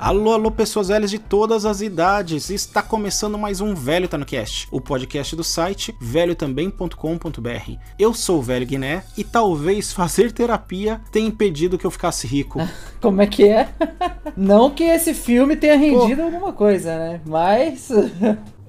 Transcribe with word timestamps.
Alô, 0.00 0.32
alô, 0.32 0.50
pessoas 0.50 0.88
velhas 0.88 1.08
de 1.08 1.20
todas 1.20 1.64
as 1.64 1.80
idades. 1.80 2.50
Está 2.50 2.82
começando 2.82 3.38
mais 3.38 3.60
um 3.60 3.76
Velho 3.76 4.08
Tá 4.08 4.18
no 4.18 4.26
Cast, 4.26 4.66
o 4.72 4.80
podcast 4.80 5.36
do 5.36 5.44
site 5.44 5.94
velhotambém.com.br. 6.00 7.72
Eu 7.96 8.12
sou 8.12 8.40
o 8.40 8.42
Velho 8.42 8.66
Guiné 8.66 9.04
e 9.16 9.22
talvez 9.22 9.92
fazer 9.94 10.32
terapia 10.32 11.00
tenha 11.12 11.28
impedido 11.28 11.78
que 11.78 11.86
eu 11.86 11.92
ficasse 11.92 12.26
rico. 12.26 12.58
Como 13.00 13.22
é 13.22 13.28
que 13.28 13.48
é? 13.48 13.68
Não 14.36 14.70
que 14.70 14.82
esse 14.82 15.14
filme 15.14 15.54
tenha 15.54 15.76
rendido 15.76 16.22
Pô. 16.22 16.26
alguma 16.26 16.52
coisa, 16.52 16.98
né? 16.98 17.20
Mas 17.24 17.88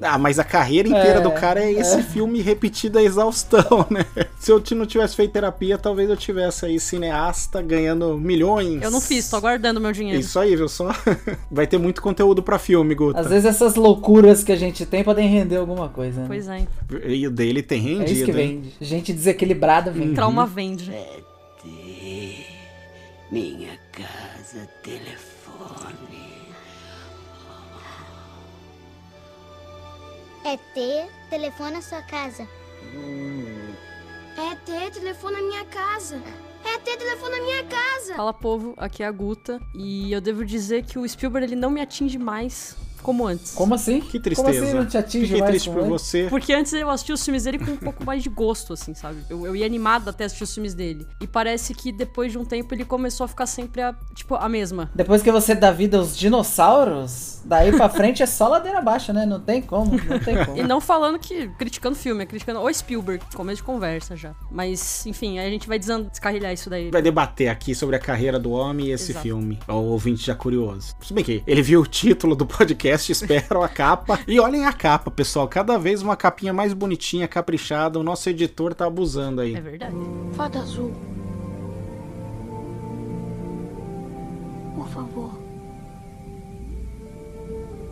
Ah, 0.02 0.18
mas 0.18 0.38
a 0.38 0.44
carreira 0.44 0.88
inteira 0.88 1.20
é, 1.20 1.22
do 1.22 1.32
cara 1.32 1.64
é 1.64 1.72
esse 1.72 2.00
é. 2.00 2.04
filme 2.04 2.42
repetido 2.42 3.00
a 3.00 3.04
exaustão, 3.04 3.86
né? 3.90 4.06
Se 4.40 4.52
eu 4.52 4.62
não 4.76 4.86
tivesse 4.86 5.16
feito 5.16 5.32
terapia, 5.32 5.78
talvez 5.78 6.10
eu 6.10 6.16
tivesse 6.16 6.66
aí 6.66 6.80
cineasta 6.80 7.62
ganhando 7.62 8.18
milhões. 8.18 8.82
Eu 8.82 8.92
não 8.92 9.02
fiz, 9.02 9.30
tô 9.30 9.42
guardando 9.42 9.82
meu 9.82 9.92
dinheiro. 9.92 10.20
Isso 10.20 10.40
aí, 10.40 10.56
viu 10.56 10.70
só? 10.70 10.92
Vai 11.50 11.66
ter 11.66 11.78
muito 11.78 12.02
conteúdo 12.02 12.44
pra 12.44 12.60
filme, 12.60 12.94
Guta. 12.94 13.20
Às 13.20 13.28
vezes 13.28 13.46
essas 13.46 13.76
loucuras 13.76 14.44
que 14.44 14.52
a 14.52 14.56
gente 14.56 14.86
tem 14.86 15.04
podem 15.04 15.28
render 15.28 15.58
alguma 15.58 15.90
coisa, 15.90 16.22
né? 16.22 16.28
Pois 16.28 16.48
é. 16.48 16.68
E 17.06 17.26
o 17.28 17.32
dele 17.32 17.64
tem 17.64 17.82
rendido, 17.82 18.10
É 18.10 18.12
isso 18.12 18.26
que 18.26 18.32
vende. 18.32 18.74
Gente 18.80 19.14
desequilibrada 19.14 19.92
vende. 19.92 20.10
Uhum. 20.10 20.14
Trauma 20.16 20.46
vende. 20.46 20.92
É 20.92 21.28
de 21.64 22.46
minha 23.32 23.78
casa, 23.92 24.68
telefone. 24.84 25.27
É 30.48 30.56
ter, 30.74 31.10
telefona 31.30 31.82
sua 31.82 32.02
casa. 32.02 32.48
Hum. 32.96 33.74
É 34.38 34.56
ter, 34.56 34.92
telefona 34.92 35.42
minha 35.42 35.66
casa. 35.66 36.22
É 36.64 36.78
ter, 36.78 36.96
telefona 36.96 37.36
minha 37.42 37.66
casa. 37.66 38.16
Fala 38.16 38.34
povo, 38.34 38.74
aqui 38.78 39.04
é 39.04 39.08
a 39.08 39.12
Guta 39.12 39.60
e 39.76 40.10
eu 40.10 40.22
devo 40.22 40.46
dizer 40.46 40.86
que 40.86 40.98
o 40.98 41.06
Spielberg 41.06 41.48
ele 41.48 41.60
não 41.60 41.70
me 41.70 41.82
atinge 41.82 42.18
mais 42.18 42.78
como 43.02 43.26
antes. 43.26 43.54
Como 43.54 43.74
assim? 43.74 44.00
Que 44.02 44.20
tristeza. 44.20 44.52
Como 44.52 44.66
assim 44.66 44.74
não 44.78 44.86
te 44.86 44.98
atinge 44.98 45.26
Fiquei 45.26 45.40
mais 45.40 45.52
triste 45.52 45.70
por 45.70 45.84
você. 45.84 46.28
Porque 46.30 46.54
antes 46.54 46.74
eu 46.74 46.90
assistia 46.90 47.16
os 47.16 47.24
filmes 47.24 47.44
dele 47.44 47.60
com 47.60 47.72
um 47.72 47.78
pouco 47.78 48.04
mais 48.04 48.24
de 48.24 48.30
gosto, 48.30 48.74
assim, 48.74 48.94
sabe? 48.94 49.24
Eu, 49.30 49.46
eu 49.46 49.56
ia 49.56 49.66
animado 49.66 50.10
até 50.10 50.26
assistir 50.26 50.44
os 50.44 50.54
filmes 50.54 50.74
dele. 50.74 51.08
E 51.22 51.28
parece 51.28 51.74
que 51.74 51.92
depois 51.92 52.32
de 52.32 52.38
um 52.38 52.46
tempo 52.46 52.74
ele 52.74 52.86
começou 52.86 53.26
a 53.26 53.28
ficar 53.28 53.46
sempre 53.46 53.82
a, 53.82 53.96
tipo, 54.14 54.36
a 54.36 54.50
mesma. 54.50 54.90
Depois 54.94 55.22
que 55.22 55.32
você 55.32 55.56
dá 55.56 55.72
vida 55.72 55.98
aos 55.98 56.18
dinossauros, 56.18 57.42
daí 57.46 57.72
pra 57.72 57.90
frente 57.90 58.24
é 58.24 58.26
só 58.26 58.48
ladeira 58.48 58.80
abaixo, 58.80 59.14
né? 59.14 59.26
Não 59.26 59.40
tem 59.40 59.62
como, 59.62 59.92
não 59.92 60.20
tem 60.20 60.36
como. 60.46 60.58
e 60.58 60.64
não 60.64 60.82
falando 60.82 61.20
que, 61.20 61.48
criticando 61.50 61.96
o 61.96 62.00
filme, 62.00 62.24
é 62.24 62.26
criticando 62.26 62.60
o 62.60 62.74
Spielberg, 62.74 63.24
começo 63.36 63.58
de 63.58 63.64
conversa 63.64 64.16
já. 64.16 64.34
Mas, 64.52 65.06
enfim, 65.06 65.40
aí 65.40 65.48
a 65.48 65.50
gente 65.50 65.68
vai 65.68 65.80
descarrilhar 65.80 66.54
isso 66.54 66.70
daí. 66.70 66.92
Vai 66.92 67.02
debater 67.02 67.50
aqui 67.50 67.74
sobre 67.76 67.96
a 67.96 68.00
carreira 68.00 68.40
do 68.40 68.52
homem 68.52 68.88
e 68.88 68.92
esse 68.92 69.12
Exato. 69.12 69.24
filme. 69.24 69.60
O 69.68 69.74
ouvinte 69.74 70.26
já 70.26 70.36
curioso. 70.36 70.96
Se 71.02 71.14
bem 71.14 71.24
que 71.24 71.44
ele 71.46 71.62
viu 71.62 71.82
o 71.82 71.86
título 71.86 72.36
do 72.36 72.46
podcast, 72.46 72.87
espero 72.90 73.64
a 73.64 73.68
capa. 73.68 74.20
E 74.28 74.40
olhem 74.40 74.66
a 74.66 74.74
capa, 74.74 75.10
pessoal. 75.12 75.48
Cada 75.48 75.78
vez 75.78 76.02
uma 76.02 76.16
capinha 76.16 76.54
mais 76.54 76.74
bonitinha, 76.74 77.28
caprichada. 77.28 78.00
O 78.00 78.04
nosso 78.04 78.30
editor 78.30 78.74
tá 78.74 78.86
abusando 78.86 79.42
aí. 79.42 79.56
É 79.56 79.62
verdade. 79.62 79.96
Fada 80.34 80.60
azul. 80.60 80.94
Por 84.76 84.88
favor. 84.90 85.48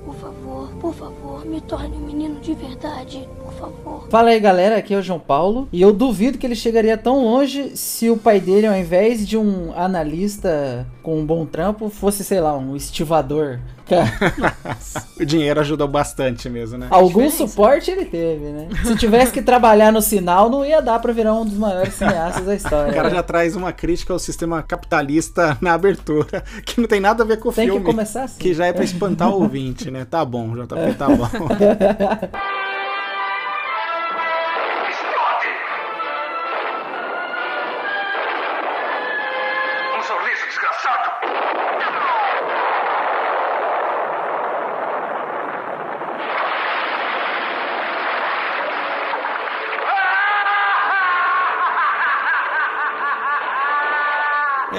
Por 0.05 0.13
favor, 0.13 0.69
por 0.79 0.93
favor, 0.93 1.45
me 1.45 1.59
torne 1.59 1.97
um 1.97 2.05
menino 2.05 2.39
de 2.39 2.53
verdade, 2.53 3.27
por 3.43 3.53
favor. 3.53 4.07
Fala 4.07 4.29
aí, 4.29 4.39
galera, 4.39 4.77
aqui 4.77 4.93
é 4.93 4.97
o 4.97 5.01
João 5.01 5.19
Paulo. 5.19 5.67
E 5.73 5.81
eu 5.81 5.91
duvido 5.91 6.37
que 6.37 6.45
ele 6.45 6.55
chegaria 6.55 6.95
tão 6.95 7.23
longe 7.23 7.75
se 7.75 8.07
o 8.11 8.15
pai 8.15 8.39
dele, 8.39 8.67
ao 8.67 8.75
invés 8.75 9.27
de 9.27 9.35
um 9.35 9.73
analista 9.75 10.85
com 11.01 11.19
um 11.19 11.25
bom 11.25 11.43
trampo, 11.43 11.89
fosse, 11.89 12.23
sei 12.23 12.39
lá, 12.39 12.55
um 12.55 12.75
estivador 12.75 13.59
o 15.19 15.25
dinheiro 15.25 15.59
ajudou 15.59 15.87
bastante 15.87 16.49
mesmo, 16.49 16.77
né? 16.77 16.87
Algum 16.89 17.29
suporte 17.29 17.91
ele 17.91 18.05
teve, 18.05 18.45
né? 18.45 18.67
Se 18.83 18.95
tivesse 18.95 19.31
que 19.31 19.41
trabalhar 19.41 19.91
no 19.91 20.01
sinal, 20.01 20.49
não 20.49 20.65
ia 20.65 20.81
dar 20.81 20.99
para 20.99 21.13
virar 21.13 21.33
um 21.33 21.45
dos 21.45 21.57
maiores 21.57 21.93
cineastas 21.93 22.45
da 22.45 22.55
história. 22.55 22.91
O 22.91 22.95
cara 22.95 23.09
né? 23.09 23.15
já 23.15 23.23
traz 23.23 23.55
uma 23.55 23.71
crítica 23.71 24.13
ao 24.13 24.19
sistema 24.19 24.63
capitalista 24.63 25.57
na 25.61 25.73
abertura, 25.73 26.43
que 26.65 26.79
não 26.79 26.87
tem 26.87 26.99
nada 26.99 27.23
a 27.23 27.25
ver 27.25 27.39
com 27.39 27.49
o 27.49 27.53
tem 27.53 27.65
filme. 27.65 27.79
Tem 27.79 27.85
que 27.85 27.91
começar 27.91 28.23
assim. 28.23 28.39
Que 28.39 28.53
já 28.53 28.65
é 28.65 28.73
para 28.73 28.83
espantar 28.83 29.29
o 29.29 29.41
ouvinte, 29.41 29.91
né? 29.91 30.05
Tá 30.05 30.23
bom, 30.23 30.55
JP, 30.55 30.93
tá 30.97 31.07
bom. 31.07 31.29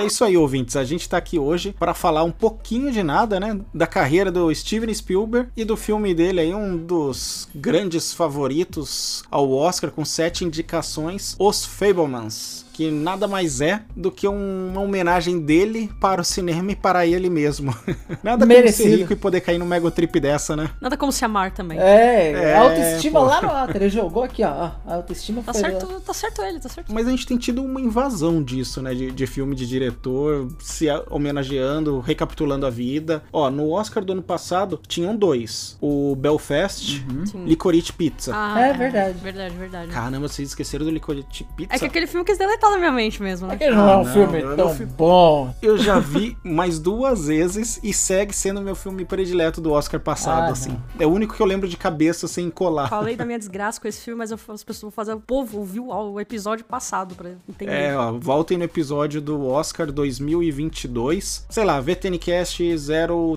É 0.07 0.09
isso 0.09 0.25
aí, 0.25 0.37
ouvintes. 0.37 0.77
A 0.77 0.85
gente 0.85 1.09
tá 1.09 1.17
aqui 1.17 1.37
hoje 1.37 1.75
para 1.77 1.93
falar 1.93 2.23
um 2.23 2.31
pouquinho 2.31 2.93
de 2.93 3.03
nada, 3.03 3.41
né? 3.41 3.59
Da 3.75 3.89
carreira 3.89 4.31
do 4.31 4.55
Steven 4.55 4.95
Spielberg 4.95 5.49
e 5.57 5.65
do 5.65 5.77
filme 5.77 6.15
dele 6.15 6.39
aí, 6.39 6.55
um 6.55 6.77
dos 6.77 7.49
grandes 7.53 8.15
favoritos 8.15 9.25
ao 9.29 9.51
Oscar, 9.51 9.91
com 9.91 10.05
sete 10.05 10.45
indicações, 10.45 11.35
Os 11.41 11.65
Fablemans 11.65 12.66
que 12.77 12.91
nada 12.91 13.27
mais 13.27 13.63
é 13.63 13.81
do 13.97 14.13
que 14.13 14.29
uma 14.29 14.83
homenagem 14.83 15.41
dele 15.41 15.91
para 15.99 16.21
o 16.21 16.25
cinema 16.25 16.73
e 16.73 16.77
para 16.77 17.07
ele 17.07 17.31
mesmo. 17.31 17.75
nada 18.23 18.45
Merecido. 18.45 18.83
como 18.83 18.91
ser 18.91 19.01
rico 19.01 19.13
e 19.15 19.17
poder 19.17 19.41
cair 19.41 19.57
no 19.57 19.65
mega 19.65 19.91
trip 19.91 20.21
dessa, 20.21 20.55
né? 20.55 20.69
Nada 20.79 20.95
como 20.95 21.11
se 21.11 21.25
amar 21.25 21.53
também. 21.53 21.79
É, 21.79 22.33
é 22.33 22.55
autoestima 22.59 23.21
pô. 23.21 23.27
lá 23.27 23.41
no 23.41 23.49
alto. 23.49 23.75
Ele 23.75 23.89
jogou 23.89 24.25
aqui, 24.25 24.45
ó. 24.45 24.73
A 24.87 24.95
autoestima 24.97 25.43
tá 25.43 25.55
foi 25.55 25.63
certo, 25.63 25.91
lá. 25.91 26.01
Tá 26.01 26.13
certo 26.13 26.43
ele, 26.43 26.61
tá 26.61 26.69
certo. 26.69 26.93
Mas 26.93 27.07
a 27.07 27.11
gente 27.11 27.27
tem 27.27 27.39
tido 27.39 27.65
uma 27.65 27.81
invasão 27.81 28.43
disso, 28.43 28.83
né? 28.83 28.95
De, 28.95 29.11
de 29.11 29.27
filme 29.27 29.55
de 29.55 29.67
diretor, 29.67 30.47
se 30.59 30.87
homenageando, 31.09 32.01
recapitulando 32.01 32.67
a 32.67 32.71
vida. 32.71 33.23
Ó, 33.33 33.51
no 33.51 33.71
Oscar 33.71 34.05
do 34.05 34.13
ano 34.13 34.23
passado 34.23 34.79
tinham 34.87 35.17
dois: 35.17 35.79
o 35.81 36.15
Belfast, 36.15 37.03
uhum. 37.09 37.47
Licorice 37.47 37.95
Pizza. 37.95 38.33
Ah, 38.35 38.61
é 38.61 38.75
verdade. 38.75 39.19
Verdade, 39.19 39.57
verdade. 39.57 39.91
Caramba, 39.91 40.29
vocês 40.29 40.51
esqueceram 40.51 40.85
do 40.85 40.91
Licorice 40.91 41.47
Pizza. 41.57 41.75
É 41.75 41.79
que 41.79 41.87
aquele 41.87 42.07
filme 42.07 42.23
quis 42.23 42.37
deletar 42.37 42.66
na 42.71 42.79
minha 42.79 42.93
mente 42.93 43.23
mesmo, 43.23 43.47
né? 43.47 43.55
É 43.55 43.57
que 43.57 43.71
não 43.71 43.87
ah, 43.87 43.93
é 43.93 43.97
um 43.97 44.05
não, 44.05 44.13
filme 44.13 44.57
tão 44.57 44.75
fi... 44.75 44.85
bom. 44.85 45.55
Eu 45.61 45.79
já 45.79 45.99
vi 45.99 46.37
mais 46.43 46.79
duas 46.79 47.27
vezes 47.27 47.81
e 47.83 47.93
segue 47.93 48.35
sendo 48.35 48.61
meu 48.61 48.75
filme 48.75 49.05
predileto 49.05 49.61
do 49.61 49.73
Oscar 49.73 50.01
passado, 50.01 50.49
ah, 50.49 50.53
assim. 50.53 50.71
Não. 50.71 50.83
É 50.99 51.07
o 51.07 51.11
único 51.11 51.35
que 51.35 51.41
eu 51.41 51.47
lembro 51.47 51.69
de 51.69 51.77
cabeça 51.77 52.29
sem 52.29 52.51
colar. 52.51 52.89
Falei 52.89 53.17
da 53.17 53.25
minha 53.25 53.39
desgraça 53.39 53.81
com 53.81 53.89
esse 53.89 54.01
filme, 54.01 54.19
mas 54.19 54.31
eu, 54.31 54.39
as 54.49 54.63
pessoas 54.63 54.83
vão 54.83 54.91
fazer 54.91 55.15
o 55.15 55.21
povo 55.21 55.59
ouviu 55.59 55.89
o 55.89 56.21
episódio 56.21 56.65
passado 56.65 57.15
pra 57.15 57.31
entender. 57.49 57.73
É, 57.73 57.97
ó, 57.97 58.13
voltem 58.13 58.59
no 58.59 58.65
episódio 58.65 59.21
do 59.21 59.47
Oscar 59.47 59.91
2022. 59.91 61.47
Sei 61.49 61.65
lá, 61.65 61.81
VTNcast 61.81 62.63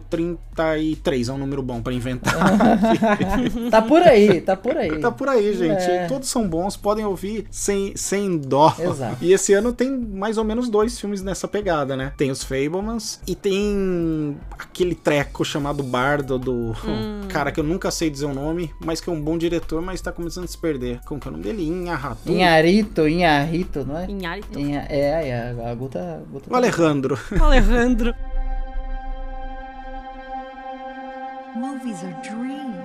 033 0.09 1.29
é 1.29 1.33
um 1.33 1.37
número 1.37 1.61
bom 1.61 1.81
pra 1.81 1.93
inventar. 1.93 2.35
tá 3.71 3.81
por 3.81 4.01
aí, 4.01 4.41
tá 4.41 4.55
por 4.55 4.77
aí. 4.77 4.99
Tá 4.99 5.11
por 5.11 5.29
aí, 5.29 5.53
gente. 5.53 5.81
É. 5.81 6.07
Todos 6.07 6.29
são 6.29 6.47
bons, 6.47 6.75
podem 6.75 7.05
ouvir 7.05 7.45
sem, 7.49 7.95
sem 7.95 8.37
dó. 8.37 8.75
Exato. 8.77 9.18
E 9.21 9.33
esse 9.33 9.53
ano 9.53 9.73
tem 9.73 9.91
mais 9.91 10.37
ou 10.37 10.45
menos 10.45 10.69
dois 10.69 10.97
filmes 10.97 11.21
nessa 11.21 11.45
pegada, 11.45 11.97
né? 11.97 12.13
Tem 12.15 12.31
os 12.31 12.41
Fablemans 12.41 13.19
e 13.27 13.35
tem 13.35 14.37
aquele 14.57 14.95
treco 14.95 15.43
chamado 15.43 15.83
Bardo 15.83 16.39
do 16.39 16.71
hum. 16.71 17.27
cara 17.27 17.51
que 17.51 17.59
eu 17.59 17.63
nunca 17.63 17.91
sei 17.91 18.09
dizer 18.09 18.25
o 18.25 18.33
nome, 18.33 18.73
mas 18.83 19.01
que 19.01 19.09
é 19.09 19.13
um 19.13 19.21
bom 19.21 19.37
diretor, 19.37 19.81
mas 19.81 19.99
tá 19.99 20.11
começando 20.11 20.45
a 20.45 20.47
se 20.47 20.57
perder. 20.57 21.01
Como 21.05 21.19
que 21.19 21.27
é 21.27 21.29
o 21.29 21.31
nome 21.33 21.43
dele? 21.43 21.67
Inharratu. 21.67 22.31
Inharito, 22.31 23.07
Inharito, 23.09 23.85
não 23.85 23.97
é? 23.97 24.09
Inharito. 24.09 24.57
Inha, 24.57 24.85
é, 24.89 25.27
é, 25.27 25.69
a 25.69 25.75
Guta... 25.75 26.23
Guta 26.31 26.51
o 26.51 26.55
Alejandro. 26.55 27.19
O 27.39 27.43
Alejandro. 27.43 28.15
Movies 31.55 32.03
are 32.03 32.15
dreams. 32.21 32.78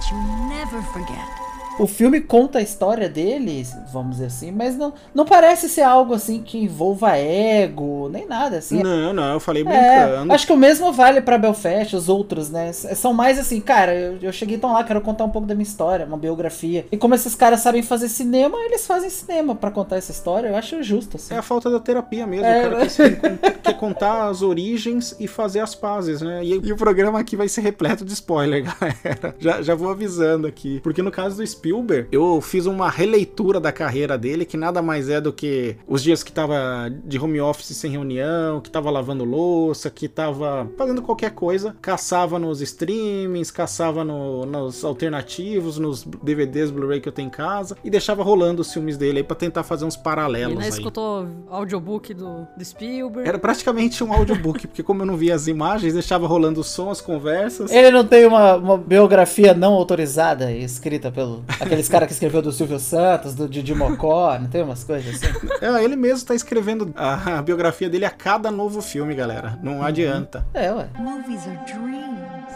That 0.00 0.10
you 0.10 0.18
never 0.48 0.80
forget 0.80 1.49
O 1.80 1.86
filme 1.86 2.20
conta 2.20 2.58
a 2.58 2.62
história 2.62 3.08
dele, 3.08 3.66
vamos 3.92 4.12
dizer 4.12 4.26
assim, 4.26 4.50
mas 4.50 4.76
não, 4.76 4.92
não 5.14 5.24
parece 5.24 5.68
ser 5.68 5.82
algo 5.82 6.14
assim 6.14 6.42
que 6.42 6.58
envolva 6.58 7.16
ego, 7.16 8.08
nem 8.10 8.26
nada 8.26 8.58
assim. 8.58 8.82
Não, 8.82 9.12
não, 9.12 9.34
eu 9.34 9.40
falei 9.40 9.62
É, 9.62 10.06
brincando. 10.06 10.32
acho 10.32 10.46
que 10.46 10.52
o 10.52 10.56
mesmo 10.56 10.92
vale 10.92 11.20
pra 11.20 11.38
Belfast, 11.38 11.94
os 11.94 12.08
outros, 12.08 12.50
né? 12.50 12.72
São 12.72 13.12
mais 13.12 13.38
assim, 13.38 13.60
cara, 13.60 13.94
eu, 13.94 14.18
eu 14.20 14.32
cheguei 14.32 14.58
tão 14.58 14.72
lá, 14.72 14.84
quero 14.84 15.00
contar 15.00 15.24
um 15.24 15.30
pouco 15.30 15.46
da 15.48 15.54
minha 15.54 15.62
história, 15.62 16.04
uma 16.06 16.16
biografia. 16.16 16.86
E 16.92 16.96
como 16.96 17.14
esses 17.14 17.34
caras 17.34 17.60
sabem 17.60 17.82
fazer 17.82 18.08
cinema, 18.08 18.58
eles 18.64 18.86
fazem 18.86 19.08
cinema 19.10 19.54
pra 19.54 19.70
contar 19.70 19.96
essa 19.96 20.12
história. 20.12 20.48
Eu 20.48 20.56
acho 20.56 20.82
justo, 20.82 21.16
assim. 21.16 21.34
É 21.34 21.38
a 21.38 21.42
falta 21.42 21.70
da 21.70 21.80
terapia 21.80 22.26
mesmo. 22.26 22.46
É, 22.46 22.60
o 22.60 22.70
cara 22.70 22.78
né? 22.78 23.38
quer, 23.62 23.74
contar 23.74 24.28
as 24.28 24.42
origens 24.42 25.16
e 25.18 25.26
fazer 25.26 25.60
as 25.60 25.74
pazes, 25.74 26.20
né? 26.20 26.44
E, 26.44 26.60
e 26.62 26.72
o 26.72 26.76
programa 26.76 27.18
aqui 27.18 27.36
vai 27.36 27.48
ser 27.48 27.62
repleto 27.62 28.04
de 28.04 28.12
spoiler, 28.12 28.64
galera. 28.80 29.34
Já, 29.38 29.62
já 29.62 29.74
vou 29.74 29.90
avisando 29.90 30.46
aqui. 30.46 30.80
Porque 30.80 31.02
no 31.02 31.10
caso 31.10 31.36
do 31.36 31.42
Spielberg, 31.70 32.08
eu 32.10 32.40
fiz 32.40 32.66
uma 32.66 32.90
releitura 32.90 33.60
da 33.60 33.70
carreira 33.70 34.18
dele, 34.18 34.44
que 34.44 34.56
nada 34.56 34.82
mais 34.82 35.08
é 35.08 35.20
do 35.20 35.32
que 35.32 35.76
os 35.86 36.02
dias 36.02 36.22
que 36.22 36.32
tava 36.32 36.56
de 37.04 37.18
home 37.18 37.40
office 37.40 37.76
sem 37.76 37.90
reunião, 37.90 38.60
que 38.60 38.70
tava 38.70 38.90
lavando 38.90 39.24
louça, 39.24 39.88
que 39.90 40.08
tava 40.08 40.68
fazendo 40.76 41.00
qualquer 41.02 41.30
coisa, 41.30 41.76
caçava 41.80 42.38
nos 42.38 42.60
streamings, 42.60 43.50
caçava 43.50 44.02
no- 44.04 44.44
nos 44.44 44.84
alternativos, 44.84 45.78
nos 45.78 46.02
DVDs 46.22 46.70
Blu-ray 46.70 47.00
que 47.00 47.08
eu 47.08 47.12
tenho 47.12 47.26
em 47.28 47.30
casa, 47.30 47.76
e 47.84 47.90
deixava 47.90 48.22
rolando 48.22 48.62
os 48.62 48.72
filmes 48.72 48.96
dele 48.96 49.18
aí 49.18 49.24
pra 49.24 49.36
tentar 49.36 49.62
fazer 49.62 49.84
uns 49.84 49.94
E 49.94 50.02
paralelos 50.02 50.62
aí. 50.62 50.68
escutou 50.68 51.26
audiobook 51.48 52.12
do, 52.14 52.46
do 52.56 52.64
Spielberg. 52.64 53.28
Era 53.28 53.38
praticamente 53.38 54.02
um 54.02 54.12
audiobook, 54.12 54.66
porque 54.66 54.82
como 54.82 55.02
eu 55.02 55.06
não 55.06 55.16
via 55.16 55.34
as 55.34 55.46
imagens, 55.46 55.92
deixava 55.94 56.26
rolando 56.26 56.60
o 56.60 56.64
som, 56.64 56.90
as 56.90 57.00
conversas. 57.00 57.70
Ele 57.70 57.90
não 57.90 58.04
tem 58.04 58.26
uma, 58.26 58.56
uma 58.56 58.76
biografia 58.78 59.54
não 59.54 59.74
autorizada 59.74 60.50
escrita 60.52 61.10
pelo 61.12 61.44
aqueles 61.58 61.88
caras 61.88 62.06
que 62.06 62.12
escreveu 62.12 62.42
do 62.42 62.52
Silvio 62.52 62.78
Santos, 62.78 63.34
do 63.34 63.48
Didi 63.48 63.74
Mocó, 63.74 64.38
não 64.38 64.48
tem 64.48 64.62
umas 64.62 64.84
coisas 64.84 65.14
assim? 65.16 65.26
É, 65.60 65.82
ele 65.82 65.96
mesmo 65.96 66.26
tá 66.26 66.34
escrevendo 66.34 66.92
a, 66.96 67.38
a 67.38 67.42
biografia 67.42 67.88
dele 67.88 68.04
a 68.04 68.10
cada 68.10 68.50
novo 68.50 68.80
filme, 68.80 69.14
galera. 69.14 69.58
Não 69.62 69.82
adianta. 69.82 70.46
É, 70.54 70.72
ué. 70.72 70.88
Movies 70.98 71.46
are 71.46 71.58
dreams. 71.66 72.09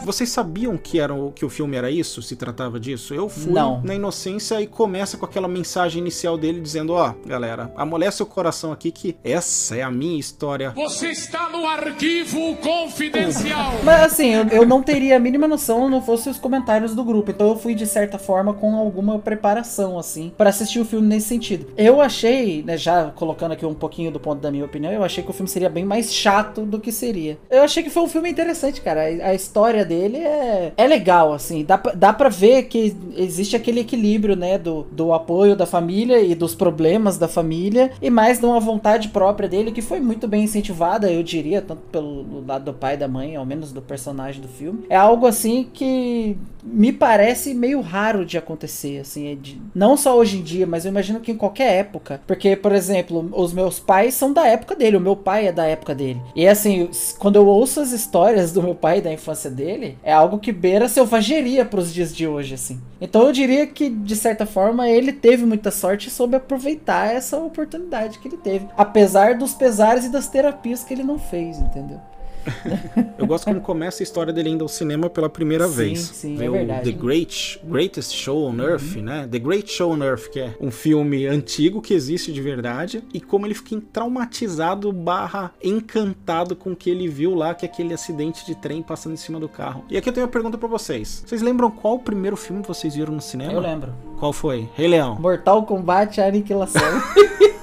Vocês 0.05 0.29
sabiam 0.31 0.77
que, 0.77 1.01
era, 1.01 1.15
o- 1.15 1.33
que 1.33 1.45
o 1.45 1.49
filme 1.51 1.77
era 1.77 1.91
isso? 1.91 2.23
Se 2.23 2.37
tratava 2.37 2.79
disso? 2.79 3.15
Eu 3.15 3.29
fui 3.29 3.53
Não. 3.53 3.81
na 3.83 3.95
inocência 3.95 4.61
e 4.61 4.67
começa 4.67 5.17
com 5.17 5.25
aquela 5.25 5.49
mensagem 5.49 6.01
inicial 6.01 6.37
dele 6.37 6.61
dizendo: 6.61 6.93
Ó, 6.93 7.13
galera, 7.27 7.73
amolece 7.77 8.23
o 8.23 8.27
coração 8.27 8.73
aqui 8.73 8.91
que 8.91 9.17
essa 9.25 9.77
é 9.77 9.83
a 9.83 9.91
minha 9.91 10.19
história. 10.19 10.71
Você 10.77 11.09
está 11.11 11.49
no 11.49 11.67
arquivo 11.67 12.57
confidencial. 12.57 13.73
Mas 13.85 14.03
assim, 14.03 14.29
eu, 14.35 14.47
eu 14.49 14.67
não 14.67 14.83
teria 14.83 15.17
a 15.17 15.19
mínima 15.19 15.47
noção 15.49 15.89
não 15.89 16.03
fosse 16.03 16.29
os 16.29 16.39
comentários 16.39 16.95
do 16.95 17.05
grupo. 17.05 17.31
Então 17.31 17.49
eu 17.49 17.57
fui, 17.57 17.75
de 17.75 17.87
certa 17.87 18.19
forma, 18.19 18.53
com 18.55 18.75
alguma 18.77 19.19
preparação, 19.19 19.99
assim, 19.99 20.33
pra 20.37 20.51
assistir 20.51 20.81
o 20.81 20.85
filme 20.85 21.07
nesse 21.07 21.29
sentido. 21.29 21.67
Eu 21.77 22.01
achei, 22.01 22.63
né, 22.63 22.77
já 22.77 23.11
colocando 23.15 23.53
aqui 23.53 23.65
um 23.67 23.75
pouquinho 23.75 24.11
do 24.11 24.21
ponto 24.21 24.41
da 24.41 24.51
minha 24.51 24.65
opinião, 24.65 24.93
eu 24.93 25.03
achei 25.05 25.23
que 25.23 25.31
o 25.31 25.33
filme 25.33 25.49
seria 25.49 25.69
bem 25.69 25.85
mais 25.85 26.13
chato 26.13 26.63
do 26.63 26.79
que 26.81 26.91
seria. 26.93 27.39
Eu 27.51 27.63
achei 27.63 27.83
que 27.83 27.91
foi 27.91 28.03
um 28.03 28.09
filme 28.09 28.31
interessante, 28.31 28.81
cara. 28.81 29.03
A, 29.03 29.29
a 29.31 29.35
história 29.35 29.85
dele 29.85 29.94
é, 30.19 30.73
é 30.77 30.87
legal, 30.87 31.33
assim. 31.33 31.65
Dá, 31.65 31.79
pra- 31.79 31.93
dá 31.93 32.13
pra 32.13 32.29
ver 32.29 32.65
que 32.65 32.95
existe 33.17 33.57
aquele 33.57 33.81
equilíbrio, 33.81 34.37
né, 34.37 34.59
do, 34.59 34.87
do 34.91 35.13
apoio 35.13 35.57
da 35.57 35.67
família 35.67 36.21
e 36.21 36.35
dos 36.35 36.55
problemas 36.55 37.19
da 37.19 37.29
família, 37.29 37.93
e 38.03 38.11
mais 38.11 38.39
de 38.39 38.47
uma 38.47 38.61
vontade 38.61 39.09
própria 39.09 39.49
dele, 39.49 39.73
que 39.73 39.83
foi 39.83 40.01
muito 40.01 40.27
bem 40.29 40.45
incentivada, 40.45 41.11
eu 41.11 41.23
diria, 41.23 41.63
tanto 41.63 41.83
pelo 41.93 42.45
lado 42.47 42.65
do 42.67 42.73
pai 42.75 42.95
e 42.95 42.99
da 42.99 43.09
mãe, 43.09 43.37
ao 43.37 43.45
menos 43.47 43.73
do 43.73 43.83
personagem 43.83 44.41
do 44.41 44.49
filme. 44.49 44.85
É 44.89 44.97
algo 44.97 45.27
assim 45.27 45.67
que 45.73 46.37
me 46.63 46.93
parece 46.93 47.53
meio 47.55 47.81
raro 47.81 48.25
de 48.25 48.39
acontecer, 48.39 48.99
assim, 49.01 49.33
é 49.33 49.35
de- 49.35 49.61
não 49.75 49.97
só 49.97 50.17
hoje 50.17 50.39
em 50.39 50.43
dia, 50.43 50.67
mas 50.67 50.85
eu 50.85 50.91
imagino 50.91 51.21
que 51.21 51.31
em 51.33 51.37
qualquer 51.37 51.73
época. 51.75 52.21
Porque, 52.27 52.57
por 52.57 52.73
exemplo, 52.73 53.29
os 53.35 53.53
meus 53.53 53.79
pais 53.79 54.15
são 54.15 54.33
da 54.33 54.47
época 54.47 54.75
dele, 54.75 54.97
o 54.97 55.01
meu 55.01 55.15
pai 55.17 55.47
é 55.49 55.53
da 55.53 55.67
época 55.67 55.95
dele. 55.95 56.21
E 56.35 56.47
assim, 56.49 56.89
quando 57.19 57.37
eu 57.37 57.47
ouço 57.47 57.81
as 57.81 57.93
histórias 57.93 58.53
do 58.53 58.63
meu 58.63 58.75
pai 58.75 59.01
da 59.01 59.13
infância 59.13 59.51
dele, 59.51 59.84
é 60.03 60.13
algo 60.13 60.39
que 60.39 60.53
beira 60.53 60.89
selvageria 60.89 61.65
pros 61.65 61.93
dias 61.93 62.15
de 62.15 62.27
hoje, 62.27 62.55
assim. 62.55 62.81
Então 63.01 63.27
eu 63.27 63.33
diria 63.33 63.67
que, 63.67 63.89
de 63.89 64.17
certa 64.17 64.47
forma, 64.47 64.89
ele 64.89 65.13
teve 65.13 65.45
muita 65.45 65.71
sorte 65.71 66.09
e 66.09 66.11
soube 66.11 66.37
aproveitar 66.37 67.13
essa 67.13 67.37
oportunidade 67.37 68.19
que 68.19 68.29
ele 68.29 68.37
teve. 68.37 68.67
Apesar 68.77 69.35
dos 69.35 69.55
pesares 69.55 70.05
e 70.05 70.13
das 70.13 70.29
terapias 70.29 70.85
que 70.85 70.95
ele 70.95 71.03
não 71.03 71.19
fez, 71.19 71.59
entendeu? 71.59 72.01
Eu 73.19 73.27
gosto 73.27 73.45
como 73.45 73.61
começa 73.61 74.03
a 74.03 74.05
história 74.05 74.33
dele 74.33 74.51
indo 74.51 74.63
ao 74.63 74.69
cinema 74.69 75.09
pela 75.09 75.29
primeira 75.29 75.67
Sim, 75.69 75.75
vez. 75.75 76.01
sim, 76.01 76.43
é 76.43 76.49
o 76.49 76.53
verdade. 76.53 76.93
The 76.93 76.99
Great, 76.99 77.61
Greatest 77.65 78.15
Show 78.15 78.47
on 78.49 78.61
Earth, 78.61 78.97
né? 78.97 79.29
The 79.31 79.39
Great 79.39 79.71
Show 79.71 79.93
on 79.93 80.03
Earth, 80.03 80.29
que 80.29 80.41
é 80.41 80.55
um 80.61 80.71
filme 80.71 81.27
antigo 81.27 81.81
que 81.81 81.95
existe 81.95 82.33
de 82.33 82.41
verdade, 82.41 83.03
e 83.13 83.21
como 83.21 83.47
ele 83.47 83.55
fica 83.55 83.81
traumatizado 83.93 84.93
barra 84.93 85.53
encantado 85.63 86.55
com 86.55 86.73
o 86.73 86.77
que 86.77 86.91
ele 86.91 87.09
viu 87.09 87.35
lá, 87.35 87.55
que 87.55 87.65
é 87.65 87.69
aquele 87.69 87.95
acidente 87.95 88.45
de 88.45 88.55
trem 88.55 88.83
passando 88.83 89.15
em 89.15 89.17
cima 89.17 89.41
do 89.41 89.49
carro. 89.49 89.85
E 89.89 89.97
aqui 89.97 90.09
eu 90.09 90.13
tenho 90.13 90.27
uma 90.27 90.33
pergunta 90.33 90.59
pra 90.59 90.69
vocês. 90.69 91.25
Vocês 91.27 91.43
lembram 91.43 91.71
qual 91.71 91.95
o 91.95 91.99
primeiro 91.99 92.37
filme 92.37 92.63
que 92.63 92.69
vocês 92.69 92.95
viram 92.95 93.15
no 93.15 93.21
cinema? 93.21 93.53
Eu 93.53 93.61
lembro. 93.61 93.93
Qual 94.19 94.33
foi? 94.33 94.69
Rei 94.75 94.89
Leão. 94.89 95.17
Mortal 95.21 95.65
Kombat 95.65 96.21
Aniquilação. 96.21 96.83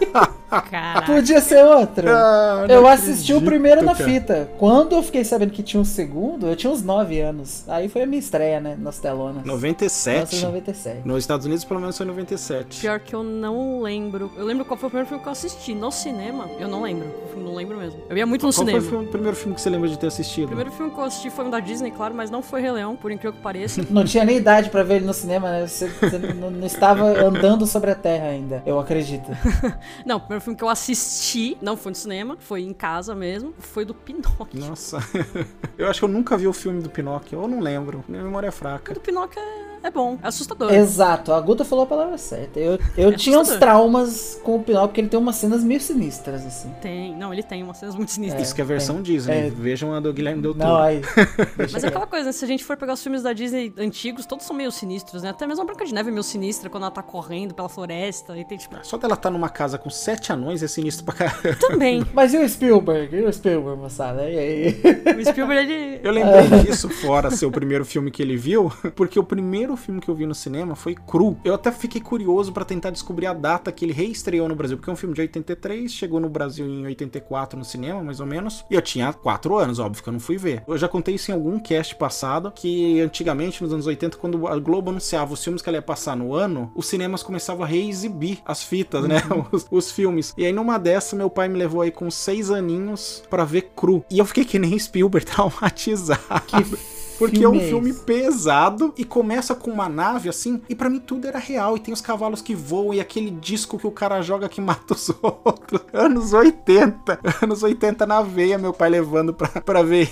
Caraca. 0.59 1.01
Podia 1.13 1.39
ser 1.39 1.63
outro. 1.63 2.09
Ah, 2.09 2.65
eu 2.68 2.86
assisti 2.88 3.33
o 3.33 3.38
acredito, 3.38 3.45
primeiro 3.45 3.81
na 3.83 3.95
cara. 3.95 4.09
fita. 4.09 4.50
Quando 4.57 4.95
eu 4.95 5.03
fiquei 5.03 5.24
sabendo 5.24 5.51
que 5.51 5.63
tinha 5.63 5.80
um 5.80 5.86
segundo, 5.86 6.48
eu 6.48 6.56
tinha 6.56 6.71
uns 6.71 6.83
9 6.83 7.19
anos. 7.21 7.63
Aí 7.68 7.88
foi 7.88 8.01
a 8.03 8.06
minha 8.06 8.19
estreia, 8.19 8.59
né? 8.59 8.75
Nas 8.80 9.00
telonas. 9.00 9.45
97. 9.45 10.36
1997. 10.36 11.07
Nos 11.07 11.19
Estados 11.24 11.45
Unidos, 11.45 11.63
pelo 11.63 11.80
menos, 11.80 11.98
foi 11.98 12.06
97. 12.06 12.81
Pior 12.81 13.00
que 13.00 13.15
eu 13.15 13.24
não 13.24 13.81
lembro. 13.81 14.31
Eu 14.38 14.45
lembro 14.45 14.65
qual 14.65 14.77
foi 14.77 14.88
o 14.88 14.89
primeiro 14.89 15.07
filme 15.07 15.21
que 15.24 15.27
eu 15.27 15.31
assisti 15.31 15.74
no 15.74 15.92
cinema. 15.92 16.50
Eu 16.59 16.68
não 16.68 16.81
lembro. 16.81 17.07
Eu 17.33 17.42
não 17.42 17.56
lembro 17.56 17.77
mesmo. 17.77 18.01
Eu 18.09 18.18
ia 18.18 18.25
muito 18.25 18.45
no 18.45 18.54
Qual 18.54 18.65
cinema. 18.65 18.81
foi 18.81 18.97
o 19.06 19.07
primeiro 19.07 19.36
filme 19.38 19.56
que 19.56 19.62
você 19.62 19.69
lembra 19.69 19.88
de 19.88 19.97
ter 19.97 20.07
assistido? 20.07 20.45
O 20.45 20.47
primeiro 20.47 20.71
filme 20.71 20.92
que 20.92 21.00
eu 21.00 21.04
assisti 21.04 21.30
foi 21.30 21.45
um 21.45 21.50
da 21.50 21.59
Disney, 21.59 21.92
claro, 21.92 22.13
mas 22.13 22.30
não 22.30 22.42
foi 22.42 22.62
Rei 22.62 22.71
Leão, 22.71 22.95
por 22.95 23.12
incrível 23.12 23.33
que 23.33 23.42
pareça. 23.42 23.81
Não 23.89 24.04
tinha 24.06 24.24
nem 24.24 24.38
idade 24.38 24.69
pra 24.69 24.83
ver 24.83 24.95
ele 24.95 25.06
no 25.06 25.13
cinema, 25.13 25.50
né? 25.50 25.68
Você, 25.68 25.88
você 25.88 26.18
não, 26.18 26.50
não 26.50 26.65
estava 26.65 27.04
andando 27.25 27.65
sobre 27.68 27.92
a 27.92 27.95
terra 27.95 28.27
ainda, 28.27 28.63
eu 28.65 28.80
acredito. 28.80 29.30
não, 30.06 30.18
o 30.18 30.19
primeiro 30.19 30.41
filme 30.42 30.58
que 30.58 30.64
eu 30.64 30.70
assisti, 30.70 31.58
não 31.62 31.78
foi 31.78 31.92
no 31.92 31.96
cinema, 31.96 32.38
foi 32.40 32.62
em 32.62 32.74
casa 32.74 33.16
mesmo, 33.16 33.54
foi 33.60 33.86
do 33.86 33.94
Pinóquio. 33.94 34.60
Nossa, 34.60 34.98
eu 35.78 35.88
acho 35.90 36.00
que 36.00 36.06
eu 36.06 36.10
nunca 36.10 36.38
vi 36.38 36.48
o 36.48 36.54
filme 36.54 36.82
do 36.82 36.90
Pinóquio, 36.90 37.40
ou 37.40 37.48
não 37.48 37.60
lembro, 37.60 38.04
minha 38.08 38.24
memória 38.24 38.48
é 38.48 38.50
O 38.50 38.54
fraca. 38.54 38.94
do 38.94 39.00
Pinóquio 39.00 39.40
é, 39.40 39.70
é 39.83 39.89
bom, 39.89 40.18
é 40.22 40.28
assustador. 40.28 40.72
Exato, 40.74 41.33
a 41.33 41.42
Guta 41.42 41.66
falou 41.66 41.83
a 41.83 41.88
palavra 41.88 42.18
certa. 42.18 42.60
Eu, 42.60 42.80
eu 42.98 43.10
É 43.10 43.16
tinha 43.16 43.39
uns 43.39 43.50
traumas 43.50 44.39
com 44.44 44.57
o 44.57 44.63
Pinóquio, 44.63 44.88
porque 44.89 45.01
ele 45.01 45.10
tem 45.10 45.19
umas 45.19 45.36
cenas 45.36 45.63
meio 45.63 45.81
sinistras, 45.81 46.45
assim. 46.45 46.69
Tem, 46.81 47.16
não, 47.16 47.33
ele 47.33 47.44
tem 47.44 47.63
umas 47.63 47.78
cenas 47.78 47.95
muito 47.95 48.12
sinistras. 48.12 48.44
Isso 48.44 48.56
que 48.56 48.62
é 48.62 48.63
a 48.63 48.68
versão 48.68 49.01
Disney, 49.01 49.48
é. 49.48 49.50
vejam 49.50 49.94
a 49.94 50.00
do 50.00 50.13
Guilherme 50.13 50.42
Del 50.42 50.54
Toro. 50.54 50.68
Não, 50.68 50.78
aí. 50.78 51.01
Mas 51.72 51.83
é 51.83 51.88
aquela 51.88 52.07
coisa, 52.07 52.28
né? 52.28 52.31
Se 52.31 52.45
a 52.45 52.48
gente 52.48 52.63
for 52.63 52.78
pegar 52.78 52.94
os 52.94 53.01
filmes 53.01 53.24
da 53.24 53.33
Disney 53.33 53.74
antigos, 53.78 54.25
todos 54.25 54.45
são 54.45 54.56
meio 54.56 54.72
sinistros, 54.72 55.24
né? 55.24 55.30
Até 55.30 55.48
mesmo 55.48 55.63
a 55.63 55.66
Branca 55.66 55.86
de 55.86 55.94
Neve 55.94 56.10
é 56.10 56.12
meio 56.12 56.24
sinistra 56.24 56.69
quando 56.69 56.83
ela 56.83 56.92
tá 56.92 57.04
correndo 57.04 57.54
pela 57.54 57.69
floresta 57.69 58.38
e 58.38 58.45
tem 58.45 58.57
tipo. 58.57 58.75
Só 58.83 58.98
dela 58.98 59.16
estar 59.16 59.30
numa 59.30 59.50
casa 59.50 59.78
com 59.78 59.89
sete 59.89 60.31
anões 60.31 60.63
é 60.63 60.68
sinistro 60.68 61.06
pra 61.06 61.13
caramba. 61.13 61.57
Também. 61.60 62.06
Mas 62.13 62.33
e 62.33 62.38
o 62.38 62.48
Spielberg? 62.48 63.16
E 63.16 63.24
o 63.24 63.33
Spielberg, 63.33 63.80
moçada? 63.81 64.30
E 64.30 64.38
aí? 64.38 64.81
O 65.19 65.25
Spielberg, 65.25 65.72
ele. 65.72 66.00
Eu 66.04 66.12
lembrei 66.12 66.48
disso, 66.63 66.89
fora 66.89 67.31
ser 67.31 67.45
o 67.45 67.51
primeiro 67.51 67.86
filme 67.86 68.12
que 68.12 68.22
ele 68.22 68.38
viu, 68.38 68.72
porque 68.95 69.19
o 69.19 69.23
primeiro 69.23 69.70
filme 69.78 70.01
que 70.01 70.09
eu 70.09 70.16
vi 70.16 70.25
no 70.25 70.35
cinema 70.35 70.75
foi 70.75 70.95
Cru. 70.95 71.37
Eu 71.44 71.54
até 71.54 71.71
fiquei 71.71 72.01
curioso 72.01 72.51
pra 72.51 72.66
tentar 72.66 72.90
descobrir 72.90 73.28
a 73.28 73.33
data 73.33 73.71
que 73.71 73.85
ele 73.85 73.94
reestreou 73.94 74.47
no 74.47 74.56
Brasil, 74.56 74.78
porque 74.78 74.90
é 74.90 74.94
um 74.94 74.95
filme 74.95 75.16
de 75.16 75.21
83, 75.21 75.92
chegou 75.92 76.19
no 76.19 76.30
Brasil 76.30 76.66
em 76.66 76.85
84 76.85 77.57
no 77.57 77.66
cinema, 77.66 78.04
mais 78.04 78.19
ou 78.19 78.25
menos, 78.25 78.66
e 78.69 78.75
eu 78.75 78.81
tinha 78.81 79.13
4 79.13 79.57
anos, 79.57 79.80
óbvio 79.80 80.04
que 80.04 80.09
eu 80.09 80.13
não 80.13 80.19
fui 80.19 80.37
ver. 80.37 80.63
Eu 80.68 80.78
já 80.78 80.87
contei 80.87 81.16
isso 81.16 81.31
em 81.31 81.33
algum 81.33 81.59
cast 81.59 81.95
passado, 81.95 82.51
que 82.51 82.99
antigamente, 83.01 83.63
nos 83.63 83.73
anos 83.73 83.87
80, 83.87 84.18
quando 84.18 84.47
a 84.47 84.57
Globo 84.59 84.90
anunciava 84.90 85.33
os 85.33 85.44
filmes 85.44 85.61
que 85.61 85.69
ela 85.69 85.78
ia 85.78 85.81
passar 85.81 86.16
no 86.16 86.33
ano, 86.33 86.71
os 86.75 86.85
cinemas 86.85 87.23
começavam 87.23 87.63
a 87.63 87.68
reexibir 87.68 88.40
as 88.45 88.63
fitas, 88.63 89.07
né? 89.07 89.21
Os, 89.51 89.66
os 89.69 89.92
filmes. 89.92 90.33
E 90.37 90.45
aí 90.45 90.54
numa 90.54 90.78
dessa, 90.78 91.16
meu 91.16 91.30
pai 91.30 91.47
me 91.47 91.57
levou 91.57 91.81
aí 91.81 91.92
com 91.92 92.09
6 92.09 92.51
aninhos 92.51 93.23
pra 93.30 93.44
ver 93.44 93.71
Cru. 93.75 94.04
E 94.09 94.19
eu 94.19 94.25
fiquei 94.25 94.45
que 94.45 94.59
nem 94.59 94.78
Spielberg, 94.78 95.25
traumatizado. 95.25 96.21
Que 96.47 97.01
Porque 97.28 97.44
é 97.44 97.47
um 97.49 97.51
filme 97.51 97.66
é 97.66 97.69
filme 97.69 97.90
esse? 97.92 98.04
pesado 98.04 98.94
e 98.97 99.04
começa 99.06 99.54
com 99.56 99.71
uma 99.71 99.87
nave 99.87 100.30
assim, 100.30 100.61
e 100.68 100.75
pra 100.75 100.90
mim 100.90 100.99
tudo 100.99 101.28
era 101.28 101.40
real. 101.40 101.78
E 101.78 101.80
tem 101.80 101.94
os 101.94 102.01
cavalos 102.01 102.42
que 102.42 102.56
voam 102.56 102.94
e 102.94 102.99
aquele 102.99 103.31
disco 103.31 103.78
que 103.78 103.87
o 103.87 103.92
cara 103.92 104.21
joga 104.21 104.49
que 104.49 104.59
mata 104.61 104.94
os 104.94 105.09
outros. 105.21 105.81
Anos 105.94 106.33
80. 106.33 107.19
Anos 107.42 107.63
80 107.63 108.06
na 108.06 108.21
veia, 108.21 108.57
meu 108.57 108.73
pai 108.73 108.90
levando 108.90 109.33
pra, 109.33 109.47
pra 109.61 109.83
ver 109.83 110.09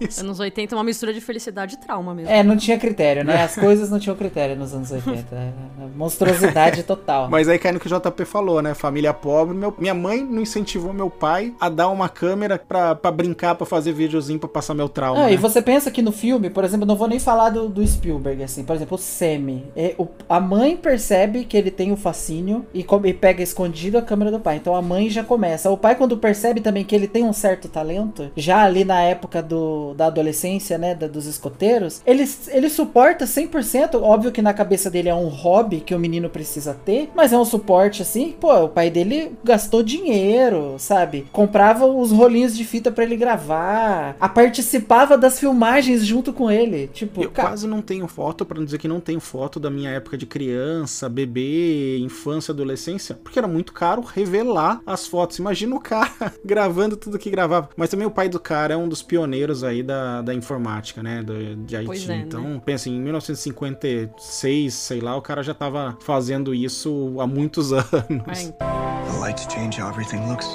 isso. 0.00 0.20
Anos 0.20 0.38
80 0.40 0.74
é 0.74 0.76
uma 0.76 0.84
mistura 0.84 1.12
de 1.12 1.20
felicidade 1.20 1.74
e 1.76 1.78
trauma 1.78 2.14
mesmo. 2.14 2.30
É, 2.30 2.42
não 2.42 2.56
tinha 2.56 2.78
critério, 2.78 3.24
né? 3.24 3.42
As 3.42 3.54
coisas 3.54 3.90
não 3.90 3.98
tinham 3.98 4.16
critério 4.16 4.56
nos 4.56 4.74
anos 4.74 4.90
80. 4.90 5.30
É, 5.40 5.52
Monstruosidade 5.96 6.82
total. 6.82 7.28
Mas 7.30 7.48
aí 7.48 7.58
cai 7.58 7.72
no 7.72 7.78
que 7.80 7.86
o 7.86 8.00
JP 8.00 8.24
falou, 8.24 8.60
né? 8.60 8.74
Família 8.74 9.14
pobre. 9.14 9.56
Meu- 9.56 9.74
minha 9.78 9.94
mãe 9.94 10.22
não 10.24 10.42
incentivou 10.42 10.92
meu 10.92 11.08
pai 11.08 11.54
a 11.60 11.68
dar 11.68 11.88
uma 11.88 12.08
câmera 12.08 12.58
pra, 12.58 12.94
pra 12.94 13.10
brincar, 13.10 13.54
pra 13.54 13.64
fazer 13.66 13.92
videozinho 13.92 14.38
pra 14.38 14.48
passar 14.48 14.74
meu 14.74 14.88
trauma. 14.88 15.20
Ah, 15.22 15.26
né? 15.26 15.34
e 15.34 15.36
você 15.36 15.62
pensa 15.62 15.90
que 15.90 16.02
no 16.02 16.10
filme, 16.12 16.49
por 16.50 16.64
exemplo, 16.64 16.86
não 16.86 16.96
vou 16.96 17.08
nem 17.08 17.18
falar 17.18 17.50
do, 17.50 17.68
do 17.68 17.86
Spielberg, 17.86 18.42
assim. 18.42 18.64
Por 18.64 18.76
exemplo, 18.76 18.96
o 18.96 18.98
Semi. 18.98 19.64
É, 19.76 19.94
o- 19.98 20.08
a 20.28 20.40
mãe 20.40 20.76
percebe 20.76 21.44
que 21.44 21.56
ele 21.56 21.70
tem 21.70 21.92
o 21.92 21.96
fascínio 21.96 22.64
e, 22.74 22.84
e 23.04 23.12
pega 23.14 23.42
escondido 23.42 23.98
a 23.98 24.02
câmera 24.02 24.30
do 24.30 24.40
pai. 24.40 24.56
Então 24.56 24.74
a 24.74 24.82
mãe 24.82 25.08
já 25.08 25.22
começa. 25.24 25.70
O 25.70 25.76
pai, 25.76 25.94
quando 25.94 26.16
percebe 26.18 26.60
também 26.60 26.84
que 26.84 26.94
ele 26.94 27.06
tem 27.08 27.24
um 27.24 27.32
certo 27.32 27.68
talento, 27.68 28.30
já 28.36 28.62
ali 28.62 28.84
na 28.84 29.00
época 29.02 29.42
do, 29.42 29.94
da 29.94 30.06
adolescência, 30.06 30.76
né, 30.78 30.94
da- 30.94 31.06
dos 31.06 31.26
escoteiros, 31.26 32.02
ele, 32.06 32.28
ele 32.48 32.68
suporta 32.68 33.26
100%. 33.26 34.00
Óbvio 34.02 34.32
que 34.32 34.42
na 34.42 34.52
cabeça 34.52 34.90
dele 34.90 35.08
é 35.08 35.14
um 35.14 35.28
hobby 35.28 35.80
que 35.80 35.94
o 35.94 35.98
menino 35.98 36.28
precisa 36.28 36.74
ter, 36.84 37.10
mas 37.14 37.32
é 37.32 37.38
um 37.38 37.44
suporte 37.44 38.02
assim. 38.02 38.34
Pô, 38.40 38.52
o 38.64 38.68
pai 38.68 38.90
dele 38.90 39.32
gastou 39.44 39.82
dinheiro, 39.82 40.74
sabe? 40.78 41.26
Comprava 41.32 41.86
os 41.86 42.10
rolinhos 42.12 42.56
de 42.56 42.64
fita 42.64 42.90
pra 42.90 43.04
ele 43.04 43.16
gravar, 43.16 44.16
a 44.20 44.28
participava 44.28 45.16
das 45.16 45.38
filmagens 45.38 46.04
junto 46.04 46.29
com 46.32 46.50
ele. 46.50 46.86
Tipo, 46.88 47.22
Eu 47.22 47.30
ca- 47.30 47.42
quase 47.42 47.66
não 47.66 47.80
tenho 47.82 48.06
foto, 48.08 48.44
pra 48.44 48.58
não 48.58 48.64
dizer 48.64 48.78
que 48.78 48.88
não 48.88 49.00
tenho 49.00 49.20
foto 49.20 49.58
da 49.60 49.70
minha 49.70 49.90
época 49.90 50.16
de 50.18 50.26
criança, 50.26 51.08
bebê, 51.08 51.98
infância, 51.98 52.52
adolescência, 52.52 53.14
porque 53.14 53.38
era 53.38 53.48
muito 53.48 53.72
caro 53.72 54.02
revelar 54.02 54.80
as 54.86 55.06
fotos. 55.06 55.38
Imagina 55.38 55.74
o 55.76 55.80
cara 55.80 56.10
gravando 56.44 56.96
tudo 56.96 57.18
que 57.18 57.30
gravava. 57.30 57.68
Mas 57.76 57.88
também 57.90 58.06
o 58.06 58.10
pai 58.10 58.28
do 58.28 58.38
cara 58.40 58.74
é 58.74 58.76
um 58.76 58.88
dos 58.88 59.02
pioneiros 59.02 59.62
aí 59.64 59.82
da, 59.82 60.22
da 60.22 60.34
informática, 60.34 61.02
né? 61.02 61.22
Do, 61.22 61.56
de 61.56 61.76
IT. 61.76 61.86
Pois 61.86 62.04
é, 62.04 62.08
né? 62.08 62.24
então, 62.26 62.60
pensa, 62.64 62.88
em 62.88 63.00
1956, 63.00 64.74
sei 64.74 65.00
lá, 65.00 65.16
o 65.16 65.22
cara 65.22 65.42
já 65.42 65.54
tava 65.54 65.96
fazendo 66.00 66.54
isso 66.54 67.16
há 67.20 67.26
muitos 67.26 67.72
anos. 67.72 68.42
Então. 68.42 68.68
The 69.12 69.18
lights 69.18 69.46
change 69.52 69.80
how 69.80 69.90
everything 69.90 70.26
looks. 70.28 70.48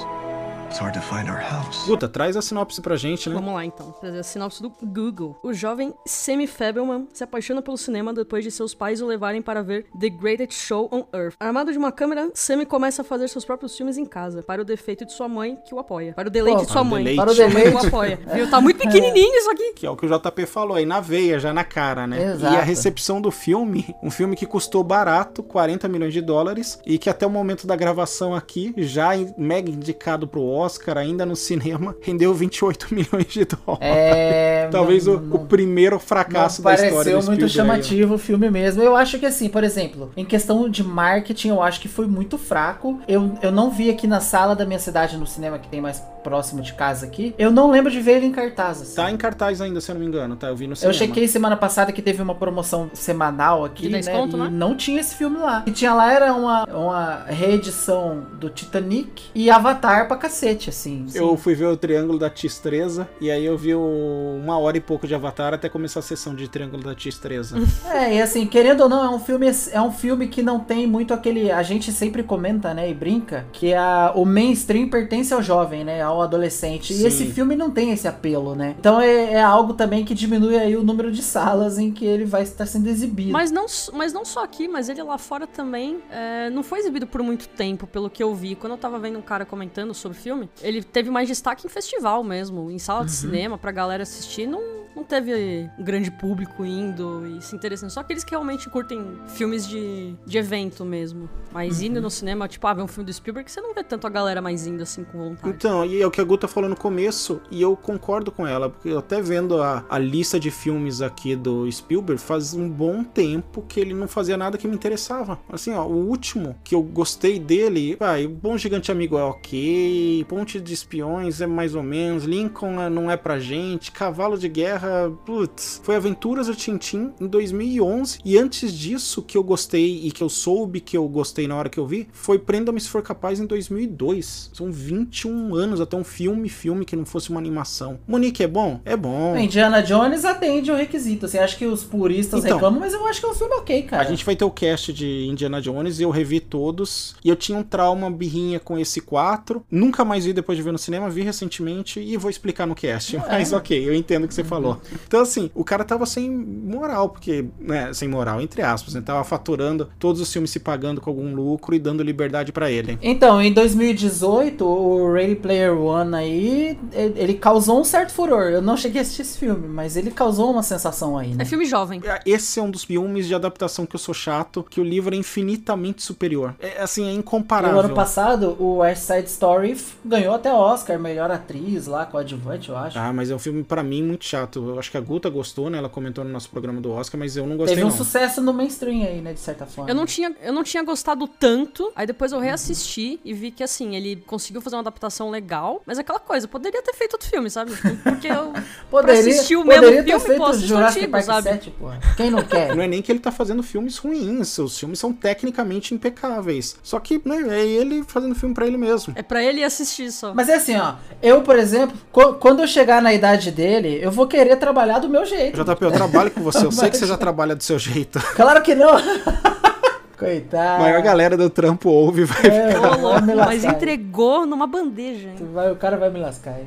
Guta, 1.86 2.06
traz 2.06 2.36
a 2.36 2.42
sinopse 2.42 2.82
pra 2.82 2.96
gente, 2.96 3.30
né? 3.30 3.34
Vamos 3.34 3.54
lá 3.54 3.64
então, 3.64 3.92
trazer 3.92 4.18
a 4.18 4.22
sinopse 4.22 4.62
do 4.62 4.70
Google. 4.82 5.34
O 5.42 5.54
jovem 5.54 5.94
Sammy 6.06 6.46
Fabelman 6.46 7.08
se 7.14 7.24
apaixona 7.24 7.62
pelo 7.62 7.78
cinema 7.78 8.12
depois 8.12 8.44
de 8.44 8.50
seus 8.50 8.74
pais 8.74 9.00
o 9.00 9.06
levarem 9.06 9.40
para 9.40 9.62
ver 9.62 9.86
The 9.98 10.10
Greatest 10.10 10.52
Show 10.52 10.88
on 10.92 11.04
Earth. 11.16 11.34
Armado 11.40 11.72
de 11.72 11.78
uma 11.78 11.90
câmera, 11.90 12.30
Sammy 12.34 12.66
começa 12.66 13.00
a 13.00 13.04
fazer 13.04 13.28
seus 13.28 13.44
próprios 13.44 13.74
filmes 13.74 13.96
em 13.96 14.04
casa, 14.04 14.42
para 14.42 14.60
o 14.60 14.64
defeito 14.66 15.06
de 15.06 15.12
sua 15.12 15.28
mãe, 15.28 15.56
que 15.66 15.74
o 15.74 15.78
apoia. 15.78 16.12
Para 16.12 16.28
o 16.28 16.30
deleite 16.30 16.58
Pô, 16.58 16.66
de 16.66 16.72
sua 16.72 16.82
para 16.82 16.82
o 16.82 16.90
mãe, 16.90 17.04
deleite. 17.04 17.22
Para 17.22 17.30
o 17.30 17.34
sua 17.34 17.48
mãe 17.48 17.52
que 17.54 17.60
o 17.60 17.72
deleite. 17.72 17.86
apoia. 17.86 18.20
Viu? 18.34 18.50
Tá 18.50 18.60
muito 18.60 18.78
pequenininho 18.78 19.34
isso 19.34 19.50
aqui. 19.50 19.72
Que 19.72 19.86
é 19.86 19.90
o 19.90 19.96
que 19.96 20.04
o 20.04 20.08
JP 20.08 20.44
falou 20.44 20.76
aí, 20.76 20.84
na 20.84 21.00
veia, 21.00 21.40
já 21.40 21.54
na 21.54 21.64
cara, 21.64 22.06
né? 22.06 22.32
Exato. 22.32 22.54
E 22.54 22.56
a 22.58 22.62
recepção 22.62 23.20
do 23.20 23.30
filme, 23.30 23.94
um 24.02 24.10
filme 24.10 24.36
que 24.36 24.44
custou 24.44 24.84
barato, 24.84 25.42
40 25.42 25.88
milhões 25.88 26.12
de 26.12 26.20
dólares, 26.20 26.78
e 26.84 26.98
que 26.98 27.08
até 27.08 27.26
o 27.26 27.30
momento 27.30 27.66
da 27.66 27.74
gravação 27.74 28.34
aqui, 28.34 28.74
já 28.76 29.12
mega 29.38 29.70
indicado 29.70 30.28
pro 30.28 30.42
Oscar, 30.42 30.65
ainda 30.96 31.24
no 31.26 31.36
cinema, 31.36 31.96
rendeu 32.00 32.32
28 32.34 32.88
milhões 32.94 33.26
de 33.26 33.44
dólares. 33.44 33.78
É. 33.86 34.68
Talvez 34.72 35.06
não- 35.06 35.14
o, 35.14 35.20
não- 35.20 35.36
o 35.36 35.46
primeiro 35.46 35.98
fracasso 35.98 36.62
da 36.62 36.74
história 36.74 36.94
pareceu 37.12 37.22
muito 37.22 37.48
chamativo 37.48 38.14
o 38.14 38.18
filme 38.18 38.50
mesmo. 38.50 38.82
Eu 38.82 38.96
acho 38.96 39.18
que 39.18 39.26
assim, 39.26 39.48
por 39.48 39.62
exemplo, 39.64 40.10
em 40.16 40.24
questão 40.24 40.68
de 40.68 40.82
marketing, 40.82 41.48
eu 41.48 41.62
acho 41.62 41.80
que 41.80 41.88
foi 41.88 42.06
muito 42.06 42.36
fraco. 42.38 43.00
Eu, 43.08 43.38
eu 43.42 43.52
não 43.52 43.70
vi 43.70 43.90
aqui 43.90 44.06
na 44.06 44.20
sala 44.20 44.54
da 44.56 44.64
minha 44.66 44.78
cidade, 44.78 45.16
no 45.16 45.26
cinema 45.26 45.58
que 45.58 45.68
tem 45.68 45.80
mais 45.80 46.02
próximo 46.24 46.60
de 46.60 46.72
casa 46.74 47.06
aqui. 47.06 47.32
Eu 47.38 47.52
não 47.52 47.70
lembro 47.70 47.90
de 47.90 48.00
ver 48.00 48.16
ele 48.16 48.26
em 48.26 48.32
cartaz. 48.32 48.82
assim. 48.82 48.96
Tá 48.96 49.10
em 49.10 49.16
cartaz 49.16 49.60
ainda, 49.60 49.80
se 49.80 49.90
eu 49.90 49.94
não 49.94 50.00
me 50.00 50.06
engano, 50.08 50.34
tá? 50.34 50.48
Eu 50.48 50.56
vi 50.56 50.66
no 50.66 50.72
Eu 50.72 50.76
cinema. 50.76 50.94
chequei 50.94 51.28
semana 51.28 51.56
passada 51.56 51.92
que 51.92 52.02
teve 52.02 52.20
uma 52.20 52.34
promoção 52.34 52.90
semanal 52.92 53.64
aqui, 53.64 53.84
né? 53.88 54.00
10 54.00 54.08
conto, 54.08 54.36
e 54.36 54.40
né? 54.40 54.48
não 54.50 54.76
tinha 54.76 55.00
esse 55.00 55.14
filme 55.14 55.38
lá. 55.38 55.60
O 55.60 55.64
que 55.64 55.70
tinha 55.70 55.94
lá 55.94 56.12
era 56.12 56.32
uma, 56.34 56.64
uma 56.64 57.24
reedição 57.28 58.26
do 58.40 58.50
Titanic 58.50 59.24
e 59.34 59.50
Avatar 59.50 60.08
pra 60.08 60.16
cacete, 60.16 60.45
assim. 60.50 61.06
Eu 61.14 61.36
fui 61.36 61.54
ver 61.54 61.66
o 61.66 61.76
Triângulo 61.76 62.18
da 62.18 62.30
Tistreza, 62.30 63.08
e 63.20 63.30
aí 63.30 63.44
eu 63.44 63.56
vi 63.56 63.74
o- 63.74 64.38
uma 64.42 64.58
hora 64.58 64.76
e 64.76 64.80
pouco 64.80 65.06
de 65.06 65.14
Avatar 65.14 65.52
até 65.52 65.68
começar 65.68 66.00
a 66.00 66.02
sessão 66.02 66.34
de 66.34 66.48
Triângulo 66.48 66.82
da 66.82 66.94
Tistreza. 66.94 67.56
É, 67.96 68.16
e 68.16 68.20
assim, 68.22 68.46
querendo 68.46 68.82
ou 68.82 68.88
não, 68.88 69.04
é 69.04 69.08
um 69.08 69.18
filme 69.18 69.46
é 69.72 69.80
um 69.80 69.90
filme 69.92 70.28
que 70.28 70.42
não 70.42 70.58
tem 70.60 70.86
muito 70.86 71.14
aquele, 71.14 71.50
a 71.50 71.62
gente 71.62 71.90
sempre 71.92 72.22
comenta, 72.22 72.74
né, 72.74 72.90
e 72.90 72.94
brinca, 72.94 73.46
que 73.52 73.72
a, 73.72 74.12
o 74.14 74.24
mainstream 74.24 74.88
pertence 74.88 75.32
ao 75.32 75.42
jovem, 75.42 75.84
né, 75.84 76.02
ao 76.02 76.20
adolescente. 76.20 76.92
Sim. 76.92 77.02
E 77.02 77.06
esse 77.06 77.26
filme 77.26 77.56
não 77.56 77.70
tem 77.70 77.90
esse 77.92 78.06
apelo, 78.06 78.54
né? 78.54 78.74
Então 78.78 79.00
é, 79.00 79.34
é 79.34 79.42
algo 79.42 79.72
também 79.74 80.04
que 80.04 80.14
diminui 80.14 80.56
aí 80.58 80.76
o 80.76 80.82
número 80.82 81.10
de 81.10 81.22
salas 81.22 81.78
em 81.78 81.90
que 81.90 82.04
ele 82.04 82.24
vai 82.24 82.42
estar 82.42 82.66
sendo 82.66 82.88
exibido. 82.88 83.32
Mas 83.32 83.50
não, 83.50 83.66
mas 83.94 84.12
não 84.12 84.24
só 84.24 84.44
aqui, 84.44 84.68
mas 84.68 84.88
ele 84.88 85.02
lá 85.02 85.16
fora 85.16 85.46
também 85.46 85.98
é, 86.10 86.50
não 86.50 86.62
foi 86.62 86.80
exibido 86.80 87.06
por 87.06 87.22
muito 87.22 87.48
tempo, 87.48 87.86
pelo 87.86 88.10
que 88.10 88.22
eu 88.22 88.34
vi. 88.34 88.54
Quando 88.56 88.72
eu 88.72 88.78
tava 88.78 88.98
vendo 88.98 89.18
um 89.18 89.22
cara 89.22 89.44
comentando 89.46 89.94
sobre 89.94 90.18
o 90.18 90.20
filme, 90.20 90.35
ele 90.62 90.82
teve 90.82 91.10
mais 91.10 91.28
destaque 91.28 91.66
em 91.66 91.70
festival 91.70 92.22
mesmo, 92.22 92.70
em 92.70 92.78
sala 92.78 93.04
de 93.04 93.12
cinema, 93.12 93.58
pra 93.58 93.72
galera 93.72 94.02
assistir. 94.02 94.46
Não, 94.46 94.86
não 94.94 95.04
teve 95.04 95.70
um 95.78 95.84
grande 95.84 96.10
público 96.10 96.64
indo 96.64 97.26
e 97.26 97.42
se 97.42 97.54
interessando. 97.54 97.90
Só 97.90 98.00
aqueles 98.00 98.24
que 98.24 98.30
realmente 98.30 98.68
curtem 98.70 99.04
filmes 99.28 99.68
de, 99.68 100.14
de 100.24 100.38
evento 100.38 100.84
mesmo. 100.84 101.28
Mas 101.52 101.80
indo 101.82 102.00
no 102.00 102.10
cinema, 102.10 102.48
tipo, 102.48 102.66
ah, 102.66 102.74
ver 102.74 102.82
um 102.82 102.88
filme 102.88 103.06
do 103.06 103.12
Spielberg, 103.12 103.50
você 103.50 103.60
não 103.60 103.74
vê 103.74 103.82
tanto 103.82 104.06
a 104.06 104.10
galera 104.10 104.42
mais 104.42 104.66
indo 104.66 104.82
assim 104.82 105.04
com 105.04 105.18
vontade. 105.18 105.48
Então, 105.48 105.84
e 105.84 106.02
é 106.02 106.06
o 106.06 106.10
que 106.10 106.20
a 106.20 106.24
Guta 106.24 106.46
falou 106.46 106.68
no 106.68 106.76
começo, 106.76 107.40
e 107.50 107.62
eu 107.62 107.76
concordo 107.76 108.30
com 108.30 108.46
ela, 108.46 108.68
porque 108.68 108.88
eu 108.88 108.98
até 108.98 109.22
vendo 109.22 109.62
a, 109.62 109.84
a 109.88 109.98
lista 109.98 110.38
de 110.38 110.50
filmes 110.50 111.00
aqui 111.00 111.34
do 111.34 111.70
Spielberg, 111.70 112.20
faz 112.20 112.52
um 112.52 112.68
bom 112.68 113.02
tempo 113.02 113.62
que 113.66 113.80
ele 113.80 113.94
não 113.94 114.08
fazia 114.08 114.36
nada 114.36 114.58
que 114.58 114.68
me 114.68 114.74
interessava. 114.74 115.38
Assim, 115.50 115.72
ó, 115.72 115.86
o 115.86 116.08
último 116.08 116.56
que 116.62 116.74
eu 116.74 116.82
gostei 116.82 117.38
dele, 117.38 117.96
vai, 117.98 118.26
Bom 118.26 118.58
Gigante 118.58 118.92
Amigo 118.92 119.16
é 119.16 119.24
ok, 119.24 120.25
Ponte 120.28 120.60
de 120.60 120.72
Espiões 120.74 121.40
é 121.40 121.46
mais 121.46 121.74
ou 121.74 121.82
menos, 121.82 122.24
Lincoln 122.24 122.80
é- 122.80 122.90
não 122.90 123.10
é 123.10 123.16
pra 123.16 123.38
gente, 123.38 123.92
Cavalo 123.92 124.36
de 124.38 124.48
Guerra, 124.48 125.10
putz, 125.24 125.80
foi 125.84 125.96
Aventuras 125.96 126.46
do 126.48 126.54
Tintim 126.54 127.12
em 127.20 127.26
2011, 127.26 128.18
e 128.24 128.36
antes 128.38 128.72
disso, 128.72 129.22
que 129.22 129.36
eu 129.36 129.42
gostei 129.44 130.06
e 130.06 130.10
que 130.10 130.22
eu 130.22 130.28
soube 130.28 130.80
que 130.80 130.96
eu 130.96 131.06
gostei 131.08 131.46
na 131.46 131.56
hora 131.56 131.68
que 131.68 131.78
eu 131.78 131.86
vi, 131.86 132.08
foi 132.12 132.38
Prenda-me 132.38 132.80
se 132.80 132.88
for 132.88 133.02
capaz 133.02 133.40
em 133.40 133.46
2002. 133.46 134.50
São 134.52 134.70
21 134.70 135.54
anos 135.54 135.80
até 135.80 135.96
um 135.96 136.04
filme, 136.04 136.48
filme 136.48 136.84
que 136.84 136.94
não 136.96 137.04
fosse 137.04 137.28
uma 137.30 137.40
animação. 137.40 137.98
Monique 138.06 138.42
é 138.42 138.46
bom? 138.46 138.80
É 138.84 138.96
bom. 138.96 139.36
Indiana 139.36 139.82
Jones 139.82 140.24
atende 140.24 140.70
o 140.70 140.76
requisito. 140.76 141.26
Assim, 141.26 141.38
acho 141.38 141.56
que 141.58 141.66
os 141.66 141.82
puristas 141.84 142.44
Então. 142.44 142.56
reclamam, 142.56 142.80
mas 142.80 142.94
eu 142.94 143.04
acho 143.06 143.20
que 143.20 143.26
é 143.26 143.30
um 143.30 143.34
filme 143.34 143.54
ok, 143.56 143.82
cara. 143.82 144.02
A 144.02 144.06
gente 144.08 144.24
vai 144.24 144.36
ter 144.36 144.44
o 144.44 144.50
cast 144.50 144.92
de 144.92 145.26
Indiana 145.26 145.60
Jones 145.60 145.98
e 145.98 146.04
eu 146.04 146.10
revi 146.10 146.38
todos. 146.40 147.16
E 147.24 147.28
eu 147.28 147.36
tinha 147.36 147.58
um 147.58 147.62
trauma 147.62 148.10
birrinha 148.10 148.60
com 148.60 148.78
esse 148.78 149.00
4. 149.00 149.64
Nunca 149.70 150.04
mais 150.04 150.15
vi 150.24 150.32
depois 150.32 150.56
de 150.56 150.62
ver 150.62 150.72
no 150.72 150.78
cinema, 150.78 151.08
vi 151.08 151.22
recentemente 151.22 152.00
e 152.00 152.16
vou 152.16 152.30
explicar 152.30 152.66
no 152.66 152.74
cast. 152.74 153.16
Mas 153.28 153.52
ok, 153.52 153.88
eu 153.88 153.94
entendo 153.94 154.24
o 154.24 154.28
que 154.28 154.34
você 154.34 154.44
falou. 154.44 154.80
Então, 155.06 155.20
assim, 155.20 155.50
o 155.54 155.64
cara 155.64 155.84
tava 155.84 156.06
sem 156.06 156.30
moral, 156.30 157.10
porque, 157.10 157.46
né, 157.58 157.92
sem 157.92 158.08
moral, 158.08 158.40
entre 158.40 158.62
aspas, 158.62 158.94
né? 158.94 159.00
Tava 159.00 159.22
faturando 159.24 159.88
todos 159.98 160.20
os 160.20 160.32
filmes 160.32 160.50
se 160.50 160.60
pagando 160.60 161.00
com 161.00 161.10
algum 161.10 161.34
lucro 161.34 161.74
e 161.74 161.78
dando 161.78 162.02
liberdade 162.02 162.52
pra 162.52 162.70
ele. 162.70 162.98
Então, 163.02 163.40
em 163.40 163.52
2018, 163.52 164.64
o 164.64 165.12
Ready 165.12 165.36
Player 165.36 165.76
One 165.76 166.14
aí, 166.14 166.78
ele 166.92 167.34
causou 167.34 167.80
um 167.80 167.84
certo 167.84 168.12
furor. 168.12 168.44
Eu 168.44 168.62
não 168.62 168.76
cheguei 168.76 169.00
a 169.00 169.02
assistir 169.02 169.22
esse 169.22 169.38
filme, 169.38 169.68
mas 169.68 169.96
ele 169.96 170.10
causou 170.10 170.50
uma 170.50 170.62
sensação 170.62 171.16
aí, 171.18 171.34
né? 171.34 171.42
É 171.42 171.44
filme 171.44 171.64
jovem. 171.64 172.00
Esse 172.24 172.58
é 172.58 172.62
um 172.62 172.70
dos 172.70 172.84
filmes 172.84 173.26
de 173.26 173.34
adaptação 173.34 173.86
que 173.86 173.94
eu 173.94 174.00
sou 174.00 174.14
chato, 174.14 174.64
que 174.68 174.80
o 174.80 174.84
livro 174.84 175.14
é 175.14 175.18
infinitamente 175.18 176.02
superior. 176.02 176.54
É 176.60 176.82
assim, 176.82 177.08
é 177.08 177.12
incomparável. 177.12 177.76
o 177.76 177.80
ano 177.80 177.94
passado, 177.94 178.56
o 178.58 178.78
West 178.78 179.02
Side 179.02 179.28
Story 179.28 179.76
ganhou 180.06 180.34
até 180.34 180.52
Oscar, 180.52 180.98
melhor 180.98 181.30
atriz 181.30 181.86
lá, 181.86 182.06
coadjuvante, 182.06 182.68
eu 182.68 182.76
acho. 182.76 182.98
Ah, 182.98 183.12
mas 183.12 183.30
é 183.30 183.34
um 183.34 183.38
filme 183.38 183.62
pra 183.62 183.82
mim 183.82 184.02
muito 184.02 184.24
chato. 184.24 184.70
Eu 184.70 184.78
acho 184.78 184.90
que 184.90 184.96
a 184.96 185.00
Guta 185.00 185.28
gostou, 185.28 185.68
né? 185.70 185.78
Ela 185.78 185.88
comentou 185.88 186.24
no 186.24 186.30
nosso 186.30 186.48
programa 186.50 186.80
do 186.80 186.90
Oscar, 186.92 187.18
mas 187.18 187.36
eu 187.36 187.46
não 187.46 187.56
gostei 187.56 187.76
Teve 187.76 187.86
um 187.86 187.90
não. 187.90 187.96
sucesso 187.96 188.40
no 188.40 188.52
mainstream 188.52 189.02
aí, 189.06 189.20
né, 189.20 189.32
de 189.32 189.40
certa 189.40 189.66
forma. 189.66 189.90
Eu 189.90 189.94
não, 189.94 190.06
tinha, 190.06 190.34
eu 190.42 190.52
não 190.52 190.62
tinha 190.62 190.82
gostado 190.82 191.26
tanto, 191.28 191.92
aí 191.94 192.06
depois 192.06 192.32
eu 192.32 192.38
reassisti 192.38 193.20
e 193.24 193.32
vi 193.34 193.50
que, 193.50 193.62
assim, 193.62 193.94
ele 193.96 194.16
conseguiu 194.26 194.60
fazer 194.60 194.76
uma 194.76 194.82
adaptação 194.82 195.30
legal, 195.30 195.82
mas 195.86 195.98
aquela 195.98 196.18
coisa, 196.20 196.46
poderia 196.48 196.82
ter 196.82 196.94
feito 196.94 197.14
outro 197.14 197.28
filme, 197.28 197.50
sabe? 197.50 197.72
Porque 198.02 198.28
eu, 198.28 198.52
pra 198.52 198.62
Poderia, 198.90 199.20
assistir 199.20 199.56
o 199.56 199.62
poderia 199.64 199.90
mesmo 199.90 200.04
ter 200.04 200.10
filme, 200.20 200.26
feito 200.26 200.38
pô, 200.38 200.52
Jurassic 200.52 200.98
antigo, 200.98 201.12
Park 201.12 201.24
sabe? 201.24 201.48
7, 201.50 201.70
porra. 201.72 202.00
Quem 202.16 202.30
não 202.30 202.42
quer? 202.42 202.66
Não 202.76 202.82
é 202.82 202.88
nem 202.88 203.00
que 203.00 203.10
ele 203.10 203.18
tá 203.20 203.30
fazendo 203.32 203.62
filmes 203.62 203.96
ruins, 203.96 204.58
os 204.58 204.78
filmes 204.78 204.98
são 204.98 205.12
tecnicamente 205.12 205.94
impecáveis. 205.94 206.76
Só 206.82 206.98
que, 207.00 207.20
né, 207.24 207.58
é 207.58 207.66
ele 207.66 208.04
fazendo 208.04 208.34
filme 208.34 208.54
pra 208.54 208.66
ele 208.66 208.76
mesmo. 208.76 209.12
É 209.16 209.22
pra 209.22 209.42
ele 209.42 209.62
assistir 209.64 209.95
só. 210.10 210.32
Mas 210.34 210.48
é 210.48 210.54
assim, 210.56 210.76
ó. 210.76 210.94
Eu, 211.22 211.42
por 211.42 211.58
exemplo, 211.58 211.96
qu- 212.12 212.34
quando 212.34 212.60
eu 212.60 212.66
chegar 212.66 213.00
na 213.02 213.12
idade 213.12 213.50
dele, 213.50 213.98
eu 214.02 214.10
vou 214.10 214.26
querer 214.26 214.56
trabalhar 214.56 214.98
do 214.98 215.08
meu 215.08 215.24
jeito. 215.24 215.62
JP, 215.64 215.84
eu 215.84 215.92
trabalho 215.92 216.30
com 216.30 216.40
você, 216.42 216.64
eu 216.66 216.72
sei 216.72 216.90
que 216.90 216.96
você 216.96 217.06
já 217.06 217.16
trabalha 217.16 217.54
do 217.56 217.62
seu 217.62 217.78
jeito. 217.78 218.18
Claro 218.36 218.62
que 218.62 218.74
não. 218.74 218.94
Coitado. 220.18 220.76
A 220.82 220.86
maior 220.86 221.02
galera 221.02 221.36
do 221.36 221.50
trampo 221.50 221.90
ouve 221.90 222.24
vai 222.24 222.46
É, 222.50 222.78
Ô, 222.78 222.80
vai 222.80 223.00
louco, 223.00 223.36
mas 223.36 223.64
entregou 223.64 224.46
numa 224.46 224.66
bandeja, 224.66 225.28
hein? 225.28 225.36
Vai, 225.52 225.70
o 225.70 225.76
cara 225.76 225.98
vai 225.98 226.08
me 226.08 226.18
lascar. 226.18 226.52
aí. 226.54 226.64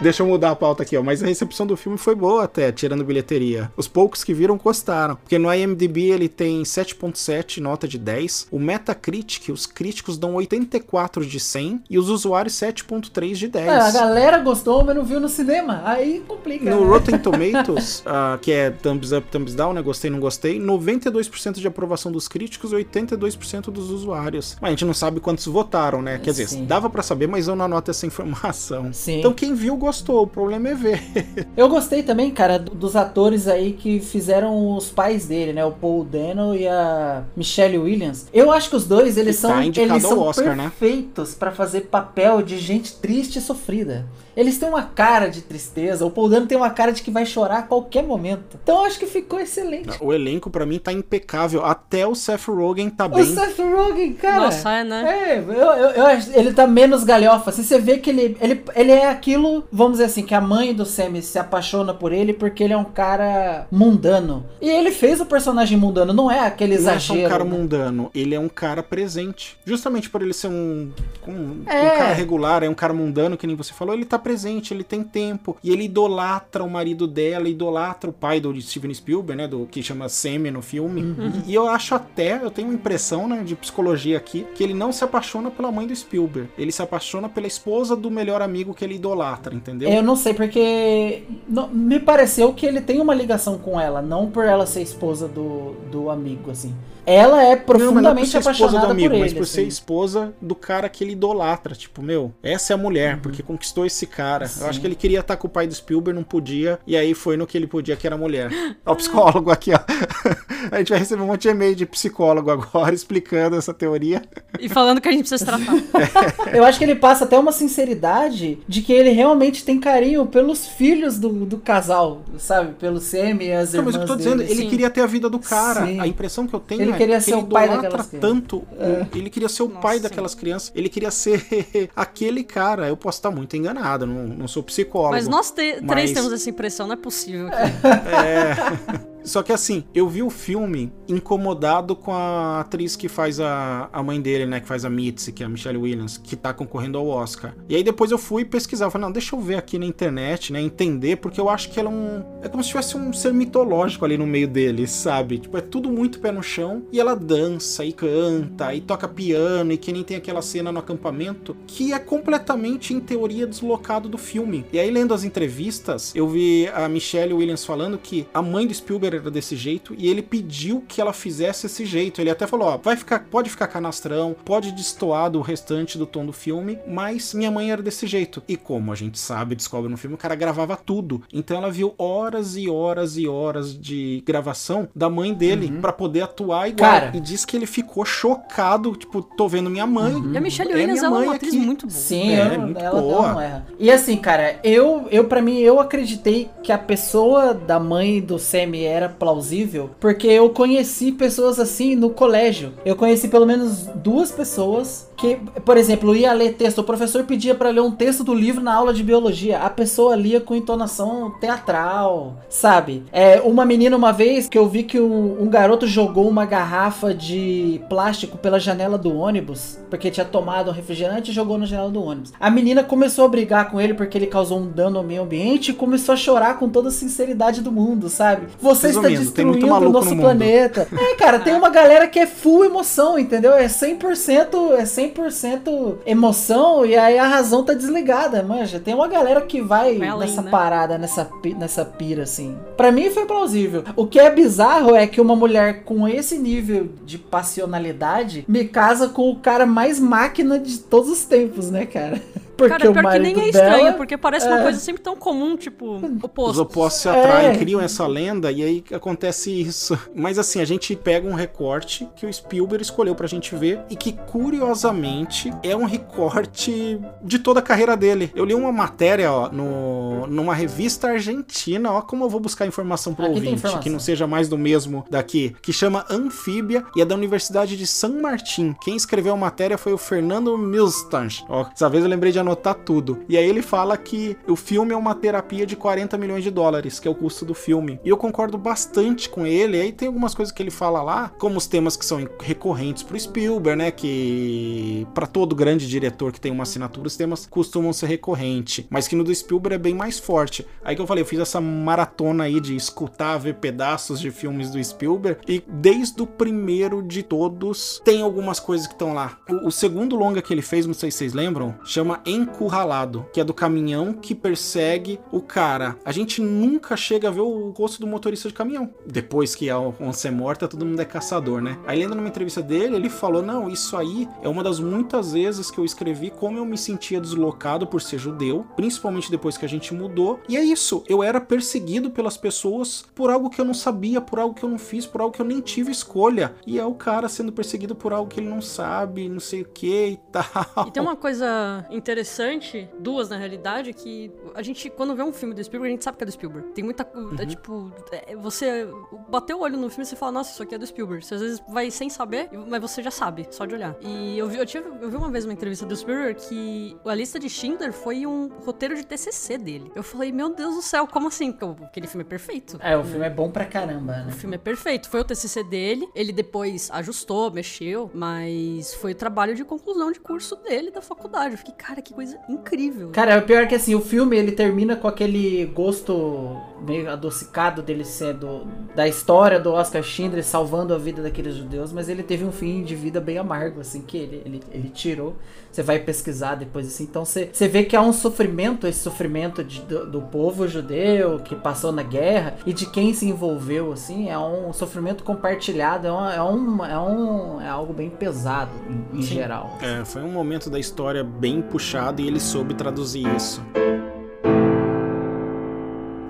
Deixa 0.00 0.22
eu 0.22 0.26
mudar 0.26 0.50
a 0.50 0.56
pauta 0.56 0.82
aqui, 0.82 0.96
ó. 0.96 1.02
Mas 1.02 1.22
a 1.22 1.26
recepção 1.26 1.66
do 1.66 1.76
filme 1.76 1.96
foi 1.96 2.14
boa 2.14 2.44
até, 2.44 2.72
tirando 2.72 3.04
bilheteria. 3.04 3.70
Os 3.76 3.86
poucos 3.86 4.24
que 4.24 4.34
viram 4.34 4.56
gostaram. 4.56 5.16
Porque 5.16 5.38
no 5.38 5.52
IMDb 5.52 6.10
ele 6.10 6.28
tem 6.28 6.62
7.7, 6.62 7.58
nota 7.58 7.86
de 7.86 7.98
10. 7.98 8.48
O 8.50 8.58
Metacritic, 8.58 9.50
os 9.50 9.66
críticos 9.66 10.18
dão 10.18 10.34
84 10.34 11.24
de 11.24 11.38
100 11.38 11.84
e 11.88 11.98
os 11.98 12.08
usuários 12.08 12.54
7.3 12.54 13.34
de 13.34 13.48
10. 13.48 13.66
É, 13.66 13.70
a 13.70 13.90
galera 13.90 14.38
gostou, 14.38 14.84
mas 14.84 14.96
não 14.96 15.04
viu 15.04 15.20
no 15.20 15.28
cinema. 15.28 15.82
Aí 15.84 16.22
complica. 16.26 16.64
No 16.64 16.80
né? 16.80 16.86
Rotten 16.86 17.18
Tomatoes, 17.24 18.02
ah, 18.04 18.38
que 18.40 18.52
é 18.52 18.70
thumbs 18.70 19.12
up, 19.12 19.28
thumbs 19.30 19.54
down, 19.54 19.72
né? 19.72 19.82
Gostei, 19.82 20.10
não 20.10 20.20
gostei. 20.20 20.60
92% 20.60 21.54
de 21.60 21.66
aprovação 21.66 22.10
dos 22.10 22.26
críticos 22.26 22.72
e 22.72 22.76
82% 22.76 23.70
dos 23.70 23.90
usuários. 23.90 24.56
Mas 24.60 24.68
a 24.68 24.70
gente 24.72 24.84
não 24.84 24.94
sabe 24.94 25.20
quantos 25.20 25.46
votaram, 25.46 26.02
né? 26.02 26.18
Quer 26.18 26.30
dizer, 26.30 26.48
Sim. 26.48 26.64
dava 26.64 26.90
pra 26.90 27.02
saber, 27.02 27.28
mas 27.28 27.48
eu 27.48 27.54
não 27.54 27.64
anoto 27.64 27.90
essa 27.90 28.06
informação. 28.06 28.92
Sim. 28.92 29.18
Então 29.18 29.32
quem 29.32 29.54
viu 29.54 29.76
gostou, 29.84 30.22
o 30.22 30.26
problema 30.26 30.68
é 30.70 30.74
ver. 30.74 31.00
Eu 31.56 31.68
gostei 31.68 32.02
também, 32.02 32.30
cara, 32.30 32.58
do- 32.58 32.74
dos 32.74 32.96
atores 32.96 33.46
aí 33.46 33.72
que 33.72 34.00
fizeram 34.00 34.76
os 34.76 34.90
pais 34.90 35.26
dele, 35.26 35.52
né? 35.52 35.64
O 35.64 35.70
Paul 35.72 36.04
Dano 36.04 36.54
e 36.54 36.66
a 36.66 37.22
Michelle 37.36 37.78
Williams. 37.78 38.26
Eu 38.32 38.50
acho 38.50 38.70
que 38.70 38.76
os 38.76 38.86
dois, 38.86 39.16
eles 39.16 39.36
Que 39.36 39.42
são, 39.42 39.50
tá 39.50 39.64
eles 39.64 40.02
são 40.02 40.18
Oscar, 40.20 40.56
né? 40.56 40.64
perfeitos 40.78 41.34
pra 41.34 41.52
fazer 41.52 41.82
papel 41.82 42.42
de 42.42 42.58
gente 42.58 42.94
triste 42.96 43.38
e 43.38 43.42
sofrida. 43.42 44.06
Eles 44.36 44.58
têm 44.58 44.68
uma 44.68 44.82
cara 44.82 45.28
de 45.28 45.40
tristeza. 45.42 46.04
O 46.04 46.10
Paul 46.10 46.28
Dano 46.28 46.46
tem 46.46 46.56
uma 46.58 46.70
cara 46.70 46.92
de 46.92 47.02
que 47.02 47.10
vai 47.10 47.24
chorar 47.26 47.58
a 47.58 47.62
qualquer 47.62 48.02
momento. 48.02 48.58
Então 48.62 48.78
eu 48.78 48.84
acho 48.84 48.98
que 48.98 49.06
ficou 49.06 49.38
excelente. 49.40 49.96
O 50.00 50.12
elenco 50.12 50.50
pra 50.50 50.66
mim 50.66 50.78
tá 50.78 50.92
impecável. 50.92 51.64
Até 51.64 52.06
o 52.06 52.14
Seth 52.14 52.46
Rogen 52.48 52.90
tá 52.90 53.06
O 53.06 53.10
bem. 53.10 53.24
Seth 53.24 53.58
Rogen, 53.58 54.12
cara. 54.14 54.40
Nossa, 54.44 54.70
é, 54.72 54.84
né? 54.84 55.04
É, 55.06 55.38
eu, 55.38 55.44
eu, 55.52 55.90
eu 55.90 56.06
acho- 56.06 56.30
ele 56.34 56.52
tá 56.52 56.66
menos 56.66 57.04
galhofa. 57.04 57.50
Assim, 57.50 57.62
você 57.62 57.78
vê 57.78 57.98
que 57.98 58.10
ele, 58.10 58.36
ele, 58.40 58.62
ele 58.74 58.92
é 58.92 59.08
aquilo, 59.08 59.64
vamos 59.72 59.92
dizer 59.94 60.04
assim, 60.04 60.22
que 60.24 60.34
a 60.34 60.40
mãe 60.40 60.74
do 60.74 60.84
Sammy 60.84 61.22
se 61.22 61.38
apaixona 61.38 61.94
por 61.94 62.12
ele 62.12 62.32
porque 62.32 62.64
ele 62.64 62.72
é 62.72 62.76
um 62.76 62.84
cara 62.84 63.66
mundano. 63.70 64.44
E 64.60 64.68
ele 64.68 64.90
fez 64.90 65.20
o 65.20 65.26
personagem 65.26 65.78
mundano, 65.78 66.12
não 66.12 66.30
é 66.30 66.40
aquele 66.40 66.78
Não 66.78 66.80
é 66.90 66.98
só 66.98 67.14
exagero. 67.14 67.26
um 67.26 67.28
cara 67.30 67.44
né? 67.44 67.50
mundano, 67.50 68.10
ele 68.14 68.34
é 68.34 68.40
um 68.40 68.48
cara 68.48 68.82
presente. 68.82 69.56
Justamente 69.64 70.08
por 70.10 70.22
ele 70.22 70.32
ser 70.32 70.48
um, 70.48 70.90
um, 71.26 71.62
É. 71.66 71.80
um 71.94 71.98
cara 71.98 72.12
regular, 72.14 72.62
é 72.62 72.68
um 72.68 72.74
cara 72.74 72.92
mundano, 72.92 73.36
que 73.36 73.46
nem 73.46 73.54
você 73.56 73.72
falou, 73.72 73.94
ele 73.94 74.04
tá 74.04 74.18
presente, 74.24 74.74
ele 74.74 74.82
tem 74.82 75.04
tempo. 75.04 75.56
E 75.62 75.70
ele 75.70 75.84
idolatra 75.84 76.64
o 76.64 76.68
marido 76.70 77.06
dela, 77.06 77.48
idolatra 77.48 78.10
o 78.10 78.12
pai 78.12 78.40
do 78.40 78.60
Steven 78.60 78.92
Spielberg, 78.92 79.40
né? 79.42 79.46
Do 79.46 79.66
que 79.70 79.82
chama 79.82 80.08
Sammy 80.08 80.50
no 80.50 80.62
filme. 80.62 81.14
E, 81.46 81.52
e 81.52 81.54
eu 81.54 81.68
acho 81.68 81.94
até, 81.94 82.42
eu 82.42 82.50
tenho 82.50 82.68
uma 82.68 82.74
impressão, 82.74 83.28
né, 83.28 83.42
de 83.44 83.54
psicologia 83.54 84.16
aqui, 84.16 84.46
que 84.54 84.64
ele 84.64 84.74
não 84.74 84.90
se 84.90 85.04
apaixona 85.04 85.50
pela 85.50 85.70
mãe 85.70 85.86
do 85.86 85.94
Spielberg. 85.94 86.48
Ele 86.58 86.72
se 86.72 86.82
apaixona 86.82 87.28
pela 87.28 87.46
esposa 87.46 87.94
do 87.94 88.10
melhor 88.10 88.40
amigo 88.42 88.74
que 88.74 88.84
ele 88.84 88.94
idolatra, 88.96 89.54
entendeu? 89.54 89.88
Eu 89.90 90.02
não 90.02 90.16
sei, 90.16 90.32
porque 90.34 91.24
não- 91.48 91.68
me 91.68 92.00
pareceu 92.00 92.52
que 92.54 92.64
ele 92.64 92.80
tem 92.80 93.00
uma 93.00 93.14
ligação 93.14 93.58
com 93.58 93.78
ela, 93.80 94.00
não 94.00 94.30
por 94.30 94.44
ela 94.44 94.64
ser 94.66 94.80
esposa 94.82 95.28
do, 95.28 95.72
do 95.90 96.08
amigo, 96.10 96.50
assim. 96.50 96.74
Ela 97.06 97.42
é 97.42 97.44
Não, 97.44 97.46
não 97.46 97.52
é 97.52 97.56
por 97.56 97.76
profundamente 97.76 98.28
ser 98.28 98.38
esposa 98.38 98.56
do 98.58 98.64
apaixonada 98.64 98.92
amigo, 98.92 99.08
por 99.10 99.14
ele. 99.14 99.22
mas 99.24 99.32
por 99.32 99.46
ser 99.46 99.60
assim. 99.60 99.68
esposa 99.68 100.34
do 100.40 100.54
cara 100.54 100.88
que 100.88 101.04
ele 101.04 101.12
idolatra. 101.12 101.74
Tipo, 101.74 102.02
meu, 102.02 102.32
essa 102.42 102.72
é 102.72 102.74
a 102.74 102.76
mulher, 102.76 103.20
porque 103.20 103.42
conquistou 103.42 103.84
esse 103.86 104.06
cara. 104.06 104.44
Eu 104.44 104.48
Sim. 104.48 104.64
acho 104.66 104.80
que 104.80 104.86
ele 104.86 104.94
queria 104.94 105.20
estar 105.20 105.36
com 105.36 105.46
o 105.46 105.50
pai 105.50 105.66
do 105.66 105.74
Spielberg, 105.74 106.16
não 106.18 106.24
podia, 106.24 106.78
e 106.86 106.96
aí 106.96 107.14
foi 107.14 107.36
no 107.36 107.46
que 107.46 107.56
ele 107.58 107.66
podia, 107.66 107.96
que 107.96 108.06
era 108.06 108.16
mulher. 108.16 108.50
Ó, 108.86 108.92
o 108.92 108.96
psicólogo 108.96 109.50
aqui, 109.50 109.72
ó. 109.72 109.78
A 110.72 110.78
gente 110.78 110.88
vai 110.88 110.98
receber 110.98 111.22
um 111.22 111.26
monte 111.26 111.42
de 111.42 111.48
e-mail 111.48 111.74
de 111.74 111.84
psicólogo 111.84 112.50
agora 112.50 112.94
explicando 112.94 113.54
essa 113.56 113.74
teoria. 113.74 114.22
E 114.58 114.68
falando 114.68 115.00
que 115.00 115.08
a 115.08 115.12
gente 115.12 115.28
precisa 115.28 115.38
se 115.38 115.44
tratar. 115.44 115.74
Eu 116.56 116.64
acho 116.64 116.78
que 116.78 116.84
ele 116.84 116.94
passa 116.94 117.24
até 117.24 117.38
uma 117.38 117.52
sinceridade 117.52 118.58
de 118.66 118.80
que 118.80 118.92
ele 118.92 119.10
realmente 119.10 119.64
tem 119.64 119.78
carinho 119.78 120.26
pelos 120.26 120.66
filhos 120.66 121.18
do, 121.18 121.28
do 121.44 121.58
casal, 121.58 122.22
sabe? 122.38 122.74
Pelo 122.74 122.98
Semi 123.00 123.46
e 123.46 123.52
as 123.52 123.72
Não, 123.74 123.80
irmãs 123.80 123.94
mas 123.96 124.02
eu 124.02 124.06
tô 124.08 124.16
dele. 124.16 124.30
dizendo, 124.30 124.42
ele 124.42 124.62
sim. 124.62 124.68
queria 124.70 124.88
ter 124.90 125.02
a 125.02 125.06
vida 125.06 125.28
do 125.28 125.38
cara. 125.38 125.86
Sim. 125.86 126.00
A 126.00 126.06
impressão 126.06 126.46
que 126.46 126.54
eu 126.54 126.60
tenho 126.60 126.80
Ele 126.82 126.93
é 126.94 126.98
queria 126.98 127.16
que 127.18 127.22
ser 127.24 127.32
ele 127.32 127.40
o 127.42 127.46
pai 127.46 127.68
daquelas 127.68 128.06
crianças. 128.06 128.20
tanto. 128.20 128.56
o- 128.58 129.16
Ele 129.16 129.30
queria 129.30 129.48
ser 129.48 129.62
o 129.62 129.68
pai 129.68 129.96
Nossa, 129.96 130.08
daquelas 130.08 130.34
crianças. 130.34 130.72
Ele 130.74 130.88
queria 130.88 131.10
ser 131.10 131.44
aquele 131.94 132.42
cara. 132.44 132.88
Eu 132.88 132.96
posso 132.96 133.18
estar 133.18 133.30
muito 133.30 133.56
enganado, 133.56 134.06
não, 134.06 134.26
não 134.26 134.48
sou 134.48 134.62
psicólogo. 134.62 135.12
Mas 135.14 135.28
nós 135.28 135.50
te- 135.50 135.78
Mas- 135.80 135.86
três 135.90 136.12
temos 136.12 136.32
essa 136.32 136.48
impressão, 136.50 136.86
não 136.86 136.94
é 136.94 136.96
possível. 136.96 137.48
É. 137.48 139.04
Só 139.24 139.42
que 139.42 139.52
assim, 139.52 139.84
eu 139.94 140.06
vi 140.08 140.22
o 140.22 140.30
filme 140.30 140.92
incomodado 141.08 141.96
com 141.96 142.12
a 142.12 142.60
atriz 142.60 142.94
que 142.94 143.08
faz 143.08 143.40
a, 143.40 143.88
a 143.92 144.02
mãe 144.02 144.20
dele, 144.20 144.44
né? 144.44 144.60
Que 144.60 144.68
faz 144.68 144.84
a 144.84 144.90
Mitzi, 144.90 145.32
que 145.32 145.42
é 145.42 145.46
a 145.46 145.48
Michelle 145.48 145.78
Williams, 145.78 146.18
que 146.18 146.36
tá 146.36 146.52
concorrendo 146.52 146.98
ao 146.98 147.08
Oscar. 147.08 147.54
E 147.68 147.74
aí 147.74 147.82
depois 147.82 148.10
eu 148.10 148.18
fui 148.18 148.44
pesquisar. 148.44 148.86
Eu 148.86 148.90
falei, 148.90 149.06
não, 149.06 149.12
deixa 149.12 149.34
eu 149.34 149.40
ver 149.40 149.56
aqui 149.56 149.78
na 149.78 149.86
internet, 149.86 150.52
né? 150.52 150.60
Entender, 150.60 151.16
porque 151.16 151.40
eu 151.40 151.48
acho 151.48 151.70
que 151.70 151.80
ela 151.80 151.90
é 151.90 151.92
um. 151.92 152.24
É 152.42 152.48
como 152.48 152.62
se 152.62 152.68
tivesse 152.68 152.96
um 152.96 153.12
ser 153.12 153.32
mitológico 153.32 154.04
ali 154.04 154.18
no 154.18 154.26
meio 154.26 154.46
deles, 154.46 154.90
sabe? 154.90 155.38
Tipo, 155.38 155.56
é 155.56 155.62
tudo 155.62 155.90
muito 155.90 156.20
pé 156.20 156.30
no 156.30 156.42
chão. 156.42 156.84
E 156.92 157.00
ela 157.00 157.14
dança 157.14 157.84
e 157.84 157.92
canta 157.92 158.74
e 158.74 158.80
toca 158.80 159.08
piano. 159.08 159.72
E 159.72 159.78
que 159.78 159.92
nem 159.92 160.04
tem 160.04 160.18
aquela 160.18 160.42
cena 160.42 160.70
no 160.70 160.78
acampamento 160.78 161.56
que 161.66 161.92
é 161.92 161.98
completamente, 161.98 162.92
em 162.92 163.00
teoria, 163.00 163.46
deslocado 163.46 164.08
do 164.08 164.18
filme. 164.18 164.66
E 164.70 164.78
aí, 164.78 164.90
lendo 164.90 165.14
as 165.14 165.24
entrevistas, 165.24 166.12
eu 166.14 166.28
vi 166.28 166.68
a 166.68 166.86
Michelle 166.88 167.32
Williams 167.32 167.64
falando 167.64 167.96
que 167.96 168.26
a 168.34 168.42
mãe 168.42 168.66
do 168.66 168.74
Spielberg 168.74 169.13
era 169.16 169.30
desse 169.30 169.56
jeito 169.56 169.94
e 169.96 170.08
ele 170.08 170.22
pediu 170.22 170.82
que 170.86 171.00
ela 171.00 171.12
fizesse 171.12 171.66
esse 171.66 171.84
jeito. 171.84 172.20
Ele 172.20 172.30
até 172.30 172.46
falou: 172.46 172.68
ó, 172.68 172.76
vai 172.78 172.96
ficar, 172.96 173.20
pode 173.30 173.50
ficar 173.50 173.66
canastrão, 173.68 174.34
pode 174.44 174.72
destoar 174.72 175.30
do 175.30 175.40
restante 175.40 175.96
do 175.98 176.06
tom 176.06 176.24
do 176.26 176.32
filme, 176.32 176.78
mas 176.86 177.34
minha 177.34 177.50
mãe 177.50 177.70
era 177.70 177.82
desse 177.82 178.06
jeito. 178.06 178.42
E 178.48 178.56
como 178.56 178.92
a 178.92 178.94
gente 178.94 179.18
sabe, 179.18 179.54
descobre 179.54 179.90
no 179.90 179.96
filme, 179.96 180.14
o 180.14 180.18
cara 180.18 180.34
gravava 180.34 180.76
tudo. 180.76 181.22
Então 181.32 181.56
ela 181.56 181.70
viu 181.70 181.94
horas 181.98 182.56
e 182.56 182.68
horas 182.68 183.16
e 183.16 183.26
horas 183.28 183.78
de 183.78 184.22
gravação 184.26 184.88
da 184.94 185.08
mãe 185.10 185.32
dele 185.34 185.70
pra 185.80 185.92
poder 185.92 186.22
atuar 186.22 186.68
igual. 186.68 186.90
Cara. 186.90 187.10
E 187.14 187.20
diz 187.20 187.44
que 187.44 187.56
ele 187.56 187.66
ficou 187.66 188.04
chocado, 188.04 188.94
tipo, 188.96 189.22
tô 189.22 189.48
vendo 189.48 189.70
minha 189.70 189.86
mãe. 189.86 190.12
E 190.32 190.36
a 190.36 190.40
Michelle 190.40 190.72
É 190.72 190.74
Williams, 190.74 191.00
minha 191.00 191.06
ela 191.08 191.16
é 191.16 191.18
mãe 191.20 191.28
uma 191.28 191.34
atriz 191.36 191.54
aqui. 191.54 191.62
muito 191.64 191.86
boa. 191.86 191.98
Sim, 191.98 192.34
É, 192.34 192.54
eu- 192.54 192.60
muito 192.60 192.78
ela 192.80 193.00
boa. 193.00 193.32
não 193.32 193.40
erra. 193.40 193.66
E 193.78 193.90
assim, 193.90 194.16
cara, 194.16 194.58
eu, 194.64 195.06
eu 195.10 195.24
para 195.24 195.40
mim, 195.42 195.58
eu 195.58 195.78
acreditei 195.80 196.48
que 196.62 196.72
a 196.72 196.78
pessoa 196.78 197.54
da 197.54 197.78
mãe 197.78 198.20
do 198.20 198.38
Sammy 198.38 198.84
era 198.84 199.03
plausível, 199.08 199.90
porque 200.00 200.26
eu 200.26 200.50
conheci 200.50 201.12
pessoas 201.12 201.58
assim 201.58 201.94
no 201.94 202.10
colégio. 202.10 202.72
Eu 202.84 202.96
conheci 202.96 203.28
pelo 203.28 203.46
menos 203.46 203.86
duas 203.94 204.30
pessoas 204.30 205.08
que, 205.16 205.36
por 205.64 205.76
exemplo, 205.76 206.14
ia 206.14 206.32
ler 206.32 206.54
texto, 206.54 206.78
o 206.78 206.84
professor 206.84 207.24
pedia 207.24 207.54
pra 207.54 207.70
ler 207.70 207.80
um 207.80 207.90
texto 207.90 208.24
do 208.24 208.34
livro 208.34 208.62
na 208.62 208.74
aula 208.74 208.92
de 208.92 209.02
biologia. 209.02 209.60
A 209.60 209.70
pessoa 209.70 210.16
lia 210.16 210.40
com 210.40 210.54
entonação 210.54 211.30
teatral, 211.40 212.36
sabe? 212.48 213.04
É, 213.12 213.40
uma 213.40 213.64
menina 213.64 213.96
uma 213.96 214.12
vez 214.12 214.48
que 214.48 214.58
eu 214.58 214.68
vi 214.68 214.82
que 214.82 215.00
um, 215.00 215.42
um 215.42 215.48
garoto 215.48 215.86
jogou 215.86 216.28
uma 216.28 216.44
garrafa 216.44 217.14
de 217.14 217.80
plástico 217.88 218.36
pela 218.38 218.58
janela 218.58 218.98
do 218.98 219.16
ônibus, 219.16 219.78
porque 219.88 220.10
tinha 220.10 220.26
tomado 220.26 220.70
um 220.70 220.74
refrigerante 220.74 221.30
e 221.30 221.34
jogou 221.34 221.58
na 221.58 221.66
janela 221.66 221.90
do 221.90 222.02
ônibus. 222.02 222.32
A 222.38 222.50
menina 222.50 222.82
começou 222.82 223.24
a 223.24 223.28
brigar 223.28 223.70
com 223.70 223.80
ele 223.80 223.94
porque 223.94 224.18
ele 224.18 224.26
causou 224.26 224.58
um 224.58 224.68
dano 224.68 224.98
ao 224.98 225.04
meio 225.04 225.22
ambiente 225.22 225.70
e 225.70 225.74
começou 225.74 226.12
a 226.12 226.16
chorar 226.16 226.58
com 226.58 226.68
toda 226.68 226.88
a 226.88 226.92
sinceridade 226.92 227.60
do 227.60 227.72
mundo, 227.72 228.08
sabe? 228.08 228.48
Você 228.60 228.88
Resumindo, 229.02 229.30
tem 229.32 229.44
muito 229.44 229.58
destruindo 229.60 229.66
o 229.66 229.70
maluco 229.70 229.92
nosso 229.92 230.08
no 230.10 230.16
mundo. 230.16 230.22
planeta. 230.24 230.88
É, 230.96 231.14
cara, 231.16 231.38
tem 231.38 231.54
uma 231.54 231.70
galera 231.70 232.06
que 232.06 232.18
é 232.18 232.26
full 232.26 232.64
emoção, 232.64 233.18
entendeu? 233.18 233.52
É 233.52 233.66
100%, 233.66 234.72
é 234.78 234.82
100% 234.84 235.96
emoção 236.06 236.84
e 236.84 236.96
aí 236.96 237.18
a 237.18 237.26
razão 237.26 237.64
tá 237.64 237.72
desligada, 237.74 238.42
manja. 238.42 238.78
Tem 238.80 238.94
uma 238.94 239.08
galera 239.08 239.40
que 239.40 239.60
vai 239.60 239.98
Vai 239.98 240.08
além, 240.08 240.28
nessa 240.28 240.42
né? 240.42 240.50
parada, 240.50 240.98
nessa, 240.98 241.28
nessa 241.58 241.84
pira, 241.84 242.22
assim. 242.24 242.56
Pra 242.76 242.90
mim 242.92 243.10
foi 243.10 243.26
plausível. 243.26 243.84
O 243.96 244.06
que 244.06 244.18
é 244.18 244.30
bizarro 244.30 244.94
é 244.94 245.06
que 245.06 245.20
uma 245.20 245.36
mulher 245.36 245.84
com 245.84 246.06
esse 246.08 246.38
nível 246.38 246.88
de 247.04 247.18
passionalidade 247.18 248.44
me 248.48 248.64
casa 248.64 249.08
com 249.08 249.30
o 249.30 249.36
cara 249.36 249.66
mais 249.66 249.98
máquina 249.98 250.58
de 250.58 250.78
todos 250.78 251.10
os 251.10 251.24
tempos, 251.24 251.70
né, 251.70 251.86
cara? 251.86 252.20
Porque 252.56 252.72
Cara, 252.72 252.90
o 252.90 252.92
pior 252.92 253.02
que 253.02 253.02
marido 253.02 253.22
nem 253.22 253.40
é 253.40 253.48
estranho, 253.48 253.84
dela... 253.84 253.96
porque 253.96 254.16
parece 254.16 254.46
uma 254.46 254.60
é. 254.60 254.62
coisa 254.62 254.78
sempre 254.78 255.02
tão 255.02 255.16
comum, 255.16 255.56
tipo, 255.56 255.96
Os 255.96 256.22
oposto. 256.24 256.62
opostos 256.62 257.02
se 257.02 257.08
atraem, 257.08 257.50
É. 257.50 257.56
criam 257.56 257.80
essa 257.80 258.06
lenda 258.06 258.50
e 258.52 258.62
aí 258.62 258.84
acontece 258.92 259.50
isso. 259.50 259.98
Mas 260.14 260.38
assim, 260.38 260.60
a 260.60 260.64
gente 260.64 260.94
pega 260.96 261.28
um 261.28 261.34
recorte 261.34 262.08
que 262.16 262.26
o 262.26 262.32
Spielberg 262.32 262.82
escolheu 262.82 263.14
pra 263.14 263.26
gente 263.26 263.54
ver 263.54 263.80
e 263.90 263.96
que 263.96 264.12
curiosamente 264.12 265.52
é 265.62 265.76
um 265.76 265.84
recorte 265.84 267.00
de 267.22 267.38
toda 267.38 267.60
a 267.60 267.62
carreira 267.62 267.96
dele. 267.96 268.30
Eu 268.34 268.44
li 268.44 268.54
uma 268.54 268.72
matéria, 268.72 269.30
ó, 269.32 269.50
no, 269.50 270.26
numa 270.26 270.54
revista 270.54 271.08
argentina, 271.08 271.90
ó, 271.92 272.00
como 272.02 272.24
eu 272.24 272.28
vou 272.28 272.40
buscar 272.40 272.66
informação 272.66 273.14
pro 273.14 273.24
Aqui 273.24 273.34
ouvinte, 273.34 273.54
informação. 273.54 273.80
que 273.82 273.90
não 273.90 273.98
seja 273.98 274.26
mais 274.26 274.48
do 274.48 274.56
mesmo 274.58 275.04
daqui, 275.10 275.54
que 275.62 275.72
chama 275.72 276.04
Anfíbia 276.10 276.84
e 276.96 277.00
é 277.00 277.04
da 277.04 277.14
Universidade 277.14 277.76
de 277.76 277.86
San 277.86 278.20
Martín. 278.20 278.74
Quem 278.82 278.96
escreveu 278.96 279.34
a 279.34 279.36
matéria 279.36 279.76
foi 279.78 279.92
o 279.92 279.98
Fernando 279.98 280.56
Milstanch. 280.56 281.44
Ó, 281.48 281.64
dessa 281.64 281.88
vez 281.88 282.04
eu 282.04 282.10
lembrei 282.10 282.32
de 282.32 282.38
anotar 282.44 282.74
tudo. 282.74 283.24
E 283.28 283.36
aí 283.36 283.48
ele 283.48 283.62
fala 283.62 283.96
que 283.96 284.36
o 284.46 284.56
filme 284.56 284.92
é 284.92 284.96
uma 284.96 285.14
terapia 285.14 285.66
de 285.66 285.76
40 285.76 286.16
milhões 286.16 286.44
de 286.44 286.50
dólares, 286.50 287.00
que 287.00 287.08
é 287.08 287.10
o 287.10 287.14
custo 287.14 287.44
do 287.44 287.54
filme. 287.54 287.98
E 288.04 288.08
eu 288.08 288.16
concordo 288.16 288.56
bastante 288.56 289.28
com 289.28 289.46
ele. 289.46 289.76
E 289.76 289.80
aí 289.80 289.92
tem 289.92 290.06
algumas 290.08 290.34
coisas 290.34 290.52
que 290.52 290.62
ele 290.62 290.70
fala 290.70 291.02
lá, 291.02 291.30
como 291.38 291.58
os 291.58 291.66
temas 291.66 291.96
que 291.96 292.04
são 292.04 292.26
recorrentes 292.40 293.02
pro 293.02 293.18
Spielberg, 293.18 293.76
né? 293.76 293.90
Que 293.90 295.06
para 295.14 295.26
todo 295.26 295.54
grande 295.54 295.88
diretor 295.88 296.32
que 296.32 296.40
tem 296.40 296.52
uma 296.52 296.62
assinatura, 296.62 297.06
os 297.06 297.16
temas 297.16 297.46
costumam 297.46 297.92
ser 297.92 298.06
recorrentes. 298.06 298.84
Mas 298.88 299.08
que 299.08 299.16
no 299.16 299.24
do 299.24 299.34
Spielberg 299.34 299.74
é 299.74 299.78
bem 299.78 299.94
mais 299.94 300.18
forte. 300.18 300.66
Aí 300.84 300.94
que 300.94 301.02
eu 301.02 301.06
falei, 301.06 301.22
eu 301.22 301.26
fiz 301.26 301.40
essa 301.40 301.60
maratona 301.60 302.44
aí 302.44 302.60
de 302.60 302.76
escutar, 302.76 303.38
ver 303.38 303.54
pedaços 303.54 304.20
de 304.20 304.30
filmes 304.30 304.70
do 304.70 304.82
Spielberg. 304.82 305.40
E 305.48 305.62
desde 305.66 306.22
o 306.22 306.26
primeiro 306.26 307.02
de 307.02 307.22
todos, 307.22 308.00
tem 308.04 308.22
algumas 308.22 308.60
coisas 308.60 308.86
que 308.86 308.92
estão 308.92 309.14
lá. 309.14 309.38
O, 309.48 309.68
o 309.68 309.72
segundo 309.72 310.14
longa 310.16 310.42
que 310.42 310.52
ele 310.52 310.62
fez, 310.62 310.86
não 310.86 310.94
sei 310.94 311.10
se 311.10 311.18
vocês 311.18 311.32
lembram, 311.32 311.74
chama 311.84 312.20
Encurralado, 312.34 313.26
que 313.32 313.40
é 313.40 313.44
do 313.44 313.54
caminhão 313.54 314.12
que 314.12 314.34
persegue 314.34 315.20
o 315.30 315.40
cara. 315.40 315.96
A 316.04 316.12
gente 316.12 316.40
nunca 316.40 316.96
chega 316.96 317.28
a 317.28 317.30
ver 317.30 317.40
o 317.40 317.70
rosto 317.70 318.00
do 318.00 318.06
motorista 318.06 318.48
de 318.48 318.54
caminhão. 318.54 318.90
Depois 319.06 319.54
que 319.54 319.70
a 319.70 319.78
onça 319.78 320.28
é 320.28 320.30
morta, 320.30 320.68
todo 320.68 320.84
mundo 320.84 321.00
é 321.00 321.04
caçador, 321.04 321.60
né? 321.60 321.78
Aí 321.86 321.98
lendo 321.98 322.14
numa 322.14 322.28
entrevista 322.28 322.62
dele, 322.62 322.96
ele 322.96 323.08
falou: 323.08 323.42
Não, 323.42 323.68
isso 323.68 323.96
aí 323.96 324.28
é 324.42 324.48
uma 324.48 324.62
das 324.62 324.80
muitas 324.80 325.32
vezes 325.32 325.70
que 325.70 325.78
eu 325.78 325.84
escrevi 325.84 326.30
como 326.30 326.58
eu 326.58 326.64
me 326.64 326.76
sentia 326.76 327.20
deslocado 327.20 327.86
por 327.86 328.00
ser 328.00 328.18
judeu, 328.18 328.66
principalmente 328.76 329.30
depois 329.30 329.56
que 329.56 329.64
a 329.64 329.68
gente 329.68 329.94
mudou. 329.94 330.40
E 330.48 330.56
é 330.56 330.62
isso, 330.62 331.02
eu 331.08 331.22
era 331.22 331.40
perseguido 331.40 332.10
pelas 332.10 332.36
pessoas 332.36 333.04
por 333.14 333.30
algo 333.30 333.50
que 333.50 333.60
eu 333.60 333.64
não 333.64 333.74
sabia, 333.74 334.20
por 334.20 334.38
algo 334.38 334.54
que 334.54 334.64
eu 334.64 334.68
não 334.68 334.78
fiz, 334.78 335.06
por 335.06 335.20
algo 335.20 335.34
que 335.34 335.40
eu 335.40 335.46
nem 335.46 335.60
tive 335.60 335.90
escolha. 335.90 336.54
E 336.66 336.78
é 336.78 336.84
o 336.84 336.94
cara 336.94 337.28
sendo 337.28 337.52
perseguido 337.52 337.94
por 337.94 338.12
algo 338.12 338.28
que 338.28 338.40
ele 338.40 338.48
não 338.48 338.60
sabe, 338.60 339.28
não 339.28 339.40
sei 339.40 339.62
o 339.62 339.66
que 339.66 340.06
e 340.06 340.16
tal. 340.30 340.86
E 340.86 340.90
tem 340.90 341.02
uma 341.02 341.16
coisa 341.16 341.86
interessante, 342.24 342.88
duas 342.98 343.28
na 343.28 343.36
realidade, 343.36 343.92
que 343.92 344.32
a 344.54 344.62
gente, 344.62 344.88
quando 344.88 345.14
vê 345.14 345.22
um 345.22 345.32
filme 345.32 345.54
do 345.54 345.62
Spielberg, 345.62 345.92
a 345.92 345.94
gente 345.94 346.04
sabe 346.04 346.16
que 346.16 346.24
é 346.24 346.26
do 346.26 346.32
Spielberg. 346.32 346.68
Tem 346.72 346.82
muita. 346.82 347.06
Uhum. 347.14 347.36
É, 347.38 347.46
tipo, 347.46 347.92
é, 348.10 348.34
você 348.34 348.88
bateu 349.28 349.58
o 349.58 349.60
olho 349.60 349.76
no 349.76 349.88
filme 349.90 350.04
e 350.04 350.06
você 350.06 350.16
fala, 350.16 350.32
nossa, 350.32 350.52
isso 350.52 350.62
aqui 350.62 350.74
é 350.74 350.78
do 350.78 350.86
Spielberg. 350.86 351.24
Você 351.24 351.34
às 351.34 351.40
vezes 351.40 351.62
vai 351.68 351.90
sem 351.90 352.08
saber, 352.08 352.48
mas 352.66 352.80
você 352.80 353.02
já 353.02 353.10
sabe, 353.10 353.46
só 353.50 353.66
de 353.66 353.74
olhar. 353.74 353.94
E 354.00 354.38
eu 354.38 354.48
vi, 354.48 354.56
eu, 354.56 354.66
tive, 354.66 354.88
eu 355.00 355.10
vi 355.10 355.16
uma 355.16 355.30
vez 355.30 355.44
uma 355.44 355.52
entrevista 355.52 355.84
do 355.84 355.94
Spielberg 355.94 356.40
que 356.48 356.96
a 357.04 357.14
lista 357.14 357.38
de 357.38 357.48
Schindler 357.48 357.92
foi 357.92 358.26
um 358.26 358.48
roteiro 358.64 358.96
de 358.96 359.04
TCC 359.04 359.58
dele. 359.58 359.92
Eu 359.94 360.02
falei, 360.02 360.32
meu 360.32 360.48
Deus 360.48 360.74
do 360.74 360.82
céu, 360.82 361.06
como 361.06 361.28
assim? 361.28 361.54
Aquele 361.82 362.06
filme 362.06 362.24
é 362.24 362.28
perfeito. 362.28 362.78
É, 362.80 362.96
o 362.96 363.04
filme 363.04 363.26
é 363.26 363.30
bom 363.30 363.50
pra 363.50 363.66
caramba, 363.66 364.12
né? 364.12 364.26
O 364.28 364.32
filme 364.32 364.56
é 364.56 364.58
perfeito. 364.58 365.10
Foi 365.10 365.20
o 365.20 365.24
TCC 365.24 365.62
dele, 365.64 366.08
ele 366.14 366.32
depois 366.32 366.90
ajustou, 366.90 367.50
mexeu, 367.50 368.10
mas 368.14 368.94
foi 368.94 369.12
o 369.12 369.14
trabalho 369.14 369.54
de 369.54 369.64
conclusão 369.64 370.10
de 370.10 370.20
curso 370.20 370.56
dele 370.56 370.90
da 370.90 371.02
faculdade. 371.02 371.54
Eu 371.54 371.58
fiquei, 371.58 371.74
cara, 371.74 372.00
que 372.00 372.13
coisa 372.14 372.38
incrível. 372.48 373.10
Cara, 373.10 373.38
o 373.38 373.42
pior 373.42 373.64
é 373.64 373.66
que 373.66 373.74
assim, 373.74 373.94
o 373.94 374.00
filme 374.00 374.36
ele 374.36 374.52
termina 374.52 374.94
com 374.94 375.08
aquele 375.08 375.66
gosto 375.66 376.56
meio 376.86 377.10
adocicado 377.10 377.82
dele 377.82 378.04
sendo 378.04 378.66
da 378.94 379.08
história 379.08 379.58
do 379.58 379.72
Oscar 379.72 380.02
Schindler 380.02 380.44
salvando 380.44 380.94
a 380.94 380.98
vida 380.98 381.22
daqueles 381.22 381.54
judeus, 381.54 381.92
mas 381.92 382.08
ele 382.08 382.22
teve 382.22 382.44
um 382.44 382.52
fim 382.52 382.84
de 382.84 382.94
vida 382.94 383.20
bem 383.20 383.38
amargo, 383.38 383.80
assim, 383.80 384.02
que 384.02 384.16
ele, 384.16 384.42
ele, 384.44 384.62
ele 384.70 384.88
tirou. 384.90 385.34
Você 385.72 385.82
vai 385.82 385.98
pesquisar 385.98 386.54
depois, 386.54 386.86
assim. 386.86 387.04
Então 387.04 387.24
você, 387.24 387.50
você 387.52 387.66
vê 387.66 387.82
que 387.82 387.96
há 387.96 388.00
um 388.02 388.12
sofrimento, 388.12 388.86
esse 388.86 389.00
sofrimento 389.00 389.64
de, 389.64 389.80
do, 389.80 390.06
do 390.06 390.22
povo 390.22 390.68
judeu 390.68 391.40
que 391.40 391.56
passou 391.56 391.90
na 391.90 392.02
guerra 392.02 392.54
e 392.64 392.72
de 392.72 392.86
quem 392.86 393.12
se 393.12 393.26
envolveu, 393.26 393.92
assim. 393.92 394.30
É 394.30 394.38
um 394.38 394.72
sofrimento 394.72 395.24
compartilhado, 395.24 396.06
é, 396.06 396.12
um, 396.12 396.28
é, 396.28 396.42
um, 396.42 396.84
é, 396.84 396.98
um, 396.98 397.60
é 397.60 397.68
algo 397.68 397.92
bem 397.92 398.10
pesado 398.10 398.70
em, 398.88 399.18
em 399.18 399.22
geral. 399.22 399.78
É, 399.80 400.04
foi 400.04 400.22
um 400.22 400.30
momento 400.30 400.70
da 400.70 400.78
história 400.78 401.24
bem 401.24 401.60
puxado 401.62 402.03
e 402.20 402.26
ele 402.26 402.40
soube 402.40 402.74
traduzir 402.74 403.26
isso 403.34 403.62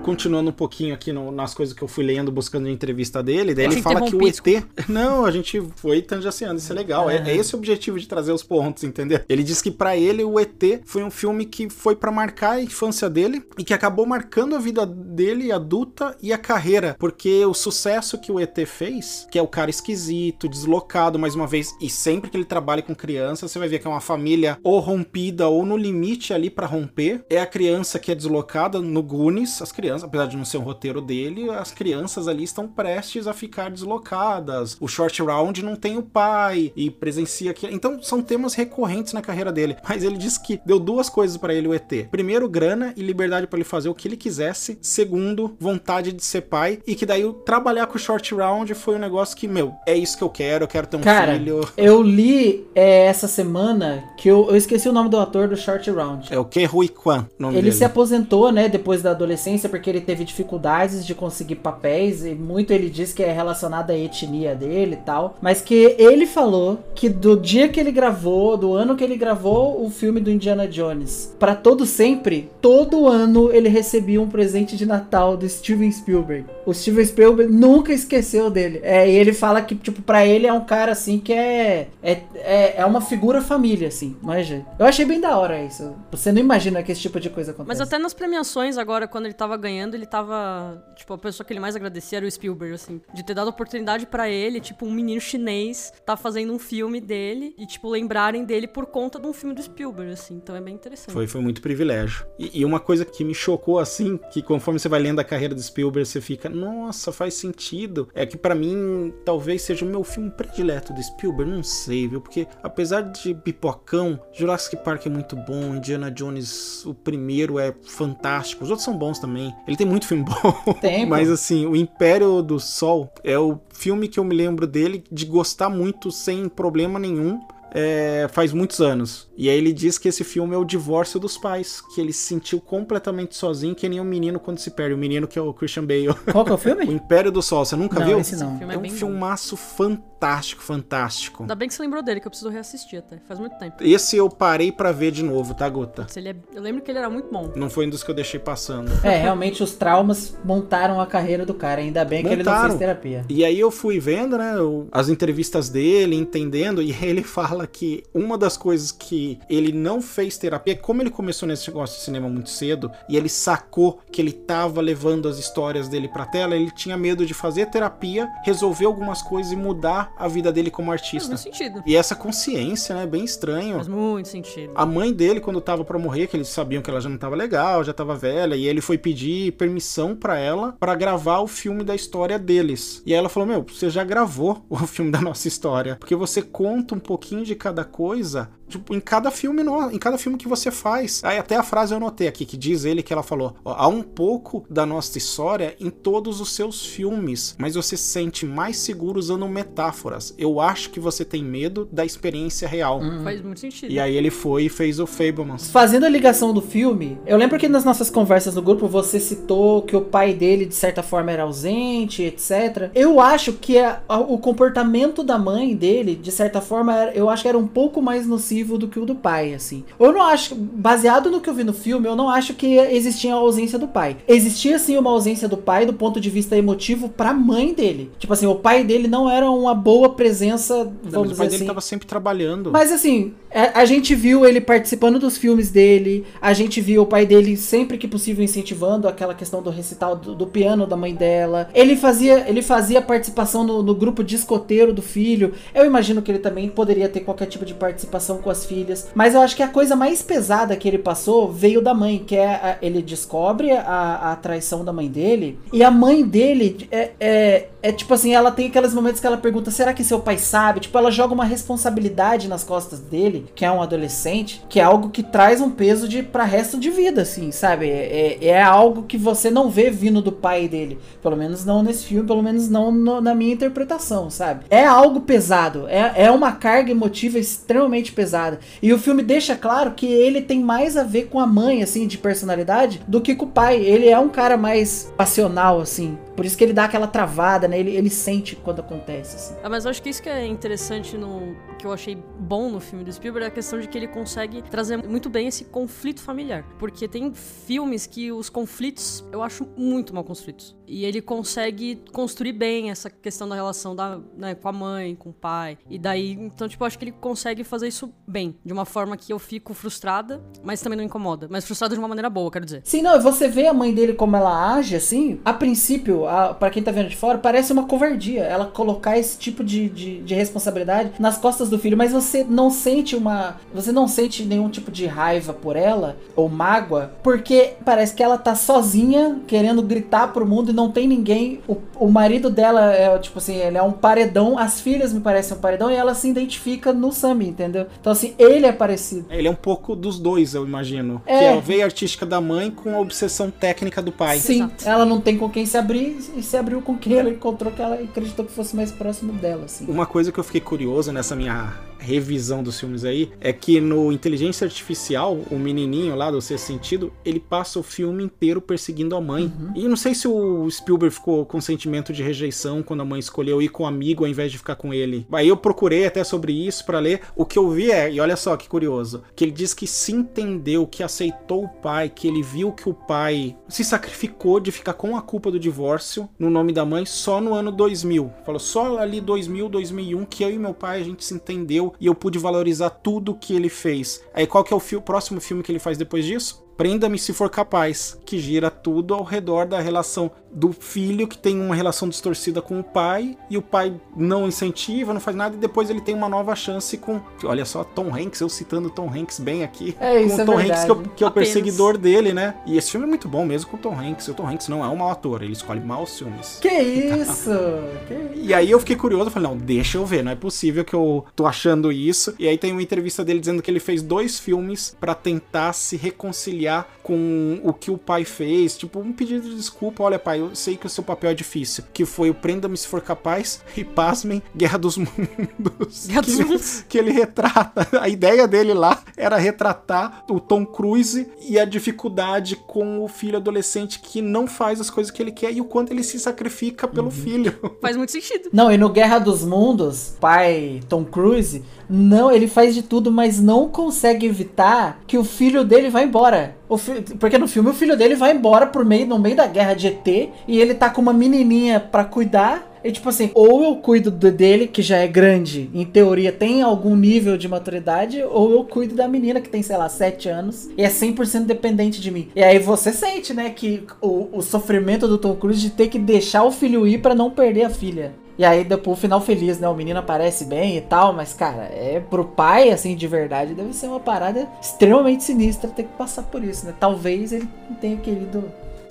continuando 0.05 0.51
um 0.51 0.53
pouquinho 0.53 0.93
aqui 0.93 1.11
no, 1.11 1.31
nas 1.31 1.55
coisas 1.55 1.73
que 1.73 1.81
eu 1.81 1.87
fui 1.87 2.05
lendo, 2.05 2.31
buscando 2.31 2.67
a 2.67 2.69
entrevista 2.71 3.23
dele, 3.23 3.55
daí 3.55 3.65
ele 3.65 3.81
fala 3.81 4.03
que 4.03 4.15
o 4.15 4.27
ET. 4.27 4.37
Não, 4.87 5.25
a 5.25 5.31
gente 5.31 5.59
foi 5.77 5.99
tangenciando, 5.99 6.59
isso 6.59 6.71
é 6.71 6.75
legal. 6.75 7.09
É, 7.09 7.31
é 7.31 7.35
esse 7.35 7.55
o 7.55 7.57
objetivo 7.57 7.99
de 7.99 8.07
trazer 8.07 8.31
os 8.31 8.43
pontos, 8.43 8.83
entendeu? 8.83 9.21
Ele 9.27 9.41
diz 9.41 9.63
que 9.63 9.71
para 9.71 9.97
ele 9.97 10.23
o 10.23 10.39
ET 10.39 10.61
foi 10.85 11.03
um 11.03 11.09
filme 11.09 11.43
que 11.43 11.71
foi 11.71 11.95
para 11.95 12.11
marcar 12.11 12.51
a 12.51 12.61
infância 12.61 13.09
dele 13.09 13.43
e 13.57 13.63
que 13.63 13.73
acabou 13.73 14.05
marcando 14.05 14.55
a 14.55 14.59
vida 14.59 14.85
dele 14.85 15.51
adulta 15.51 16.15
e 16.21 16.31
a 16.31 16.37
carreira, 16.37 16.95
porque 16.99 17.43
o 17.43 17.55
sucesso 17.55 18.21
que 18.21 18.31
o 18.31 18.39
ET 18.39 18.55
fez, 18.67 19.27
que 19.31 19.39
é 19.39 19.41
o 19.41 19.47
cara 19.47 19.71
esquisito, 19.71 20.47
deslocado, 20.47 21.17
mais 21.17 21.33
uma 21.33 21.47
vez, 21.47 21.75
e 21.81 21.89
sempre 21.89 22.29
que 22.29 22.37
ele 22.37 22.45
trabalha 22.45 22.83
com 22.83 22.93
criança, 22.93 23.47
você 23.47 23.57
vai 23.57 23.67
ver 23.67 23.79
que 23.79 23.87
é 23.87 23.89
uma 23.89 24.01
família 24.01 24.59
ou 24.63 24.79
rompida 24.79 25.47
ou 25.47 25.65
no 25.65 25.75
limite 25.75 26.31
ali 26.31 26.51
para 26.51 26.67
romper. 26.67 27.25
É 27.27 27.41
a 27.41 27.47
criança 27.47 27.97
que 27.97 28.11
é 28.11 28.15
deslocada 28.15 28.79
no 28.79 29.01
Goonies, 29.01 29.63
as 29.63 29.71
crianças 29.71 29.94
crianças, 29.95 30.03
apesar 30.03 30.25
de 30.27 30.37
não 30.37 30.45
ser 30.45 30.57
um 30.57 30.61
roteiro 30.61 31.01
dele, 31.01 31.49
as 31.49 31.71
crianças 31.71 32.27
ali 32.27 32.43
estão 32.43 32.67
prestes 32.67 33.27
a 33.27 33.33
ficar 33.33 33.69
deslocadas. 33.69 34.77
O 34.79 34.87
short 34.87 35.21
round 35.21 35.63
não 35.63 35.75
tem 35.75 35.97
o 35.97 36.03
pai 36.03 36.71
e 36.75 36.89
presencia 36.89 37.51
aquilo. 37.51 37.73
Então 37.73 38.01
são 38.01 38.21
temas 38.21 38.53
recorrentes 38.53 39.13
na 39.13 39.21
carreira 39.21 39.51
dele. 39.51 39.77
Mas 39.87 40.03
ele 40.03 40.17
disse 40.17 40.41
que 40.41 40.59
deu 40.65 40.79
duas 40.79 41.09
coisas 41.09 41.37
para 41.37 41.53
ele 41.53 41.67
o 41.67 41.73
ET. 41.73 41.91
Primeiro, 42.11 42.49
grana 42.49 42.93
e 42.95 43.01
liberdade 43.01 43.47
para 43.47 43.57
ele 43.57 43.65
fazer 43.65 43.89
o 43.89 43.95
que 43.95 44.07
ele 44.07 44.17
quisesse. 44.17 44.77
Segundo, 44.81 45.55
vontade 45.59 46.11
de 46.11 46.23
ser 46.23 46.41
pai 46.41 46.79
e 46.85 46.95
que 46.95 47.05
daí 47.05 47.25
trabalhar 47.45 47.87
com 47.87 47.95
o 47.95 47.99
short 47.99 48.33
round 48.33 48.73
foi 48.73 48.95
um 48.95 48.99
negócio 48.99 49.35
que, 49.35 49.47
meu, 49.47 49.73
é 49.85 49.95
isso 49.95 50.17
que 50.17 50.23
eu 50.23 50.29
quero, 50.29 50.65
eu 50.65 50.67
quero 50.67 50.87
ter 50.87 50.97
um 50.97 51.01
Cara, 51.01 51.33
filho. 51.33 51.67
Eu 51.77 52.01
li 52.01 52.67
é, 52.75 53.05
essa 53.05 53.27
semana 53.27 54.03
que 54.17 54.29
eu, 54.29 54.47
eu, 54.49 54.55
esqueci 54.55 54.87
o 54.89 54.93
nome 54.93 55.09
do 55.09 55.19
ator 55.19 55.47
do 55.47 55.55
short 55.55 55.89
round. 55.89 56.33
É 56.33 56.37
o 56.37 56.45
Ke 56.45 56.65
Rui 56.65 56.87
Kwan, 56.87 57.25
Ele 57.39 57.53
dele. 57.53 57.71
se 57.71 57.83
aposentou, 57.83 58.51
né, 58.51 58.67
depois 58.67 59.01
da 59.01 59.11
adolescência 59.11 59.69
porque 59.69 59.84
ele 59.89 60.01
teve 60.01 60.23
dificuldades 60.23 61.05
de 61.05 61.15
conseguir 61.15 61.55
papéis 61.55 62.25
e 62.25 62.35
muito 62.35 62.71
ele 62.71 62.89
diz 62.89 63.13
que 63.13 63.23
é 63.23 63.31
relacionado 63.31 63.91
à 63.91 63.97
etnia 63.97 64.55
dele 64.55 64.93
e 64.93 65.05
tal, 65.05 65.35
mas 65.41 65.61
que 65.61 65.95
ele 65.97 66.25
falou 66.25 66.79
que 66.93 67.09
do 67.09 67.35
dia 67.35 67.67
que 67.67 67.79
ele 67.79 67.91
gravou, 67.91 68.57
do 68.57 68.73
ano 68.73 68.95
que 68.95 69.03
ele 69.03 69.17
gravou 69.17 69.83
o 69.83 69.89
filme 69.89 70.19
do 70.19 70.31
Indiana 70.31 70.67
Jones, 70.67 71.35
para 71.39 71.55
todo 71.55 71.85
sempre, 71.85 72.49
todo 72.61 73.07
ano 73.07 73.51
ele 73.51 73.69
recebia 73.69 74.21
um 74.21 74.29
presente 74.29 74.77
de 74.77 74.85
Natal 74.85 75.35
do 75.35 75.47
Steven 75.47 75.91
Spielberg. 75.91 76.45
O 76.65 76.73
Steven 76.73 77.05
Spielberg 77.05 77.51
nunca 77.51 77.93
esqueceu 77.93 78.49
dele. 78.49 78.79
É, 78.83 79.09
e 79.09 79.15
ele 79.15 79.33
fala 79.33 79.61
que 79.61 79.75
tipo 79.75 80.01
para 80.01 80.25
ele 80.25 80.47
é 80.47 80.53
um 80.53 80.65
cara 80.65 80.91
assim 80.91 81.19
que 81.19 81.33
é 81.33 81.87
é, 82.01 82.21
é 82.35 82.75
é 82.77 82.85
uma 82.85 83.01
figura 83.01 83.41
família 83.41 83.87
assim, 83.87 84.15
manja. 84.21 84.65
Eu 84.77 84.85
achei 84.85 85.05
bem 85.05 85.19
da 85.19 85.37
hora 85.37 85.61
isso. 85.61 85.95
Você 86.11 86.31
não 86.31 86.39
imagina 86.39 86.83
que 86.83 86.91
esse 86.91 87.01
tipo 87.01 87.19
de 87.19 87.29
coisa 87.29 87.51
acontece. 87.51 87.67
Mas 87.67 87.81
até 87.81 87.97
nas 87.97 88.13
premiações 88.13 88.77
agora 88.77 89.07
quando 89.07 89.25
ele 89.25 89.33
tava 89.33 89.57
ganhando, 89.57 89.74
ele 89.81 90.05
tava. 90.05 90.83
Tipo, 90.95 91.13
a 91.13 91.17
pessoa 91.17 91.45
que 91.45 91.53
ele 91.53 91.59
mais 91.59 91.75
agradecia 91.75 92.17
era 92.17 92.25
o 92.25 92.31
Spielberg, 92.31 92.75
assim. 92.75 93.01
De 93.13 93.23
ter 93.23 93.33
dado 93.33 93.49
oportunidade 93.49 94.05
para 94.05 94.29
ele, 94.29 94.59
tipo, 94.59 94.85
um 94.85 94.91
menino 94.91 95.19
chinês 95.19 95.93
tá 96.05 96.15
fazendo 96.15 96.53
um 96.53 96.59
filme 96.59 97.01
dele 97.01 97.53
e, 97.57 97.65
tipo, 97.65 97.89
lembrarem 97.89 98.45
dele 98.45 98.67
por 98.67 98.85
conta 98.85 99.19
de 99.19 99.27
um 99.27 99.33
filme 99.33 99.55
do 99.55 99.61
Spielberg, 99.61 100.11
assim. 100.11 100.35
Então 100.35 100.55
é 100.55 100.61
bem 100.61 100.75
interessante. 100.75 101.13
Foi, 101.13 101.27
foi 101.27 101.41
muito 101.41 101.61
privilégio. 101.61 102.25
E, 102.37 102.61
e 102.61 102.65
uma 102.65 102.79
coisa 102.79 103.05
que 103.05 103.23
me 103.23 103.33
chocou, 103.33 103.79
assim, 103.79 104.17
que 104.31 104.41
conforme 104.41 104.79
você 104.79 104.89
vai 104.89 104.99
lendo 104.99 105.19
a 105.19 105.23
carreira 105.23 105.55
do 105.55 105.61
Spielberg, 105.61 106.07
você 106.07 106.21
fica, 106.21 106.49
nossa, 106.49 107.11
faz 107.11 107.33
sentido. 107.33 108.09
É 108.13 108.25
que 108.25 108.37
para 108.37 108.55
mim, 108.55 109.13
talvez 109.23 109.61
seja 109.61 109.85
o 109.85 109.87
meu 109.87 110.03
filme 110.03 110.29
predileto 110.29 110.93
do 110.93 111.01
Spielberg, 111.01 111.51
não 111.51 111.63
sei, 111.63 112.07
viu? 112.07 112.21
Porque 112.21 112.47
apesar 112.63 113.01
de 113.01 113.33
Pipocão, 113.33 114.19
Jurassic 114.33 114.77
Park 114.77 115.05
é 115.05 115.09
muito 115.09 115.35
bom, 115.35 115.75
Indiana 115.75 116.11
Jones, 116.11 116.85
o 116.85 116.93
primeiro 116.93 117.59
é 117.59 117.73
fantástico, 117.83 118.63
os 118.63 118.69
outros 118.69 118.85
são 118.85 118.97
bons 118.97 119.19
também. 119.19 119.53
Ele 119.67 119.75
tem 119.77 119.87
muito 119.87 120.07
filme 120.07 120.23
bom. 120.23 120.73
Tem, 120.79 121.05
Mas 121.05 121.29
assim, 121.29 121.65
o 121.65 121.75
Império 121.75 122.41
do 122.41 122.59
Sol 122.59 123.11
é 123.23 123.37
o 123.37 123.59
filme 123.73 124.07
que 124.07 124.19
eu 124.19 124.23
me 124.23 124.35
lembro 124.35 124.67
dele 124.67 125.03
de 125.11 125.25
gostar 125.25 125.69
muito 125.69 126.11
sem 126.11 126.47
problema 126.47 126.99
nenhum. 126.99 127.39
É, 127.77 128.27
faz 128.31 128.53
muitos 128.53 128.79
anos. 128.79 129.29
E 129.37 129.49
aí 129.49 129.57
ele 129.57 129.73
diz 129.73 129.97
que 129.97 130.07
esse 130.07 130.23
filme 130.23 130.55
é 130.55 130.57
o 130.57 130.63
divórcio 130.63 131.19
dos 131.19 131.37
pais, 131.37 131.81
que 131.93 131.99
ele 131.99 132.13
se 132.13 132.21
sentiu 132.25 132.61
completamente 132.61 133.35
sozinho, 133.35 133.75
que 133.75 133.89
nem 133.89 133.99
um 133.99 134.03
menino 134.05 134.39
quando 134.39 134.59
se 134.59 134.71
perde. 134.71 134.93
O 134.93 134.97
menino 134.97 135.27
que 135.27 135.37
é 135.37 135.41
o 135.41 135.53
Christian 135.53 135.83
Bale. 135.83 136.13
Qual 136.31 136.45
que 136.45 136.51
é 136.51 136.53
o 136.53 136.57
filme? 136.57 136.85
o 136.87 136.91
Império 136.93 137.31
do 137.31 137.41
Sol, 137.41 137.65
você 137.65 137.75
nunca 137.75 137.99
não, 137.99 138.07
viu? 138.07 138.19
Esse 138.19 138.37
não. 138.37 138.49
Esse 138.51 138.57
filme 138.59 138.73
É 138.73 138.75
é 138.75 138.79
um 138.79 138.81
bem 138.81 138.91
bom. 138.91 138.97
filmaço 138.97 139.57
fantástico, 139.57 140.63
fantástico. 140.63 141.43
Ainda 141.43 141.53
bem 141.55 141.67
que 141.67 141.73
você 141.73 141.81
lembrou 141.83 142.01
dele, 142.01 142.19
que 142.21 142.27
eu 142.27 142.31
preciso 142.31 142.49
reassistir 142.49 142.99
até. 142.99 143.17
Faz 143.27 143.39
muito 143.39 143.57
tempo. 143.57 143.75
Esse 143.81 144.15
eu 144.15 144.29
parei 144.29 144.71
pra 144.71 144.91
ver 144.93 145.11
de 145.11 145.21
novo, 145.23 145.53
tá, 145.53 145.67
Gota? 145.67 146.07
Ele 146.15 146.29
é- 146.29 146.35
Eu 146.53 146.61
lembro 146.61 146.81
que 146.81 146.89
ele 146.89 146.97
era 146.99 147.09
muito 147.09 147.29
bom. 147.29 147.51
Não 147.55 147.69
foi 147.69 147.85
um 147.87 147.89
dos 147.89 148.03
que 148.03 148.09
eu 148.09 148.15
deixei 148.15 148.39
passando. 148.39 148.89
É, 149.03 149.17
realmente 149.17 149.61
os 149.61 149.73
traumas 149.73 150.37
montaram 150.45 151.01
a 151.01 151.05
carreira 151.05 151.45
do 151.45 151.53
cara. 151.53 151.81
Ainda 151.81 152.05
bem 152.05 152.23
que 152.23 152.29
ele 152.29 152.43
não 152.43 152.51
Montaram. 152.51 152.69
fez 152.69 152.79
terapia. 152.79 153.25
E 153.29 153.43
aí 153.43 153.59
eu 153.59 153.69
fui 153.69 153.99
vendo, 153.99 154.37
né, 154.37 154.53
as 154.91 155.09
entrevistas 155.09 155.67
dele, 155.69 156.15
entendendo, 156.15 156.81
e 156.81 156.91
ele 157.03 157.21
fala 157.23 157.64
fala 157.65 157.67
que 157.67 158.03
uma 158.13 158.37
das 158.37 158.55
coisas 158.55 158.91
que 158.91 159.39
ele 159.49 159.71
não 159.71 160.01
fez 160.01 160.37
terapia, 160.37 160.75
como 160.75 161.01
ele 161.01 161.09
começou 161.09 161.47
nesse 161.47 161.67
negócio 161.67 161.97
de 161.97 162.03
cinema 162.03 162.29
muito 162.29 162.49
cedo 162.49 162.91
e 163.09 163.17
ele 163.17 163.27
sacou 163.29 163.99
que 164.11 164.21
ele 164.21 164.31
tava 164.31 164.81
levando 164.81 165.27
as 165.27 165.37
histórias 165.37 165.87
dele 165.87 166.07
pra 166.07 166.25
tela, 166.25 166.55
ele 166.55 166.71
tinha 166.71 166.95
medo 166.97 167.25
de 167.25 167.33
fazer 167.33 167.65
terapia, 167.67 168.29
resolver 168.45 168.85
algumas 168.85 169.21
coisas 169.21 169.51
e 169.51 169.55
mudar 169.55 170.13
a 170.17 170.27
vida 170.27 170.51
dele 170.51 170.69
como 170.69 170.85
Faz 170.85 171.01
artista. 171.01 171.29
muito 171.29 171.41
sentido. 171.41 171.83
E 171.85 171.95
essa 171.95 172.15
consciência, 172.15 172.95
né, 172.95 173.07
bem 173.07 173.23
estranho. 173.25 173.75
Faz 173.75 173.87
muito 173.87 174.27
sentido. 174.27 174.71
A 174.75 174.85
mãe 174.85 175.11
dele, 175.11 175.39
quando 175.39 175.59
tava 175.59 175.83
pra 175.83 175.97
morrer, 175.97 176.27
que 176.27 176.37
eles 176.37 176.47
sabiam 176.47 176.81
que 176.81 176.89
ela 176.89 177.01
já 177.01 177.09
não 177.09 177.17
tava 177.17 177.35
legal, 177.35 177.83
já 177.83 177.91
tava 177.93 178.15
velha, 178.15 178.55
e 178.55 178.67
ele 178.67 178.81
foi 178.81 178.97
pedir 178.97 179.53
permissão 179.53 180.15
pra 180.15 180.37
ela 180.37 180.73
pra 180.79 180.93
gravar 180.95 181.39
o 181.39 181.47
filme 181.47 181.83
da 181.83 181.95
história 181.95 182.37
deles. 182.37 183.01
E 183.05 183.13
aí 183.13 183.17
ela 183.17 183.29
falou: 183.29 183.47
Meu, 183.47 183.63
você 183.67 183.89
já 183.89 184.03
gravou 184.03 184.63
o 184.69 184.77
filme 184.85 185.11
da 185.11 185.19
nossa 185.21 185.47
história, 185.47 185.95
porque 185.95 186.15
você 186.15 186.41
conta 186.41 186.93
um 186.95 186.99
pouquinho 186.99 187.43
de 187.43 187.54
cada 187.55 187.83
coisa. 187.83 188.49
Tipo, 188.75 188.93
em 188.95 188.99
cada 188.99 189.31
filme, 189.31 189.63
no- 189.63 189.91
em 189.91 189.97
cada 189.97 190.17
filme 190.17 190.37
que 190.37 190.47
você 190.47 190.69
faz. 190.71 191.21
Aí 191.23 191.37
até 191.37 191.55
a 191.55 191.63
frase 191.63 191.93
eu 191.93 191.99
notei 191.99 192.27
aqui, 192.27 192.45
que 192.45 192.57
diz 192.57 192.83
ele 192.85 193.01
que 193.01 193.13
ela 193.13 193.23
falou: 193.23 193.55
ó, 193.63 193.73
há 193.77 193.87
um 193.87 194.01
pouco 194.01 194.65
da 194.69 194.85
nossa 194.85 195.17
história 195.17 195.75
em 195.79 195.89
todos 195.89 196.41
os 196.41 196.51
seus 196.53 196.85
filmes, 196.85 197.55
mas 197.57 197.75
você 197.75 197.95
se 197.95 198.03
sente 198.03 198.45
mais 198.45 198.77
seguro 198.77 199.19
usando 199.19 199.47
metáforas. 199.47 200.33
Eu 200.37 200.59
acho 200.59 200.89
que 200.89 200.99
você 200.99 201.23
tem 201.23 201.43
medo 201.43 201.87
da 201.91 202.03
experiência 202.05 202.67
real. 202.67 202.99
Faz 203.23 203.41
muito 203.41 203.59
sentido. 203.59 203.91
E 203.91 203.99
aí 203.99 204.15
ele 204.15 204.29
foi 204.29 204.63
e 204.65 204.69
fez 204.69 204.99
o 204.99 205.05
Fablemans. 205.07 205.69
Fazendo 205.69 206.05
a 206.05 206.09
ligação 206.09 206.53
do 206.53 206.61
filme, 206.61 207.17
eu 207.25 207.37
lembro 207.37 207.57
que 207.59 207.67
nas 207.67 207.83
nossas 207.85 208.09
conversas 208.09 208.55
no 208.55 208.61
grupo 208.61 208.87
você 208.87 209.19
citou 209.19 209.81
que 209.83 209.95
o 209.95 210.01
pai 210.01 210.33
dele, 210.33 210.65
de 210.65 210.75
certa 210.75 211.03
forma, 211.03 211.31
era 211.31 211.43
ausente, 211.43 212.23
etc. 212.23 212.89
Eu 212.93 213.19
acho 213.19 213.53
que 213.53 213.77
a- 213.77 214.01
a- 214.07 214.19
o 214.19 214.37
comportamento 214.37 215.23
da 215.23 215.37
mãe 215.37 215.75
dele, 215.75 216.15
de 216.15 216.31
certa 216.31 216.61
forma, 216.61 216.95
era- 216.95 217.13
eu 217.13 217.29
acho 217.29 217.43
que 217.43 217.49
era 217.49 217.57
um 217.57 217.67
pouco 217.67 218.01
mais 218.01 218.25
nocivo 218.25 218.64
do 218.77 218.87
que 218.87 218.99
o 218.99 219.05
do 219.05 219.15
pai, 219.15 219.53
assim. 219.53 219.83
Eu 219.99 220.11
não 220.11 220.21
acho, 220.21 220.55
baseado 220.55 221.29
no 221.29 221.39
que 221.39 221.49
eu 221.49 221.53
vi 221.53 221.63
no 221.63 221.73
filme, 221.73 222.07
eu 222.07 222.15
não 222.15 222.29
acho 222.29 222.53
que 222.53 222.77
existia 222.77 223.33
a 223.33 223.37
ausência 223.37 223.77
do 223.77 223.87
pai. 223.87 224.17
Existia 224.27 224.77
sim 224.79 224.97
uma 224.97 225.11
ausência 225.11 225.47
do 225.47 225.57
pai 225.57 225.85
do 225.85 225.93
ponto 225.93 226.19
de 226.19 226.29
vista 226.29 226.57
emotivo 226.57 227.09
pra 227.09 227.33
mãe 227.33 227.73
dele. 227.73 228.11
Tipo 228.17 228.33
assim, 228.33 228.47
o 228.47 228.55
pai 228.55 228.83
dele 228.83 229.07
não 229.07 229.29
era 229.29 229.49
uma 229.49 229.73
boa 229.75 230.09
presença, 230.09 230.91
Mas 231.03 231.13
vamos 231.13 231.27
o 231.27 231.31
dizer 231.31 231.37
pai 231.37 231.47
dele 231.47 231.55
assim. 231.57 231.65
tava 231.67 231.81
sempre 231.81 232.07
trabalhando. 232.07 232.71
Mas 232.71 232.91
assim, 232.91 233.33
a, 233.53 233.81
a 233.81 233.85
gente 233.85 234.13
viu 234.15 234.45
ele 234.45 234.59
participando 234.59 235.19
dos 235.19 235.37
filmes 235.37 235.69
dele, 235.71 236.25
a 236.41 236.53
gente 236.53 236.81
viu 236.81 237.03
o 237.03 237.05
pai 237.05 237.25
dele 237.25 237.55
sempre 237.55 237.97
que 237.97 238.07
possível 238.07 238.43
incentivando 238.43 239.07
aquela 239.07 239.33
questão 239.33 239.61
do 239.61 239.69
recital 239.69 240.15
do, 240.15 240.35
do 240.35 240.47
piano 240.47 240.87
da 240.87 240.95
mãe 240.95 241.13
dela. 241.13 241.69
Ele 241.73 241.95
fazia, 241.95 242.45
ele 242.49 242.61
fazia 242.61 243.01
participação 243.01 243.63
no, 243.63 243.83
no 243.83 243.95
grupo 243.95 244.23
de 244.23 244.35
escoteiro 244.35 244.93
do 244.93 245.01
filho. 245.01 245.53
Eu 245.73 245.85
imagino 245.85 246.21
que 246.21 246.31
ele 246.31 246.39
também 246.39 246.69
poderia 246.69 247.07
ter 247.09 247.21
qualquer 247.21 247.45
tipo 247.45 247.65
de 247.65 247.73
participação 247.73 248.37
com 248.45 248.51
as 248.51 248.63
filhas. 248.63 249.07
Mas 249.15 249.33
eu 249.33 249.41
acho 249.41 249.55
que 249.55 249.63
a 249.63 249.67
coisa 249.67 249.95
mais 249.95 250.21
pesada 250.21 250.75
que 250.75 250.87
ele 250.87 250.99
passou 250.99 251.51
veio 251.51 251.81
da 251.81 251.95
mãe, 251.95 252.19
que 252.19 252.35
é 252.35 252.77
ele 252.79 253.01
descobre 253.01 253.71
a, 253.71 254.31
a 254.31 254.35
traição 254.35 254.85
da 254.85 254.93
mãe 254.93 255.09
dele. 255.09 255.59
E 255.73 255.83
a 255.83 255.89
mãe 255.89 256.23
dele 256.23 256.87
é, 256.91 257.11
é, 257.19 257.67
é 257.85 257.91
tipo 257.91 258.13
assim, 258.13 258.33
ela 258.33 258.51
tem 258.51 258.67
aqueles 258.67 258.93
momentos 258.93 259.19
que 259.21 259.27
ela 259.27 259.37
pergunta: 259.37 259.69
será 259.71 259.93
que 259.93 260.03
seu 260.03 260.19
pai 260.19 260.37
sabe? 260.37 260.79
Tipo, 260.79 260.97
ela 260.97 261.11
joga 261.11 261.33
uma 261.33 261.45
responsabilidade 261.45 262.47
nas 262.47 262.63
costas 262.63 262.99
dele, 262.99 263.45
que 263.55 263.63
é 263.63 263.71
um 263.71 263.81
adolescente, 263.81 264.63
que 264.67 264.79
é 264.79 264.83
algo 264.83 265.09
que 265.09 265.21
traz 265.21 265.61
um 265.61 265.69
peso 265.69 266.07
de 266.07 266.23
para 266.23 266.43
resto 266.43 266.77
de 266.79 266.89
vida, 266.89 267.21
assim, 267.21 267.51
sabe? 267.51 267.87
É, 267.89 268.37
é, 268.41 268.45
é 268.47 268.61
algo 268.61 269.03
que 269.03 269.17
você 269.17 269.51
não 269.51 269.69
vê 269.69 269.89
vindo 269.89 270.21
do 270.21 270.31
pai 270.31 270.67
dele. 270.67 270.97
Pelo 271.21 271.37
menos 271.37 271.63
não 271.65 271.83
nesse 271.83 272.05
filme, 272.05 272.25
pelo 272.27 272.41
menos 272.41 272.69
não 272.69 272.91
no- 272.91 273.21
na 273.21 273.35
minha 273.35 273.53
interpretação, 273.53 274.29
sabe? 274.29 274.65
É 274.69 274.85
algo 274.85 275.21
pesado, 275.21 275.87
é, 275.87 276.13
é 276.25 276.31
uma 276.31 276.51
carga 276.53 276.91
emotiva 276.91 277.37
extremamente 277.37 278.11
pesada. 278.11 278.59
E 278.81 278.91
o 278.93 278.97
filme 278.99 279.21
deixa 279.21 279.55
claro 279.55 279.91
que 279.91 280.05
ele 280.05 280.41
tem 280.41 280.59
mais 280.59 280.97
a 280.97 281.03
ver 281.03 281.27
com 281.27 281.39
a 281.39 281.47
mãe, 281.47 281.83
assim, 281.83 282.07
de 282.07 282.17
personalidade, 282.17 283.01
do 283.07 283.21
que 283.21 283.35
com 283.35 283.45
o 283.45 283.49
pai. 283.49 283.77
Ele 283.77 284.07
é 284.09 284.17
um 284.19 284.29
cara 284.29 284.57
mais 284.57 285.11
passional, 285.15 285.79
assim. 285.79 286.17
Por 286.35 286.45
isso 286.45 286.57
que 286.57 286.63
ele 286.63 286.73
dá 286.73 286.83
aquela 286.85 287.07
travada, 287.07 287.67
né? 287.67 287.74
Ele, 287.77 287.95
ele 287.95 288.09
sente 288.09 288.55
quando 288.55 288.79
acontece, 288.79 289.35
assim. 289.35 289.55
Ah, 289.63 289.69
mas 289.69 289.85
eu 289.85 289.91
acho 289.91 290.01
que 290.01 290.09
isso 290.09 290.21
que 290.21 290.29
é 290.29 290.45
interessante 290.45 291.17
no 291.17 291.55
que 291.77 291.85
eu 291.85 291.91
achei 291.91 292.15
bom 292.15 292.69
no 292.69 292.79
filme 292.79 293.03
do 293.03 293.11
Spielberg 293.11 293.45
é 293.45 293.47
a 293.47 293.51
questão 293.51 293.79
de 293.79 293.87
que 293.87 293.97
ele 293.97 294.07
consegue 294.07 294.61
trazer 294.61 294.97
muito 294.97 295.29
bem 295.29 295.47
esse 295.47 295.65
conflito 295.65 296.21
familiar, 296.21 296.63
porque 296.79 297.07
tem 297.07 297.33
filmes 297.33 298.05
que 298.05 298.31
os 298.31 298.49
conflitos 298.49 299.23
eu 299.31 299.41
acho 299.41 299.67
muito 299.77 300.13
mal 300.13 300.23
construídos. 300.23 300.74
E 300.87 301.05
ele 301.05 301.21
consegue 301.21 302.01
construir 302.11 302.53
bem 302.53 302.91
essa 302.91 303.09
questão 303.09 303.47
da 303.47 303.55
relação 303.55 303.95
da, 303.95 304.19
né, 304.37 304.55
com 304.55 304.67
a 304.67 304.71
mãe, 304.71 305.15
com 305.15 305.29
o 305.29 305.33
pai. 305.33 305.77
E 305.89 305.97
daí, 305.97 306.33
então, 306.33 306.67
tipo, 306.67 306.83
eu 306.83 306.87
acho 306.87 306.97
que 306.97 307.05
ele 307.05 307.11
consegue 307.11 307.63
fazer 307.63 307.87
isso 307.87 308.11
bem, 308.27 308.55
de 308.63 308.73
uma 308.73 308.85
forma 308.85 309.17
que 309.17 309.31
eu 309.33 309.39
fico 309.39 309.73
frustrada, 309.73 310.41
mas 310.63 310.81
também 310.81 310.97
não 310.97 311.03
incomoda. 311.03 311.47
Mas 311.49 311.65
frustrada 311.65 311.93
de 311.93 311.99
uma 311.99 312.07
maneira 312.07 312.29
boa, 312.29 312.51
quero 312.51 312.65
dizer. 312.65 312.81
Sim, 312.83 313.01
não, 313.01 313.19
você 313.19 313.47
vê 313.47 313.67
a 313.67 313.73
mãe 313.73 313.93
dele 313.93 314.13
como 314.13 314.35
ela 314.35 314.75
age, 314.75 314.95
assim, 314.95 315.39
a 315.43 315.53
princípio, 315.53 316.23
para 316.59 316.69
quem 316.69 316.83
tá 316.83 316.91
vendo 316.91 317.09
de 317.09 317.15
fora, 317.15 317.37
parece 317.37 317.71
uma 317.73 317.85
covardia 317.87 318.43
ela 318.43 318.65
colocar 318.65 319.17
esse 319.17 319.37
tipo 319.37 319.63
de, 319.63 319.89
de, 319.89 320.21
de 320.21 320.33
responsabilidade 320.33 321.13
nas 321.19 321.37
costas 321.37 321.69
do 321.69 321.79
filho, 321.79 321.97
mas 321.97 322.11
você 322.11 322.43
não 322.43 322.69
sente 322.69 323.15
uma. 323.15 323.57
Você 323.73 323.91
não 323.91 324.07
sente 324.07 324.43
nenhum 324.45 324.69
tipo 324.69 324.91
de 324.91 325.05
raiva 325.05 325.53
por 325.53 325.75
ela, 325.75 326.17
ou 326.35 326.49
mágoa, 326.49 327.13
porque 327.23 327.73
parece 327.83 328.13
que 328.13 328.23
ela 328.23 328.37
tá 328.37 328.55
sozinha, 328.55 329.41
querendo 329.47 329.81
gritar 329.81 330.33
pro 330.33 330.45
mundo 330.45 330.73
não 330.75 330.91
tem 330.91 331.07
ninguém. 331.07 331.61
O, 331.67 331.77
o 331.99 332.11
marido 332.11 332.49
dela 332.49 332.93
é, 332.93 333.17
tipo 333.17 333.39
assim, 333.39 333.55
ele 333.55 333.77
é 333.77 333.81
um 333.81 333.91
paredão, 333.91 334.57
as 334.57 334.79
filhas 334.79 335.13
me 335.13 335.21
parecem 335.21 335.57
um 335.57 335.59
paredão, 335.59 335.89
e 335.89 335.95
ela 335.95 336.13
se 336.13 336.29
identifica 336.29 336.93
no 336.93 337.11
Sammy, 337.11 337.47
entendeu? 337.47 337.87
Então, 337.99 338.11
assim, 338.11 338.33
ele 338.37 338.65
é 338.65 338.71
parecido. 338.71 339.25
Ele 339.29 339.47
é 339.47 339.51
um 339.51 339.55
pouco 339.55 339.95
dos 339.95 340.19
dois, 340.19 340.53
eu 340.53 340.65
imagino. 340.65 341.21
É. 341.25 341.37
Que 341.37 341.43
é 341.45 341.53
a 341.53 341.59
veia 341.59 341.85
artística 341.85 342.25
da 342.25 342.39
mãe 342.41 342.69
com 342.69 342.95
a 342.95 342.99
obsessão 342.99 343.49
técnica 343.49 344.01
do 344.01 344.11
pai. 344.11 344.39
Sim, 344.39 344.63
Exato. 344.63 344.87
ela 344.87 345.05
não 345.05 345.21
tem 345.21 345.37
com 345.37 345.49
quem 345.49 345.65
se 345.65 345.77
abrir 345.77 346.17
e 346.35 346.43
se 346.43 346.57
abriu 346.57 346.81
com 346.81 346.97
quem 346.97 347.17
ela 347.17 347.29
encontrou 347.29 347.71
que 347.71 347.81
ela 347.81 347.95
acreditou 347.95 348.45
que 348.45 348.51
fosse 348.51 348.75
mais 348.75 348.91
próximo 348.91 349.33
dela, 349.33 349.65
assim. 349.65 349.85
Uma 349.87 350.05
coisa 350.05 350.31
que 350.31 350.39
eu 350.39 350.43
fiquei 350.43 350.61
curioso 350.61 351.11
nessa 351.11 351.35
minha 351.35 351.73
revisão 351.99 352.63
dos 352.63 352.79
filmes 352.79 353.03
aí 353.03 353.31
é 353.39 353.51
que 353.51 353.79
no 353.79 354.11
Inteligência 354.11 354.65
Artificial, 354.65 355.39
o 355.49 355.57
menininho 355.57 356.15
lá 356.15 356.29
do 356.31 356.41
Sexto 356.41 356.67
Sentido, 356.67 357.13
ele 357.23 357.39
passa 357.39 357.79
o 357.79 357.83
filme 357.83 358.23
inteiro 358.23 358.61
perseguindo 358.61 359.15
a 359.15 359.21
mãe. 359.21 359.51
E 359.75 359.87
não 359.87 359.95
sei 359.95 360.13
se 360.13 360.27
o 360.27 360.69
Spielberg 360.69 361.13
ficou 361.13 361.45
com 361.45 361.59
sentimento 361.59 362.13
de 362.13 362.23
rejeição 362.23 362.83
quando 362.83 363.01
a 363.01 363.05
mãe 363.05 363.19
escolheu 363.19 363.61
ir 363.61 363.69
com 363.69 363.83
o 363.83 363.87
amigo 363.87 364.23
ao 364.23 364.29
invés 364.29 364.51
de 364.51 364.57
ficar 364.57 364.75
com 364.75 364.93
ele. 364.93 365.25
Aí 365.31 365.47
eu 365.47 365.57
procurei 365.57 366.05
até 366.05 366.23
sobre 366.23 366.53
isso 366.53 366.85
pra 366.85 366.99
ler. 366.99 367.21
O 367.35 367.45
que 367.45 367.57
eu 367.57 367.69
vi 367.69 367.91
é, 367.91 368.11
e 368.11 368.19
olha 368.19 368.35
só 368.35 368.55
que 368.55 368.69
curioso, 368.69 369.23
que 369.35 369.43
ele 369.43 369.51
diz 369.51 369.73
que 369.73 369.87
se 369.87 370.11
entendeu, 370.11 370.87
que 370.87 371.03
aceitou 371.03 371.65
o 371.65 371.69
pai, 371.69 372.09
que 372.09 372.27
ele 372.27 372.41
viu 372.41 372.71
que 372.71 372.89
o 372.89 372.93
pai 372.93 373.55
se 373.67 373.83
sacrificou 373.83 374.59
de 374.59 374.71
ficar 374.71 374.93
com 374.93 375.17
a 375.17 375.21
culpa 375.21 375.51
do 375.51 375.59
divórcio 375.59 376.29
no 376.37 376.49
nome 376.49 376.71
da 376.71 376.85
mãe 376.85 377.05
só 377.05 377.41
no 377.41 377.53
ano 377.53 377.71
2000. 377.71 378.31
Falou 378.45 378.59
só 378.59 378.97
ali 378.97 379.19
2000, 379.19 379.69
2001 379.69 380.25
que 380.25 380.43
eu 380.43 380.51
e 380.51 380.57
meu 380.57 380.73
pai 380.73 381.01
a 381.01 381.03
gente 381.03 381.23
se 381.23 381.33
entendeu 381.33 381.93
e 381.99 382.07
eu 382.07 382.15
pude 382.15 382.39
valorizar 382.39 382.89
tudo 382.89 383.35
que 383.35 383.55
ele 383.55 383.69
fez. 383.69 384.23
Aí 384.33 384.47
qual 384.47 384.63
que 384.63 384.73
é 384.73 384.75
o 384.75 384.79
fi- 384.79 384.99
próximo 384.99 385.39
filme 385.39 385.61
que 385.63 385.71
ele 385.71 385.79
faz 385.79 385.97
depois 385.97 386.25
disso? 386.25 386.64
Prenda-me 386.77 387.17
se 387.17 387.31
for 387.33 387.49
capaz, 387.49 388.17
que 388.25 388.37
gira 388.39 388.69
tudo 388.69 389.13
ao 389.13 389.23
redor 389.23 389.65
da 389.65 389.79
relação 389.79 390.31
do 390.51 390.71
filho 390.71 391.27
que 391.27 391.37
tem 391.37 391.59
uma 391.59 391.75
relação 391.75 392.07
distorcida 392.07 392.61
com 392.61 392.79
o 392.79 392.83
pai 392.83 393.37
e 393.49 393.57
o 393.57 393.61
pai 393.61 393.93
não 394.15 394.47
incentiva, 394.47 395.13
não 395.13 395.19
faz 395.19 395.35
nada 395.35 395.53
e 395.55 395.59
depois 395.59 395.89
ele 395.89 395.99
tem 395.99 396.15
uma 396.15 396.29
nova 396.29 396.55
chance 396.55 396.97
com, 396.97 397.19
olha 397.43 397.65
só, 397.65 397.83
Tom 397.83 398.07
Hanks, 398.15 398.39
eu 398.39 398.47
citando 398.47 398.89
Tom 398.89 399.09
Hanks 399.13 399.37
bem 399.39 399.65
aqui, 399.65 399.95
É, 399.99 400.21
isso 400.21 400.35
com 400.35 400.41
é 400.41 400.43
o 400.43 400.45
Tom 400.45 400.55
verdade. 400.57 400.71
Hanks 400.71 400.85
que, 400.85 400.91
é 400.91 400.93
o- 400.93 401.15
que 401.17 401.23
é 401.25 401.27
o 401.27 401.31
perseguidor 401.31 401.97
dele, 401.97 402.31
né? 402.33 402.55
E 402.65 402.77
esse 402.77 402.89
filme 402.91 403.05
é 403.05 403.09
muito 403.09 403.27
bom 403.27 403.45
mesmo 403.45 403.69
com 403.69 403.75
o 403.75 403.79
Tom 403.79 403.99
Hanks. 403.99 404.27
E 404.27 404.31
o 404.31 404.33
Tom 404.33 404.47
Hanks 404.47 404.69
não 404.69 404.83
é 404.83 404.87
um 404.87 404.95
mau 404.95 405.09
ator, 405.11 405.43
ele 405.43 405.51
escolhe 405.51 405.81
maus 405.81 406.17
filmes. 406.17 406.57
Que 406.61 406.69
isso? 406.69 407.51
que 408.07 408.39
E 408.39 408.53
aí 408.53 408.71
eu 408.71 408.79
fiquei 408.79 408.95
curioso, 408.95 409.29
falei, 409.29 409.49
não, 409.49 409.57
deixa 409.57 409.97
eu 409.97 410.05
ver, 410.05 410.23
não 410.23 410.31
é 410.31 410.35
possível 410.35 410.85
que 410.85 410.93
eu 410.93 411.25
tô 411.35 411.45
achando 411.45 411.91
isso. 411.91 412.33
E 412.39 412.47
aí 412.47 412.57
tem 412.57 412.71
uma 412.71 412.81
entrevista 412.81 413.25
dele 413.25 413.39
dizendo 413.41 413.61
que 413.61 413.69
ele 413.69 413.79
fez 413.81 414.01
dois 414.01 414.39
filmes 414.39 414.95
pra 415.01 415.13
tentar 415.13 415.73
se 415.73 415.97
reconciliar 415.97 416.64
com 417.03 417.59
o 417.63 417.73
que 417.73 417.91
o 417.91 417.97
pai 417.97 418.25
fez, 418.25 418.77
tipo 418.77 418.99
um 418.99 419.13
pedido 419.13 419.49
de 419.49 419.55
desculpa, 419.55 420.03
olha 420.03 420.17
pai, 420.17 420.39
eu 420.39 420.55
sei 420.55 420.75
que 420.75 420.87
o 420.87 420.89
seu 420.89 421.03
papel 421.03 421.29
é 421.29 421.33
difícil, 421.33 421.83
que 421.93 422.05
foi 422.05 422.29
o 422.29 422.33
Prenda-me 422.33 422.77
se 422.77 422.87
for 422.87 423.01
capaz 423.01 423.63
e 423.75 423.83
pasmem, 423.83 424.41
Guerra 424.55 424.77
dos 424.77 424.97
Mundos. 424.97 426.07
Guerra 426.07 426.21
dos 426.21 426.35
que, 426.35 426.43
Mundos. 426.43 426.85
que 426.89 426.97
ele 426.97 427.11
retrata, 427.11 427.87
a 427.99 428.09
ideia 428.09 428.47
dele 428.47 428.73
lá 428.73 429.03
era 429.25 429.37
retratar 429.37 430.23
o 430.29 430.39
Tom 430.39 430.65
Cruise 430.65 431.27
e 431.47 431.57
a 431.59 431.65
dificuldade 431.65 432.55
com 432.55 433.03
o 433.03 433.07
filho 433.07 433.37
adolescente 433.37 433.99
que 433.99 434.21
não 434.21 434.47
faz 434.47 434.79
as 434.81 434.89
coisas 434.89 435.11
que 435.11 435.21
ele 435.21 435.31
quer 435.31 435.51
e 435.53 435.61
o 435.61 435.65
quanto 435.65 435.91
ele 435.91 436.03
se 436.03 436.19
sacrifica 436.19 436.87
pelo 436.87 437.09
filho. 437.11 437.53
Faz 437.81 437.95
muito 437.97 438.11
sentido. 438.11 438.49
Não, 438.51 438.71
e 438.71 438.77
no 438.77 438.89
Guerra 438.89 439.19
dos 439.19 439.43
Mundos, 439.45 440.15
pai 440.19 440.79
Tom 440.89 441.03
Cruise, 441.03 441.63
não, 441.89 442.31
ele 442.31 442.47
faz 442.47 442.73
de 442.73 442.81
tudo, 442.83 443.11
mas 443.11 443.39
não 443.39 443.69
consegue 443.69 444.25
evitar 444.25 444.99
que 445.07 445.17
o 445.17 445.23
filho 445.23 445.63
dele 445.63 445.89
vá 445.89 446.01
embora. 446.03 446.55
O 446.67 446.77
fi- 446.77 447.01
Porque 447.19 447.37
no 447.37 447.47
filme 447.47 447.69
o 447.69 447.73
filho 447.73 447.95
dele 447.95 448.15
vai 448.15 448.31
embora 448.33 448.65
por 448.67 448.83
meio, 448.83 449.05
no 449.05 449.19
meio 449.19 449.35
da 449.35 449.45
guerra 449.47 449.73
de 449.73 449.87
ET 449.87 450.07
e 450.47 450.59
ele 450.59 450.73
tá 450.73 450.89
com 450.89 451.01
uma 451.01 451.13
menininha 451.13 451.79
pra 451.79 452.03
cuidar. 452.03 452.71
E 452.85 452.91
tipo 452.91 453.09
assim, 453.09 453.31
ou 453.33 453.63
eu 453.63 453.75
cuido 453.77 454.11
do- 454.11 454.31
dele, 454.31 454.67
que 454.67 454.81
já 454.83 454.97
é 454.97 455.07
grande, 455.07 455.69
em 455.73 455.83
teoria 455.83 456.31
tem 456.31 456.61
algum 456.61 456.95
nível 456.95 457.35
de 457.35 457.47
maturidade, 457.47 458.21
ou 458.23 458.51
eu 458.51 458.63
cuido 458.63 458.93
da 458.93 459.07
menina 459.07 459.41
que 459.41 459.49
tem, 459.49 459.63
sei 459.63 459.75
lá, 459.75 459.89
7 459.89 460.29
anos 460.29 460.69
e 460.77 460.83
é 460.83 460.89
100% 460.89 461.45
dependente 461.47 461.99
de 461.99 462.11
mim. 462.11 462.27
E 462.35 462.43
aí 462.43 462.59
você 462.59 462.93
sente, 462.93 463.33
né, 463.33 463.49
que 463.49 463.83
o, 463.99 464.29
o 464.31 464.41
sofrimento 464.43 465.07
do 465.07 465.17
Tom 465.17 465.35
Cruise 465.35 465.59
de 465.59 465.71
ter 465.71 465.87
que 465.87 465.97
deixar 465.97 466.43
o 466.43 466.51
filho 466.51 466.85
ir 466.87 466.99
pra 466.99 467.15
não 467.15 467.31
perder 467.31 467.63
a 467.63 467.69
filha. 467.71 468.13
E 468.37 468.43
aí, 468.43 468.65
depois, 468.65 468.97
o 468.97 469.01
final 469.01 469.21
feliz, 469.21 469.59
né? 469.61 469.67
O 469.69 469.73
menino 469.73 469.97
aparece 469.97 470.43
bem 470.43 470.75
e 470.75 470.81
tal, 470.81 471.13
mas, 471.13 471.31
cara, 471.33 471.63
é 471.73 472.01
pro 472.09 472.25
pai, 472.25 472.69
assim, 472.69 472.93
de 472.93 473.07
verdade, 473.07 473.53
deve 473.53 473.71
ser 473.71 473.87
uma 473.87 473.99
parada 473.99 474.45
extremamente 474.61 475.23
sinistra 475.23 475.69
ter 475.69 475.83
que 475.83 475.93
passar 475.97 476.23
por 476.23 476.43
isso, 476.43 476.65
né? 476.65 476.73
Talvez 476.77 477.31
ele 477.31 477.47
tenha 477.79 477.95
querido, 477.95 478.43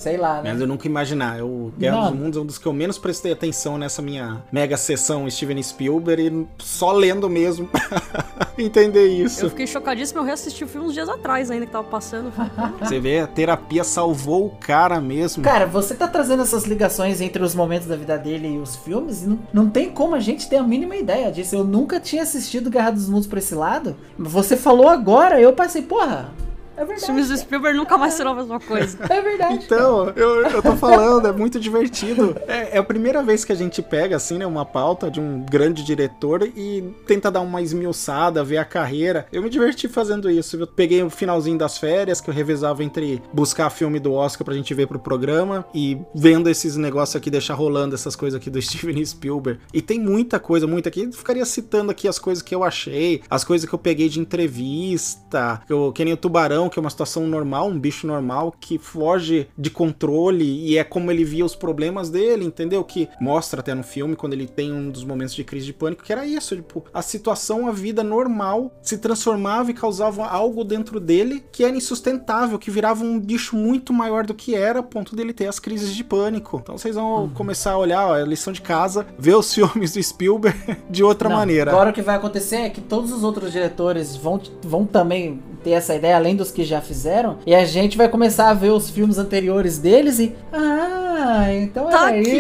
sei 0.04 0.18
lá, 0.18 0.42
né? 0.42 0.52
Mas 0.52 0.60
eu 0.60 0.66
nunca 0.66 0.86
imaginar. 0.86 1.38
Eu, 1.38 1.72
Guerra 1.78 1.96
Não. 1.96 2.10
dos 2.10 2.20
Mundos 2.20 2.36
é 2.36 2.40
um 2.42 2.46
dos 2.46 2.58
que 2.58 2.66
eu 2.66 2.72
menos 2.74 2.98
prestei 2.98 3.32
atenção 3.32 3.78
nessa 3.78 4.02
minha 4.02 4.42
mega 4.52 4.76
sessão 4.76 5.28
Steven 5.30 5.62
Spielberg 5.62 6.22
e 6.28 6.46
só 6.62 6.92
lendo 6.92 7.28
mesmo 7.30 7.70
entender 8.58 9.06
isso. 9.06 9.46
Eu 9.46 9.50
fiquei 9.50 9.66
chocadíssimo, 9.66 10.20
eu 10.20 10.24
reassisti 10.24 10.62
o 10.62 10.68
filme 10.68 10.88
uns 10.88 10.92
dias 10.92 11.08
atrás 11.08 11.50
ainda 11.50 11.64
que 11.64 11.72
tava 11.72 11.88
passando. 11.88 12.30
Você 12.80 13.00
vê, 13.00 13.20
a 13.20 13.26
terapia 13.26 13.82
salvou 13.82 14.46
o 14.46 14.50
cara 14.50 15.00
mesmo. 15.00 15.42
Cara, 15.42 15.66
você 15.66 15.94
tá 15.94 16.06
trazendo 16.06 16.42
essas 16.42 16.64
ligações 16.64 17.20
entre 17.22 17.42
os 17.42 17.54
momentos 17.54 17.88
da 17.88 17.96
vida 17.96 18.18
dele 18.18 18.48
e 18.48 18.58
os 18.58 18.76
filmes, 18.76 19.22
e 19.22 19.26
não, 19.26 19.38
não 19.52 19.70
tem 19.70 19.90
como 19.90 20.14
a 20.14 20.20
gente 20.20 20.48
ter 20.48 20.56
a 20.56 20.62
mínima 20.62 20.96
ideia 20.96 21.32
disso. 21.32 21.56
Eu 21.56 21.64
nunca 21.64 21.98
tinha 21.98 22.22
assistido 22.22 22.68
Guerra 22.70 22.90
dos 22.90 23.08
Mundos 23.08 23.26
pra 23.26 23.38
esse 23.38 23.54
lado. 23.54 23.96
Você 24.18 24.56
falou 24.56 24.88
agora, 24.88 25.40
eu 25.40 25.52
passei, 25.54 25.82
porra, 25.82 26.28
é 26.76 26.82
Os 26.82 26.88
verdade. 26.88 27.06
filmes 27.06 27.28
do 27.28 27.36
Spielberg 27.36 27.76
nunca 27.76 27.96
mais 27.96 28.14
serão 28.14 28.32
a 28.32 28.34
mesma 28.34 28.60
coisa. 28.60 28.98
É 29.08 29.20
verdade. 29.20 29.54
Então, 29.64 30.10
eu, 30.16 30.42
eu 30.42 30.62
tô 30.62 30.76
falando, 30.76 31.28
é 31.28 31.32
muito 31.32 31.58
divertido. 31.60 32.36
É, 32.46 32.76
é 32.76 32.78
a 32.78 32.82
primeira 32.82 33.22
vez 33.22 33.44
que 33.44 33.52
a 33.52 33.54
gente 33.54 33.80
pega, 33.82 34.16
assim, 34.16 34.38
né, 34.38 34.46
uma 34.46 34.64
pauta 34.64 35.10
de 35.10 35.20
um 35.20 35.44
grande 35.48 35.84
diretor 35.84 36.42
e 36.42 36.82
tenta 37.06 37.30
dar 37.30 37.40
uma 37.40 37.62
esmiuçada, 37.62 38.42
ver 38.42 38.58
a 38.58 38.64
carreira. 38.64 39.26
Eu 39.32 39.42
me 39.42 39.50
diverti 39.50 39.88
fazendo 39.88 40.30
isso. 40.30 40.56
Eu 40.56 40.66
peguei 40.66 41.02
o 41.02 41.10
finalzinho 41.10 41.58
das 41.58 41.78
férias, 41.78 42.20
que 42.20 42.28
eu 42.28 42.34
revezava 42.34 42.82
entre 42.82 43.22
buscar 43.32 43.70
filme 43.70 43.98
do 44.00 44.12
Oscar 44.12 44.44
pra 44.44 44.54
gente 44.54 44.72
ver 44.74 44.86
pro 44.86 44.98
programa 44.98 45.64
e 45.74 45.98
vendo 46.14 46.48
esses 46.48 46.76
negócios 46.76 47.16
aqui, 47.16 47.30
deixar 47.30 47.54
rolando 47.54 47.94
essas 47.94 48.16
coisas 48.16 48.40
aqui 48.40 48.50
do 48.50 48.60
Steven 48.62 49.04
Spielberg. 49.04 49.60
E 49.72 49.80
tem 49.80 50.00
muita 50.00 50.38
coisa, 50.38 50.66
muita 50.66 50.88
aqui. 50.88 51.02
Eu 51.04 51.12
ficaria 51.12 51.44
citando 51.44 51.90
aqui 51.90 52.08
as 52.08 52.18
coisas 52.18 52.42
que 52.42 52.54
eu 52.54 52.64
achei, 52.64 53.22
as 53.30 53.44
coisas 53.44 53.68
que 53.68 53.74
eu 53.74 53.78
peguei 53.78 54.08
de 54.08 54.20
entrevista, 54.20 55.62
que, 55.66 55.72
eu, 55.72 55.92
que 55.92 56.04
nem 56.04 56.14
o 56.14 56.16
Tubarão, 56.16 56.63
que 56.68 56.78
é 56.78 56.80
uma 56.80 56.90
situação 56.90 57.26
normal, 57.26 57.68
um 57.68 57.78
bicho 57.78 58.06
normal, 58.06 58.54
que 58.58 58.78
foge 58.78 59.48
de 59.56 59.70
controle 59.70 60.44
e 60.44 60.78
é 60.78 60.84
como 60.84 61.10
ele 61.10 61.24
via 61.24 61.44
os 61.44 61.54
problemas 61.54 62.10
dele, 62.10 62.44
entendeu? 62.44 62.82
Que 62.84 63.08
mostra 63.20 63.60
até 63.60 63.74
no 63.74 63.82
filme, 63.82 64.16
quando 64.16 64.32
ele 64.32 64.46
tem 64.46 64.72
um 64.72 64.90
dos 64.90 65.04
momentos 65.04 65.34
de 65.34 65.44
crise 65.44 65.66
de 65.66 65.72
pânico, 65.72 66.02
que 66.02 66.12
era 66.12 66.26
isso, 66.26 66.56
tipo, 66.56 66.84
a 66.92 67.02
situação, 67.02 67.68
a 67.68 67.72
vida 67.72 68.02
normal 68.02 68.72
se 68.82 68.98
transformava 68.98 69.70
e 69.70 69.74
causava 69.74 70.26
algo 70.26 70.64
dentro 70.64 71.00
dele 71.00 71.44
que 71.52 71.64
era 71.64 71.76
insustentável, 71.76 72.58
que 72.58 72.70
virava 72.70 73.04
um 73.04 73.18
bicho 73.18 73.56
muito 73.56 73.92
maior 73.92 74.24
do 74.26 74.34
que 74.34 74.54
era, 74.54 74.80
a 74.80 74.82
ponto 74.82 75.14
dele 75.14 75.32
ter 75.32 75.46
as 75.46 75.58
crises 75.58 75.94
de 75.94 76.04
pânico. 76.04 76.58
Então 76.62 76.76
vocês 76.76 76.94
vão 76.94 77.28
começar 77.30 77.72
a 77.72 77.78
olhar, 77.78 78.06
ó, 78.06 78.14
a 78.14 78.24
lição 78.24 78.52
de 78.52 78.62
casa, 78.62 79.06
ver 79.18 79.36
os 79.36 79.52
filmes 79.54 79.92
do 79.92 80.02
Spielberg 80.02 80.58
de 80.90 81.02
outra 81.02 81.28
Não, 81.28 81.36
maneira. 81.36 81.70
Agora 81.70 81.90
o 81.90 81.92
que 81.92 82.02
vai 82.02 82.16
acontecer 82.16 82.56
é 82.56 82.70
que 82.70 82.80
todos 82.80 83.12
os 83.12 83.24
outros 83.24 83.52
diretores 83.52 84.16
vão, 84.16 84.40
vão 84.62 84.84
também 84.84 85.42
ter 85.64 85.70
essa 85.70 85.94
ideia, 85.94 86.16
além 86.16 86.36
dos 86.36 86.52
que 86.52 86.62
já 86.62 86.80
fizeram, 86.80 87.38
e 87.46 87.54
a 87.54 87.64
gente 87.64 87.96
vai 87.96 88.08
começar 88.08 88.50
a 88.50 88.54
ver 88.54 88.70
os 88.70 88.90
filmes 88.90 89.16
anteriores 89.18 89.78
deles 89.78 90.18
e. 90.18 90.34
Ah, 90.52 91.03
então 91.52 91.88
Tá 91.90 92.10
era 92.10 92.20
aqui. 92.20 92.30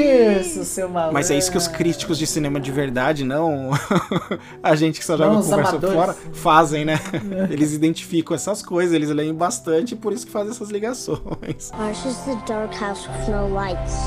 isso, 0.40 0.64
seu 0.64 0.88
maluco. 0.88 1.14
Mas 1.14 1.30
é 1.30 1.36
isso 1.38 1.50
que 1.50 1.58
os 1.58 1.68
críticos 1.68 2.18
de 2.18 2.26
cinema 2.26 2.58
de 2.60 2.70
verdade, 2.70 3.24
não 3.24 3.70
a 4.62 4.74
gente 4.74 4.98
que 5.00 5.04
só 5.06 5.16
joga 5.16 5.30
Não, 5.34 5.42
conversa 5.42 5.70
amadores. 5.70 5.96
fora, 5.96 6.16
fazem, 6.32 6.84
né? 6.84 6.98
Eles 7.50 7.72
identificam 7.72 8.34
essas 8.34 8.62
coisas, 8.62 8.94
eles 8.94 9.10
leem 9.10 9.34
bastante 9.34 9.92
e 9.92 9.96
por 9.96 10.12
isso 10.12 10.26
que 10.26 10.32
fazem 10.32 10.50
essas 10.50 10.70
ligações. 10.70 11.70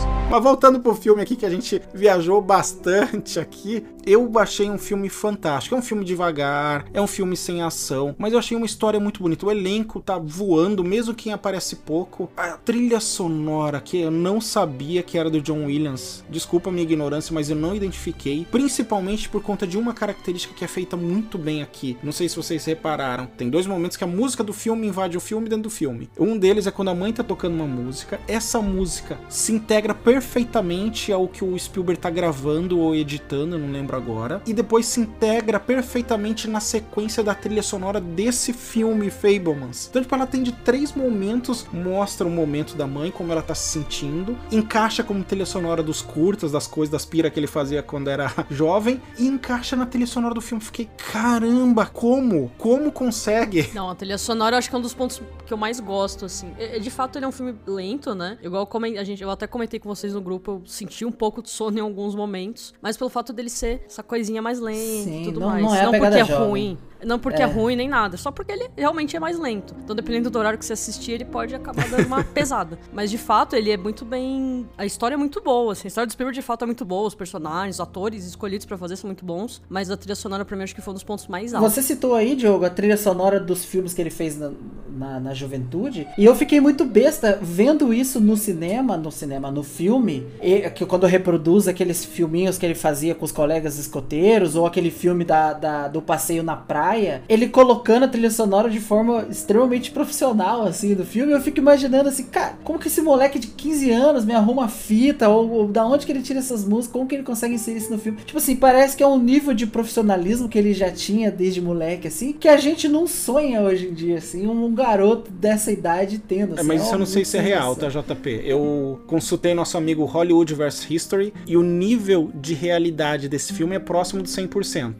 Mas 0.29 0.43
voltando 0.43 0.79
pro 0.79 0.93
filme 0.95 1.21
aqui, 1.21 1.35
que 1.35 1.45
a 1.45 1.49
gente 1.49 1.81
viajou 1.93 2.41
bastante 2.41 3.39
aqui, 3.39 3.85
eu 4.05 4.31
achei 4.37 4.69
um 4.69 4.77
filme 4.77 5.09
fantástico. 5.09 5.75
É 5.75 5.77
um 5.77 5.81
filme 5.81 6.03
devagar, 6.03 6.85
é 6.93 7.01
um 7.01 7.07
filme 7.07 7.35
sem 7.37 7.61
ação, 7.61 8.15
mas 8.17 8.33
eu 8.33 8.39
achei 8.39 8.55
uma 8.55 8.65
história 8.65 8.99
muito 8.99 9.21
bonita. 9.21 9.45
O 9.45 9.51
elenco 9.51 9.99
tá 10.01 10.17
voando, 10.17 10.83
mesmo 10.83 11.13
quem 11.13 11.31
aparece 11.33 11.77
pouco. 11.77 12.29
A 12.35 12.51
trilha 12.57 12.99
sonora, 12.99 13.79
que 13.81 14.01
eu 14.01 14.11
não 14.11 14.39
sabia 14.41 14.56
que 15.05 15.17
era 15.17 15.29
do 15.29 15.41
John 15.41 15.65
Williams. 15.65 16.23
Desculpa 16.29 16.69
a 16.69 16.71
minha 16.71 16.83
ignorância, 16.83 17.33
mas 17.33 17.49
eu 17.49 17.55
não 17.55 17.75
identifiquei. 17.75 18.47
Principalmente 18.49 19.29
por 19.29 19.43
conta 19.43 19.67
de 19.67 19.77
uma 19.77 19.93
característica 19.93 20.53
que 20.53 20.63
é 20.63 20.67
feita 20.67 20.97
muito 20.97 21.37
bem 21.37 21.61
aqui. 21.61 21.97
Não 22.01 22.11
sei 22.11 22.27
se 22.27 22.35
vocês 22.35 22.65
repararam. 22.65 23.27
Tem 23.37 23.49
dois 23.49 23.67
momentos 23.67 23.97
que 23.97 24.03
a 24.03 24.07
música 24.07 24.43
do 24.43 24.53
filme 24.53 24.87
invade 24.87 25.17
o 25.17 25.21
filme 25.21 25.49
dentro 25.49 25.63
do 25.63 25.69
filme. 25.69 26.09
Um 26.17 26.37
deles 26.37 26.67
é 26.67 26.71
quando 26.71 26.89
a 26.89 26.95
mãe 26.95 27.13
tá 27.13 27.23
tocando 27.23 27.55
uma 27.55 27.67
música. 27.67 28.19
Essa 28.27 28.61
música 28.61 29.19
se 29.29 29.51
integra 29.51 29.93
perfeitamente 29.93 31.11
ao 31.11 31.27
que 31.27 31.43
o 31.43 31.57
Spielberg 31.57 32.01
tá 32.01 32.09
gravando 32.09 32.79
ou 32.79 32.95
editando, 32.95 33.57
não 33.59 33.71
lembro 33.71 33.95
agora. 33.95 34.41
E 34.45 34.53
depois 34.53 34.85
se 34.85 34.99
integra 34.99 35.59
perfeitamente 35.59 36.47
na 36.47 36.59
sequência 36.59 37.23
da 37.23 37.35
trilha 37.35 37.63
sonora 37.63 37.99
desse 37.99 38.53
filme 38.53 39.09
Fablemans. 39.09 39.87
Então, 39.89 40.01
tipo, 40.01 40.15
ela 40.15 40.27
tem 40.27 40.43
de 40.43 40.51
três 40.51 40.93
momentos, 40.93 41.67
mostra 41.71 42.27
o 42.27 42.31
momento 42.31 42.75
da 42.75 42.87
mãe, 42.87 43.11
como 43.11 43.31
ela 43.31 43.41
tá 43.41 43.55
se 43.55 43.69
sentindo, 43.69 44.37
encaixa 44.51 45.03
como 45.03 45.23
trilha 45.23 45.45
sonora 45.45 45.83
dos 45.83 46.01
curtas, 46.01 46.51
das 46.51 46.67
coisas, 46.67 46.91
das 46.91 47.05
pira 47.05 47.29
que 47.29 47.39
ele 47.39 47.47
fazia 47.47 47.81
quando 47.83 48.09
era 48.09 48.31
jovem, 48.49 49.01
e 49.17 49.27
encaixa 49.27 49.75
na 49.75 49.85
trilha 49.85 50.07
sonora 50.07 50.33
do 50.33 50.41
filme. 50.41 50.63
Fiquei, 50.63 50.89
caramba, 51.11 51.85
como? 51.85 52.51
Como 52.57 52.91
consegue? 52.91 53.69
Não, 53.73 53.89
a 53.89 53.95
trilha 53.95 54.17
sonora 54.17 54.55
eu 54.55 54.57
acho 54.59 54.69
que 54.69 54.75
é 54.75 54.79
um 54.79 54.81
dos 54.81 54.93
pontos 54.93 55.21
que 55.45 55.53
eu 55.53 55.57
mais 55.57 55.79
gosto, 55.79 56.25
assim. 56.25 56.51
É- 56.57 56.77
é- 56.77 56.79
De 56.79 56.89
fato, 56.89 57.17
ele 57.17 57.25
é 57.25 57.27
um 57.27 57.31
filme 57.31 57.55
lento, 57.67 58.13
né? 58.15 58.37
Igual 58.41 58.67
a 58.99 59.03
gente, 59.03 59.21
eu 59.21 59.29
até 59.29 59.45
comentei 59.47 59.79
com 59.79 59.89
vocês 59.89 60.13
no 60.13 60.21
grupo, 60.21 60.51
eu 60.51 60.61
senti 60.65 61.03
um 61.03 61.11
pouco 61.11 61.41
de 61.41 61.49
sono 61.49 61.77
em 61.77 61.81
alguns 61.81 62.15
momentos, 62.15 62.73
mas 62.81 62.95
pelo 62.95 63.09
fato 63.09 63.33
dele 63.33 63.49
ser 63.49 63.83
essa 63.85 64.01
coisinha 64.03 64.41
mais 64.41 64.59
lenta 64.59 65.03
Sim, 65.03 65.21
e 65.21 65.25
tudo 65.25 65.39
não- 65.41 65.47
mais. 65.49 65.63
não 65.63 65.75
é 65.75 65.81
a 65.85 65.89
porque 65.89 66.05
é 66.05 66.25
jovem. 66.25 66.47
ruim. 66.47 66.77
Não 67.05 67.19
porque 67.19 67.41
É. 67.41 67.45
é. 67.45 67.47
ruim 67.47 67.75
nem 67.75 67.87
nada, 67.87 68.17
só 68.17 68.31
porque 68.31 68.51
ele 68.51 68.69
realmente 68.75 69.15
é 69.15 69.19
mais 69.19 69.39
lento. 69.39 69.75
Então, 69.83 69.95
dependendo 69.95 70.29
do 70.29 70.39
horário 70.39 70.57
que 70.57 70.65
você 70.65 70.73
assistir, 70.73 71.13
ele 71.13 71.25
pode 71.25 71.53
acabar 71.55 71.87
dando 71.89 72.05
uma 72.07 72.23
pesada. 72.33 72.77
Mas 72.93 73.09
de 73.11 73.17
fato, 73.17 73.55
ele 73.55 73.71
é 73.71 73.77
muito 73.77 74.03
bem. 74.05 74.67
A 74.77 74.85
história 74.85 75.15
é 75.15 75.17
muito 75.17 75.41
boa, 75.41 75.73
assim. 75.73 75.87
A 75.87 75.89
história 75.89 76.07
do 76.07 76.11
Spielberg 76.13 76.35
de 76.39 76.41
fato 76.45 76.63
é 76.63 76.65
muito 76.65 76.85
boa, 76.85 77.07
os 77.07 77.15
personagens, 77.15 77.75
os 77.75 77.79
atores 77.81 78.25
escolhidos 78.25 78.65
pra 78.65 78.77
fazer 78.77 78.95
são 78.95 79.07
muito 79.07 79.23
bons. 79.25 79.61
Mas 79.69 79.89
a 79.91 79.97
trilha 79.97 80.15
sonora, 80.15 80.43
pra 80.45 80.55
mim, 80.57 80.63
acho 80.63 80.73
que 80.75 80.81
foi 80.81 80.91
um 80.91 80.95
dos 80.95 81.03
pontos 81.03 81.27
mais 81.27 81.53
altos. 81.53 81.73
Você 81.73 81.81
citou 81.81 82.13
aí, 82.15 82.35
Diogo, 82.35 82.65
a 82.65 82.69
trilha 82.69 82.97
sonora 82.97 83.39
dos 83.39 83.63
filmes 83.63 83.93
que 83.93 84.01
ele 84.01 84.09
fez 84.09 84.37
na, 84.37 84.51
na, 84.89 85.19
na 85.19 85.33
juventude. 85.33 86.07
E 86.17 86.25
eu 86.25 86.35
fiquei 86.35 86.59
muito 86.59 86.83
besta 86.85 87.37
vendo 87.41 87.93
isso 87.93 88.19
no 88.19 88.35
cinema, 88.35 88.97
no 88.97 89.11
cinema, 89.11 89.51
no 89.51 89.63
filme. 89.63 90.25
E, 90.41 90.69
que 90.71 90.85
quando 90.85 91.05
reproduz 91.05 91.67
aqueles 91.67 92.03
filminhos 92.05 92.57
que 92.57 92.65
ele 92.65 92.75
fazia 92.75 93.13
com 93.15 93.25
os 93.25 93.31
colegas 93.31 93.77
escoteiros, 93.77 94.55
ou 94.55 94.65
aquele 94.65 94.89
filme 94.91 95.23
da, 95.23 95.53
da- 95.53 95.87
do 95.87 96.01
passeio 96.01 96.43
na 96.43 96.55
praia, 96.55 96.86
ele 97.27 97.49
colocando 97.49 98.03
a 98.03 98.07
trilha 98.07 98.29
sonora 98.29 98.69
de 98.69 98.79
forma 98.79 99.27
extremamente 99.29 99.91
profissional, 99.91 100.63
assim, 100.63 100.93
do 100.93 101.05
filme. 101.05 101.33
Eu 101.33 101.41
fico 101.41 101.59
imaginando 101.59 102.09
assim, 102.09 102.23
cara, 102.23 102.57
como 102.63 102.79
que 102.79 102.87
esse 102.87 103.01
moleque 103.01 103.39
de 103.39 103.47
15 103.47 103.91
anos 103.91 104.25
me 104.25 104.33
arruma 104.33 104.67
fita, 104.67 105.27
ou, 105.29 105.49
ou 105.49 105.67
da 105.67 105.85
onde 105.85 106.05
que 106.05 106.11
ele 106.11 106.21
tira 106.21 106.39
essas 106.39 106.63
músicas, 106.63 106.93
como 106.93 107.07
que 107.07 107.15
ele 107.15 107.23
consegue 107.23 107.55
inserir 107.55 107.77
isso 107.77 107.91
no 107.91 107.97
filme? 107.97 108.19
Tipo 108.19 108.37
assim, 108.37 108.55
parece 108.55 108.95
que 108.95 109.03
é 109.03 109.07
um 109.07 109.19
nível 109.19 109.53
de 109.53 109.65
profissionalismo 109.65 110.47
que 110.47 110.57
ele 110.57 110.73
já 110.73 110.91
tinha 110.91 111.31
desde 111.31 111.61
moleque, 111.61 112.07
assim, 112.07 112.33
que 112.33 112.47
a 112.47 112.57
gente 112.57 112.87
não 112.87 113.07
sonha 113.07 113.61
hoje 113.61 113.87
em 113.87 113.93
dia, 113.93 114.17
assim, 114.17 114.47
um 114.47 114.73
garoto 114.73 115.31
dessa 115.31 115.71
idade 115.71 116.19
tendo. 116.19 116.51
É, 116.51 116.59
assim, 116.59 116.67
mas 116.67 116.81
é 116.81 116.83
isso 116.83 116.93
eu 116.93 116.99
não 116.99 117.05
sei 117.05 117.25
se 117.25 117.37
é 117.37 117.41
real, 117.41 117.75
tá, 117.75 117.87
JP? 117.89 118.41
Eu 118.43 118.99
consultei 119.07 119.53
nosso 119.53 119.77
amigo 119.77 120.05
Hollywood 120.05 120.53
vs 120.53 120.87
History 120.89 121.33
e 121.45 121.57
o 121.57 121.63
nível 121.63 122.29
de 122.33 122.53
realidade 122.53 123.27
desse 123.27 123.53
filme 123.53 123.75
é 123.75 123.79
próximo 123.79 124.21
de 124.21 124.29
100%. 124.29 124.93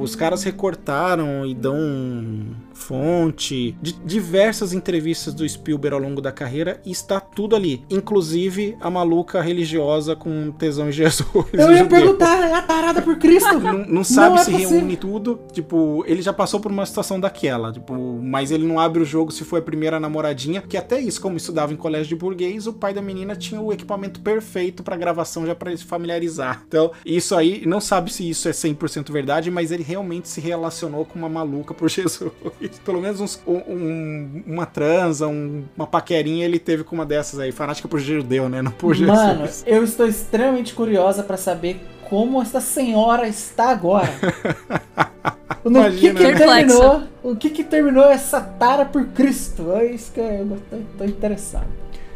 Os 0.00 0.14
caras 0.14 0.42
recortaram 0.42 1.27
e 1.46 1.54
dão 1.54 1.78
fonte 2.78 3.76
de 3.82 3.92
diversas 4.04 4.72
entrevistas 4.72 5.34
do 5.34 5.46
Spielberg 5.46 5.94
ao 5.94 6.00
longo 6.00 6.20
da 6.20 6.30
carreira 6.30 6.80
e 6.86 6.90
está 6.90 7.20
tudo 7.20 7.56
ali. 7.56 7.84
Inclusive 7.90 8.76
a 8.80 8.88
maluca 8.88 9.42
religiosa 9.42 10.14
com 10.14 10.52
tesão 10.52 10.88
em 10.88 10.92
Jesus. 10.92 11.26
Eu 11.52 11.72
ia 11.72 11.84
perguntar, 11.86 12.48
é 12.48 12.54
a 12.54 12.62
tarada 12.62 13.02
por 13.02 13.16
Cristo? 13.18 13.58
Não, 13.58 13.78
não 13.84 14.04
sabe 14.04 14.36
é 14.36 14.44
se 14.44 14.50
possível. 14.50 14.70
reúne 14.78 14.96
tudo. 14.96 15.40
Tipo, 15.52 16.04
ele 16.06 16.22
já 16.22 16.32
passou 16.32 16.60
por 16.60 16.70
uma 16.70 16.86
situação 16.86 17.18
daquela. 17.18 17.72
Tipo, 17.72 17.94
mas 18.22 18.50
ele 18.50 18.66
não 18.66 18.78
abre 18.78 19.02
o 19.02 19.04
jogo 19.04 19.32
se 19.32 19.44
foi 19.44 19.58
a 19.58 19.62
primeira 19.62 19.98
namoradinha. 19.98 20.62
Que 20.62 20.76
até 20.76 21.00
isso, 21.00 21.20
como 21.20 21.36
estudava 21.36 21.72
em 21.72 21.76
colégio 21.76 22.08
de 22.08 22.16
burguês, 22.16 22.66
o 22.66 22.72
pai 22.72 22.94
da 22.94 23.02
menina 23.02 23.34
tinha 23.34 23.60
o 23.60 23.72
equipamento 23.72 24.20
perfeito 24.20 24.82
pra 24.82 24.96
gravação 24.96 25.44
já 25.46 25.54
pra 25.54 25.70
ele 25.70 25.78
se 25.78 25.84
familiarizar. 25.84 26.62
Então, 26.66 26.92
isso 27.04 27.34
aí, 27.34 27.64
não 27.66 27.80
sabe 27.80 28.12
se 28.12 28.28
isso 28.28 28.48
é 28.48 28.52
100% 28.52 29.10
verdade, 29.12 29.50
mas 29.50 29.70
ele 29.72 29.82
realmente 29.82 30.28
se 30.28 30.40
relacionou 30.40 31.04
com 31.04 31.18
uma 31.18 31.28
maluca 31.28 31.74
por 31.74 31.88
Jesus. 31.90 32.30
Pelo 32.84 33.00
menos 33.00 33.20
uns- 33.20 33.40
um- 33.46 33.62
um- 33.72 34.42
uma 34.46 34.66
transa, 34.66 35.26
um- 35.26 35.64
uma 35.76 35.86
paquerinha 35.86 36.44
ele 36.44 36.58
teve 36.58 36.84
com 36.84 36.94
uma 36.94 37.06
dessas 37.06 37.38
aí. 37.40 37.52
Fanática 37.52 37.88
por 37.88 37.98
judeu, 38.00 38.48
né? 38.48 38.62
Não 38.62 38.70
por 38.72 38.94
Jesus. 38.94 39.16
Mano, 39.16 39.48
eu 39.66 39.82
estou 39.84 40.06
extremamente 40.06 40.74
curiosa 40.74 41.22
pra 41.22 41.36
saber 41.36 41.80
como 42.08 42.40
essa 42.40 42.60
senhora 42.60 43.28
está 43.28 43.70
agora. 43.70 44.08
No 45.64 45.80
Imagina, 45.80 46.14
que, 46.20 46.26
que 46.26 46.32
né? 46.32 46.36
terminou? 46.38 47.02
O 47.22 47.36
que 47.36 47.50
que 47.50 47.64
terminou 47.64 48.04
essa 48.04 48.40
tara 48.40 48.84
por 48.86 49.04
Cristo? 49.08 49.72
É 49.72 49.86
isso 49.86 50.12
que 50.12 50.20
eu 50.20 50.56
tô, 50.70 50.76
tô 50.98 51.04
interessado. 51.04 51.66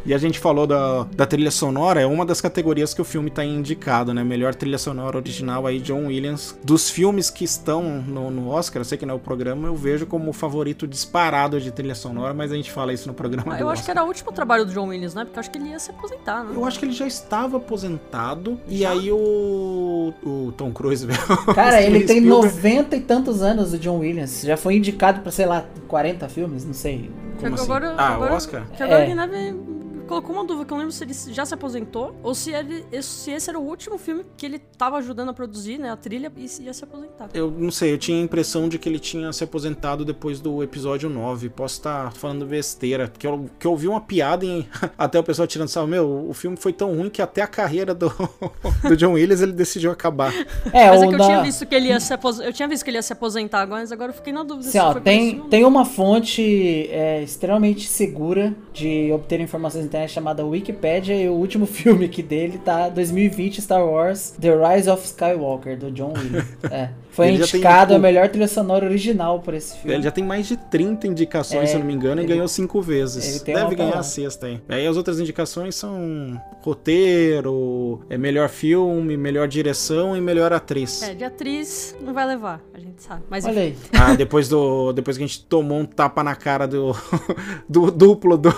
E 0.05 0.13
a 0.13 0.17
gente 0.17 0.37
falou 0.37 0.67
da, 0.67 1.03
da 1.15 1.25
trilha 1.25 1.49
sonora, 1.51 2.01
é 2.01 2.05
uma 2.05 2.25
das 2.25 2.41
categorias 2.41 2.93
que 2.93 3.01
o 3.01 3.05
filme 3.05 3.29
tá 3.31 3.43
indicado, 3.45 4.13
né? 4.13 4.21
Melhor 4.23 4.53
trilha 4.53 4.77
sonora 4.77 5.15
original 5.17 5.65
aí, 5.65 5.79
John 5.79 6.07
Williams. 6.07 6.57
Dos 6.63 6.89
filmes 6.89 7.29
que 7.29 7.45
estão 7.45 7.81
no, 8.05 8.29
no 8.29 8.49
Oscar, 8.49 8.81
eu 8.81 8.85
sei 8.85 8.97
que 8.97 9.05
não 9.05 9.13
é 9.13 9.17
o 9.17 9.19
programa, 9.19 9.67
eu 9.69 9.75
vejo 9.75 10.05
como 10.05 10.29
o 10.29 10.33
favorito 10.33 10.85
disparado 10.85 11.59
de 11.61 11.71
trilha 11.71 11.95
sonora, 11.95 12.33
mas 12.33 12.51
a 12.51 12.55
gente 12.55 12.69
fala 12.69 12.91
isso 12.91 13.07
no 13.07 13.13
programa 13.13 13.53
Ah, 13.53 13.57
do 13.57 13.61
eu 13.63 13.69
acho 13.69 13.81
que 13.81 13.91
Oscar. 13.91 13.95
era 13.95 14.03
o 14.03 14.07
último 14.09 14.31
trabalho 14.33 14.65
do 14.65 14.73
John 14.73 14.87
Williams, 14.89 15.13
né? 15.15 15.23
Porque 15.23 15.37
eu 15.37 15.41
acho 15.41 15.51
que 15.51 15.57
ele 15.57 15.69
ia 15.69 15.79
se 15.79 15.91
aposentar, 15.91 16.43
né? 16.43 16.51
Eu 16.53 16.65
acho 16.65 16.79
que 16.79 16.85
ele 16.85 16.91
já 16.93 17.07
estava 17.07 17.55
aposentado, 17.55 18.59
e 18.67 18.85
aí 18.85 19.09
o, 19.09 20.13
o 20.21 20.53
Tom 20.57 20.71
Cruise, 20.73 21.05
velho. 21.07 21.19
Cara, 21.55 21.81
ele 21.81 22.01
tem 22.03 22.17
Spielberg- 22.19 22.55
90 22.57 22.95
e 22.97 22.99
tantos 23.01 23.41
anos, 23.41 23.71
o 23.73 23.77
John 23.79 23.99
Williams. 23.99 24.41
Já 24.41 24.57
foi 24.57 24.75
indicado 24.75 25.21
pra, 25.21 25.31
sei 25.31 25.45
lá, 25.45 25.63
40 25.87 26.27
filmes, 26.27 26.65
não 26.65 26.73
sei. 26.73 27.09
Como 27.39 27.55
assim? 27.55 27.63
agora, 27.63 27.93
Ah, 27.97 28.13
agora, 28.15 28.33
o 28.33 28.35
Oscar? 28.35 28.63
Que 28.75 28.83
agora 28.83 29.05
É. 29.05 29.09
ele 29.09 29.15
deve. 29.27 29.72
Colocou 30.07 30.35
uma 30.35 30.45
dúvida 30.45 30.65
que 30.65 30.73
eu 30.73 30.75
não 30.77 30.83
lembro 30.83 30.93
se 30.93 31.03
ele 31.03 31.13
já 31.33 31.45
se 31.45 31.53
aposentou 31.53 32.15
ou 32.21 32.35
se, 32.35 32.51
ele, 32.51 32.83
se 33.01 33.31
esse 33.31 33.49
era 33.49 33.57
o 33.59 33.63
último 33.63 33.97
filme 33.97 34.25
que 34.37 34.45
ele 34.45 34.59
tava 34.59 34.97
ajudando 34.97 35.29
a 35.29 35.33
produzir, 35.33 35.77
né? 35.77 35.89
A 35.91 35.95
trilha 35.95 36.31
e 36.37 36.47
se 36.47 36.63
ia 36.63 36.73
se 36.73 36.83
aposentar. 36.83 37.29
Eu 37.33 37.49
não 37.51 37.71
sei, 37.71 37.93
eu 37.93 37.97
tinha 37.97 38.17
a 38.19 38.21
impressão 38.21 38.67
de 38.67 38.77
que 38.77 38.87
ele 38.89 38.99
tinha 38.99 39.31
se 39.31 39.43
aposentado 39.43 40.03
depois 40.05 40.39
do 40.39 40.61
episódio 40.61 41.09
9. 41.09 41.49
Posso 41.49 41.75
estar 41.75 42.11
falando 42.13 42.45
besteira. 42.45 43.11
Que 43.17 43.25
eu, 43.25 43.49
que 43.59 43.65
eu 43.65 43.71
ouvi 43.71 43.87
uma 43.87 44.01
piada 44.01 44.45
em. 44.45 44.67
Até 44.97 45.17
o 45.19 45.23
pessoal 45.23 45.47
tirando 45.47 45.67
sal. 45.69 45.87
Meu, 45.87 46.27
o 46.29 46.33
filme 46.33 46.57
foi 46.57 46.73
tão 46.73 46.93
ruim 46.95 47.09
que 47.09 47.21
até 47.21 47.41
a 47.41 47.47
carreira 47.47 47.93
do, 47.93 48.11
do 48.87 48.95
John 48.97 49.13
Williams 49.13 49.41
ele 49.41 49.51
decidiu 49.53 49.91
acabar. 49.91 50.33
É, 50.71 50.89
Mas 50.89 51.01
é 51.01 51.05
o 51.05 51.09
que 51.09 51.15
eu 51.15 51.19
da- 51.19 51.25
tinha 51.25 51.41
visto 51.41 51.65
que 51.65 51.75
ele 51.75 51.87
ia 51.87 51.99
se 51.99 52.13
aposentar. 52.13 52.47
Eu 52.49 52.53
tinha 52.53 52.67
visto 52.67 52.83
que 52.83 52.89
ele 52.89 52.97
ia 52.97 53.01
se 53.01 53.13
aposentar 53.13 53.61
agora, 53.61 53.81
mas 53.81 53.91
agora 53.91 54.11
eu 54.11 54.15
fiquei 54.15 54.33
na 54.33 54.43
dúvida 54.43 54.69
Assim, 54.69 54.71
se 54.71 54.79
ó, 54.79 54.91
foi 54.91 55.01
por 55.01 55.01
tem, 55.01 55.39
tem 55.49 55.65
uma 55.65 55.85
fonte 55.85 56.87
é, 56.89 57.21
extremamente 57.23 57.87
segura 57.87 58.53
de 58.73 59.11
obter 59.11 59.39
informações 59.39 59.85
internet 59.93 60.11
chamada 60.11 60.43
Wikipedia 60.45 61.15
e 61.15 61.29
o 61.29 61.33
último 61.33 61.65
filme 61.67 62.05
aqui 62.05 62.23
dele 62.23 62.57
tá 62.57 62.89
2020 62.89 63.61
Star 63.61 63.85
Wars 63.85 64.33
The 64.39 64.49
Rise 64.55 64.89
of 64.89 65.05
Skywalker, 65.05 65.77
do 65.77 65.91
John 65.91 66.13
Williams. 66.17 66.43
É. 66.71 66.89
Foi 67.11 67.27
Ele 67.27 67.37
já 67.37 67.45
tem, 67.45 67.59
indicado 67.59 67.93
tipo, 67.93 67.95
a 67.97 67.99
melhor 67.99 68.27
trilha 68.29 68.47
sonora 68.47 68.85
original 68.85 69.39
por 69.39 69.53
esse 69.53 69.77
filme. 69.77 69.93
Ele 69.97 70.01
já 70.03 70.09
tem 70.09 70.23
mais 70.23 70.47
de 70.47 70.57
30 70.57 71.05
indicações, 71.05 71.65
É, 71.65 71.65
se 71.67 71.73
eu 71.75 71.79
não 71.79 71.85
me 71.85 71.93
engano, 71.93 72.19
e 72.21 72.23
ele- 72.23 72.33
ganhou 72.33 72.47
cinco 72.47 72.81
vezes. 72.81 73.29
ele 73.29 73.39
tem 73.41 73.53
Deve 73.53 73.75
ganhar 73.75 73.99
a 73.99 74.01
sexta 74.01 74.47
aí. 74.47 74.59
Aí 74.67 74.87
as 74.87 74.97
outras 74.97 75.19
indicações 75.19 75.75
são 75.75 76.41
roteiro, 76.63 78.01
é 78.09 78.17
melhor 78.17 78.49
filme, 78.49 79.15
melhor 79.15 79.47
direção 79.47 80.17
e 80.17 80.21
melhor 80.21 80.51
atriz. 80.53 81.03
É, 81.03 81.13
de 81.13 81.23
atriz 81.23 81.95
não 82.01 82.13
vai 82.13 82.25
levar, 82.25 82.59
a 82.73 82.79
gente 82.79 83.03
sabe. 83.03 83.21
Mas 83.29 83.45
Olha 83.45 83.67
enfim. 83.67 83.77
aí. 83.93 83.99
Ah, 84.01 84.15
depois 84.15 84.49
do. 84.49 84.91
Depois 84.93 85.15
que 85.15 85.23
a 85.23 85.27
gente 85.27 85.43
tomou 85.45 85.77
um 85.79 85.85
tapa 85.85 86.23
na 86.23 86.35
cara 86.35 86.65
do. 86.67 86.95
do 87.69 87.91
duplo 87.91 88.37
do. 88.37 88.49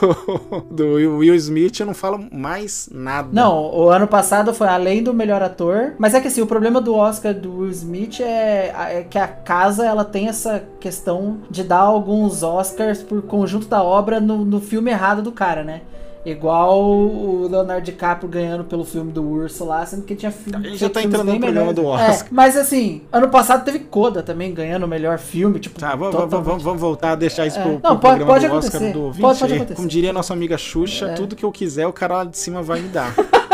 do 0.72 0.98
Will 1.30 1.36
Smith, 1.36 1.80
eu 1.80 1.86
não 1.86 1.94
falo 1.94 2.28
mais 2.32 2.90
nada. 2.92 3.30
Não, 3.32 3.74
o 3.76 3.90
ano 3.90 4.08
passado 4.08 4.54
foi 4.54 4.68
além 4.68 5.04
do 5.04 5.14
melhor 5.14 5.42
ator. 5.42 5.94
Mas 5.98 6.14
é 6.14 6.22
que 6.22 6.28
assim, 6.28 6.42
o 6.42 6.48
problema 6.48 6.82
do 6.82 6.94
Oscar 6.96 7.34
do 7.34 7.60
Will 7.60 7.72
Smith 7.72 8.20
é, 8.20 8.74
é 9.00 9.06
que 9.10 9.18
a 9.18 9.28
casa 9.28 9.86
ela 9.86 10.04
tem 10.06 10.28
essa 10.28 10.64
questão 10.80 11.40
de 11.50 11.64
dar 11.64 11.80
alguns 11.80 12.44
Oscars 12.44 13.02
por 13.02 13.22
conjunto 13.24 13.68
da 13.68 13.84
obra 13.84 14.20
no, 14.20 14.46
no 14.46 14.62
filme 14.62 14.92
errado 14.92 15.22
do 15.22 15.32
cara, 15.32 15.64
né? 15.64 15.82
Igual 16.26 16.82
o 16.82 17.48
Leonardo 17.50 17.86
DiCaprio 17.86 18.28
ganhando 18.28 18.64
pelo 18.64 18.84
filme 18.84 19.12
do 19.12 19.24
Urso 19.24 19.64
lá, 19.64 19.86
sendo 19.86 20.02
que 20.04 20.16
tinha 20.16 20.32
filme. 20.32 20.70
Gente 20.70 20.80
já 20.80 20.90
tá 20.90 21.02
entrando 21.04 21.32
no 21.32 21.40
programa 21.40 21.72
do 21.74 21.82
É, 21.84 21.86
Oscar. 22.10 22.28
mas 22.32 22.58
assim, 22.58 23.04
ano 23.12 23.28
passado 23.30 23.64
teve 23.64 23.80
Coda 23.80 24.24
também 24.24 24.52
ganhando 24.54 24.84
o 24.84 24.88
melhor 24.88 25.20
filme. 25.20 25.60
Tipo, 25.60 25.80
Tá, 25.80 25.96
vamos, 25.96 26.16
totalmente- 26.16 26.64
vamos, 26.64 26.82
voltar 26.82 27.12
a 27.12 27.16
deixar 27.16 27.46
isso 27.46 27.60
É. 27.60 27.62
pro, 27.62 27.72
Não, 27.74 27.80
pro 27.80 27.90
pode- 27.90 28.00
programa 28.02 28.34
pode 28.34 28.48
do 28.48 28.56
Oscar 28.56 28.70
acontecer. 28.76 28.94
do 28.94 29.02
ouvinte. 29.04 29.22
Pode- 29.22 29.40
pode 29.40 29.54
acontecer. 29.54 29.76
Como 29.76 29.88
diria 29.88 30.12
nossa 30.12 30.34
amiga 30.34 30.58
Xuxa, 30.58 31.06
É. 31.10 31.14
tudo 31.14 31.36
que 31.36 31.46
eu 31.46 31.52
quiser, 31.52 31.86
o 31.86 31.94
cara 31.94 32.18
lá 32.18 32.24
de 32.24 32.38
cima 32.38 32.64
vai 32.64 32.80
me 32.82 32.88
dar. 32.90 33.14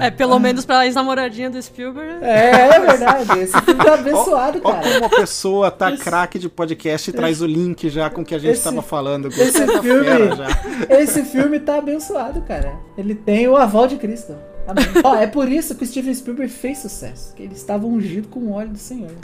É, 0.00 0.10
pelo 0.10 0.38
menos 0.38 0.64
pra 0.64 0.84
ex-namoradinha 0.86 1.50
do 1.50 1.60
Spielberg. 1.62 2.24
É, 2.24 2.50
é 2.76 2.80
verdade. 2.80 3.38
Esse 3.40 3.60
filme 3.62 3.84
tá 3.84 3.94
abençoado, 3.94 4.60
Ó 4.62 4.72
cara. 4.72 4.92
como 4.92 5.04
a 5.06 5.08
pessoa 5.08 5.70
tá 5.70 5.96
craque 5.96 6.38
de 6.38 6.48
podcast 6.48 7.10
e 7.10 7.12
traz 7.12 7.40
o 7.42 7.46
link 7.46 7.88
já 7.88 8.08
com 8.10 8.22
o 8.22 8.24
que 8.24 8.34
a 8.34 8.38
gente 8.38 8.52
esse- 8.52 8.64
tava 8.64 8.82
falando. 8.82 9.28
esse 9.28 9.66
tá 9.66 9.82
filme-. 9.82 10.02
Esse 10.88 11.24
filme 11.24 11.58
tá 11.60 11.76
abençoado, 11.78 12.42
cara. 12.42 12.74
Ele 12.96 13.14
tem 13.14 13.48
o 13.48 13.56
aval 13.56 13.86
de 13.86 13.96
Cristo. 13.96 14.34
Ó, 15.02 15.16
é 15.16 15.26
por 15.26 15.50
isso 15.50 15.74
que 15.74 15.82
o 15.82 15.86
Steven 15.86 16.14
Spielberg 16.14 16.52
fez 16.52 16.78
sucesso. 16.78 17.34
Que 17.34 17.42
ele 17.42 17.54
estava 17.54 17.86
ungido 17.86 18.28
com 18.28 18.40
o 18.40 18.52
óleo 18.52 18.70
do 18.70 18.78
Senhor. 18.78 19.10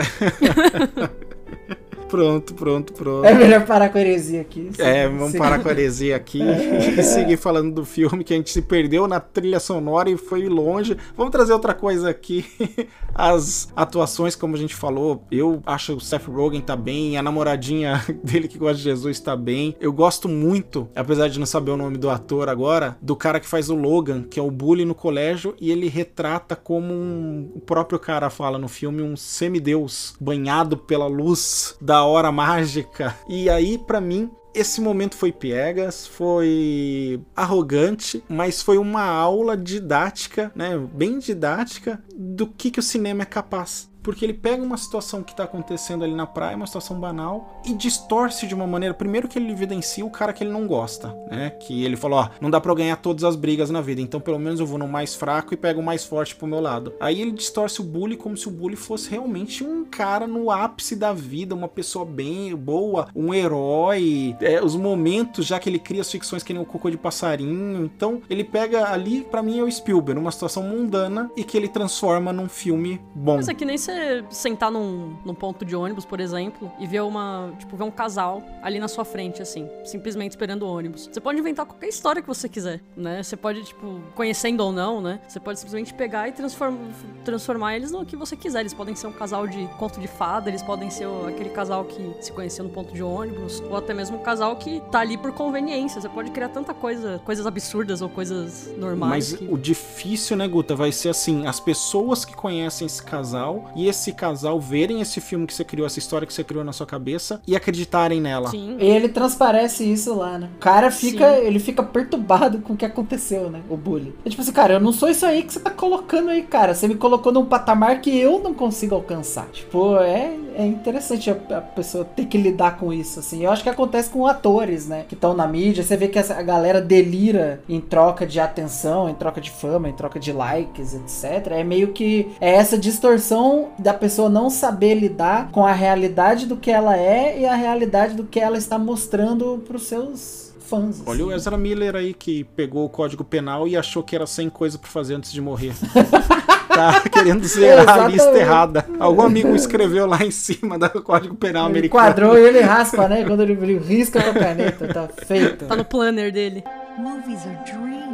Pronto, 2.09 2.55
pronto, 2.55 2.93
pronto. 2.93 3.25
É 3.25 3.35
melhor 3.35 3.67
parar 3.67 3.91
com 3.91 3.99
a 3.99 4.01
heresia 4.01 4.41
aqui. 4.41 4.71
É, 4.79 5.07
vamos 5.07 5.33
Sim. 5.33 5.39
parar 5.39 5.59
com 5.59 5.69
a 5.69 5.73
heresia 5.73 6.17
aqui 6.17 6.41
e 6.99 7.03
seguir 7.03 7.37
falando 7.37 7.73
do 7.73 7.85
filme 7.85 8.25
que 8.25 8.33
a 8.33 8.37
gente 8.37 8.51
se 8.51 8.63
perdeu 8.63 9.07
na 9.07 9.21
trilha 9.21 9.61
sonora 9.61 10.09
e 10.11 10.17
foi 10.17 10.49
longe. 10.49 10.97
Vamos 11.17 11.33
trazer 11.33 11.53
outra 11.53 11.75
coisa 11.75 12.09
aqui. 12.09 12.47
As 13.15 13.69
atuações, 13.75 14.37
como 14.37 14.55
a 14.55 14.59
gente 14.59 14.75
falou, 14.75 15.25
eu 15.31 15.63
acho 15.67 15.95
o 15.95 16.01
Seth 16.01 16.27
Rogen 16.27 16.61
tá 16.61 16.77
bem, 16.77 17.17
a 17.17 17.23
namoradinha 17.23 18.03
dele 18.23 18.49
que 18.49 18.59
gosta 18.59 18.77
de 18.77 18.85
Jesus 18.85 19.21
tá 19.21 19.37
bem. 19.37 19.77
Eu 19.81 19.93
gosto 19.93 20.29
muito, 20.29 20.89
apesar 20.95 21.29
de 21.29 21.39
não 21.39 21.47
saber 21.47 21.73
o 21.73 21.77
nome 21.77 21.99
do 21.99 22.09
ator 22.09 22.49
agora, 22.49 22.97
do 23.03 23.17
cara 23.17 23.41
que 23.41 23.47
faz 23.47 23.69
o 23.69 23.75
Logan, 23.75 24.23
que 24.23 24.39
é 24.39 24.43
o 24.43 24.51
bully 24.51 24.85
no 24.85 24.95
colégio, 24.95 25.55
e 25.61 25.71
ele 25.71 25.89
retrata 25.89 26.55
como 26.55 26.93
um, 26.93 27.51
o 27.55 27.61
próprio 27.61 27.99
cara 27.99 28.31
fala 28.31 28.59
no 28.59 28.69
filme, 28.69 29.03
um 29.03 29.17
semideus 29.17 30.15
banhado 30.21 30.77
pela 30.77 31.07
luz 31.07 31.77
da 31.81 31.98
hora 32.05 32.33
mágica. 32.33 33.15
E 33.29 33.49
aí, 33.49 33.79
pra 33.79 34.01
mim, 34.01 34.31
esse 34.55 34.81
momento 34.81 35.17
foi 35.17 35.31
piegas, 35.31 36.07
foi 36.07 37.21
arrogante, 37.37 38.23
mas 38.29 38.63
foi 38.63 38.79
uma 38.79 39.05
aula 39.05 39.57
didática, 39.57 40.51
né, 40.55 40.77
bem 40.93 41.19
didática 41.19 42.03
do 42.15 42.47
que 42.47 42.71
que 42.71 42.81
o 42.81 42.83
cinema 42.83 43.23
é 43.23 43.27
capaz. 43.27 43.89
Porque 44.09 44.25
ele 44.25 44.33
pega 44.33 44.63
uma 44.63 44.79
situação 44.79 45.23
que 45.23 45.37
tá 45.37 45.45
acontecendo 45.45 46.03
ali 46.03 46.15
na 46.15 46.27
praia, 46.27 46.57
uma 46.57 46.67
situação 46.67 46.99
banal, 46.99 47.61
e 47.63 47.75
distorce 47.75 48.47
de 48.47 48.55
uma 48.55 48.67
maneira. 48.67 48.95
Primeiro 48.95 49.29
que 49.29 49.39
ele 49.39 49.53
evidencia 49.53 50.03
o 50.03 50.09
cara 50.09 50.33
que 50.33 50.43
ele 50.43 50.51
não 50.51 50.67
gosta, 50.67 51.15
né? 51.31 51.51
Que 51.51 51.85
ele 51.85 51.95
falou: 51.95 52.21
ó, 52.21 52.31
não 52.41 52.49
dá 52.49 52.59
eu 52.65 52.75
ganhar 52.75 52.97
todas 52.97 53.23
as 53.23 53.37
brigas 53.37 53.69
na 53.69 53.83
vida, 53.83 54.01
então 54.01 54.19
pelo 54.19 54.39
menos 54.39 54.61
eu 54.61 54.67
vou 54.67 54.79
no 54.79 54.89
mais 54.89 55.15
fraco 55.15 55.53
e 55.53 55.59
pego 55.59 55.83
o 55.83 55.85
mais 55.85 56.07
forte 56.07 56.35
pro 56.35 56.47
meu 56.47 56.59
lado. 56.59 56.95
Aí 56.99 57.21
ele 57.21 57.33
distorce 57.33 57.83
o 57.83 57.85
bully 57.85 58.17
como 58.17 58.35
se 58.35 58.49
o 58.49 58.51
bully 58.51 58.77
fosse 58.77 59.11
realmente 59.11 59.63
um 59.63 59.85
cara 59.85 60.27
no 60.27 60.51
ápice 60.51 60.97
da 60.97 61.13
vida, 61.13 61.55
uma 61.55 61.69
pessoa 61.69 62.07
bem 62.07 62.57
boa, 62.57 63.09
um 63.15 63.35
herói. 63.35 64.35
É, 64.41 64.65
os 64.65 64.75
momentos, 64.75 65.45
já 65.45 65.61
que 65.61 65.69
ele 65.69 65.79
cria 65.79 66.01
as 66.01 66.11
ficções 66.11 66.43
que 66.43 66.55
nem 66.55 66.63
o 66.63 66.65
cocô 66.65 66.89
de 66.89 66.97
passarinho. 66.97 67.85
Então 67.85 68.23
ele 68.31 68.43
pega 68.43 68.91
ali, 68.91 69.21
pra 69.31 69.43
mim, 69.43 69.59
é 69.59 69.63
o 69.63 69.71
Spielberg, 69.71 70.19
uma 70.19 70.33
situação 70.33 70.63
mundana 70.63 71.31
e 71.37 71.45
que 71.45 71.59
ele 71.59 71.69
transforma 71.69 72.33
num 72.33 72.49
filme 72.49 72.99
bom. 73.15 73.37
Mas 73.37 73.49
é 73.49 73.55
que 73.55 73.67
nem 73.67 73.77
você 73.99 74.25
sentar 74.31 74.71
num, 74.71 75.17
num 75.25 75.35
ponto 75.35 75.65
de 75.65 75.75
ônibus, 75.75 76.05
por 76.05 76.21
exemplo, 76.21 76.71
e 76.79 76.87
ver 76.87 77.03
uma. 77.03 77.53
Tipo, 77.59 77.77
ver 77.77 77.85
um 77.85 77.91
casal 77.91 78.43
ali 78.63 78.79
na 78.79 78.89
sua 78.89 79.05
frente, 79.05 79.43
assim, 79.43 79.69
simplesmente 79.85 80.33
esperando 80.33 80.63
o 80.63 80.73
ônibus. 80.73 81.09
Você 81.13 81.21
pode 81.21 81.39
inventar 81.39 81.67
qualquer 81.67 81.89
história 81.89 82.23
que 82.23 82.29
você 82.29 82.49
quiser, 82.49 82.81
né? 82.97 83.23
Você 83.23 83.37
pode, 83.37 83.65
tipo, 83.65 84.01
conhecendo 84.15 84.63
ou 84.63 84.73
não, 84.73 85.01
né? 85.01 85.21
Você 85.27 85.41
pode 85.41 85.59
simplesmente 85.59 85.93
pegar 85.95 86.29
e 86.29 86.33
transform, 86.33 86.77
transformar 87.25 87.77
eles 87.77 87.91
no 87.91 88.05
que 88.05 88.17
você 88.17 88.37
quiser. 88.37 88.61
Eles 88.61 88.75
podem 88.75 88.95
ser 88.95 89.07
um 89.07 89.13
casal 89.13 89.47
de 89.47 89.67
conto 89.79 90.01
de 90.01 90.09
fada, 90.09 90.49
eles 90.49 90.63
podem 90.63 90.91
ser 90.91 91.07
aquele 91.27 91.51
casal 91.51 91.85
que 91.85 92.15
se 92.21 92.33
conheceu 92.33 92.65
no 92.65 92.71
ponto 92.71 92.93
de 92.93 93.03
ônibus, 93.03 93.61
ou 93.69 93.77
até 93.77 93.93
mesmo 93.93 94.19
um 94.19 94.23
casal 94.23 94.57
que 94.57 94.81
tá 94.91 95.01
ali 95.01 95.17
por 95.17 95.33
conveniência. 95.33 96.01
Você 96.01 96.09
pode 96.09 96.31
criar 96.31 96.49
tanta 96.49 96.73
coisa, 96.73 97.21
coisas 97.25 97.47
absurdas 97.47 98.01
ou 98.01 98.09
coisas 98.09 98.71
normais. 98.77 99.33
Mas 99.33 99.39
que... 99.39 99.53
o 99.53 99.57
difícil, 99.57 100.37
né, 100.37 100.47
Guta, 100.47 100.75
vai 100.75 100.93
ser 100.93 101.09
assim: 101.09 101.47
as 101.47 101.61
pessoas 101.61 102.25
que 102.25 102.35
conhecem 102.35 102.87
esse 102.87 103.03
casal 103.03 103.71
e 103.75 103.88
esse 103.89 104.13
casal 104.13 104.61
verem 104.61 105.01
esse 105.01 105.21
filme 105.21 105.47
que 105.47 105.55
você 105.55 105.65
criou, 105.65 105.87
essa 105.87 105.99
história 105.99 106.27
que 106.27 106.33
você 106.33 106.45
criou 106.45 106.65
na 106.65 106.73
sua 106.73 106.87
cabeça 106.87 107.41
e 107.47 107.57
acreditarem 107.57 108.21
nela. 108.21 108.51
Sim. 108.51 108.77
E 108.79 108.85
ele 108.85 109.09
transparece 109.09 109.85
isso 109.85 110.15
lá, 110.15 110.39
né? 110.39 110.49
O 110.57 110.59
cara 110.59 110.91
fica, 110.91 111.37
Sim. 111.37 111.47
ele 111.47 111.59
fica 111.59 111.83
perturbado 111.83 112.61
com 112.61 112.73
o 112.73 112.77
que 112.77 112.85
aconteceu, 112.85 113.51
né? 113.51 113.61
O 113.69 113.77
bully. 113.77 114.15
É 114.25 114.31
tipo 114.31 114.43
assim, 114.43 114.53
cara, 114.53 114.75
eu 114.75 114.81
não 114.81 114.93
sou 114.93 115.09
isso 115.09 115.25
aí 115.27 115.43
que 115.43 115.53
você 115.53 115.61
tá 115.61 115.71
colocando 115.71 116.31
aí, 116.31 116.43
cara. 116.43 116.75
Você 116.75 116.87
me 116.87 116.95
colocou 116.95 117.33
num 117.33 117.47
patamar 117.47 118.01
que 118.01 118.17
eu 118.17 118.39
não 118.39 118.55
consigo 118.55 118.95
alcançar. 118.95 119.47
Tipo, 119.53 119.97
é, 119.97 120.37
é 120.55 120.67
interessante 120.67 121.31
a, 121.31 121.35
a 121.57 121.61
pessoa 121.61 122.05
ter 122.05 122.27
que 122.27 122.39
lidar 122.39 122.77
com 122.77 122.93
isso, 122.93 123.21
assim. 123.21 123.45
Eu 123.45 123.51
acho 123.51 123.63
que 123.63 123.69
acontece 123.69 124.11
com 124.11 124.27
atores, 124.27 124.87
né? 124.87 125.05
Que 125.09 125.15
estão 125.15 125.35
na 125.35 125.47
mídia. 125.47 125.83
Você 125.83 125.97
vê 125.97 126.09
que 126.09 126.19
essa, 126.19 126.35
a 126.35 126.43
galera 126.43 126.81
delira 126.81 127.61
em 127.69 127.81
troca 127.81 128.27
de 128.27 128.41
atenção, 128.41 129.09
em 129.09 129.15
troca 129.15 129.41
de 129.41 129.51
fama, 129.51 129.89
em 129.89 129.93
troca 129.93 130.19
de 130.19 130.33
likes, 130.33 130.95
etc. 130.95 131.53
É 131.53 131.65
meio 131.65 131.93
que 131.93 132.31
é 132.41 132.55
essa 132.55 132.77
distorção 132.77 133.68
da 133.79 133.95
pessoa 133.95 134.29
não 134.29 134.51
saber 134.51 134.95
lidar 134.95 135.51
com 135.51 135.67
a 135.67 135.73
realidade 135.73 136.47
do 136.47 136.57
que 136.57 136.71
ela 136.71 136.97
é 136.97 137.41
e 137.41 137.47
a 137.47 137.55
realidade 137.55 138.15
do 138.15 138.25
que 138.25 138.41
ela 138.41 138.57
está 138.59 138.79
mostrando 138.79 139.63
pros 139.67 139.85
seus 139.85 140.55
fãs. 140.61 141.03
Olha 141.07 141.25
o 141.25 141.29
assim. 141.29 141.37
Ezra 141.37 141.57
Miller 141.57 141.97
aí 141.97 142.13
que 142.13 142.45
pegou 142.45 142.85
o 142.85 142.89
código 142.89 143.25
penal 143.25 143.67
e 143.67 143.77
achou 143.77 144.03
que 144.03 144.15
era 144.15 144.27
100 144.27 144.51
coisas 144.51 144.79
pra 144.81 144.91
fazer 144.91 145.15
antes 145.15 145.33
de 145.33 145.41
morrer. 145.41 145.73
tá 146.69 147.01
querendo 147.11 147.45
zerar 147.47 147.89
a 147.89 148.09
lista 148.09 148.37
errada. 148.39 148.87
Algum 149.01 149.23
amigo 149.23 149.55
escreveu 149.55 150.07
lá 150.07 150.23
em 150.25 150.31
cima 150.31 150.79
do 150.79 151.03
código 151.03 151.35
penal 151.35 151.65
Ele 151.65 151.73
americano. 151.79 152.05
quadrou 152.05 152.39
e 152.39 152.43
ele 152.43 152.61
raspa, 152.61 153.09
né? 153.09 153.25
Quando 153.25 153.43
ele, 153.43 153.53
ele 153.55 153.79
risca 153.79 154.23
com 154.23 154.31
a 154.31 154.35
caneta, 154.35 154.87
tá 154.87 155.09
feito. 155.27 155.65
Tá 155.67 155.75
no 155.75 155.85
planner 155.85 156.33
dele. 156.33 156.63
Movies 156.99 157.47
are 157.47 157.59
dreams. 157.65 158.08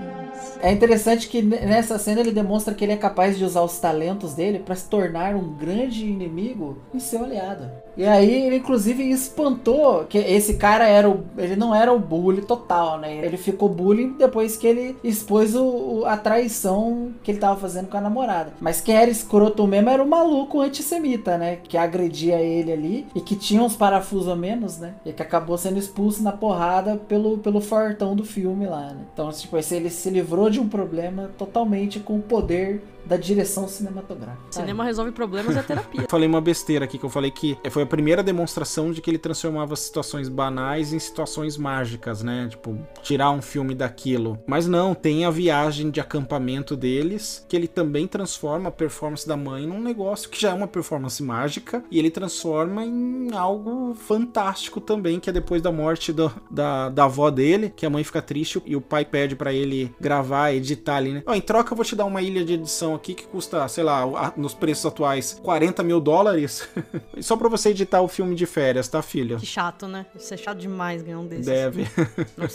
É 0.65 0.73
interessante 0.73 1.29
que 1.29 1.43
nessa 1.43 1.99
cena 1.99 2.23
ele 2.23 2.33
demonstra 2.33 2.73
que 2.73 2.83
ele 2.83 2.93
é 2.93 2.97
capaz 2.97 3.37
de 3.37 3.45
usar 3.45 3.61
os 3.61 3.79
talentos 3.79 4.33
dele 4.33 4.61
pra 4.61 4.75
se 4.75 4.89
tornar 4.89 5.37
um 5.37 5.53
grande 5.53 6.07
inimigo 6.07 6.79
e 6.95 6.99
seu 6.99 7.23
aliado. 7.23 7.71
E 7.97 8.05
aí 8.05 8.47
ele 8.47 8.57
inclusive 8.57 9.09
espantou 9.11 10.05
que 10.05 10.19
esse 10.19 10.55
cara 10.55 10.87
era 10.87 11.09
o, 11.09 11.25
ele 11.39 11.57
não 11.57 11.75
era 11.75 11.93
o 11.93 11.99
bully 11.99 12.43
total, 12.43 12.99
né? 12.99 13.25
Ele 13.25 13.37
ficou 13.37 13.69
bullying 13.69 14.15
depois 14.19 14.57
que 14.57 14.67
ele 14.67 14.97
expôs 15.05 15.55
o, 15.55 15.65
o- 16.01 16.07
a 16.07 16.17
traição 16.17 17.13
que 17.23 17.31
ele 17.31 17.39
tava 17.39 17.59
fazendo 17.61 17.89
com 17.89 17.97
a 17.97 18.01
namorada. 18.01 18.53
Mas 18.61 18.81
quem 18.81 18.97
era 18.97 19.11
escroto 19.11 19.67
mesmo 19.67 19.89
era 19.91 20.03
o 20.03 20.09
maluco 20.09 20.61
antissemita, 20.61 21.39
né? 21.39 21.57
Que 21.63 21.77
agredia 21.77 22.41
ele 22.41 22.73
ali 22.73 23.07
e 23.15 23.21
que 23.21 23.37
tinha 23.37 23.63
uns 23.63 23.77
parafusos 23.77 24.29
a 24.29 24.37
menos, 24.37 24.79
né? 24.79 24.95
E 25.05 25.13
que 25.13 25.23
acabou 25.23 25.57
sendo 25.57 25.79
expulso 25.79 26.23
na 26.23 26.33
porrada 26.33 26.97
pelo, 27.09 27.39
pelo 27.39 27.61
fortão 27.61 28.15
do 28.17 28.25
filme 28.25 28.67
lá, 28.67 28.89
né? 28.93 29.03
Então, 29.13 29.31
tipo, 29.31 29.57
esse- 29.57 29.75
ele 29.77 29.91
se 29.91 30.11
livrou 30.11 30.51
de 30.51 30.61
um 30.61 30.69
problema 30.69 31.31
totalmente 31.39 32.01
com 32.01 32.17
o 32.17 32.23
poder 32.23 32.83
da 33.07 33.17
direção 33.17 33.69
cinematográfica. 33.69 34.43
Cinema 34.51 34.85
resolve 34.85 35.13
problemas 35.13 35.57
é 35.57 35.63
terapia. 35.63 36.07
Falei 36.09 36.29
uma 36.29 36.41
besteira 36.41 36.85
aqui 36.85 36.99
que 36.99 37.05
eu 37.05 37.11
falei 37.11 37.31
que 37.31 37.57
foi 37.71 37.83
a 37.83 37.87
primeira 37.87 38.23
demonstração 38.23 38.91
de 38.93 39.01
que 39.01 39.11
ele 39.11 39.19
transformava 39.19 39.77
situações 39.77 40.29
banais 40.29 40.93
em 40.93 40.99
situações 40.99 41.57
mágicas, 41.57 42.23
né? 42.23 42.47
Tipo, 42.51 42.79
tirar 43.03 43.31
um 43.31 43.43
filme 43.43 43.75
daquilo. 43.75 44.39
Mas 44.47 44.67
não, 44.67 44.95
tem 44.95 45.25
a 45.25 45.31
viagem 45.31 45.91
de 45.91 46.01
acampamento 46.01 46.77
deles, 46.77 47.45
que 47.49 47.57
ele 47.57 47.69
também 47.69 48.07
transforma 48.07 48.69
a 48.69 48.73
performance 48.73 49.27
da 49.27 49.37
mãe 49.37 49.67
num 49.67 49.81
negócio 49.81 50.29
que 50.31 50.41
já 50.41 50.51
é 50.51 50.55
uma 50.55 50.67
performance 50.69 51.23
mágica 51.23 51.83
e 51.91 51.99
ele 51.99 52.11
transforma 52.11 52.85
em 52.85 53.29
algo 53.35 53.95
fantástico 53.95 54.81
também, 54.81 55.21
que 55.21 55.29
é 55.29 55.33
depois 55.33 55.61
da 55.61 55.71
morte 55.73 56.13
do- 56.13 56.33
da, 56.51 56.89
da 56.89 57.05
avó 57.05 57.31
dele, 57.31 57.73
que 57.75 57.85
a 57.85 57.91
mãe 57.91 58.03
fica 58.05 58.23
triste 58.23 58.63
e 58.65 58.77
o 58.77 58.81
pai 58.81 59.05
pede 59.05 59.35
pra 59.37 59.53
ele 59.53 59.95
gravar, 60.01 60.53
editar 60.53 60.97
ali, 60.97 61.13
né? 61.13 61.23
Ó, 61.27 61.35
em 61.35 61.41
troca 61.41 61.73
eu 61.73 61.77
vou 61.77 61.85
te 61.85 61.97
dar 61.97 62.05
uma 62.05 62.23
ilha 62.23 62.45
de 62.45 62.55
edição 62.55 62.94
aqui 62.95 63.15
que 63.15 63.27
custa, 63.27 63.67
sei 63.69 63.85
lá, 63.85 64.33
nos 64.37 64.55
preços 64.55 64.87
atuais, 64.87 65.41
40 65.43 65.83
mil 65.83 66.01
dólares. 66.01 66.69
Só 67.21 67.37
pra 67.37 67.49
você 67.49 67.71
editar 67.71 68.01
o 68.01 68.09
filme 68.09 68.35
de 68.35 68.47
férias, 68.47 68.89
tá, 68.89 69.03
filho? 69.03 69.39
Que 69.39 69.47
chato, 69.47 69.87
né? 69.87 70.07
Isso 70.17 70.33
é 70.33 70.37
chato 70.37 70.59
demais 70.59 71.03
ganhar 71.03 71.19
um 71.19 71.27
desses. 71.27 71.47
Deve. 71.47 71.87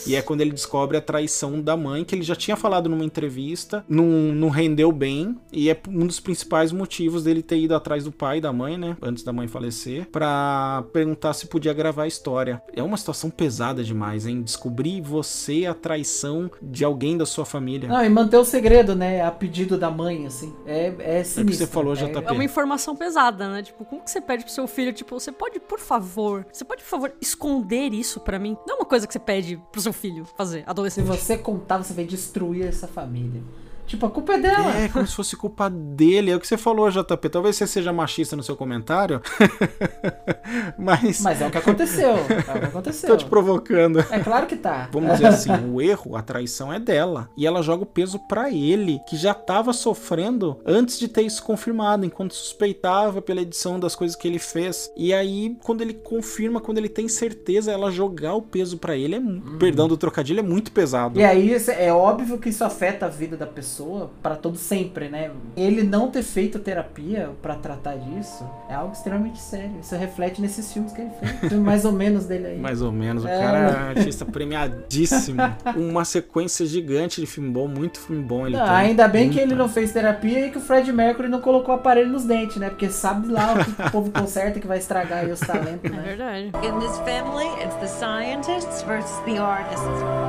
E 0.06 0.16
é 0.16 0.22
quando 0.22 0.42
ele 0.42 0.52
descobre 0.52 0.98
a 0.98 1.02
traição 1.02 1.62
da 1.62 1.76
mãe, 1.76 2.04
que 2.04 2.16
ele 2.16 2.24
já 2.24 2.36
tinha 2.36 2.56
falado 2.56 2.90
numa 2.90 3.04
entrevista, 3.04 3.84
não, 3.88 4.06
não 4.06 4.50
rendeu 4.50 4.92
bem, 4.92 5.38
e 5.52 5.70
é 5.70 5.80
um 5.88 6.06
dos 6.06 6.20
principais 6.20 6.72
motivos 6.72 7.24
dele 7.24 7.42
ter 7.42 7.60
ido 7.60 7.76
atrás 7.76 8.04
do 8.04 8.12
pai 8.12 8.38
e 8.38 8.42
da 8.42 8.52
mãe, 8.52 8.78
né? 8.78 8.96
Antes 9.02 9.24
da 9.24 9.34
mãe 9.34 9.48
falecer, 9.48 10.08
pra 10.10 10.84
perguntar 10.94 11.34
se 11.34 11.48
podia 11.48 11.74
gravar 11.74 12.04
a 12.04 12.08
história. 12.08 12.62
É 12.74 12.82
uma 12.82 12.98
situação 12.98 13.30
pesada 13.30 13.84
demais, 13.84 14.26
hein? 14.26 14.42
Descobrir 14.42 15.02
você 15.02 15.66
a 15.66 15.74
traição 15.74 16.50
de 16.62 16.84
alguém 16.84 17.18
da 17.18 17.26
sua 17.26 17.46
família. 17.46 17.90
Não, 17.90 18.04
e 18.04 18.10
manter 18.10 18.38
o 18.38 18.46
segredo, 18.46 18.96
né? 18.96 19.22
A 19.22 19.32
pedido 19.32 19.78
da 19.78 19.90
mãe, 19.90 20.26
assim. 20.30 20.56
É, 20.66 20.88
é 21.00 21.18
É 21.20 21.22
o 21.22 21.26
sinistro. 21.26 21.46
que 21.46 21.54
você 21.56 21.68
falou, 21.68 21.94
é, 21.94 21.98
JP. 21.98 22.26
É 22.28 22.32
uma 22.32 22.44
informação 22.44 22.96
pesada, 22.96 23.50
né? 23.50 23.62
Tipo, 23.64 23.84
como 23.86 24.02
que 24.04 24.10
você 24.10 24.22
pede 24.22 24.44
pro 24.46 24.54
seu 24.54 24.66
filho, 24.68 24.94
tipo, 24.94 25.20
você 25.20 25.32
pode, 25.32 25.60
por 25.60 25.80
favor, 25.80 26.46
você 26.52 26.64
pode, 26.64 26.82
por 26.84 26.90
favor, 26.90 27.14
esconder 27.22 27.94
isso 27.94 28.20
pra 28.20 28.40
mim? 28.40 28.58
Não 28.68 28.76
é 28.76 28.80
uma 28.80 28.86
coisa 28.86 29.06
que 29.06 29.14
você 29.14 29.20
pede 29.20 29.62
pro 29.72 29.82
seu 29.82 29.92
filho 29.94 30.26
fazer, 30.38 30.64
Se 30.64 30.70
adolescente. 30.70 31.06
você 31.06 31.38
contar, 31.38 31.78
você 31.84 31.94
vai 31.94 32.06
destruir 32.06 32.66
essa 32.66 32.88
família. 32.88 33.42
Tipo, 33.90 34.06
a 34.06 34.10
culpa 34.12 34.34
é 34.34 34.38
dela. 34.40 34.76
É, 34.78 34.88
como 34.88 35.06
se 35.08 35.16
fosse 35.16 35.36
culpa 35.36 35.68
dele. 35.68 36.30
É 36.30 36.36
o 36.36 36.40
que 36.40 36.48
você 36.48 36.58
falou, 36.58 36.90
JP. 36.92 37.28
Talvez 37.28 37.56
você 37.56 37.66
seja 37.66 37.92
machista 37.92 38.36
no 38.36 38.44
seu 38.44 38.56
comentário. 38.56 39.20
Mas, 40.78 41.22
Mas 41.22 41.42
é 41.42 41.48
o 41.48 41.52
que 41.52 41.58
aconteceu. 41.58 42.12
É 42.12 42.22
o 42.22 42.60
que 42.60 42.66
aconteceu. 42.70 43.10
tô 43.10 43.18
te 43.18 43.26
provocando. 43.26 44.00
É 44.12 44.20
claro 44.20 44.46
que 44.46 44.56
tá. 44.56 44.90
Vamos 44.92 45.14
dizer 45.14 45.26
assim, 45.34 45.52
o 45.72 45.82
erro, 45.82 46.16
a 46.16 46.22
traição 46.22 46.72
é 46.72 46.80
dela. 46.80 47.30
E 47.36 47.48
ela 47.48 47.64
joga 47.64 47.82
o 47.84 47.86
peso 47.88 48.20
pra 48.28 48.52
ele, 48.52 49.00
que 49.10 49.18
já 49.18 49.34
tava 49.34 49.74
sofrendo 49.74 50.60
antes 50.66 51.00
de 51.00 51.08
ter 51.08 51.24
isso 51.24 51.42
confirmado, 51.44 52.06
enquanto 52.06 52.36
suspeitava 52.36 53.22
pela 53.24 53.42
edição 53.42 53.80
das 53.80 53.96
coisas 53.96 54.16
que 54.16 54.28
ele 54.28 54.38
fez. 54.40 54.92
E 54.96 55.14
aí, 55.14 55.58
quando 55.64 55.82
ele 55.82 55.96
confirma, 55.96 56.62
quando 56.62 56.78
ele 56.78 56.90
tem 56.90 57.08
certeza, 57.08 57.72
ela 57.72 57.92
jogar 57.92 58.36
o 58.36 58.42
peso 58.44 58.78
pra 58.78 58.96
ele, 58.96 59.16
é, 59.16 59.20
mu- 59.20 59.58
perdão 59.58 59.88
do 59.88 59.98
trocadilho, 59.98 60.42
é 60.42 60.44
muito 60.44 60.72
pesado. 60.72 61.20
E 61.20 61.24
aí 61.24 61.56
é 61.78 61.92
óbvio 61.92 62.38
que 62.38 62.50
isso 62.50 62.64
afeta 62.64 63.08
a 63.08 63.10
vida 63.10 63.36
da 63.36 63.48
pessoa 63.48 63.79
para 64.22 64.36
todo 64.36 64.58
sempre, 64.58 65.10
né? 65.10 65.32
Ele 65.56 65.84
não 65.84 66.10
ter 66.10 66.24
feito 66.24 66.60
terapia 66.60 67.30
pra 67.42 67.56
tratar 67.56 67.96
disso 67.96 68.46
é 68.70 68.74
algo 68.74 68.94
extremamente 68.94 69.40
sério. 69.40 69.72
Isso 69.82 69.96
reflete 69.96 70.42
nesses 70.42 70.72
filmes 70.72 70.92
que 70.92 71.02
ele 71.02 71.12
fez. 71.20 71.54
Mais 71.60 71.86
ou 71.86 71.92
menos 71.92 72.26
dele 72.26 72.48
aí. 72.48 72.58
Mais 72.60 72.82
ou 72.82 72.92
menos, 72.92 73.24
o 73.24 73.28
É. 73.28 73.38
cara 73.40 73.58
é 73.58 74.00
artista 74.00 74.26
premiadíssimo. 74.26 75.40
Uma 75.76 76.06
sequência 76.06 76.66
gigante 76.66 77.22
de 77.22 77.28
filme 77.28 77.50
bom, 77.50 77.68
muito 77.68 78.00
filme 78.00 78.22
bom 78.24 78.46
ele 78.48 78.58
Não, 78.58 78.66
tem. 78.66 78.74
ainda 78.76 79.08
bem 79.08 79.30
que 79.30 79.36
Muita. 79.36 79.50
ele 79.52 79.56
não 79.56 79.70
fez 79.70 79.92
terapia 79.92 80.48
e 80.48 80.52
que 80.52 80.58
o 80.58 80.62
Fred 80.62 80.92
Mercury 80.92 81.28
não 81.30 81.42
colocou 81.42 81.74
aparelho 81.76 82.10
nos 82.10 82.26
dentes, 82.26 82.58
né? 82.58 82.70
Porque 82.70 82.90
sabe 82.90 83.28
lá 83.28 83.54
o 83.54 83.64
que 83.66 83.82
o 83.88 83.90
povo 83.92 84.12
conserta 84.12 84.60
que 84.60 84.68
vai 84.68 84.78
estragar 84.78 85.20
aí 85.20 85.32
os 85.32 85.40
talentos, 85.40 85.90
É 85.92 85.96
né? 85.96 86.02
verdade. 86.06 86.48
In 86.48 86.80
this 86.80 86.98
family, 87.00 87.48
it's 87.64 87.76
the 87.76 87.88
scientists 87.88 88.82
versus 88.84 89.18
the 89.26 89.38
artists. 89.38 90.29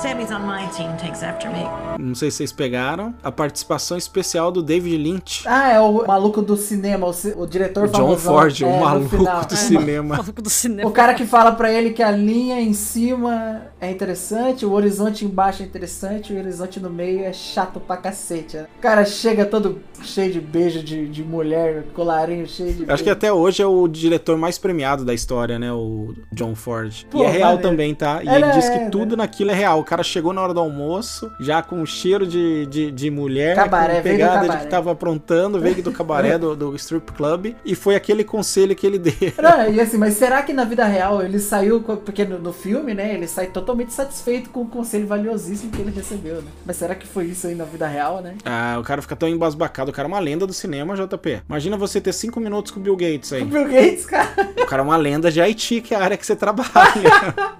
Sammy's 0.00 0.30
on 0.30 0.46
my 0.46 0.68
team, 0.76 0.96
takes 0.96 1.24
after 1.24 1.50
me. 1.50 1.64
Não 1.98 2.14
sei 2.14 2.30
se 2.30 2.36
vocês 2.38 2.52
pegaram. 2.52 3.12
A 3.22 3.32
participação 3.32 3.96
especial 3.96 4.52
do 4.52 4.62
David 4.62 4.96
Lynch. 4.96 5.42
Ah, 5.44 5.72
é 5.72 5.80
o 5.80 6.06
maluco 6.06 6.40
do 6.40 6.56
cinema, 6.56 7.04
o, 7.08 7.12
ci- 7.12 7.34
o 7.36 7.44
diretor 7.44 7.88
O 7.88 7.90
John. 7.90 8.16
Ford, 8.16 8.62
É, 8.62 8.64
o 8.66 8.80
maluco 8.80 9.16
do 9.16 9.26
É. 9.28 9.56
cinema. 9.56 10.16
Maluco 10.18 10.40
do 10.40 10.48
cinema. 10.50 10.88
O 10.88 10.92
cara 10.92 11.14
que 11.14 11.26
fala 11.26 11.50
pra 11.50 11.72
ele 11.72 11.90
que 11.90 12.02
a 12.02 12.12
linha 12.12 12.60
em 12.60 12.72
cima 12.72 13.62
é 13.80 13.90
interessante, 13.90 14.64
o 14.64 14.70
horizonte 14.72 15.24
embaixo 15.24 15.64
é 15.64 15.66
interessante, 15.66 16.32
o 16.32 16.38
horizonte 16.38 16.78
no 16.78 16.90
meio 16.90 17.24
é 17.24 17.32
chato 17.32 17.80
pra 17.80 17.96
cacete. 17.96 18.56
né? 18.56 18.66
O 18.78 18.80
cara 18.80 19.04
chega 19.04 19.44
todo 19.44 19.80
cheio 20.02 20.32
de 20.32 20.40
beijo 20.40 20.80
de, 20.80 21.08
de 21.08 21.24
mulher, 21.24 21.86
colarinho 21.94 22.46
cheio 22.46 22.72
de 22.72 22.82
Acho 22.84 23.02
que 23.02 23.10
beijo. 23.10 23.10
até 23.10 23.32
hoje 23.32 23.62
é 23.62 23.66
o 23.66 23.88
diretor 23.88 24.36
mais 24.38 24.58
premiado 24.58 25.04
da 25.04 25.12
história, 25.12 25.58
né? 25.58 25.72
O 25.72 26.14
John 26.32 26.54
Ford. 26.54 27.04
Pô, 27.10 27.18
e 27.18 27.22
é 27.26 27.30
real 27.30 27.58
também, 27.58 27.92
tá? 27.96 28.22
E 28.22 28.28
Era, 28.28 28.38
ele 28.46 28.52
diz 28.52 28.68
que 28.68 28.76
é, 28.76 28.88
tudo 28.90 29.16
naquilo 29.16 29.50
é 29.50 29.54
real. 29.54 29.84
O 29.88 29.90
cara 29.90 30.02
chegou 30.02 30.34
na 30.34 30.42
hora 30.42 30.52
do 30.52 30.60
almoço, 30.60 31.32
já 31.40 31.62
com 31.62 31.86
cheiro 31.86 32.26
de, 32.26 32.66
de, 32.66 32.90
de 32.90 33.10
mulher, 33.10 33.56
Cabaré, 33.56 33.96
com 33.96 34.02
pegada 34.02 34.46
de 34.46 34.58
que 34.58 34.66
tava 34.66 34.92
aprontando, 34.92 35.58
veio 35.58 35.82
do 35.82 35.90
cabaré, 35.90 36.36
do, 36.36 36.54
do 36.54 36.76
strip 36.76 37.10
club, 37.12 37.54
e 37.64 37.74
foi 37.74 37.96
aquele 37.96 38.22
conselho 38.22 38.76
que 38.76 38.86
ele 38.86 38.98
deu. 38.98 39.14
Não, 39.40 39.72
e 39.72 39.80
assim, 39.80 39.96
mas 39.96 40.12
será 40.12 40.42
que 40.42 40.52
na 40.52 40.64
vida 40.64 40.84
real 40.84 41.22
ele 41.22 41.38
saiu, 41.38 41.80
porque 41.80 42.26
no, 42.26 42.38
no 42.38 42.52
filme, 42.52 42.92
né, 42.92 43.14
ele 43.14 43.26
sai 43.26 43.46
totalmente 43.46 43.94
satisfeito 43.94 44.50
com 44.50 44.60
o 44.60 44.66
conselho 44.66 45.06
valiosíssimo 45.06 45.72
que 45.72 45.80
ele 45.80 45.90
recebeu, 45.90 46.42
né? 46.42 46.50
Mas 46.66 46.76
será 46.76 46.94
que 46.94 47.06
foi 47.06 47.24
isso 47.24 47.46
aí 47.46 47.54
na 47.54 47.64
vida 47.64 47.86
real, 47.86 48.20
né? 48.20 48.34
Ah, 48.44 48.76
o 48.78 48.82
cara 48.82 49.00
fica 49.00 49.16
tão 49.16 49.26
embasbacado. 49.26 49.90
O 49.90 49.94
cara 49.94 50.06
é 50.06 50.10
uma 50.10 50.20
lenda 50.20 50.46
do 50.46 50.52
cinema, 50.52 50.96
JP. 50.96 51.44
Imagina 51.48 51.78
você 51.78 51.98
ter 51.98 52.12
cinco 52.12 52.38
minutos 52.40 52.72
com 52.72 52.78
o 52.78 52.82
Bill 52.82 52.94
Gates 52.94 53.32
aí. 53.32 53.40
O 53.42 53.46
Bill 53.46 53.64
Gates, 53.64 54.04
cara. 54.04 54.28
O 54.60 54.66
cara 54.66 54.82
é 54.82 54.84
uma 54.84 54.98
lenda 54.98 55.30
de 55.30 55.40
Haiti, 55.40 55.80
que 55.80 55.94
é 55.94 55.96
a 55.96 56.02
área 56.02 56.16
que 56.18 56.26
você 56.26 56.36
trabalha. 56.36 56.68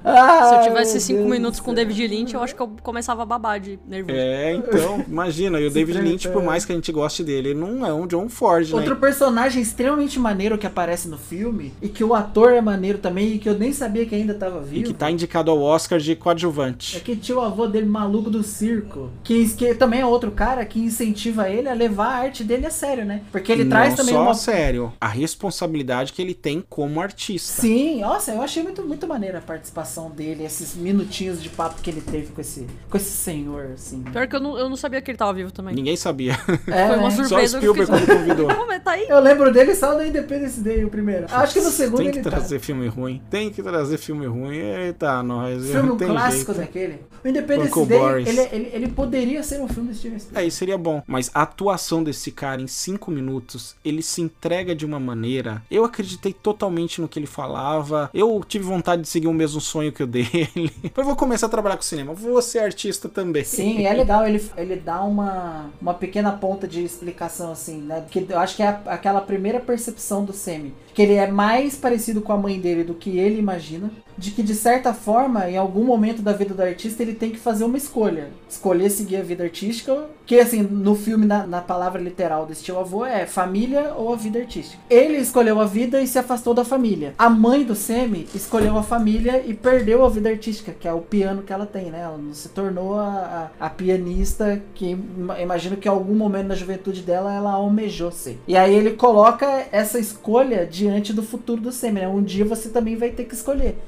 Ah, 0.04 0.48
Se 0.48 0.54
eu 0.54 0.62
tivesse 0.62 1.00
cinco 1.00 1.20
Deus 1.20 1.30
minutos 1.30 1.58
do 1.60 1.64
com 1.64 1.70
o. 1.70 1.74
David 1.74 2.06
Lynch, 2.08 2.17
eu 2.34 2.42
acho 2.42 2.54
que 2.54 2.60
eu 2.62 2.68
começava 2.82 3.22
a 3.22 3.26
babar 3.26 3.60
de 3.60 3.78
nervoso. 3.86 4.16
É, 4.16 4.54
então, 4.54 5.04
imagina. 5.08 5.60
E 5.60 5.66
o 5.66 5.70
David 5.72 6.00
Lynch, 6.00 6.28
por 6.28 6.42
mais 6.42 6.64
que 6.64 6.72
a 6.72 6.74
gente 6.74 6.90
goste 6.92 7.22
dele, 7.24 7.50
ele 7.50 7.58
não 7.58 7.84
é 7.86 7.92
um 7.92 8.06
John 8.06 8.28
Ford, 8.28 8.68
né? 8.70 8.74
Outro 8.76 8.96
personagem 8.96 9.62
extremamente 9.62 10.18
maneiro 10.18 10.58
que 10.58 10.66
aparece 10.66 11.08
no 11.08 11.18
filme 11.18 11.72
e 11.80 11.88
que 11.88 12.02
o 12.04 12.14
ator 12.14 12.52
é 12.52 12.60
maneiro 12.60 12.98
também 12.98 13.34
e 13.34 13.38
que 13.38 13.48
eu 13.48 13.58
nem 13.58 13.72
sabia 13.72 14.04
que 14.06 14.14
ainda 14.14 14.34
tava 14.34 14.60
E 14.62 14.68
vivo. 14.68 14.86
que 14.86 14.94
tá 14.94 15.10
indicado 15.10 15.50
ao 15.50 15.60
Oscar 15.60 15.98
de 15.98 16.12
É 16.12 16.14
coadjuvante. 16.14 17.00
que 17.00 17.16
tinha 17.16 17.36
o 17.38 17.40
avô 17.40 17.66
dele 17.66 17.86
maluco 17.86 18.30
do 18.30 18.42
circo, 18.42 19.10
que, 19.22 19.48
que 19.54 19.74
também 19.74 20.00
é 20.00 20.06
outro 20.06 20.30
cara 20.30 20.64
que 20.64 20.78
incentiva 20.80 21.48
ele 21.48 21.68
a 21.68 21.74
levar 21.74 22.06
a 22.08 22.16
arte 22.16 22.42
dele 22.44 22.66
a 22.66 22.70
sério, 22.70 23.04
né? 23.04 23.22
Porque 23.30 23.52
ele 23.52 23.64
não 23.64 23.70
traz 23.70 23.94
também 23.94 24.14
só 24.14 24.22
uma. 24.22 24.34
sério, 24.34 24.92
a 25.00 25.08
responsabilidade 25.08 26.12
que 26.12 26.20
ele 26.20 26.34
tem 26.34 26.62
como 26.68 27.00
artista. 27.00 27.60
Sim, 27.62 28.00
nossa, 28.00 28.32
eu 28.32 28.42
achei 28.42 28.62
muito, 28.62 28.82
muito 28.82 29.06
maneira 29.06 29.38
a 29.38 29.42
participação 29.42 30.10
dele, 30.10 30.44
esses 30.44 30.74
minutinhos 30.74 31.42
de 31.42 31.48
papo 31.48 31.80
que 31.80 31.90
ele 31.90 32.00
teve 32.10 32.32
com 32.32 32.40
esse, 32.40 32.66
com 32.88 32.96
esse 32.96 33.10
senhor, 33.10 33.72
assim. 33.74 34.02
Pior 34.02 34.26
que 34.26 34.36
eu 34.36 34.40
não, 34.40 34.58
eu 34.58 34.68
não 34.68 34.76
sabia 34.76 35.00
que 35.00 35.10
ele 35.10 35.18
tava 35.18 35.32
vivo 35.32 35.52
também. 35.52 35.74
Ninguém 35.74 35.96
sabia. 35.96 36.32
É, 36.66 36.88
Foi 36.88 36.96
uma? 36.98 37.10
Só 37.10 37.22
o 37.22 37.26
surpresa. 37.26 37.56
eu 37.56 37.60
Spielberg 37.60 37.90
quando 37.90 38.06
convidou. 38.06 38.48
Tá 38.88 38.92
aí. 38.92 39.06
Eu 39.08 39.20
lembro 39.20 39.52
dele 39.52 39.74
só 39.74 39.94
no 39.94 40.02
Independence 40.04 40.60
Day, 40.60 40.84
o 40.84 40.88
primeiro. 40.88 41.26
Acho 41.30 41.54
que 41.54 41.60
no 41.60 41.70
segundo 41.70 41.98
Tem 41.98 42.10
que 42.10 42.18
ele 42.18 42.24
tá. 42.24 42.30
trazer 42.30 42.58
filme 42.60 42.86
ruim. 42.86 43.20
Tem 43.28 43.50
que 43.50 43.60
trazer 43.62 43.98
filme 43.98 44.24
ruim. 44.24 44.56
Eita, 44.56 45.22
nós. 45.22 45.66
Filme 45.66 45.88
não 45.88 45.96
tem 45.96 46.08
clássico 46.08 46.54
jeito. 46.54 46.66
daquele. 46.66 47.00
O 47.24 47.28
Independence 47.28 47.68
Uncle 47.70 47.86
Day, 47.86 47.98
Boris. 47.98 48.28
ele, 48.28 48.40
ele, 48.52 48.70
ele 48.72 48.88
poderia 48.88 49.42
ser 49.42 49.60
um 49.60 49.68
filme 49.68 49.90
do 49.90 49.94
Steven 49.96 50.18
Spielberg. 50.18 50.44
É, 50.44 50.48
isso 50.48 50.58
seria 50.58 50.78
bom. 50.78 51.02
Mas 51.06 51.30
a 51.34 51.42
atuação 51.42 52.02
desse 52.04 52.30
cara 52.30 52.62
em 52.62 52.66
cinco 52.68 53.10
minutos, 53.10 53.74
ele 53.84 54.00
se 54.00 54.22
entrega 54.22 54.74
de 54.74 54.86
uma 54.86 55.00
maneira. 55.00 55.60
Eu 55.70 55.84
acreditei 55.84 56.32
totalmente 56.32 57.00
no 57.00 57.08
que 57.08 57.18
ele 57.18 57.26
falava. 57.26 58.08
Eu 58.14 58.42
tive 58.46 58.64
vontade 58.64 59.02
de 59.02 59.08
seguir 59.08 59.26
o 59.26 59.34
mesmo 59.34 59.60
sonho 59.60 59.92
que 59.92 60.02
o 60.02 60.06
dele. 60.08 60.72
Eu 60.96 61.04
vou 61.04 61.16
começar 61.16 61.46
a 61.46 61.50
trabalhar 61.50 61.76
com 61.76 61.82
cinema. 61.82 61.97
Vou 62.04 62.40
ser 62.42 62.60
artista 62.60 63.08
também. 63.08 63.44
Sim, 63.44 63.86
é 63.86 63.92
legal, 63.92 64.26
ele, 64.26 64.42
ele 64.56 64.76
dá 64.76 65.02
uma, 65.02 65.70
uma 65.80 65.94
pequena 65.94 66.32
ponta 66.32 66.66
de 66.66 66.82
explicação, 66.82 67.52
assim, 67.52 67.80
né? 67.82 68.00
Porque 68.00 68.26
eu 68.28 68.38
acho 68.38 68.56
que 68.56 68.62
é 68.62 68.80
aquela 68.86 69.20
primeira 69.20 69.60
percepção 69.60 70.24
do 70.24 70.32
Semi. 70.32 70.74
Que 70.98 71.02
ele 71.02 71.14
é 71.14 71.30
mais 71.30 71.76
parecido 71.76 72.20
com 72.20 72.32
a 72.32 72.36
mãe 72.36 72.58
dele 72.58 72.82
do 72.82 72.92
que 72.92 73.18
ele 73.20 73.38
imagina. 73.38 73.88
De 74.16 74.32
que, 74.32 74.42
de 74.42 74.52
certa 74.52 74.92
forma, 74.92 75.48
em 75.48 75.56
algum 75.56 75.84
momento 75.84 76.22
da 76.22 76.32
vida 76.32 76.52
do 76.52 76.60
artista, 76.60 77.04
ele 77.04 77.14
tem 77.14 77.30
que 77.30 77.38
fazer 77.38 77.62
uma 77.62 77.78
escolha. 77.78 78.30
Escolher 78.48 78.90
seguir 78.90 79.18
a 79.18 79.22
vida 79.22 79.44
artística. 79.44 80.06
Que, 80.26 80.40
assim, 80.40 80.60
no 80.60 80.96
filme, 80.96 81.24
na, 81.24 81.46
na 81.46 81.60
palavra 81.60 82.02
literal 82.02 82.44
desse 82.44 82.64
tio 82.64 82.80
avô, 82.80 83.06
é 83.06 83.26
família 83.26 83.94
ou 83.96 84.12
a 84.12 84.16
vida 84.16 84.40
artística. 84.40 84.82
Ele 84.90 85.18
escolheu 85.18 85.60
a 85.60 85.66
vida 85.66 86.02
e 86.02 86.06
se 86.08 86.18
afastou 86.18 86.52
da 86.52 86.64
família. 86.64 87.14
A 87.16 87.30
mãe 87.30 87.62
do 87.62 87.76
Semi 87.76 88.26
escolheu 88.34 88.76
a 88.76 88.82
família 88.82 89.40
e 89.46 89.54
perdeu 89.54 90.04
a 90.04 90.08
vida 90.08 90.28
artística, 90.28 90.72
que 90.72 90.88
é 90.88 90.92
o 90.92 91.00
piano 91.00 91.42
que 91.42 91.52
ela 91.52 91.64
tem, 91.64 91.84
né? 91.84 92.00
Ela 92.00 92.18
não 92.18 92.34
se 92.34 92.48
tornou 92.48 92.98
a, 92.98 93.50
a, 93.60 93.66
a 93.66 93.70
pianista 93.70 94.60
que 94.74 94.90
ima- 94.90 95.40
imagino 95.40 95.76
que 95.76 95.86
em 95.86 95.92
algum 95.92 96.16
momento 96.16 96.48
na 96.48 96.56
juventude 96.56 97.02
dela 97.02 97.32
ela 97.32 97.52
almejou 97.52 98.10
ser. 98.10 98.40
E 98.48 98.56
aí 98.56 98.74
ele 98.74 98.94
coloca 98.94 99.46
essa 99.70 99.96
escolha 100.00 100.66
diante 100.90 101.12
do 101.12 101.22
futuro 101.22 101.60
do 101.60 101.70
Semi, 101.72 102.00
né? 102.00 102.08
Um 102.08 102.22
dia 102.22 102.44
você 102.44 102.68
também 102.68 102.96
vai 102.96 103.10
ter 103.10 103.24
que 103.24 103.34
escolher. 103.34 103.78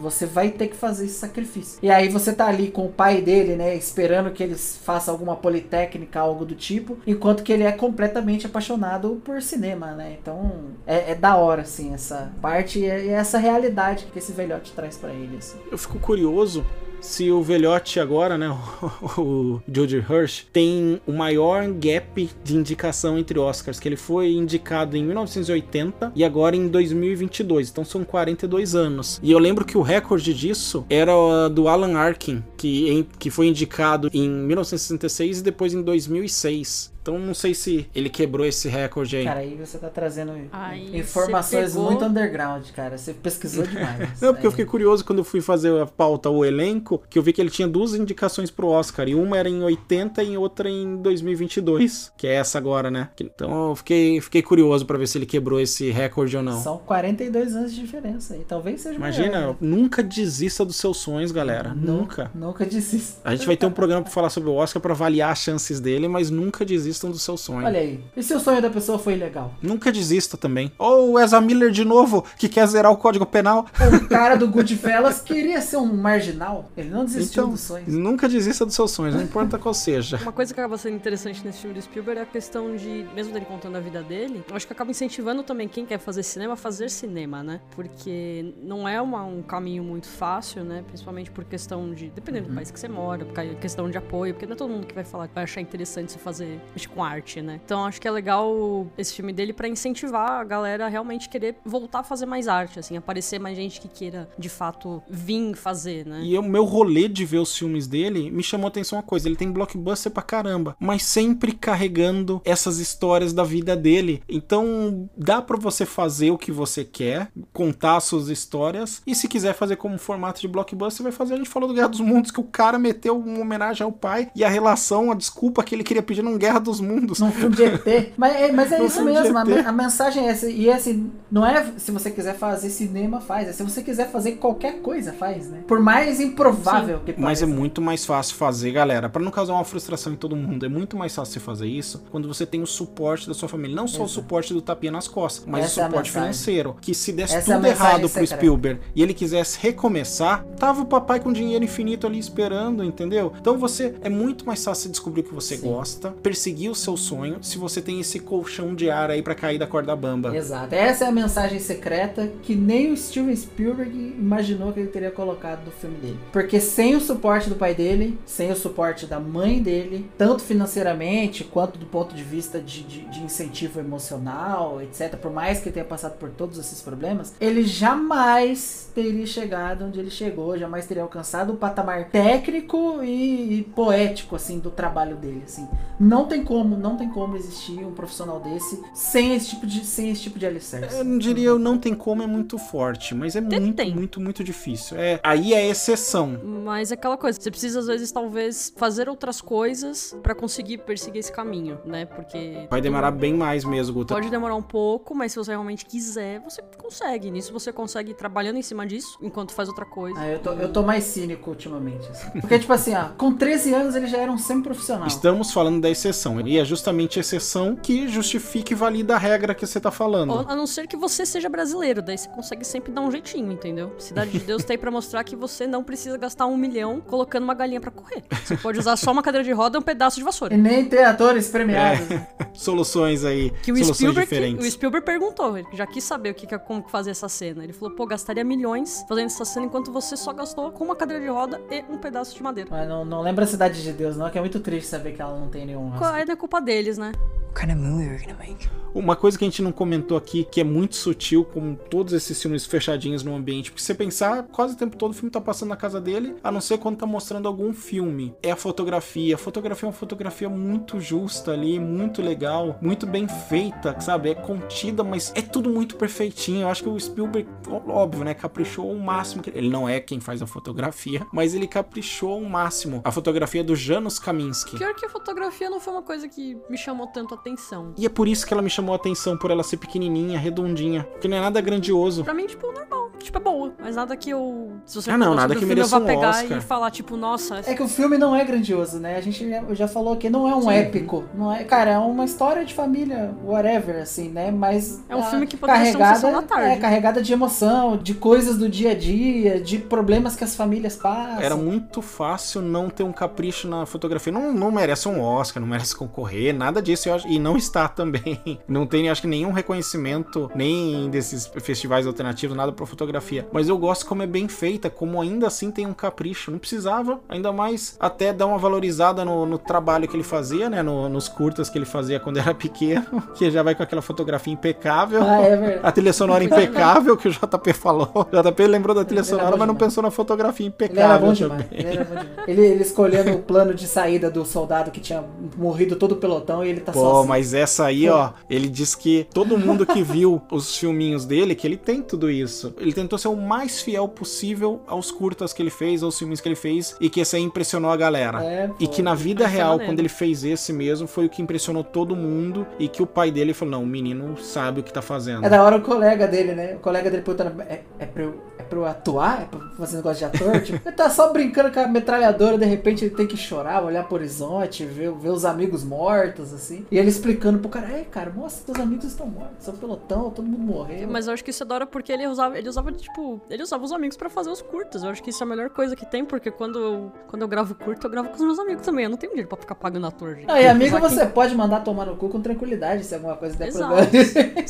Você, 0.00 0.26
vai 0.26 0.50
ter 0.50 0.68
que 0.68 0.76
fazer 0.76 1.06
esse 1.06 1.14
sacrifício. 1.14 1.78
E 1.82 1.90
aí 1.90 2.08
você 2.08 2.32
tá 2.32 2.46
ali 2.46 2.70
com 2.70 2.86
o 2.86 2.92
pai 2.92 3.20
dele, 3.20 3.56
né? 3.56 3.74
Esperando 3.74 4.30
que 4.30 4.42
eles 4.42 4.78
façam 4.84 5.12
alguma 5.14 5.36
politécnica, 5.36 6.20
algo 6.20 6.44
do 6.44 6.54
tipo, 6.54 6.98
enquanto 7.06 7.42
que 7.42 7.52
ele 7.52 7.62
é 7.64 7.72
completamente 7.72 8.46
apaixonado 8.46 9.20
por 9.24 9.40
cinema, 9.42 9.92
né? 9.92 10.16
Então 10.20 10.52
é, 10.86 11.12
é 11.12 11.14
da 11.14 11.36
hora, 11.36 11.62
assim, 11.62 11.94
essa 11.94 12.30
parte 12.40 12.78
e 12.80 12.84
é- 12.86 13.04
e 13.06 13.08
essa 13.08 13.38
realidade 13.38 14.06
que 14.12 14.18
esse 14.18 14.32
velhote 14.32 14.72
traz 14.72 14.96
pra 14.96 15.10
ele, 15.10 15.36
assim. 15.38 15.58
Eu 15.70 15.78
fico 15.78 15.98
curioso 15.98 16.64
se 17.00 17.30
o 17.30 17.42
velhote 17.42 17.98
agora, 17.98 18.36
né, 18.36 18.48
o 19.18 19.60
George 19.72 19.96
Hirsch, 19.98 20.44
tem 20.52 21.00
o 21.06 21.12
maior 21.12 21.66
gap 21.72 22.28
de 22.44 22.56
indicação 22.56 23.18
entre 23.18 23.38
Oscars, 23.38 23.80
que 23.80 23.88
ele 23.88 23.96
foi 23.96 24.32
indicado 24.32 24.96
em 24.96 25.04
1980 25.04 26.12
e 26.14 26.22
agora 26.24 26.54
em 26.56 26.68
2022, 26.68 27.70
então 27.70 27.84
são 27.84 28.04
42 28.04 28.74
anos. 28.74 29.18
E 29.22 29.30
eu 29.32 29.38
lembro 29.38 29.64
que 29.64 29.76
o 29.78 29.82
recorde 29.82 30.34
disso 30.34 30.84
era 30.90 31.48
do 31.48 31.68
Alan 31.68 31.96
Arkin, 31.96 32.42
que, 32.56 32.88
em- 32.90 33.06
que 33.18 33.30
foi 33.30 33.46
indicado 33.48 34.10
em 34.12 34.28
1966 34.28 35.40
e 35.40 35.42
depois 35.42 35.72
em 35.74 35.82
2006. 35.82 36.92
Então 37.02 37.18
não 37.18 37.32
sei 37.34 37.54
se 37.54 37.86
ele 37.94 38.10
quebrou 38.10 38.44
esse 38.46 38.68
recorde 38.68 39.16
aí. 39.16 39.24
Cara, 39.24 39.40
aí 39.40 39.54
você 39.56 39.78
tá 39.78 39.88
trazendo 39.88 40.32
Aí 40.52 40.98
informações 40.98 41.72
pegou- 41.72 41.86
muito 41.90 42.04
underground, 42.04 42.66
cara. 42.74 42.98
Você 42.98 43.14
pesquisou 43.14 43.66
demais. 43.66 44.20
Não, 44.20 44.32
porque 44.34 44.46
eu 44.46 44.50
fiquei 44.50 44.66
curioso 44.66 45.04
quando 45.04 45.20
eu 45.20 45.24
fui 45.24 45.40
fazer 45.40 45.80
a 45.80 45.86
pauta, 45.86 46.28
o 46.28 46.44
elenco, 46.44 47.02
que 47.08 47.18
eu 47.18 47.22
vi 47.22 47.32
que 47.32 47.40
ele 47.40 47.50
tinha 47.50 47.66
duas 47.66 47.94
indicações 47.94 48.50
pro 48.50 48.68
Oscar, 48.68 49.08
e 49.08 49.14
uma 49.14 49.38
era 49.38 49.48
em 49.48 49.62
80 49.62 50.22
e 50.22 50.36
outra 50.36 50.68
em 50.68 50.96
2022, 50.96 52.12
que 52.16 52.26
é 52.26 52.34
essa 52.34 52.58
agora, 52.58 52.90
né? 52.90 53.08
Então 53.20 53.70
eu 53.70 53.76
fiquei, 53.76 54.20
fiquei 54.20 54.42
curioso 54.42 54.84
pra 54.86 54.98
ver 54.98 55.06
se 55.06 55.16
ele 55.18 55.26
quebrou 55.26 55.60
esse 55.60 55.90
recorde 55.90 56.36
ou 56.36 56.42
não. 56.42 56.60
São 56.62 56.78
42 56.78 57.54
anos 57.56 57.74
de 57.74 57.80
diferença 57.80 58.34
aí. 58.34 58.44
Talvez 58.46 58.80
seja 58.82 58.96
Imagina, 58.96 59.30
maior, 59.40 59.48
né? 59.52 59.56
nunca 59.60 60.02
desista 60.02 60.64
dos 60.64 60.76
seus 60.76 60.98
sonhos, 60.98 61.32
galera. 61.32 61.74
Nunca. 61.74 62.30
Nunca 62.34 62.64
isso. 62.66 63.18
A 63.24 63.34
gente 63.34 63.46
vai 63.46 63.56
ter 63.56 63.66
um 63.66 63.70
programa 63.72 64.02
pra 64.02 64.12
falar 64.12 64.30
sobre 64.30 64.50
o 64.50 64.54
Oscar 64.54 64.80
pra 64.82 64.92
avaliar 64.92 65.32
as 65.32 65.38
chances 65.38 65.80
dele, 65.80 66.08
mas 66.08 66.30
nunca 66.30 66.64
desistam 66.90 67.10
dos 67.10 67.22
seus 67.22 67.40
sonhos. 67.40 67.64
Olha 67.64 67.80
aí. 67.80 68.00
E 68.16 68.22
se 68.22 68.34
o 68.34 68.40
sonho 68.40 68.60
da 68.60 68.68
pessoa 68.70 68.98
foi 68.98 69.14
legal? 69.14 69.54
Nunca 69.62 69.90
desista 69.92 70.36
também. 70.36 70.72
Ou 70.78 71.12
o 71.12 71.18
Ezra 71.20 71.40
Miller 71.40 71.70
de 71.70 71.84
novo, 71.84 72.24
que 72.36 72.48
quer 72.48 72.66
zerar 72.66 72.90
o 72.92 72.96
Código 72.96 73.24
Penal. 73.26 73.66
O 74.00 74.08
cara 74.08 74.34
do 74.36 74.48
Goodfellas 74.48 75.20
queria 75.20 75.60
ser 75.60 75.76
um 75.76 75.94
marginal. 75.94 76.70
Ele 76.76 76.90
não 76.90 77.04
desistiu 77.04 77.42
Então, 77.44 77.52
dos 77.52 77.60
sonhos. 77.60 77.94
nunca 77.94 78.28
desista 78.28 78.66
dos 78.66 78.74
seus 78.74 78.90
sonhos, 78.90 79.14
não 79.14 79.22
importa 79.22 79.56
qual 79.58 79.72
seja. 79.72 80.16
Uma 80.22 80.32
coisa 80.32 80.52
que 80.52 80.58
acaba 80.60 80.76
sendo 80.76 80.96
interessante 80.96 81.44
nesse 81.44 81.58
filme 81.60 81.74
do 81.74 81.82
Spielberg 81.82 82.18
é 82.18 82.22
a 82.22 82.26
questão 82.26 82.74
de, 82.76 83.06
mesmo 83.14 83.32
dele 83.32 83.44
contando 83.46 83.76
a 83.76 83.80
vida 83.80 84.02
dele, 84.02 84.42
eu 84.48 84.56
acho 84.56 84.66
que 84.66 84.72
acaba 84.72 84.90
incentivando 84.90 85.42
também 85.42 85.68
quem 85.68 85.86
quer 85.86 85.98
fazer 85.98 86.22
cinema 86.22 86.54
a 86.54 86.56
fazer 86.56 86.90
cinema, 86.90 87.42
né? 87.42 87.60
Porque 87.74 88.52
não 88.62 88.88
é 88.88 89.00
uma- 89.00 89.24
um 89.24 89.42
caminho 89.42 89.82
muito 89.84 90.08
fácil, 90.08 90.64
né? 90.64 90.82
Principalmente 90.86 91.30
por 91.30 91.44
questão 91.44 91.92
de. 91.94 92.08
Dependendo 92.10 92.48
do 92.48 92.54
país 92.54 92.70
que 92.70 92.78
você 92.80 92.88
mora, 92.88 93.24
por 93.24 93.34
questão 93.60 93.88
de 93.90 93.96
apoio, 93.98 94.34
porque 94.34 94.46
não 94.46 94.54
é 94.54 94.56
todo 94.56 94.70
mundo 94.70 94.86
que 94.86 94.94
vai 94.94 95.04
falar 95.04 95.28
que 95.28 95.34
vai 95.34 95.44
achar 95.44 95.60
interessante 95.60 96.12
você 96.12 96.18
fazer 96.18 96.60
com 96.88 97.02
arte, 97.02 97.40
né? 97.40 97.60
Então 97.64 97.84
acho 97.84 98.00
que 98.00 98.08
é 98.08 98.10
legal 98.10 98.86
esse 98.96 99.14
filme 99.14 99.32
dele 99.32 99.52
pra 99.52 99.68
incentivar 99.68 100.40
a 100.40 100.44
galera 100.44 100.86
a 100.86 100.88
realmente 100.88 101.28
querer 101.28 101.56
voltar 101.64 102.00
a 102.00 102.04
fazer 102.04 102.26
mais 102.26 102.48
arte, 102.48 102.78
assim, 102.78 102.96
aparecer 102.96 103.38
mais 103.38 103.56
gente 103.56 103.80
que 103.80 103.88
queira 103.88 104.28
de 104.38 104.48
fato 104.48 105.02
vir 105.08 105.54
fazer, 105.54 106.06
né? 106.06 106.20
E 106.22 106.38
o 106.38 106.42
meu 106.42 106.64
rolê 106.64 107.08
de 107.08 107.24
ver 107.24 107.38
os 107.38 107.56
filmes 107.56 107.86
dele 107.86 108.30
me 108.30 108.42
chamou 108.42 108.66
a 108.66 108.68
atenção 108.68 108.98
uma 108.98 109.04
coisa: 109.04 109.28
ele 109.28 109.36
tem 109.36 109.50
blockbuster 109.50 110.12
pra 110.12 110.22
caramba, 110.22 110.76
mas 110.78 111.02
sempre 111.02 111.52
carregando 111.52 112.40
essas 112.44 112.78
histórias 112.78 113.32
da 113.32 113.44
vida 113.44 113.76
dele. 113.76 114.22
Então 114.28 115.08
dá 115.16 115.40
pra 115.42 115.56
você 115.56 115.84
fazer 115.86 116.30
o 116.30 116.38
que 116.38 116.52
você 116.52 116.84
quer, 116.84 117.30
contar 117.52 117.96
as 117.96 118.04
suas 118.04 118.28
histórias, 118.28 119.02
e 119.06 119.14
se 119.14 119.28
quiser 119.28 119.54
fazer 119.54 119.76
como 119.76 119.98
formato 119.98 120.40
de 120.40 120.48
blockbuster, 120.48 121.02
vai 121.02 121.12
fazer. 121.12 121.34
A 121.34 121.36
gente 121.36 121.48
falou 121.48 121.68
do 121.68 121.74
Guerra 121.74 121.88
dos 121.88 122.00
Mundos, 122.00 122.30
que 122.30 122.40
o 122.40 122.44
cara 122.44 122.78
meteu 122.78 123.18
uma 123.18 123.40
homenagem 123.40 123.84
ao 123.84 123.92
pai 123.92 124.30
e 124.34 124.44
a 124.44 124.48
relação, 124.48 125.10
a 125.10 125.14
desculpa 125.14 125.62
que 125.62 125.74
ele 125.74 125.84
queria 125.84 126.02
pedir 126.02 126.22
num 126.22 126.38
Guerra 126.38 126.58
dos 126.58 126.69
Mundos. 126.78 127.18
Num 127.20 127.32
filme 127.32 127.56
de 127.56 127.64
ET. 127.64 128.12
Mas 128.18 128.36
é, 128.36 128.52
mas 128.52 128.70
é 128.70 128.78
Num 128.78 128.84
isso 128.86 129.02
mesmo. 129.02 129.38
A, 129.38 129.42
a 129.42 129.72
mensagem 129.72 130.26
é 130.26 130.30
essa. 130.30 130.50
E 130.50 130.68
é 130.68 130.74
assim, 130.74 131.10
não 131.30 131.46
é 131.46 131.72
se 131.78 131.90
você 131.90 132.10
quiser 132.10 132.36
fazer 132.36 132.68
cinema, 132.68 133.20
faz. 133.22 133.48
É 133.48 133.52
se 133.54 133.62
você 133.62 133.82
quiser 133.82 134.10
fazer 134.10 134.32
qualquer 134.32 134.80
coisa, 134.82 135.12
faz, 135.14 135.48
né? 135.48 135.62
Por 135.66 135.80
mais 135.80 136.20
improvável 136.20 137.00
que 137.00 137.14
Mas 137.18 137.40
é 137.40 137.44
pareça. 137.44 137.58
muito 137.60 137.80
mais 137.80 138.04
fácil 138.04 138.36
fazer, 138.36 138.72
galera. 138.72 139.08
Pra 139.08 139.22
não 139.22 139.30
causar 139.30 139.54
uma 139.54 139.64
frustração 139.64 140.12
em 140.12 140.16
todo 140.16 140.36
mundo, 140.36 140.66
é 140.66 140.68
muito 140.68 140.96
mais 140.96 141.14
fácil 141.14 141.32
você 141.32 141.40
fazer 141.40 141.66
isso 141.66 142.02
quando 142.10 142.28
você 142.28 142.44
tem 142.44 142.60
o 142.62 142.66
suporte 142.66 143.26
da 143.26 143.32
sua 143.32 143.48
família. 143.48 143.74
Não 143.74 143.88
só 143.88 144.02
o 144.04 144.08
suporte 144.08 144.52
do 144.52 144.60
tapinha 144.60 144.92
nas 144.92 145.08
costas, 145.08 145.44
mas 145.46 145.64
Essa 145.64 145.80
é 145.80 145.84
o 145.84 145.86
a 145.86 145.88
suporte 145.88 146.06
mensagem. 146.08 146.32
financeiro. 146.32 146.76
Que 146.80 146.92
se 146.94 147.12
desse 147.12 147.36
Essa 147.36 147.52
é 147.52 147.56
tudo 147.56 147.66
errado 147.66 148.00
pro 148.00 148.08
secreta. 148.08 148.36
Spielberg 148.36 148.80
e 148.94 149.02
ele 149.02 149.14
quisesse 149.14 149.58
recomeçar, 149.60 150.44
tava 150.58 150.82
o 150.82 150.84
papai 150.84 151.20
com 151.20 151.32
dinheiro 151.32 151.64
infinito 151.64 152.06
ali 152.06 152.18
esperando, 152.18 152.84
entendeu? 152.84 153.32
Então 153.40 153.56
você 153.56 153.94
é 154.02 154.10
muito 154.10 154.44
mais 154.46 154.62
fácil 154.62 154.90
descobrir 154.90 155.20
o 155.22 155.24
que 155.24 155.34
você 155.34 155.56
Sim. 155.56 155.68
gosta, 155.68 156.10
perseguir 156.22 156.59
o 156.68 156.74
seu 156.74 156.96
sonho, 156.96 157.38
se 157.42 157.56
você 157.58 157.80
tem 157.80 158.00
esse 158.00 158.18
colchão 158.20 158.74
de 158.74 158.90
ar 158.90 159.10
aí 159.10 159.22
pra 159.22 159.34
cair 159.34 159.58
da 159.58 159.66
corda 159.66 159.94
bamba. 159.96 160.36
Exato. 160.36 160.74
Essa 160.74 161.04
é 161.04 161.08
a 161.08 161.12
mensagem 161.12 161.58
secreta 161.58 162.30
que 162.42 162.54
nem 162.54 162.92
o 162.92 162.96
Steven 162.96 163.34
Spielberg 163.34 163.90
imaginou 164.18 164.72
que 164.72 164.80
ele 164.80 164.88
teria 164.88 165.10
colocado 165.10 165.64
no 165.64 165.70
filme 165.72 165.96
dele. 165.98 166.18
Porque 166.32 166.60
sem 166.60 166.94
o 166.94 167.00
suporte 167.00 167.48
do 167.48 167.54
pai 167.56 167.74
dele, 167.74 168.18
sem 168.26 168.50
o 168.50 168.56
suporte 168.56 169.06
da 169.06 169.18
mãe 169.20 169.62
dele, 169.62 170.08
tanto 170.18 170.42
financeiramente 170.42 171.44
quanto 171.44 171.78
do 171.78 171.86
ponto 171.86 172.14
de 172.14 172.22
vista 172.22 172.60
de, 172.60 172.82
de- 172.82 173.00
de 173.06 173.20
incentivo 173.20 173.80
emocional, 173.80 174.80
etc., 174.82 175.16
por 175.16 175.32
mais 175.32 175.60
que 175.60 175.70
tenha 175.70 175.84
passado 175.84 176.16
por 176.18 176.30
todos 176.30 176.58
esses 176.58 176.80
problemas, 176.82 177.34
ele 177.40 177.62
jamais 177.64 178.90
teria 178.94 179.26
chegado 179.26 179.84
onde 179.84 179.98
ele 180.00 180.10
chegou, 180.10 180.58
jamais 180.58 180.86
teria 180.86 181.02
alcançado 181.02 181.52
o 181.52 181.56
patamar 181.56 182.06
técnico 182.10 183.02
e, 183.02 183.58
e 183.58 183.62
poético, 183.62 184.36
assim, 184.36 184.58
do 184.58 184.70
trabalho 184.70 185.16
dele, 185.16 185.42
assim. 185.44 185.66
Não 185.98 186.26
tem 186.26 186.42
como, 186.50 186.76
não 186.76 186.96
tem 186.96 187.08
como 187.08 187.36
existir 187.36 187.78
um 187.86 187.92
profissional 187.92 188.40
desse 188.40 188.82
sem 188.92 189.36
esse 189.36 189.50
tipo 189.50 189.64
de, 189.68 189.84
sem 189.84 190.10
esse 190.10 190.22
tipo 190.22 190.36
de 190.36 190.44
alicerce. 190.44 190.98
Eu 190.98 191.04
não 191.04 191.16
diria 191.16 191.56
não 191.56 191.78
tem 191.78 191.94
como, 191.94 192.24
é 192.24 192.26
muito 192.26 192.58
forte, 192.58 193.14
mas 193.14 193.36
é 193.36 193.40
Tem, 193.40 193.60
muito, 193.60 193.76
tem. 193.76 193.94
muito, 193.94 194.20
muito 194.20 194.42
difícil. 194.42 194.96
É, 194.98 195.20
aí 195.22 195.54
é 195.54 195.68
exceção. 195.68 196.40
Mas 196.64 196.90
é 196.90 196.94
aquela 196.94 197.16
coisa, 197.16 197.40
você 197.40 197.52
precisa 197.52 197.78
às 197.78 197.86
vezes 197.86 198.10
talvez 198.10 198.72
fazer 198.76 199.08
outras 199.08 199.40
coisas 199.40 200.16
pra 200.24 200.34
conseguir 200.34 200.78
perseguir 200.78 201.20
esse 201.20 201.30
caminho, 201.30 201.78
né? 201.84 202.04
Porque 202.04 202.66
Vai 202.68 202.80
demorar 202.80 203.12
bem 203.12 203.32
mais 203.32 203.64
mesmo, 203.64 203.94
Guta. 203.94 204.14
Pode 204.14 204.28
demorar 204.28 204.56
um 204.56 204.62
pouco, 204.62 205.14
mas 205.14 205.30
se 205.30 205.38
você 205.38 205.52
realmente 205.52 205.86
quiser, 205.86 206.40
você 206.40 206.62
consegue. 206.76 207.30
Nisso 207.30 207.52
você 207.52 207.72
consegue 207.72 208.10
ir 208.10 208.14
trabalhando 208.14 208.56
em 208.56 208.62
cima 208.62 208.84
disso 208.84 209.16
enquanto 209.22 209.52
faz 209.52 209.68
outra 209.68 209.84
coisa. 209.84 210.18
Ah, 210.18 210.26
eu, 210.26 210.40
tô, 210.40 210.50
eu 210.54 210.72
tô 210.72 210.82
mais 210.82 211.04
cínico 211.04 211.50
ultimamente. 211.50 212.08
assim. 212.10 212.40
Porque, 212.40 212.58
tipo 212.58 212.72
assim, 212.72 212.96
ó, 212.96 213.10
com 213.16 213.32
13 213.32 213.72
anos 213.72 213.94
ele 213.94 214.08
já 214.08 214.18
era 214.18 214.32
um 214.32 214.38
semi-profissional. 214.38 215.06
Estamos 215.06 215.52
falando 215.52 215.80
da 215.80 215.88
exceção. 215.88 216.39
E 216.48 216.58
é 216.58 216.64
justamente 216.64 217.18
a 217.18 217.20
exceção 217.20 217.76
que 217.76 218.08
justifica 218.08 218.72
e 218.72 218.76
valida 218.76 219.14
a 219.14 219.18
regra 219.18 219.54
que 219.54 219.66
você 219.66 219.80
tá 219.80 219.90
falando. 219.90 220.30
Ou, 220.32 220.38
a 220.48 220.54
não 220.56 220.66
ser 220.66 220.86
que 220.86 220.96
você 220.96 221.24
seja 221.26 221.48
brasileiro, 221.48 222.02
daí 222.02 222.16
você 222.18 222.28
consegue 222.28 222.64
sempre 222.64 222.92
dar 222.92 223.00
um 223.02 223.10
jeitinho, 223.10 223.50
entendeu? 223.52 223.92
Cidade 223.98 224.30
de 224.30 224.38
Deus 224.40 224.64
tá 224.64 224.72
aí 224.72 224.78
pra 224.78 224.90
mostrar 224.90 225.22
que 225.24 225.34
você 225.36 225.66
não 225.66 225.82
precisa 225.84 226.16
gastar 226.18 226.46
um 226.46 226.56
milhão 226.56 227.00
colocando 227.00 227.44
uma 227.44 227.54
galinha 227.54 227.80
pra 227.80 227.90
correr. 227.90 228.22
Você 228.44 228.56
pode 228.56 228.78
usar 228.78 228.96
só 228.96 229.12
uma 229.12 229.22
cadeira 229.22 229.44
de 229.44 229.52
roda 229.52 229.76
e 229.76 229.80
um 229.80 229.82
pedaço 229.82 230.16
de 230.16 230.24
vassoura. 230.24 230.54
E 230.54 230.58
nem 230.58 230.84
ter 230.84 231.04
atores 231.04 231.48
premiados. 231.48 232.08
né? 232.08 232.26
Soluções 232.54 233.24
aí, 233.24 233.50
Que 233.62 233.72
o 233.72 233.76
soluções 233.76 233.96
Spielberg, 233.96 234.28
diferentes. 234.28 234.66
o 234.66 234.70
Spielberg 234.70 235.04
perguntou, 235.06 235.56
ele 235.56 235.66
já 235.72 235.86
quis 235.86 236.04
saber 236.04 236.30
o 236.30 236.34
que, 236.34 236.46
que 236.46 236.54
é- 236.54 236.58
como 236.58 236.82
que 236.82 236.90
fazer 236.90 237.10
essa 237.10 237.28
cena. 237.28 237.64
Ele 237.64 237.72
falou, 237.72 237.94
pô, 237.94 238.06
gastaria 238.06 238.44
milhões 238.44 239.04
fazendo 239.08 239.26
essa 239.26 239.44
cena 239.44 239.66
enquanto 239.66 239.90
você 239.92 240.16
só 240.16 240.32
gastou 240.32 240.70
com 240.70 240.84
uma 240.84 240.94
cadeira 240.96 241.22
de 241.22 241.28
roda 241.30 241.60
e 241.70 241.82
um 241.90 241.96
pedaço 241.98 242.34
de 242.36 242.42
madeira. 242.42 242.68
Mas 242.70 242.88
não, 242.88 243.04
não 243.04 243.22
lembra 243.22 243.44
a 243.44 243.48
Cidade 243.48 243.82
de 243.82 243.92
Deus, 243.92 244.16
não, 244.16 244.28
que 244.30 244.36
é 244.38 244.40
muito 244.40 244.60
triste 244.60 244.88
saber 244.88 245.12
que 245.12 245.22
ela 245.22 245.38
não 245.38 245.48
tem 245.48 245.64
nenhum. 245.66 245.90
Aí 246.04 246.24
não 246.24 246.29
é 246.32 246.36
culpa 246.36 246.60
deles, 246.60 246.98
né? 246.98 247.12
What 247.50 247.66
kind 247.66 247.72
of 247.72 247.80
movie 247.80 248.04
are 248.08 248.16
we 248.16 248.22
gonna 248.22 248.38
make? 248.38 248.68
Uma 248.92 249.14
coisa 249.14 249.38
que 249.38 249.44
a 249.44 249.48
gente 249.48 249.62
não 249.62 249.70
comentou 249.70 250.16
aqui, 250.16 250.42
que 250.44 250.60
é 250.60 250.64
muito 250.64 250.96
sutil, 250.96 251.44
como 251.44 251.76
todos 251.76 252.12
esses 252.12 252.40
filmes 252.42 252.66
fechadinhos 252.66 253.22
no 253.22 253.36
ambiente, 253.36 253.70
porque 253.70 253.80
se 253.80 253.86
você 253.86 253.94
pensar, 253.94 254.42
quase 254.44 254.74
o 254.74 254.76
tempo 254.76 254.96
todo 254.96 255.12
o 255.12 255.14
filme 255.14 255.30
tá 255.30 255.40
passando 255.40 255.68
na 255.68 255.76
casa 255.76 256.00
dele, 256.00 256.34
a 256.42 256.50
não 256.50 256.60
ser 256.60 256.76
quando 256.78 256.96
tá 256.98 257.06
mostrando 257.06 257.46
algum 257.46 257.72
filme. 257.72 258.34
É 258.42 258.50
a 258.50 258.56
fotografia. 258.56 259.36
A 259.36 259.38
fotografia 259.38 259.86
é 259.86 259.88
uma 259.88 259.92
fotografia 259.92 260.48
muito 260.48 261.00
justa 261.00 261.52
ali, 261.52 261.78
muito 261.78 262.20
legal, 262.20 262.76
muito 262.82 263.06
bem 263.06 263.28
feita, 263.28 264.00
sabe? 264.00 264.30
É 264.30 264.34
contida, 264.34 265.04
mas 265.04 265.32
é 265.36 265.42
tudo 265.42 265.70
muito 265.70 265.94
perfeitinho. 265.96 266.62
Eu 266.62 266.68
acho 266.68 266.82
que 266.82 266.88
o 266.88 266.98
Spielberg, 266.98 267.48
óbvio, 267.88 268.24
né, 268.24 268.34
caprichou 268.34 268.90
o 268.90 268.98
máximo. 269.00 269.40
que- 269.42 269.50
Ele 269.50 269.68
não 269.70 269.88
é 269.88 270.00
quem 270.00 270.18
faz 270.18 270.42
a 270.42 270.46
fotografia, 270.48 271.24
mas 271.32 271.54
ele 271.54 271.68
caprichou 271.68 272.32
ao 272.32 272.40
máximo. 272.42 273.00
A 273.04 273.12
fotografia 273.12 273.62
do 273.62 273.76
Janusz 273.76 274.18
Kaminski. 274.18 274.78
Pior 274.78 274.94
que 274.96 275.06
a 275.06 275.08
fotografia 275.08 275.70
não 275.70 275.78
foi 275.78 275.92
uma 275.92 276.02
coisa 276.02 276.28
que 276.28 276.58
me 276.68 276.76
chamou 276.76 277.06
tanto 277.06 277.34
atenção. 277.40 277.92
E 277.96 278.06
é 278.06 278.08
por 278.08 278.28
isso 278.28 278.46
que 278.46 278.52
ela 278.52 278.62
me 278.62 278.70
chamou 278.70 278.92
a 278.92 278.96
atenção, 278.96 279.36
por 279.36 279.50
ela 279.50 279.62
ser 279.62 279.78
pequenininha, 279.78 280.38
redondinha. 280.38 281.04
Que 281.20 281.26
não 281.28 281.36
é 281.36 281.40
nada 281.40 281.60
grandioso. 281.60 282.22
Pra 282.24 282.34
mim, 282.34 282.46
tipo, 282.46 282.70
normal. 282.70 282.99
Tipo, 283.20 283.38
é 283.38 283.40
boa. 283.40 283.72
Mas 283.78 283.96
nada 283.96 284.16
que 284.16 284.30
eu. 284.30 284.72
Se 284.84 284.96
você 285.00 285.10
Ah, 285.10 285.18
não, 285.18 285.34
nada 285.34 285.54
que 285.54 285.58
o 285.58 285.66
filme, 285.66 285.72
eu 285.74 285.76
mereça 285.76 285.98
vá 285.98 286.04
um 286.04 286.06
pegar 286.06 286.30
Oscar. 286.30 286.58
e 286.58 286.60
falar, 286.60 286.90
tipo, 286.90 287.16
nossa. 287.16 287.60
É 287.66 287.74
que 287.74 287.82
o 287.82 287.88
filme 287.88 288.16
não 288.18 288.34
é 288.34 288.44
grandioso, 288.44 288.98
né? 288.98 289.16
A 289.16 289.20
gente 289.20 289.48
já, 289.48 289.62
já 289.74 289.88
falou 289.88 290.16
que 290.16 290.28
não 290.30 290.48
é 290.48 290.54
um 290.54 290.70
épico. 290.70 291.24
Não 291.34 291.52
é, 291.52 291.64
cara, 291.64 291.90
é 291.92 291.98
uma 291.98 292.24
história 292.24 292.64
de 292.64 292.74
família, 292.74 293.34
whatever, 293.44 294.00
assim, 294.02 294.28
né? 294.28 294.50
Mas. 294.50 295.02
É 295.08 295.14
um 295.16 295.22
filme 295.22 295.46
que 295.46 295.56
poderia 295.56 295.84
ser 295.84 295.90
uma 295.96 295.98
carregada, 295.98 296.14
sessão 296.20 296.32
da 296.32 296.42
tarde. 296.42 296.70
É, 296.70 296.76
carregada 296.76 297.22
de 297.22 297.32
emoção, 297.32 297.96
de 297.96 298.14
coisas 298.14 298.56
do 298.56 298.68
dia 298.68 298.92
a 298.92 298.94
dia, 298.94 299.60
de 299.60 299.78
problemas 299.78 300.34
que 300.36 300.44
as 300.44 300.54
famílias 300.56 300.96
passam. 300.96 301.40
Era 301.42 301.56
muito 301.56 302.00
fácil 302.02 302.60
não 302.62 302.88
ter 302.88 303.02
um 303.02 303.12
capricho 303.12 303.68
na 303.68 303.86
fotografia. 303.86 304.32
Não, 304.32 304.52
não 304.52 304.70
merece 304.70 305.08
um 305.08 305.20
Oscar, 305.20 305.60
não 305.60 305.68
merece 305.68 305.94
concorrer, 305.94 306.54
nada 306.54 306.80
disso. 306.82 307.08
eu 307.08 307.14
acho- 307.14 307.28
e 307.28 307.38
não 307.38 307.56
está 307.56 307.88
também. 307.88 308.40
Não 308.68 308.86
tem, 308.86 309.08
acho 309.10 309.22
que, 309.22 309.28
nenhum 309.28 309.50
reconhecimento, 309.52 310.50
nem 310.54 311.08
desses 311.10 311.46
festivais 311.60 312.06
alternativos, 312.06 312.56
nada 312.56 312.72
pra 312.72 312.86
fotografia. 312.86 313.09
Mas 313.52 313.68
eu 313.68 313.76
gosto 313.78 314.06
como 314.06 314.22
é 314.22 314.26
bem 314.26 314.48
feita, 314.48 314.88
como 314.90 315.20
ainda 315.20 315.46
assim 315.46 315.70
tem 315.70 315.86
um 315.86 315.92
capricho. 315.92 316.50
Não 316.50 316.58
precisava, 316.58 317.20
ainda 317.28 317.52
mais 317.52 317.96
até 317.98 318.32
dar 318.32 318.46
uma 318.46 318.58
valorizada 318.58 319.24
no, 319.24 319.46
no 319.46 319.58
trabalho 319.58 320.06
que 320.08 320.16
ele 320.16 320.22
fazia, 320.22 320.68
né? 320.70 320.82
no- 320.82 321.08
nos 321.08 321.28
curtas 321.28 321.68
que 321.70 321.78
ele 321.78 321.84
fazia 321.86 322.20
quando 322.20 322.38
era 322.38 322.52
pequeno, 322.54 323.22
que 323.34 323.50
já 323.50 323.62
vai 323.62 323.74
com 323.74 323.82
aquela 323.82 324.02
fotografia 324.02 324.52
impecável. 324.52 325.22
Ah, 325.22 325.40
é 325.42 325.56
verdade. 325.56 325.80
A 325.86 325.92
trilha 325.92 326.12
sonora 326.12 326.44
impecável 326.44 327.16
que 327.16 327.28
o 327.28 327.30
JP 327.32 327.72
falou. 327.72 328.10
O 328.14 328.42
JP 328.42 328.66
lembrou 328.66 328.94
da 328.94 329.04
trilha 329.04 329.20
Ele 329.20 329.26
sonora, 329.26 329.56
mas 329.56 329.66
não 329.68 329.74
pensou 329.74 330.02
na 330.02 330.10
fotografia 330.10 330.66
Ele 330.66 330.74
impecável 330.74 331.32
demais. 331.32 331.64
também. 331.64 331.78
Ele. 331.80 332.00
Ele, 332.46 332.66
ele 332.66 332.82
escolhendo 332.82 333.32
o 333.32 333.42
plano 333.42 333.74
de 333.74 333.86
saída 333.86 334.30
do 334.30 334.44
soldado 334.44 334.90
que 334.90 335.00
tinha 335.00 335.24
morrido 335.56 335.96
todo 335.96 336.12
o 336.12 336.16
pelotão 336.16 336.64
e 336.64 336.68
ele 336.68 336.80
tá 336.80 336.92
Pô, 336.92 337.00
sozinho. 337.00 337.28
mas 337.28 337.54
essa 337.54 337.84
aí, 337.86 338.08
ó, 338.08 338.30
ele 338.48 338.68
diz 338.68 338.94
que 338.94 339.26
todo 339.32 339.56
mundo 339.58 339.86
que 339.86 340.02
viu 340.02 340.40
os 340.50 340.76
filminhos 340.76 341.24
dele, 341.24 341.54
que 341.54 341.66
ele 341.66 341.76
tem 341.76 342.02
tudo 342.02 342.30
isso. 342.30 342.74
Ele 342.78 342.92
tentou 343.02 343.18
ser 343.18 343.28
o 343.28 343.36
mais 343.36 343.80
fiel 343.80 344.08
possível 344.08 344.80
aos 344.86 345.10
curtas 345.10 345.52
que 345.52 345.62
ele 345.62 345.70
fez, 345.70 346.02
aos 346.02 346.18
filmes 346.18 346.40
que 346.40 346.48
ele 346.48 346.56
fez, 346.56 346.96
e 347.00 347.08
que 347.08 347.20
esse 347.20 347.36
aí 347.36 347.42
impressionou 347.42 347.90
a 347.90 347.96
galera. 347.96 348.44
É, 348.44 348.70
E 348.78 348.86
que 348.86 349.02
na 349.02 349.14
vida 349.14 349.46
real, 349.46 349.72
maneiro. 349.72 349.90
quando 349.92 349.98
ele 350.00 350.08
fez 350.08 350.44
esse 350.44 350.72
mesmo, 350.72 351.06
foi 351.06 351.26
o 351.26 351.28
que 351.28 351.42
impressionou 351.42 351.82
todo 351.82 352.14
mundo, 352.14 352.66
e 352.78 352.88
que 352.88 353.02
o 353.02 353.06
pai 353.06 353.30
dele 353.30 353.52
falou, 353.54 353.72
não, 353.72 353.82
o 353.82 353.86
menino 353.86 354.36
sabe 354.38 354.80
o 354.80 354.82
que 354.82 354.92
tá 354.92 355.02
fazendo. 355.02 355.44
É 355.44 355.48
da 355.48 355.62
hora 355.62 355.76
o 355.76 355.82
colega 355.82 356.26
dele, 356.26 356.52
né? 356.54 356.74
O 356.74 356.80
colega 356.80 357.10
dele 357.10 357.22
perguntando: 357.22 357.62
é, 357.62 357.82
é, 357.98 358.06
pra, 358.06 358.22
eu, 358.22 358.40
é 358.58 358.62
pra 358.62 358.78
eu 358.78 358.86
atuar? 358.86 359.42
É 359.42 359.44
pra 359.46 359.60
fazer 359.76 359.96
negócio 359.96 360.18
de 360.18 360.24
ator? 360.36 360.60
tipo, 360.62 360.88
ele 360.88 360.96
tá 360.96 361.10
só 361.10 361.32
brincando 361.32 361.72
com 361.72 361.80
a 361.80 361.88
metralhadora, 361.88 362.58
de 362.58 362.64
repente 362.64 363.04
ele 363.04 363.14
tem 363.14 363.26
que 363.26 363.36
chorar, 363.36 363.82
olhar 363.82 364.04
pro 364.04 364.16
horizonte, 364.16 364.84
ver, 364.84 365.12
ver 365.12 365.30
os 365.30 365.44
amigos 365.44 365.82
mortos, 365.84 366.52
assim. 366.52 366.86
E 366.90 366.98
ele 366.98 367.08
explicando 367.08 367.58
pro 367.58 367.68
cara: 367.68 367.90
é, 367.90 368.04
cara, 368.04 368.30
mostra, 368.30 368.64
teus 368.66 368.78
amigos 368.78 369.04
estão 369.06 369.26
mortos, 369.26 369.64
são 369.64 369.74
pelotão, 369.74 370.30
todo 370.30 370.46
mundo 370.46 370.62
morreu. 370.62 371.08
Mas 371.08 371.26
eu 371.26 371.32
acho 371.32 371.44
que 371.44 371.50
isso 371.50 371.62
é 371.62 371.66
da 371.66 371.74
hora 371.74 371.86
porque 371.86 372.12
ele 372.12 372.26
usava, 372.26 372.58
ele 372.58 372.68
usava, 372.68 372.89
tipo, 372.92 373.40
ele 373.50 373.62
usava 373.62 373.84
os 373.84 373.92
amigos 373.92 374.16
pra 374.16 374.28
fazer 374.28 374.50
os 374.50 374.60
curtas. 374.62 375.02
Eu 375.02 375.10
acho 375.10 375.22
que 375.22 375.30
isso 375.30 375.42
é 375.42 375.46
a 375.46 375.48
melhor 375.48 375.70
coisa 375.70 375.94
que 375.96 376.04
tem, 376.06 376.24
porque 376.24 376.50
quando 376.50 376.78
eu, 376.78 377.12
quando 377.28 377.42
eu 377.42 377.48
gravo 377.48 377.74
curto, 377.74 378.06
eu 378.06 378.10
gravo 378.10 378.28
com 378.28 378.34
os 378.36 378.40
meus 378.42 378.58
amigos 378.58 378.84
também. 378.84 379.04
Eu 379.04 379.10
não 379.10 379.16
tenho 379.16 379.30
dinheiro 379.32 379.48
pra 379.48 379.58
ficar 379.58 379.74
pagando 379.74 380.06
ator, 380.06 380.34
gente. 380.34 380.46
Não, 380.46 380.56
e 380.56 380.66
amigo 380.66 380.98
quem- 381.00 381.08
você 381.08 381.26
pode 381.26 381.54
mandar 381.54 381.80
tomar 381.80 382.06
no 382.06 382.16
cu 382.16 382.28
com 382.28 382.40
tranquilidade 382.40 383.04
se 383.04 383.14
alguma 383.14 383.36
coisa 383.36 383.56
der 383.56 383.68
Exato. 383.68 383.94
problema. 383.94 384.68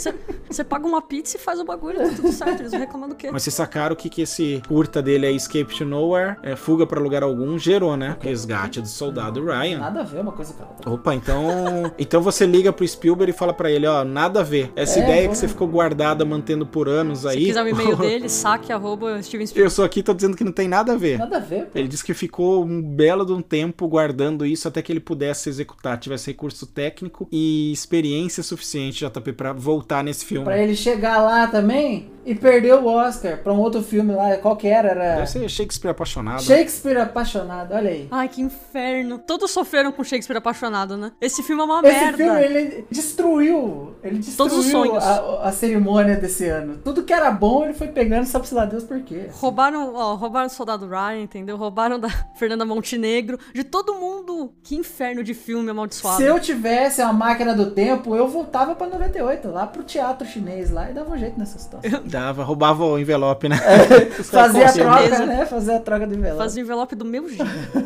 Você, 0.50 0.64
paga 0.64 0.86
uma 0.86 1.00
pizza 1.02 1.36
e 1.36 1.40
faz 1.40 1.60
o 1.60 1.64
bagulho, 1.64 1.98
tá 1.98 2.08
tudo 2.16 2.32
certo. 2.32 2.60
Eles 2.60 2.72
vão 2.72 2.80
reclamar 2.80 3.08
do 3.08 3.14
quê? 3.14 3.30
Mas 3.30 3.42
vocês 3.42 3.54
sacaram 3.54 3.94
que, 3.94 4.08
que 4.08 4.22
esse 4.22 4.60
curta 4.68 5.00
dele 5.00 5.26
é 5.26 5.30
Escape 5.32 5.76
to 5.76 5.84
Nowhere, 5.84 6.36
é 6.42 6.56
Fuga 6.56 6.86
pra 6.86 7.00
Lugar 7.00 7.22
Algum, 7.22 7.58
gerou, 7.58 7.96
né? 7.96 8.16
Resgate 8.20 8.80
do 8.80 8.88
Soldado 8.88 9.44
Ryan. 9.44 9.78
Nada 9.78 10.00
a 10.00 10.04
ver 10.04 10.20
uma 10.20 10.32
coisa 10.32 10.52
com 10.54 10.64
a 10.64 10.66
outra. 10.68 10.90
Opa, 10.90 11.14
então. 11.14 11.92
então 11.98 12.20
você 12.20 12.46
liga 12.46 12.72
pro 12.72 12.86
Spielberg 12.86 13.30
e 13.30 13.34
fala 13.34 13.52
pra 13.54 13.70
ele, 13.70 13.86
ó, 13.86 14.04
nada 14.04 14.40
a 14.40 14.42
ver. 14.42 14.72
Essa 14.74 14.98
É, 14.98 15.02
ideia 15.02 15.22
vamos- 15.22 15.30
que 15.38 15.40
você 15.40 15.48
ficou 15.48 15.68
guardada 15.68 16.24
mantendo 16.24 16.66
por 16.66 16.88
anos 16.88 17.20
Se 17.20 17.28
aí. 17.28 17.46
quiser 17.46 17.62
o 17.64 17.68
e-mail 17.68 17.96
dele, 17.96 18.09
saque 18.28 18.72
arroba 18.72 19.22
Steven 19.22 19.46
Spielberg. 19.46 19.66
Eu 19.66 19.70
sou 19.70 19.84
aqui 19.84 20.02
tô 20.02 20.12
dizendo 20.14 20.36
que 20.36 20.44
não 20.44 20.52
tem 20.52 20.68
nada 20.68 20.92
a 20.92 20.96
ver. 20.96 21.18
Nada 21.18 21.36
a 21.36 21.40
ver, 21.40 21.66
pô. 21.66 21.78
Ele 21.78 21.88
disse 21.88 22.04
que 22.04 22.14
ficou 22.14 22.64
um 22.64 22.82
belo 22.82 23.24
de 23.24 23.32
um 23.32 23.42
tempo 23.42 23.86
guardando 23.88 24.44
isso 24.46 24.66
até 24.68 24.82
que 24.82 24.92
ele 24.92 25.00
pudesse 25.00 25.48
executar, 25.48 25.98
tivesse 25.98 26.28
recurso 26.28 26.66
técnico 26.66 27.28
e 27.30 27.72
experiência 27.72 28.42
suficiente, 28.42 29.04
JP, 29.04 29.32
pra 29.32 29.52
voltar 29.52 30.02
nesse 30.04 30.24
filme. 30.24 30.44
Pra 30.44 30.58
ele 30.58 30.74
chegar 30.74 31.18
lá 31.22 31.46
também 31.46 32.10
e 32.24 32.34
perder 32.34 32.74
o 32.74 32.86
Oscar 32.86 33.38
pra 33.38 33.52
um 33.52 33.58
outro 33.58 33.82
filme 33.82 34.12
lá, 34.14 34.36
qual 34.36 34.56
que 34.56 34.66
era? 34.66 34.90
Era 34.90 35.14
Deve 35.16 35.26
ser 35.26 35.48
Shakespeare 35.48 35.90
apaixonado. 35.90 36.42
Shakespeare 36.42 36.98
Apaixonado, 37.00 37.74
olha 37.74 37.90
aí. 37.90 38.08
Ai, 38.10 38.28
que 38.28 38.40
inferno. 38.40 39.18
Todos 39.18 39.50
sofreram 39.50 39.90
com 39.92 40.04
Shakespeare 40.04 40.36
apaixonado, 40.36 40.96
né? 40.96 41.12
Esse 41.20 41.42
filme 41.42 41.62
é 41.62 41.64
uma 41.64 41.80
Esse 41.80 41.98
merda. 41.98 42.16
filme, 42.16 42.40
ele 42.42 42.84
destruiu, 42.90 43.94
ele 44.02 44.18
destruiu 44.18 44.50
Todos 44.50 44.64
os 44.66 44.70
sonhos. 44.70 45.02
a, 45.04 45.48
a 45.48 45.52
cerimônia 45.52 46.16
desse 46.16 46.46
ano. 46.46 46.78
Tudo 46.84 47.02
que 47.02 47.12
era 47.12 47.30
bom, 47.30 47.64
ele 47.64 47.74
foi 47.74 47.88
pegando, 48.00 48.24
sabe 48.24 48.48
se 48.48 48.54
lá 48.54 48.64
Deus 48.64 48.82
por 48.82 48.98
quê. 49.00 49.26
Roubaram, 49.30 49.94
ó, 49.94 50.14
roubaram 50.14 50.46
o 50.46 50.50
Soldado 50.50 50.88
Ryan, 50.88 51.20
entendeu? 51.20 51.58
Roubaram 51.58 52.00
da 52.00 52.08
Fernanda 52.34 52.64
Montenegro, 52.64 53.38
de 53.54 53.62
todo 53.62 53.92
mundo. 53.94 54.54
Que 54.62 54.74
inferno 54.74 55.22
de 55.22 55.34
filme 55.34 55.70
amaldiçoado. 55.70 56.16
Se 56.16 56.24
eu 56.24 56.40
tivesse 56.40 57.02
uma 57.02 57.12
máquina 57.12 57.54
do 57.54 57.72
tempo, 57.72 58.16
eu 58.16 58.26
voltava 58.26 58.74
pra 58.74 58.86
98, 58.86 59.50
lá 59.50 59.66
pro 59.66 59.82
teatro 59.82 60.26
chinês 60.26 60.70
lá 60.70 60.90
e 60.90 60.94
dava 60.94 61.12
um 61.12 61.18
jeito 61.18 61.38
nessa 61.38 61.58
situação. 61.58 62.00
Dava, 62.06 62.42
roubava 62.42 62.84
o 62.84 62.98
envelope, 62.98 63.48
né? 63.48 63.56
Fazer 64.24 64.64
a 64.64 64.72
com 64.72 64.78
troca, 64.78 64.98
certeza. 65.00 65.26
né? 65.26 65.46
Fazer 65.46 65.74
a 65.74 65.80
troca 65.80 66.06
do 66.06 66.14
envelope. 66.14 66.38
Fazer 66.38 66.60
o 66.60 66.64
envelope 66.64 66.94
do 66.96 67.04
meu 67.04 67.28
jeito. 67.28 67.44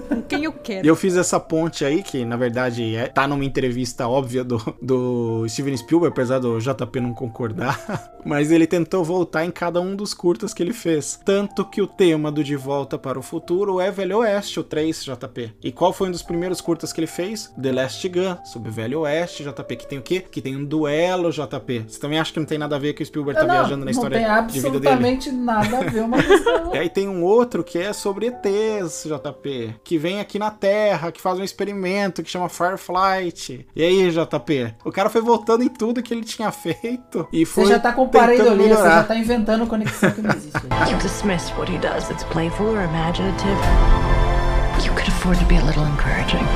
com 0.09 0.23
quem 0.23 0.45
eu 0.45 0.53
quero. 0.53 0.87
E 0.87 0.89
eu 0.89 0.95
fiz 0.95 1.17
essa 1.17 1.41
ponte 1.41 1.85
aí, 1.85 2.03
que 2.03 2.25
na 2.25 2.37
verdade 2.37 2.95
é, 2.95 3.09
tá 3.09 3.27
numa 3.27 3.45
entrevista 3.45 4.07
óbvia 4.07 4.45
do, 4.45 4.59
do 4.81 5.45
Steven 5.49 5.77
Spielberg, 5.77 6.13
apesar 6.13 6.39
do 6.39 6.59
JP 6.61 7.01
não 7.01 7.13
concordar. 7.13 8.13
Mas 8.25 8.51
ele 8.51 8.67
tentou 8.67 9.05
voltar 9.05 9.45
em 9.45 9.51
cada 9.51 9.81
um 9.81 9.95
dos 9.97 10.04
curtas 10.13 10.53
que 10.53 10.63
ele 10.63 10.73
fez. 10.73 11.21
Tanto 11.25 11.65
que 11.65 11.81
o 11.81 11.87
tema 11.87 12.31
do 12.31 12.45
De 12.45 12.57
Volta 12.57 12.99
para 12.99 13.19
o 13.19 13.23
Futuro 13.23 13.81
é 13.81 13.91
Velho 13.91 14.19
Oeste, 14.19 14.61
o 14.61 14.65
3, 14.65 15.05
JP. 15.05 15.55
E 15.63 15.73
qual 15.73 15.93
foi 15.93 16.09
um 16.09 16.11
dos 16.11 16.23
primeiros 16.23 16.61
curtas 16.61 16.93
que 16.93 17.01
ele 17.01 17.07
fez? 17.07 17.53
The 17.61 17.73
Last 17.73 18.09
Gun, 18.09 18.37
sobre 18.45 18.71
Velho 18.71 19.01
Oeste, 19.01 19.45
JP. 19.45 19.77
Que 19.77 19.87
tem 19.87 19.99
o 19.99 20.03
quê? 20.03 20.21
Que 20.21 20.43
tem 20.43 20.57
um 20.57 20.65
duelo, 20.65 21.31
JP. 21.31 21.87
Você 21.89 22.01
também 22.01 22.19
acha 22.19 22.33
que 22.33 22.41
não 22.41 22.47
tem 22.47 22.59
nada 22.59 22.77
a 22.77 22.79
ver 22.79 22.93
que 22.93 23.03
o 23.03 23.07
Spielberg 23.07 23.41
tá 23.41 23.47
não, 23.47 23.55
viajando 23.55 23.85
na 23.85 23.91
história 23.91 24.21
não 24.21 24.47
tem 24.47 24.47
de 24.47 24.61
vida 24.61 24.81
dele? 24.81 24.89
absolutamente 24.89 25.31
nada 25.31 25.79
a 25.79 25.83
ver 25.83 26.03
uma 26.03 26.21
coisa 26.23 26.71
E 26.75 26.79
aí 26.79 26.89
tem 26.89 27.09
um 27.09 27.23
outro 27.23 27.63
que 27.63 27.79
é 27.79 27.93
sobre 27.93 28.27
ETs, 28.27 29.05
JP, 29.05 29.77
que 29.85 29.97
vem 29.97 30.21
aqui 30.21 30.39
na 30.39 30.51
Terra, 30.51 31.13
que 31.13 31.21
faz 31.21 31.39
um 31.39 31.45
experimento 31.45 32.23
que 32.23 32.31
chama 32.31 32.49
Fireflight. 32.49 33.67
E 33.75 33.83
aí, 33.83 34.11
JP? 34.11 34.75
O 34.85 34.91
cara 34.91 35.09
foi 35.09 35.21
voltando 35.21 35.63
em 35.63 35.69
tudo 35.69 36.03
que 36.03 36.13
ele 36.13 36.25
tinha 36.25 36.51
feito 36.51 37.29
e 37.33 37.45
foi 37.45 37.65
Você 37.65 37.71
já 37.71 37.79
tá 37.79 37.93
com 37.93 38.07
tentando 38.07 38.21
pareidolia, 38.21 38.77
você 38.77 38.83
já 38.83 39.05
tá 39.05 39.17
inventando 39.17 39.67
conexão 39.67 39.84
Alex 39.85 41.03
Dismiss 41.03 41.51
what 41.51 41.69
he 41.69 41.79
does. 41.79 42.11
It's 42.11 42.25
playful 42.25 42.67
or 42.67 42.83
imaginative. 42.83 44.14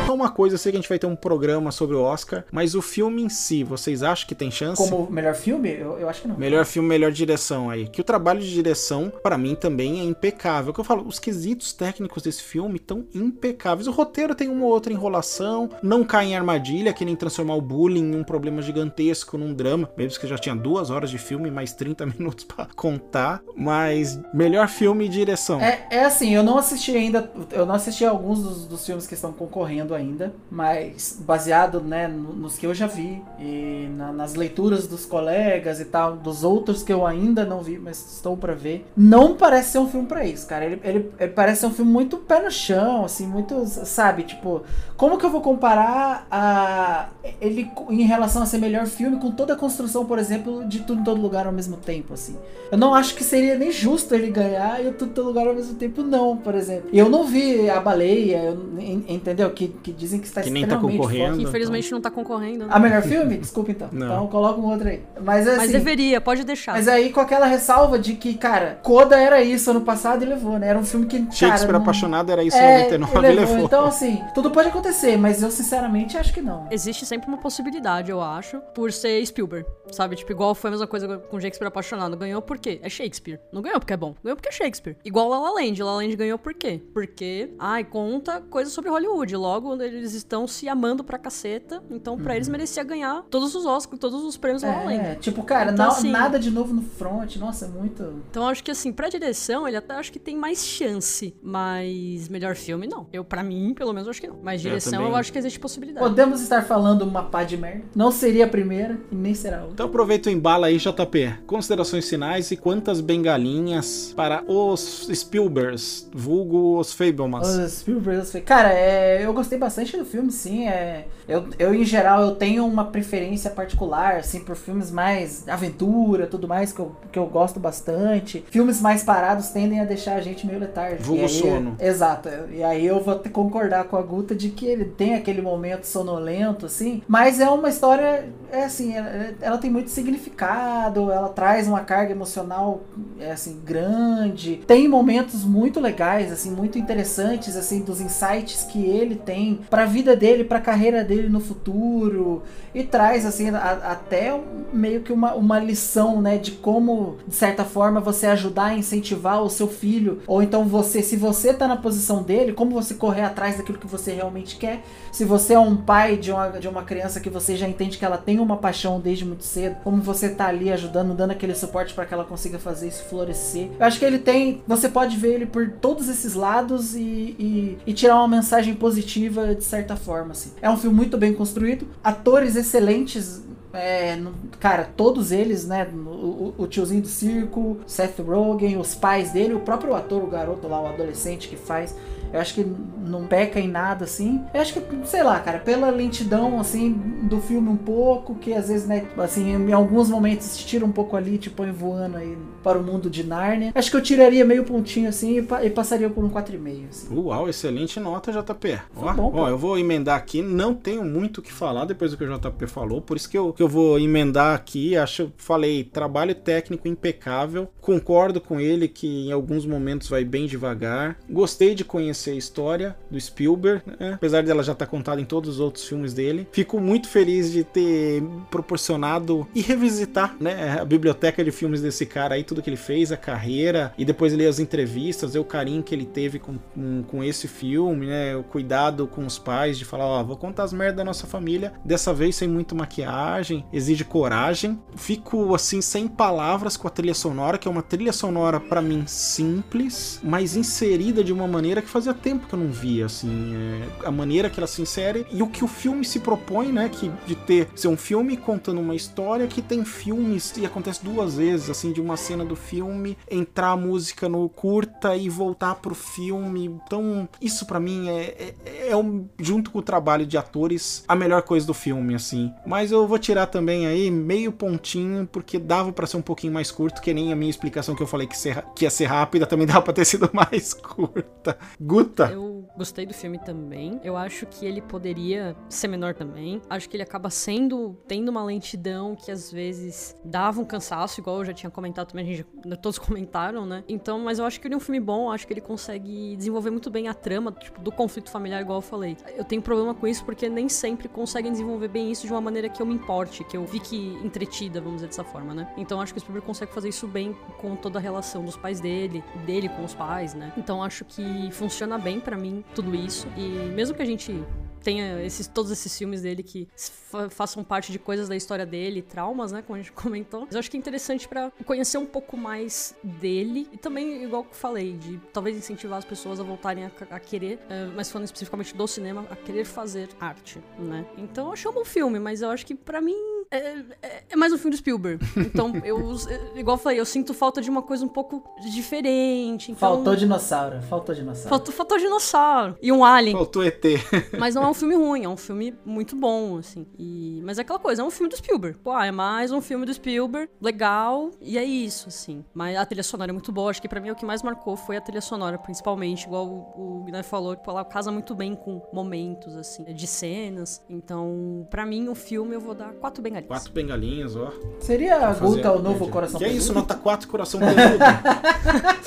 Só 0.06 0.12
uma 0.14 0.28
coisa, 0.28 0.56
eu 0.56 0.58
sei 0.58 0.70
que 0.70 0.76
a 0.76 0.80
gente 0.80 0.90
vai 0.90 0.98
ter 0.98 1.06
um 1.06 1.16
programa 1.16 1.72
sobre 1.72 1.96
o 1.96 2.02
Oscar, 2.02 2.44
mas 2.52 2.74
o 2.74 2.82
filme 2.82 3.22
em 3.22 3.28
si, 3.30 3.64
vocês 3.64 4.02
acham 4.02 4.28
que 4.28 4.34
tem 4.34 4.50
chance? 4.50 4.76
Como 4.76 5.10
melhor 5.10 5.34
filme, 5.34 5.70
eu, 5.70 5.98
eu 5.98 6.06
acho 6.06 6.20
que 6.20 6.28
não. 6.28 6.36
Melhor 6.36 6.66
filme, 6.66 6.86
melhor 6.86 7.10
direção 7.10 7.70
aí. 7.70 7.88
Que 7.88 8.02
o 8.02 8.04
trabalho 8.04 8.40
de 8.40 8.52
direção, 8.52 9.10
pra 9.22 9.38
mim, 9.38 9.54
também 9.54 10.00
é 10.00 10.04
impecável. 10.04 10.70
O 10.70 10.74
que 10.74 10.80
eu 10.80 10.84
falo, 10.84 11.08
os 11.08 11.18
quesitos 11.18 11.72
técnicos 11.72 12.22
desse 12.22 12.42
filme 12.42 12.76
estão 12.76 13.06
impecáveis. 13.14 13.86
O 13.86 13.90
roteiro 13.90 14.34
tem 14.34 14.48
uma 14.48 14.66
ou 14.66 14.70
outra 14.70 14.92
enrolação, 14.92 15.70
não 15.82 16.04
cai 16.04 16.26
em 16.26 16.36
armadilha, 16.36 16.92
que 16.92 17.06
nem 17.06 17.16
transformar 17.16 17.54
o 17.54 17.62
bullying 17.62 18.12
em 18.12 18.16
um 18.16 18.22
problema 18.22 18.60
gigantesco 18.60 19.38
num 19.38 19.54
drama. 19.54 19.88
Mesmo 19.96 20.20
que 20.20 20.26
já 20.26 20.36
tinha 20.36 20.54
duas 20.54 20.90
horas 20.90 21.08
de 21.08 21.16
filme, 21.16 21.50
mais 21.50 21.72
30 21.72 22.04
minutos 22.18 22.44
pra 22.44 22.66
contar. 22.76 23.40
Mas 23.56 24.20
melhor 24.34 24.68
filme 24.68 25.06
e 25.06 25.08
direção. 25.08 25.58
É, 25.58 25.86
é 25.90 26.04
assim, 26.04 26.34
eu 26.34 26.42
não 26.42 26.58
assisti 26.58 26.94
ainda, 26.94 27.32
eu 27.50 27.64
não 27.64 27.74
assisti 27.74 28.04
alguns 28.04 28.42
dos, 28.42 28.57
dos 28.64 28.84
filmes 28.84 29.06
que 29.06 29.14
estão 29.14 29.32
concorrendo 29.32 29.94
ainda, 29.94 30.32
mas 30.50 31.16
baseado, 31.20 31.80
né, 31.80 32.06
no- 32.09 32.32
nos 32.34 32.56
que 32.59 32.66
eu 32.66 32.74
já 32.74 32.86
vi 32.86 33.22
e 33.38 33.88
na- 33.96 34.12
nas 34.12 34.34
leituras 34.34 34.86
dos 34.86 35.04
colegas 35.06 35.80
e 35.80 35.84
tal, 35.84 36.16
dos 36.16 36.44
outros 36.44 36.82
que 36.82 36.92
eu 36.92 37.06
ainda 37.06 37.44
não 37.44 37.61
vi, 37.61 37.78
mas 37.78 38.14
estou 38.14 38.36
pra 38.36 38.54
ver, 38.54 38.86
não 38.96 39.34
parece 39.36 39.72
ser 39.72 39.78
um 39.78 39.88
filme 39.88 40.06
pra 40.06 40.24
isso, 40.24 40.46
cara. 40.46 40.64
Ele, 40.64 40.80
ele, 40.84 41.11
ele 41.18 41.32
parece 41.32 41.61
ser 41.61 41.66
um 41.66 41.72
filme 41.72 41.90
muito 41.90 42.16
pé 42.18 42.42
no 42.42 42.50
chão, 42.50 43.04
assim, 43.04 43.26
muito, 43.26 43.64
sabe, 43.66 44.22
tipo, 44.24 44.62
como 44.96 45.16
que 45.18 45.24
eu 45.26 45.30
vou 45.30 45.40
comparar 45.40 46.26
a 46.30 47.09
ele 47.40 47.70
em 47.90 48.02
relação 48.02 48.42
a 48.42 48.46
ser 48.46 48.59
melhor 48.59 48.86
filme 48.86 49.18
com 49.18 49.30
toda 49.30 49.52
a 49.54 49.56
construção, 49.56 50.04
por 50.04 50.18
exemplo, 50.18 50.64
de 50.66 50.80
tudo 50.80 51.00
em 51.00 51.04
todo 51.04 51.20
lugar 51.20 51.46
ao 51.46 51.52
mesmo 51.52 51.76
tempo, 51.76 52.14
assim. 52.14 52.36
Eu 52.70 52.78
não 52.78 52.94
acho 52.94 53.14
que 53.14 53.24
seria 53.24 53.56
nem 53.56 53.70
justo 53.70 54.14
ele 54.14 54.30
ganhar 54.30 54.84
e 54.84 54.90
tudo 54.92 55.11
em 55.11 55.14
todo 55.14 55.26
lugar 55.26 55.46
ao 55.46 55.54
mesmo 55.54 55.74
tempo 55.74 56.02
não, 56.02 56.36
por 56.36 56.54
exemplo. 56.54 56.88
Eu 56.92 57.09
não 57.09 57.24
vi 57.24 57.68
a 57.70 57.80
baleia, 57.80 58.47
eu, 58.49 58.80
en- 58.80 59.05
entendeu? 59.09 59.51
Que, 59.51 59.68
que 59.68 59.92
dizem 59.92 60.20
que 60.20 60.26
está 60.26 60.42
Que 60.42 60.51
nem 60.51 60.62
tá 60.66 60.74
extremamente 60.74 60.96
concorrendo. 60.99 61.26
forte. 61.28 61.38
Que 61.42 61.49
infelizmente 61.49 61.92
não 61.92 62.01
tá 62.01 62.11
concorrendo. 62.11 62.66
né? 62.66 62.70
A 62.70 62.78
melhor 62.78 63.03
filme? 63.03 63.36
Desculpa 63.38 63.70
então. 63.70 63.88
Não. 63.92 64.07
Então 64.07 64.26
coloca 64.28 64.61
um 64.61 64.70
outro 64.70 64.88
aí. 64.88 65.03
Mas 65.22 65.46
assim, 65.46 65.57
Mas 65.59 65.70
deveria, 65.72 66.20
pode 66.20 66.44
deixar. 66.44 66.72
mas 66.72 66.88
aí 66.88 67.12
com 67.12 67.20
aquela 67.20 67.46
ressalva 67.46 67.99
de 67.99 68.14
que, 68.14 68.34
cara, 68.34 68.78
Coda 68.82 69.16
era 69.18 69.42
isso 69.42 69.70
ano 69.70 69.82
passado 69.82 70.22
e 70.22 70.26
levou, 70.26 70.59
né? 70.59 70.68
Era 70.68 70.78
um 70.78 70.84
filme 70.84 71.07
que, 71.07 71.18
cara, 71.20 71.32
Shakespeare 71.32 71.72
não- 71.72 71.80
apaixonado 71.80 72.30
era 72.32 72.42
isso 72.42 72.57
em 72.57 72.61
é, 72.61 72.82
99 72.99 73.18
ele 73.18 73.26
e 73.26 73.30
levou. 73.40 73.53
levou. 73.55 73.66
Então 73.66 73.84
assim, 73.86 74.22
tudo 74.34 74.51
pode 74.51 74.68
acontecer, 74.68 75.16
mas 75.16 75.42
eu 75.42 75.51
sinceramente 75.51 76.16
acho 76.16 76.32
que 76.32 76.40
não. 76.40 76.66
Existe 76.70 77.05
sempre 77.07 77.28
uma 77.28 77.38
possibilidade, 77.38 78.11
eu 78.11 78.20
acho, 78.20 78.59
por 78.74 78.92
ser 78.92 79.24
Spielberg. 79.26 79.66
Sabe? 79.90 80.16
Tipo, 80.16 80.32
igual 80.32 80.55
foi 80.55 80.68
a 80.68 80.70
mesma 80.72 80.86
coisa 80.86 81.18
com 81.18 81.40
Shakespeare 81.40 81.68
apaixonado. 81.68 82.16
Ganhou 82.16 82.42
por 82.42 82.59
quê? 82.59 82.78
É 82.82 82.88
Shakespeare. 82.90 83.40
Não 83.53 83.62
ganhou 83.62 83.80
porque 83.80 83.92
é 83.94 83.96
bom. 83.96 84.14
Ganhou 84.22 84.36
porque 84.36 84.49
é 84.51 84.53
Shakespeare. 84.53 84.96
Igual 85.05 85.28
La 85.30 85.38
La 85.38 85.51
Land. 85.53 85.82
La 85.82 85.86
La 85.92 85.96
Land 85.96 86.14
ganhou 86.16 86.38
por 86.38 86.53
quê? 86.55 86.80
Porque, 86.92 87.51
ai, 87.59 87.84
conta 87.84 88.28
coisas 88.51 88.72
sobre 88.72 88.91
Hollywood. 88.91 89.35
Logo, 89.37 89.81
eles 89.83 90.14
estão 90.14 90.47
se 90.47 90.68
amando 90.68 91.03
pra 91.03 91.18
caceta. 91.18 91.83
Então, 91.91 92.16
pra 92.18 92.37
eles 92.37 92.49
merecia 92.49 92.83
ganhar 92.85 93.24
todos 93.31 93.55
os 93.55 93.64
Oscars, 93.66 93.99
todos 94.01 94.22
os 94.24 94.37
prêmios 94.37 94.62
Land. 94.62 94.85
Uhum. 94.87 94.91
É, 94.91 95.14
tipo, 95.16 95.43
cara, 95.43 95.72
Então, 95.72 95.87
na- 95.87 95.93
assim- 95.93 96.11
nada 96.11 96.39
de 96.39 96.51
novo 96.51 96.72
no 96.74 96.83
front. 96.83 97.37
Nossa, 97.37 97.64
é 97.64 97.68
muito. 97.68 98.22
Então 98.31 98.43
eu 98.45 98.49
acho 98.49 98.62
que 98.62 98.70
assim, 98.70 98.93
pra 98.93 99.09
direção, 99.09 99.66
ele 99.66 99.76
até 99.76 99.95
acho 99.95 100.12
que 100.12 100.18
tem 100.18 100.37
mais 100.37 100.64
chance. 100.64 101.35
Mas 101.43 102.29
melhor 102.29 102.55
filme, 102.55 102.87
não. 102.87 103.07
Eu, 103.12 103.24
pra 103.24 103.43
mim, 103.43 103.74
pelo 103.74 103.93
menos, 103.93 104.07
eu 104.07 104.11
acho 104.11 104.20
que 104.20 104.29
não. 104.29 104.39
Mas 104.43 104.61
direção, 104.61 105.01
eu, 105.01 105.07
também. 105.07 105.20
acho 105.20 105.33
que 105.33 105.39
existe 105.39 105.59
possibilidade. 105.59 106.05
Podemos 106.07 106.41
estar 106.41 106.62
falando 106.64 107.03
uma 107.03 107.22
pá 107.24 107.45
de 107.45 107.57
merda. 107.57 107.85
Não 107.95 108.11
seria 108.11 108.45
a 108.45 108.49
primeira 108.49 108.99
e 109.11 109.14
nem 109.14 109.35
será 109.35 109.59
a 109.59 109.61
outra. 109.61 109.74
Então 109.74 109.87
aproveita 109.87 110.29
o 110.29 110.33
embalo 110.33 110.64
aí, 110.64 110.76
JP. 110.79 111.39
Considerações 111.47 112.09
finais 112.09 112.51
e 112.51 112.57
quantas 112.57 113.01
bengalinhas 113.01 114.12
para 114.16 114.43
os 114.47 115.09
Spielbergs, 115.12 116.09
vulgo 116.12 116.79
os 116.79 116.93
Fablemans. 116.93 117.47
Os 117.49 117.72
Spielberg, 117.72 118.17
Fe- 118.24 118.40
Cara, 118.40 118.72
é, 118.72 119.24
eu 119.24 119.32
gostei 119.32 119.58
bastante 119.58 119.96
do 119.96 120.04
filme, 120.04 120.30
sim. 120.30 120.68
É, 120.68 121.06
eu, 121.28 121.46
eu, 121.58 121.74
em 121.74 121.84
geral, 121.84 122.22
eu 122.22 122.34
tenho 122.36 122.66
uma 122.66 122.84
preferência 122.86 123.50
particular, 123.50 124.16
assim, 124.16 124.40
por 124.40 124.56
filmes 124.56 124.90
mais 124.90 125.48
aventura, 125.48 126.26
tudo 126.26 126.46
mais, 126.48 126.72
que 126.72 126.80
eu, 126.80 126.92
que 127.12 127.18
eu 127.18 127.26
gosto 127.26 127.58
bastante. 127.60 128.44
Filmes 128.50 128.80
mais 128.80 129.02
parados 129.02 129.48
tendem 129.48 129.80
a 129.80 129.84
deixar 129.84 130.16
a 130.16 130.20
gente 130.20 130.46
meio 130.46 130.58
letárgico. 130.58 131.02
Vulgo 131.04 131.22
aí- 131.22 131.28
sono. 131.28 131.76
Exato. 131.80 132.28
E 132.50 132.62
aí 132.62 132.86
eu 132.86 133.02
vou 133.02 133.18
concordar 133.32 133.84
com 133.84 133.96
a 133.96 134.02
Guta 134.02 134.34
de 134.34 134.48
que 134.50 134.66
ele 134.66 134.84
tem 134.86 135.14
aquele 135.14 135.42
momento 135.42 135.84
sonolento, 135.84 136.66
assim. 136.66 137.02
Mas 137.06 137.40
é 137.40 137.48
uma 137.48 137.68
história, 137.68 138.28
é 138.50 138.64
assim, 138.64 138.94
ela, 138.96 139.08
ela 139.40 139.58
tem 139.58 139.70
muito 139.70 139.90
significado, 139.90 141.10
ela 141.10 141.28
traz 141.28 141.66
uma 141.68 141.80
carga 141.80 142.12
emocional, 142.12 142.80
é 143.20 143.32
assim, 143.32 143.60
grande. 143.64 144.60
Tem 144.66 144.88
momentos 144.88 145.44
muito 145.44 145.80
legais, 145.80 146.32
assim, 146.32 146.50
muito 146.50 146.78
interessantes, 146.78 147.56
assim, 147.56 147.80
dos 147.82 148.00
insights 148.09 148.64
que 148.64 148.84
ele 148.84 149.14
tem 149.14 149.61
pra 149.70 149.84
vida 149.84 150.16
dele, 150.16 150.44
pra 150.44 150.61
carreira 150.61 151.04
dele 151.04 151.28
no 151.28 151.40
futuro. 151.40 152.42
E 152.74 152.82
traz, 152.82 153.24
assim, 153.24 153.50
a- 153.50 153.80
até 153.92 154.32
um- 154.34 154.42
meio 154.72 155.00
que 155.00 155.12
uma, 155.12 155.34
uma 155.34 155.59
lição, 155.59 156.20
né, 156.20 156.36
de 156.38 156.52
como, 156.52 157.16
de 157.26 157.34
certa 157.34 157.64
forma, 157.64 158.00
você 158.00 158.26
ajudar 158.26 158.66
a 158.66 158.74
incentivar 158.74 159.42
o 159.42 159.48
seu 159.50 159.66
filho. 159.68 160.20
Ou 160.26 160.42
então 160.42 160.64
você, 160.64 161.02
se 161.02 161.16
você 161.16 161.52
tá 161.52 161.66
na 161.66 161.76
posição 161.76 162.22
dele, 162.22 162.52
como 162.52 162.70
você 162.72 162.94
correr 162.94 163.22
atrás 163.22 163.56
daquilo 163.56 163.78
que 163.78 163.86
você 163.86 164.12
realmente 164.12 164.56
quer. 164.56 164.82
Se 165.12 165.24
você 165.24 165.54
é 165.54 165.59
um 165.59 165.76
pai 165.76 166.16
de 166.16 166.30
uma, 166.30 166.48
de 166.50 166.68
uma 166.68 166.82
criança 166.82 167.20
que 167.20 167.30
você 167.30 167.56
já 167.56 167.66
entende 167.68 167.98
que 167.98 168.04
ela 168.04 168.18
tem 168.18 168.38
uma 168.38 168.56
paixão 168.56 169.00
desde 169.00 169.24
muito 169.24 169.44
cedo, 169.44 169.76
como 169.82 170.00
você 170.02 170.28
tá 170.28 170.46
ali 170.46 170.70
ajudando, 170.70 171.14
dando 171.14 171.30
aquele 171.32 171.54
suporte 171.54 171.94
para 171.94 172.04
que 172.04 172.14
ela 172.14 172.24
consiga 172.24 172.59
fazer 172.59 172.88
isso 172.88 173.04
florescer. 173.04 173.70
Eu 173.78 173.86
acho 173.86 173.98
que 173.98 174.04
ele 174.04 174.18
tem. 174.18 174.62
Você 174.66 174.88
pode 174.88 175.16
ver 175.16 175.34
ele 175.34 175.46
por 175.46 175.70
todos 175.80 176.09
esses 176.09 176.34
lados 176.34 176.94
e, 176.94 177.00
e, 177.38 177.78
e 177.86 177.92
tirar 177.99 178.16
uma 178.16 178.28
mensagem 178.28 178.74
positiva 178.74 179.55
de 179.55 179.64
certa 179.64 179.96
forma. 179.96 180.32
Assim. 180.32 180.51
É 180.62 180.70
um 180.70 180.76
filme 180.76 180.96
muito 180.96 181.18
bem 181.18 181.34
construído, 181.34 181.86
atores 182.03 182.55
excelentes. 182.57 183.42
É, 183.70 184.16
no- 184.16 184.32
cara, 184.59 184.88
todos 184.96 185.30
eles, 185.30 185.66
né? 185.66 185.86
O, 185.94 186.55
o- 186.57 186.66
tiozinho 186.66 187.03
do 187.03 187.09
circo, 187.09 187.76
Seth 187.86 188.18
Rogen, 188.20 188.78
os 188.78 188.94
pais 188.94 189.32
dele, 189.32 189.53
o 189.55 189.61
próprio 189.61 189.94
ator, 189.94 190.24
o 190.24 190.26
garoto 190.26 190.66
lá, 190.66 190.80
o 190.80 190.86
adolescente 190.86 191.49
que 191.49 191.57
faz. 191.57 191.94
Eu 192.32 192.40
acho 192.40 192.55
que 192.55 192.64
não 193.07 193.26
peca 193.26 193.59
em 193.61 193.68
nada, 193.68 194.05
assim. 194.05 194.42
Eu 194.55 194.61
acho 194.61 194.72
que, 194.74 194.82
sei 195.07 195.22
lá, 195.22 195.38
cara, 195.40 195.59
pela 195.59 195.90
lentidão, 195.90 196.59
assim, 196.61 196.92
do 197.22 197.40
filme 197.40 197.68
um 197.68 197.76
pouco, 197.76 198.34
que 198.34 198.53
às 198.55 198.68
vezes, 198.68 198.86
né, 198.86 199.07
assim, 199.18 199.51
em 199.55 199.72
alguns 199.72 200.09
momentos 200.11 200.57
tira 200.59 200.84
um 200.84 200.92
pouco 200.92 201.16
ali, 201.16 201.36
te 201.38 201.49
põe 201.51 201.70
voando 201.70 202.16
aí 202.18 202.36
para 202.62 202.78
o 202.78 202.82
mundo 202.82 203.09
de 203.09 203.24
Nárnia. 203.24 203.72
Acho 203.74 203.90
que 203.90 203.96
eu 203.96 204.02
tiraria 204.02 204.44
meio 204.44 204.64
pontinho, 204.64 205.09
assim, 205.09 205.38
e, 205.38 205.66
e 205.66 205.70
passaria 205.70 206.11
por 206.11 206.24
um 206.24 206.30
4,5, 206.30 206.88
assim. 206.88 207.14
Uau, 207.14 207.48
excelente 207.48 208.00
nota, 208.00 208.32
JP. 208.32 208.78
Ó, 208.96 209.12
bom, 209.12 209.32
ó, 209.34 209.48
eu 209.48 209.59
vou 209.59 209.78
emendar 209.78 210.16
aqui, 210.16 210.42
não 210.42 210.74
tenho 210.74 211.04
muito 211.04 211.38
o 211.38 211.42
que 211.42 211.52
falar 211.52 211.84
depois 211.84 212.11
do 212.11 212.16
que 212.16 212.24
o 212.24 212.38
JP 212.38 212.66
falou, 212.66 213.00
por 213.00 213.16
isso 213.16 213.28
que 213.28 213.38
eu, 213.38 213.52
que 213.52 213.62
eu 213.62 213.68
vou 213.68 213.98
emendar 213.98 214.54
aqui. 214.54 214.96
Acho, 214.96 215.32
falei, 215.36 215.84
trabalho 215.84 216.34
técnico 216.34 216.88
impecável. 216.88 217.68
Concordo 217.80 218.40
com 218.40 218.61
ele 218.61 218.88
que 218.88 219.28
em 219.28 219.32
alguns 219.32 219.64
momentos 219.64 220.09
vai 220.09 220.24
bem 220.24 220.46
devagar. 220.46 221.16
Gostei 221.28 221.74
de 221.74 221.84
conhecer 221.84 222.32
a 222.32 222.34
história 222.34 222.96
do 223.11 223.20
Spielberg, 223.20 223.82
né? 223.98 224.12
apesar 224.14 224.42
dela 224.42 224.62
já 224.62 224.72
estar 224.72 224.86
contada 224.86 225.20
em 225.20 225.24
todos 225.24 225.54
os 225.54 225.61
outros 225.61 225.86
filmes 225.86 226.12
dele. 226.12 226.46
Fico 226.52 226.80
muito 226.80 227.09
feliz 227.09 227.50
de 227.50 227.64
ter 227.64 228.22
proporcionado 228.50 229.46
e 229.54 229.61
revisitar, 229.61 230.36
né, 230.40 230.78
a 230.80 230.84
biblioteca 230.84 231.44
de 231.44 231.50
filmes 231.50 231.80
desse 231.80 232.06
cara 232.06 232.34
aí, 232.34 232.44
tudo 232.49 232.62
que 232.62 232.70
ele 232.70 232.76
fez, 232.76 233.12
a 233.12 233.16
carreira, 233.16 233.92
e 233.99 234.05
depois 234.05 234.32
ler 234.32 234.46
as 234.46 234.59
entrevistas, 234.59 235.34
ver 235.34 235.38
o 235.38 235.44
carinho 235.44 235.82
que 235.82 235.94
ele 235.94 236.07
teve 236.07 236.38
com, 236.38 236.57
com, 236.74 237.03
com 237.03 237.22
esse 237.22 237.46
filme, 237.46 238.07
né, 238.07 238.34
o 238.34 238.42
cuidado 238.42 239.07
com 239.07 239.24
os 239.26 239.38
pais, 239.38 239.78
de 239.78 239.84
falar, 239.84 240.07
ó, 240.07 240.24
vou 240.24 240.36
contar 240.36 240.64
as 240.64 240.72
merdas 240.72 240.96
da 240.96 241.05
nossa 241.05 241.26
família, 241.26 241.74
dessa 241.84 242.14
vez 242.14 242.36
sem 242.36 242.49
muito 242.49 242.74
maquiagem, 242.74 243.64
exige 243.72 244.05
coragem. 244.05 244.78
Fico, 244.96 245.55
assim, 245.55 245.82
sem 245.82 246.09
palavras 246.09 246.76
com 246.76 246.88
a 246.88 246.90
trilha 246.90 247.14
sonora, 247.14 247.59
que 247.59 247.68
é 247.68 247.70
uma 247.70 247.82
trilha 247.82 248.12
sonora 248.12 248.59
para 248.59 248.80
mim 248.80 249.05
simples, 249.07 250.20
mas 250.24 250.57
inserida 250.57 251.22
de 251.22 251.32
uma 251.32 251.46
maneira 251.46 251.82
que 251.82 251.88
fazia 251.88 252.14
tempo 252.14 252.46
que 252.46 252.55
eu 252.55 252.59
não 252.59 252.70
via, 252.70 253.07
assim, 253.07 253.55
é, 253.55 254.07
a 254.07 254.11
maneira 254.11 254.49
que 254.49 254.59
ela 254.59 254.66
se 254.66 254.80
insere 254.80 255.26
e 255.30 255.42
o 255.42 255.46
que 255.46 255.62
o 255.62 255.68
filme 255.68 256.05
se 256.05 256.20
propõe, 256.20 256.72
né, 256.72 256.88
que 256.88 257.11
de 257.26 257.34
ter 257.34 257.68
ser 257.74 257.88
um 257.88 257.96
filme 257.96 258.36
contando 258.36 258.80
uma 258.80 258.94
história 258.94 259.46
que 259.46 259.61
tem 259.61 259.84
filmes 259.84 260.55
e 260.57 260.64
acontece 260.64 261.05
duas 261.05 261.36
vezes, 261.36 261.68
assim, 261.68 261.92
de 261.92 262.01
uma 262.01 262.16
cena 262.16 262.38
do 262.45 262.57
filme 262.57 263.16
entrar 263.30 263.70
a 263.70 263.76
música 263.76 264.28
no 264.28 264.49
curta 264.49 265.16
e 265.16 265.28
voltar 265.28 265.76
pro 265.76 265.95
filme. 265.95 266.64
Então, 266.64 267.28
isso 267.41 267.66
para 267.66 267.80
mim 267.80 268.09
é, 268.09 268.55
é, 268.66 268.89
é 268.91 268.97
um, 268.97 269.28
junto 269.39 269.70
com 269.70 269.78
o 269.78 269.82
trabalho 269.82 270.26
de 270.26 270.36
atores 270.36 271.05
a 271.07 271.14
melhor 271.14 271.43
coisa 271.43 271.66
do 271.66 271.74
filme, 271.74 272.14
assim. 272.14 272.53
Mas 272.66 272.91
eu 272.93 273.07
vou 273.07 273.18
tirar 273.18 273.47
também 273.47 273.86
aí 273.86 274.11
meio 274.11 274.53
pontinho 274.53 275.26
porque 275.26 275.59
dava 275.59 275.93
para 275.93 276.07
ser 276.07 276.16
um 276.16 276.22
pouquinho 276.22 276.53
mais 276.53 276.70
curto, 276.70 277.01
que 277.01 277.12
nem 277.14 277.32
a 277.32 277.36
minha 277.36 277.51
explicação 277.51 277.95
que 277.95 278.03
eu 278.03 278.07
falei 278.07 278.26
que, 278.26 278.36
ser, 278.36 278.64
que 278.74 278.84
ia 278.84 278.91
ser 278.91 279.07
rápida 279.07 279.47
também 279.47 279.66
dava 279.66 279.82
para 279.82 279.93
ter 279.93 280.05
sido 280.05 280.28
mais 280.32 280.74
curta. 280.74 281.59
Puta! 281.78 282.30
Eu 282.32 282.68
gostei 282.76 283.05
do 283.07 283.14
filme 283.14 283.39
também. 283.39 284.01
Eu 284.05 284.16
acho 284.16 284.47
que 284.47 284.64
ele 284.64 284.80
poderia 284.80 285.57
ser 285.68 285.89
menor 285.89 286.14
também. 286.14 286.62
Acho 286.70 286.89
que 286.89 286.97
ele 286.97 287.03
acaba 287.03 287.30
sendo, 287.30 287.97
tendo 288.07 288.28
uma 288.28 288.45
lentidão 288.45 289.16
que 289.16 289.30
às 289.30 289.51
vezes 289.51 290.16
dava 290.24 290.61
um 290.61 290.64
cansaço, 290.64 291.20
igual 291.20 291.39
eu 291.39 291.45
já 291.47 291.53
tinha 291.53 291.70
comentado 291.70 292.09
também, 292.09 292.24
gente, 292.29 292.47
já- 292.66 292.76
todos 292.76 292.99
comentaram, 292.99 293.66
né? 293.66 293.83
Então, 293.89 294.18
mas 294.20 294.39
eu 294.39 294.45
acho 294.45 294.61
que 294.61 294.66
ele 294.66 294.74
é 294.74 294.76
um 294.76 294.81
filme 294.81 295.01
bom, 295.01 295.31
acho 295.31 295.47
que 295.47 295.53
ele 295.53 295.61
consegue 295.61 296.37
desenvolver 296.37 296.70
muito 296.70 296.91
bem 296.91 297.09
a 297.09 297.14
trama, 297.14 297.53
tipo, 297.53 297.81
do 297.81 297.91
conflito 297.91 298.31
familiar, 298.31 298.61
igual 298.61 298.79
eu 298.79 298.83
falei. 298.83 299.16
Eu 299.37 299.45
tenho 299.45 299.61
problema 299.62 299.95
com 299.95 300.07
isso 300.07 300.24
porque 300.24 300.49
nem 300.49 300.68
sempre 300.68 301.09
conseguem 301.09 301.51
desenvolver 301.53 301.89
bem 301.89 302.11
isso 302.11 302.26
de 302.26 302.33
uma 302.33 302.41
maneira 302.41 302.68
que 302.68 302.81
eu 302.81 302.87
me 302.87 302.95
importe, 302.95 303.45
que 303.45 303.57
eu 303.57 303.66
fique 303.66 303.97
entretida, 304.24 304.81
vamos 304.81 304.97
dizer 304.97 305.09
dessa 305.09 305.24
forma, 305.24 305.55
né? 305.55 305.72
Então 305.76 306.01
acho 306.01 306.12
que 306.12 306.18
o 306.18 306.20
Spielberg 306.20 306.47
consegue 306.47 306.72
fazer 306.72 306.89
isso 306.89 307.07
bem 307.07 307.37
com 307.59 307.74
toda 307.76 307.99
a 307.99 308.03
relação 308.03 308.45
dos 308.45 308.57
pais 308.57 308.81
dele, 308.81 309.22
dele 309.47 309.68
com 309.68 309.85
os 309.85 309.95
pais, 309.95 310.35
né? 310.35 310.53
Então 310.57 310.83
acho 310.83 311.05
que 311.05 311.51
funciona 311.53 311.99
bem 311.99 312.20
pra 312.20 312.37
mim 312.37 312.64
tudo 312.74 312.95
isso. 312.95 313.26
E 313.37 313.41
mesmo 313.74 313.95
que 313.95 314.03
a 314.03 314.07
gente 314.07 314.45
tenha 314.83 315.20
esses, 315.22 315.47
todos 315.47 315.70
esses 315.70 315.97
filmes 315.97 316.22
dele 316.22 316.43
que 316.43 316.68
fa- 317.11 317.28
façam 317.30 317.64
parte 317.64 317.90
de 317.92 317.98
coisas 317.98 318.28
da 318.28 318.36
história 318.36 318.64
dele, 318.66 319.02
traumas, 319.02 319.50
né, 319.52 319.62
como 319.62 319.76
a 319.76 319.78
gente 319.82 319.92
comentou. 319.92 320.42
Mas 320.46 320.54
eu 320.54 320.59
acho 320.61 320.70
que 320.70 320.76
é 320.76 320.80
interessante 320.80 321.26
pra 321.28 321.50
conhecer 321.64 321.98
um 321.98 322.06
pouco 322.06 322.36
mais 322.36 322.94
dele 323.02 323.68
e 323.72 323.76
também, 323.76 324.22
igual 324.24 324.44
que 324.44 324.50
eu 324.50 324.54
falei, 324.56 324.92
de 324.94 325.18
talvez 325.32 325.56
incentivar 325.56 325.98
as 325.98 326.04
pessoas 326.04 326.38
a 326.40 326.42
voltarem 326.42 326.84
a, 326.84 326.90
a 327.11 327.18
querer, 327.20 327.59
eh, 327.68 327.88
mas 327.96 328.11
falando 328.11 328.26
especificamente 328.26 328.74
do 328.74 328.86
cinema, 328.86 329.26
a 329.30 329.36
querer 329.36 329.64
fazer 329.64 330.09
arte, 330.20 330.61
né? 330.78 331.06
Então 331.16 331.46
eu 331.46 331.52
acho 331.52 331.68
um 331.68 331.72
bom 331.72 331.84
filme, 331.84 332.18
mas 332.18 332.42
eu 332.42 332.50
acho 332.50 332.64
que 332.66 332.74
pra 332.74 333.00
mim 333.00 333.38
é, 333.51 333.57
é- 334.03 334.24
é 334.30 334.36
mais 334.36 334.53
um 334.53 334.59
filme 334.59 334.70
do 334.72 334.76
Spielberg. 334.78 335.24
Então 335.36 335.72
eu, 335.84 335.99
eh, 336.28 336.59
igual 336.61 336.76
eu 336.76 336.82
falei, 336.82 337.01
eu 337.01 337.05
sinto 337.07 337.32
falta 337.32 337.61
de 337.61 337.70
uma 337.70 337.82
coisa 337.82 338.05
um 338.05 338.09
pouco 338.09 338.42
diferente. 338.61 339.72
Então, 339.72 339.94
Faltou 339.96 340.14
dinossauro, 340.16 340.80
faltou 340.82 341.14
dinossauro. 341.14 341.49
Faltou, 341.49 341.74
faltou 341.74 341.99
dinossauro. 341.99 342.76
E 342.82 342.92
um 342.92 343.05
alien. 343.05 343.36
Faltou 343.36 343.64
ET. 343.64 343.82
Mas 344.38 344.55
não 344.55 344.64
é 344.64 344.68
um 344.68 344.74
filme 344.74 344.94
ruim, 344.94 345.24
é 345.24 345.28
um 345.28 345.36
filme 345.36 345.74
muito 345.84 346.14
bom, 346.16 346.59
assim. 346.59 346.86
E... 346.99 347.40
Mas 347.44 347.59
é 347.59 347.62
aquela 347.62 347.78
coisa, 347.78 348.03
é 348.03 348.05
um 348.05 348.11
filme 348.11 348.28
do 348.28 348.36
Spielberg. 348.36 348.78
Pô, 348.78 348.90
ah, 348.92 349.07
é 349.07 349.11
mais 349.11 349.51
um 349.53 349.61
filme 349.61 349.86
do 349.86 349.92
Spielberg, 349.94 350.51
legal, 350.61 351.30
e 351.40 351.57
é 351.59 351.64
isso, 351.64 352.09
assim. 352.09 352.44
Mas 352.55 352.76
a 352.76 352.84
trilha 352.84 353.03
sonora 353.03 353.30
é 353.30 353.32
muito 353.32 353.53
boa, 353.53 353.70
acho 353.70 353.80
que 353.80 353.88
pra 353.88 354.01
mim 354.01 354.11
o 354.11 354.14
que 354.16 354.26
mais 354.26 354.42
marcou 354.42 354.76
foi 354.76 354.96
a 354.96 355.01
trilha 355.01 355.20
sonora, 355.20 355.59
principalmente, 355.59 356.24
igual 356.24 356.46
o, 356.46 357.01
o 357.01 357.05
Guilherme 357.05 357.26
falou, 357.28 357.57
tipo, 357.57 357.70
ela 357.70 357.84
casa 357.84 358.11
muito 358.12 358.34
bem 358.34 358.55
com 358.55 358.82
momentos, 358.92 359.57
assim, 359.57 359.84
de 359.84 360.07
cenas. 360.07 360.82
Então, 360.88 361.66
pra 361.70 361.86
mim, 361.86 362.09
o 362.09 362.14
filme 362.14 362.55
eu 362.55 362.61
vou 362.61 362.74
dar 362.74 362.92
quatro 362.94 363.22
bengalinhas. 363.41 363.47
Quatro 363.47 363.72
bengalinhas, 363.72 364.36
ó. 364.36 364.53
Seria 364.80 365.26
a 365.26 365.32
Guta 365.32 365.72
o 365.72 365.82
novo 365.82 366.09
coração 366.09 366.39
Que 366.39 366.47
é 366.47 366.49
isso, 366.49 366.68
peludo? 366.68 366.80
nota 366.80 366.95
4, 366.95 367.28
coração 367.28 367.61
peludo. 367.61 368.05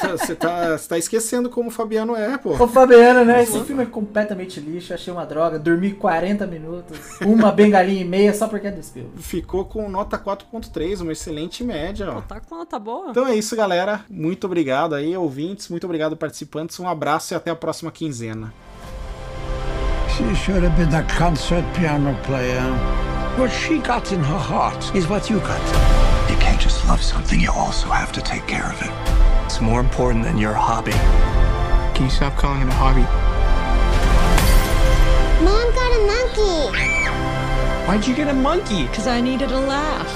Você 0.17 0.35
tá, 0.35 0.77
cê 0.77 0.89
tá 0.89 0.97
esquecendo 0.97 1.49
como 1.49 1.69
o 1.69 1.71
Fabiano 1.71 2.15
é, 2.15 2.37
pô. 2.37 2.51
Ô 2.51 2.67
Fabiano, 2.67 3.23
né? 3.23 3.43
Esse 3.43 3.59
filme 3.63 3.83
é 3.83 3.85
completamente 3.85 4.59
lixo, 4.59 4.93
achei 4.93 5.13
uma 5.13 5.25
droga, 5.25 5.57
dormi 5.57 5.93
40 5.93 6.45
minutos, 6.47 6.97
uma 7.21 7.51
bengalinha 7.51 8.01
e 8.01 8.05
meia 8.05 8.33
só 8.33 8.47
porque 8.47 8.67
é 8.67 8.71
do 8.71 8.83
Spielberg. 8.83 9.21
Ficou 9.21 9.65
com 9.65 9.87
nota 9.89 10.17
4.3, 10.17 11.01
uma 11.01 11.11
excelente 11.11 11.63
média, 11.63 12.09
ó. 12.09 12.15
Pô, 12.15 12.21
tá 12.21 12.39
com 12.39 12.55
uma 12.55 12.61
nota 12.61 12.79
boa? 12.79 13.11
Então 13.11 13.27
é 13.27 13.35
isso, 13.35 13.55
galera. 13.55 14.01
Muito 14.09 14.45
obrigado 14.45 14.95
aí, 14.95 15.15
ouvintes. 15.15 15.69
Muito 15.69 15.85
obrigado, 15.85 16.17
participantes. 16.17 16.79
Um 16.79 16.87
abraço 16.87 17.33
e 17.33 17.35
até 17.35 17.51
a 17.51 17.55
próxima 17.55 17.91
quinzena. 17.91 18.53
She 20.09 20.35
should 20.35 20.63
have 20.65 20.75
been 20.75 20.93
a 20.93 21.03
concert 21.17 21.65
piano 21.73 22.15
player. 22.25 23.10
What 23.37 23.49
she 23.49 23.79
got 23.79 24.11
in 24.11 24.19
her 24.19 24.37
heart 24.37 24.93
is 24.93 25.07
what 25.07 25.29
you 25.29 25.39
got. 25.39 25.61
You 26.29 26.35
can't 26.35 26.59
just 26.59 26.85
love 26.85 27.01
something, 27.01 27.39
you 27.39 27.49
also 27.49 27.87
have 27.87 28.11
to 28.11 28.21
take 28.21 28.45
care 28.45 28.69
of 28.69 28.81
it. 28.81 28.91
It's 29.45 29.61
more 29.61 29.79
important 29.79 30.25
than 30.25 30.37
your 30.37 30.53
hobby. 30.53 30.91
Can 31.95 32.03
you 32.05 32.11
stop 32.11 32.35
calling 32.35 32.61
it 32.61 32.67
a 32.67 32.73
hobby? 32.73 33.07
Mom 35.45 35.73
got 35.73 35.91
a 35.95 36.01
monkey. 36.05 36.77
Why'd 37.87 38.05
you 38.05 38.15
get 38.15 38.27
a 38.27 38.33
monkey? 38.33 38.85
Because 38.87 39.07
I 39.07 39.21
needed 39.21 39.51
a 39.51 39.59
laugh. 39.59 40.11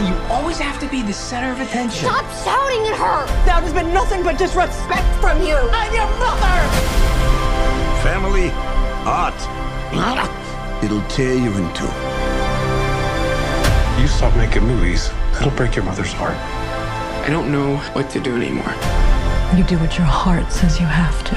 You 0.00 0.14
always 0.34 0.58
have 0.58 0.80
to 0.80 0.88
be 0.88 1.02
the 1.02 1.12
center 1.12 1.52
of 1.52 1.60
attention. 1.60 2.08
Stop 2.08 2.26
shouting 2.42 2.84
at 2.88 2.96
her! 2.98 3.26
That 3.46 3.62
has 3.62 3.72
been 3.72 3.94
nothing 3.94 4.24
but 4.24 4.38
disrespect 4.38 5.06
from 5.20 5.40
you. 5.40 5.54
I'm 5.54 5.94
your 5.94 6.10
mother! 6.18 6.58
Family, 8.02 8.50
art. 9.06 9.69
It'll 10.82 11.02
tear 11.08 11.34
you 11.34 11.50
in 11.50 11.74
two. 11.74 11.84
You 14.00 14.08
stop 14.08 14.34
making 14.36 14.62
movies, 14.62 15.10
it'll 15.38 15.50
break 15.50 15.76
your 15.76 15.84
mother's 15.84 16.12
heart. 16.12 16.36
I 17.26 17.28
don't 17.28 17.52
know 17.52 17.76
what 17.92 18.08
to 18.10 18.20
do 18.20 18.34
anymore. 18.34 18.72
You 19.56 19.64
do 19.64 19.78
what 19.78 19.98
your 19.98 20.06
heart 20.06 20.50
says 20.50 20.80
you 20.80 20.86
have 20.86 21.22
to. 21.24 21.34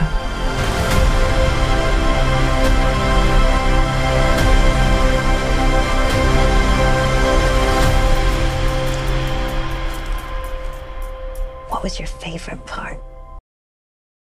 What 11.69 11.83
was 11.83 11.99
your 11.99 12.07
favorite 12.07 12.65
part? 12.65 13.01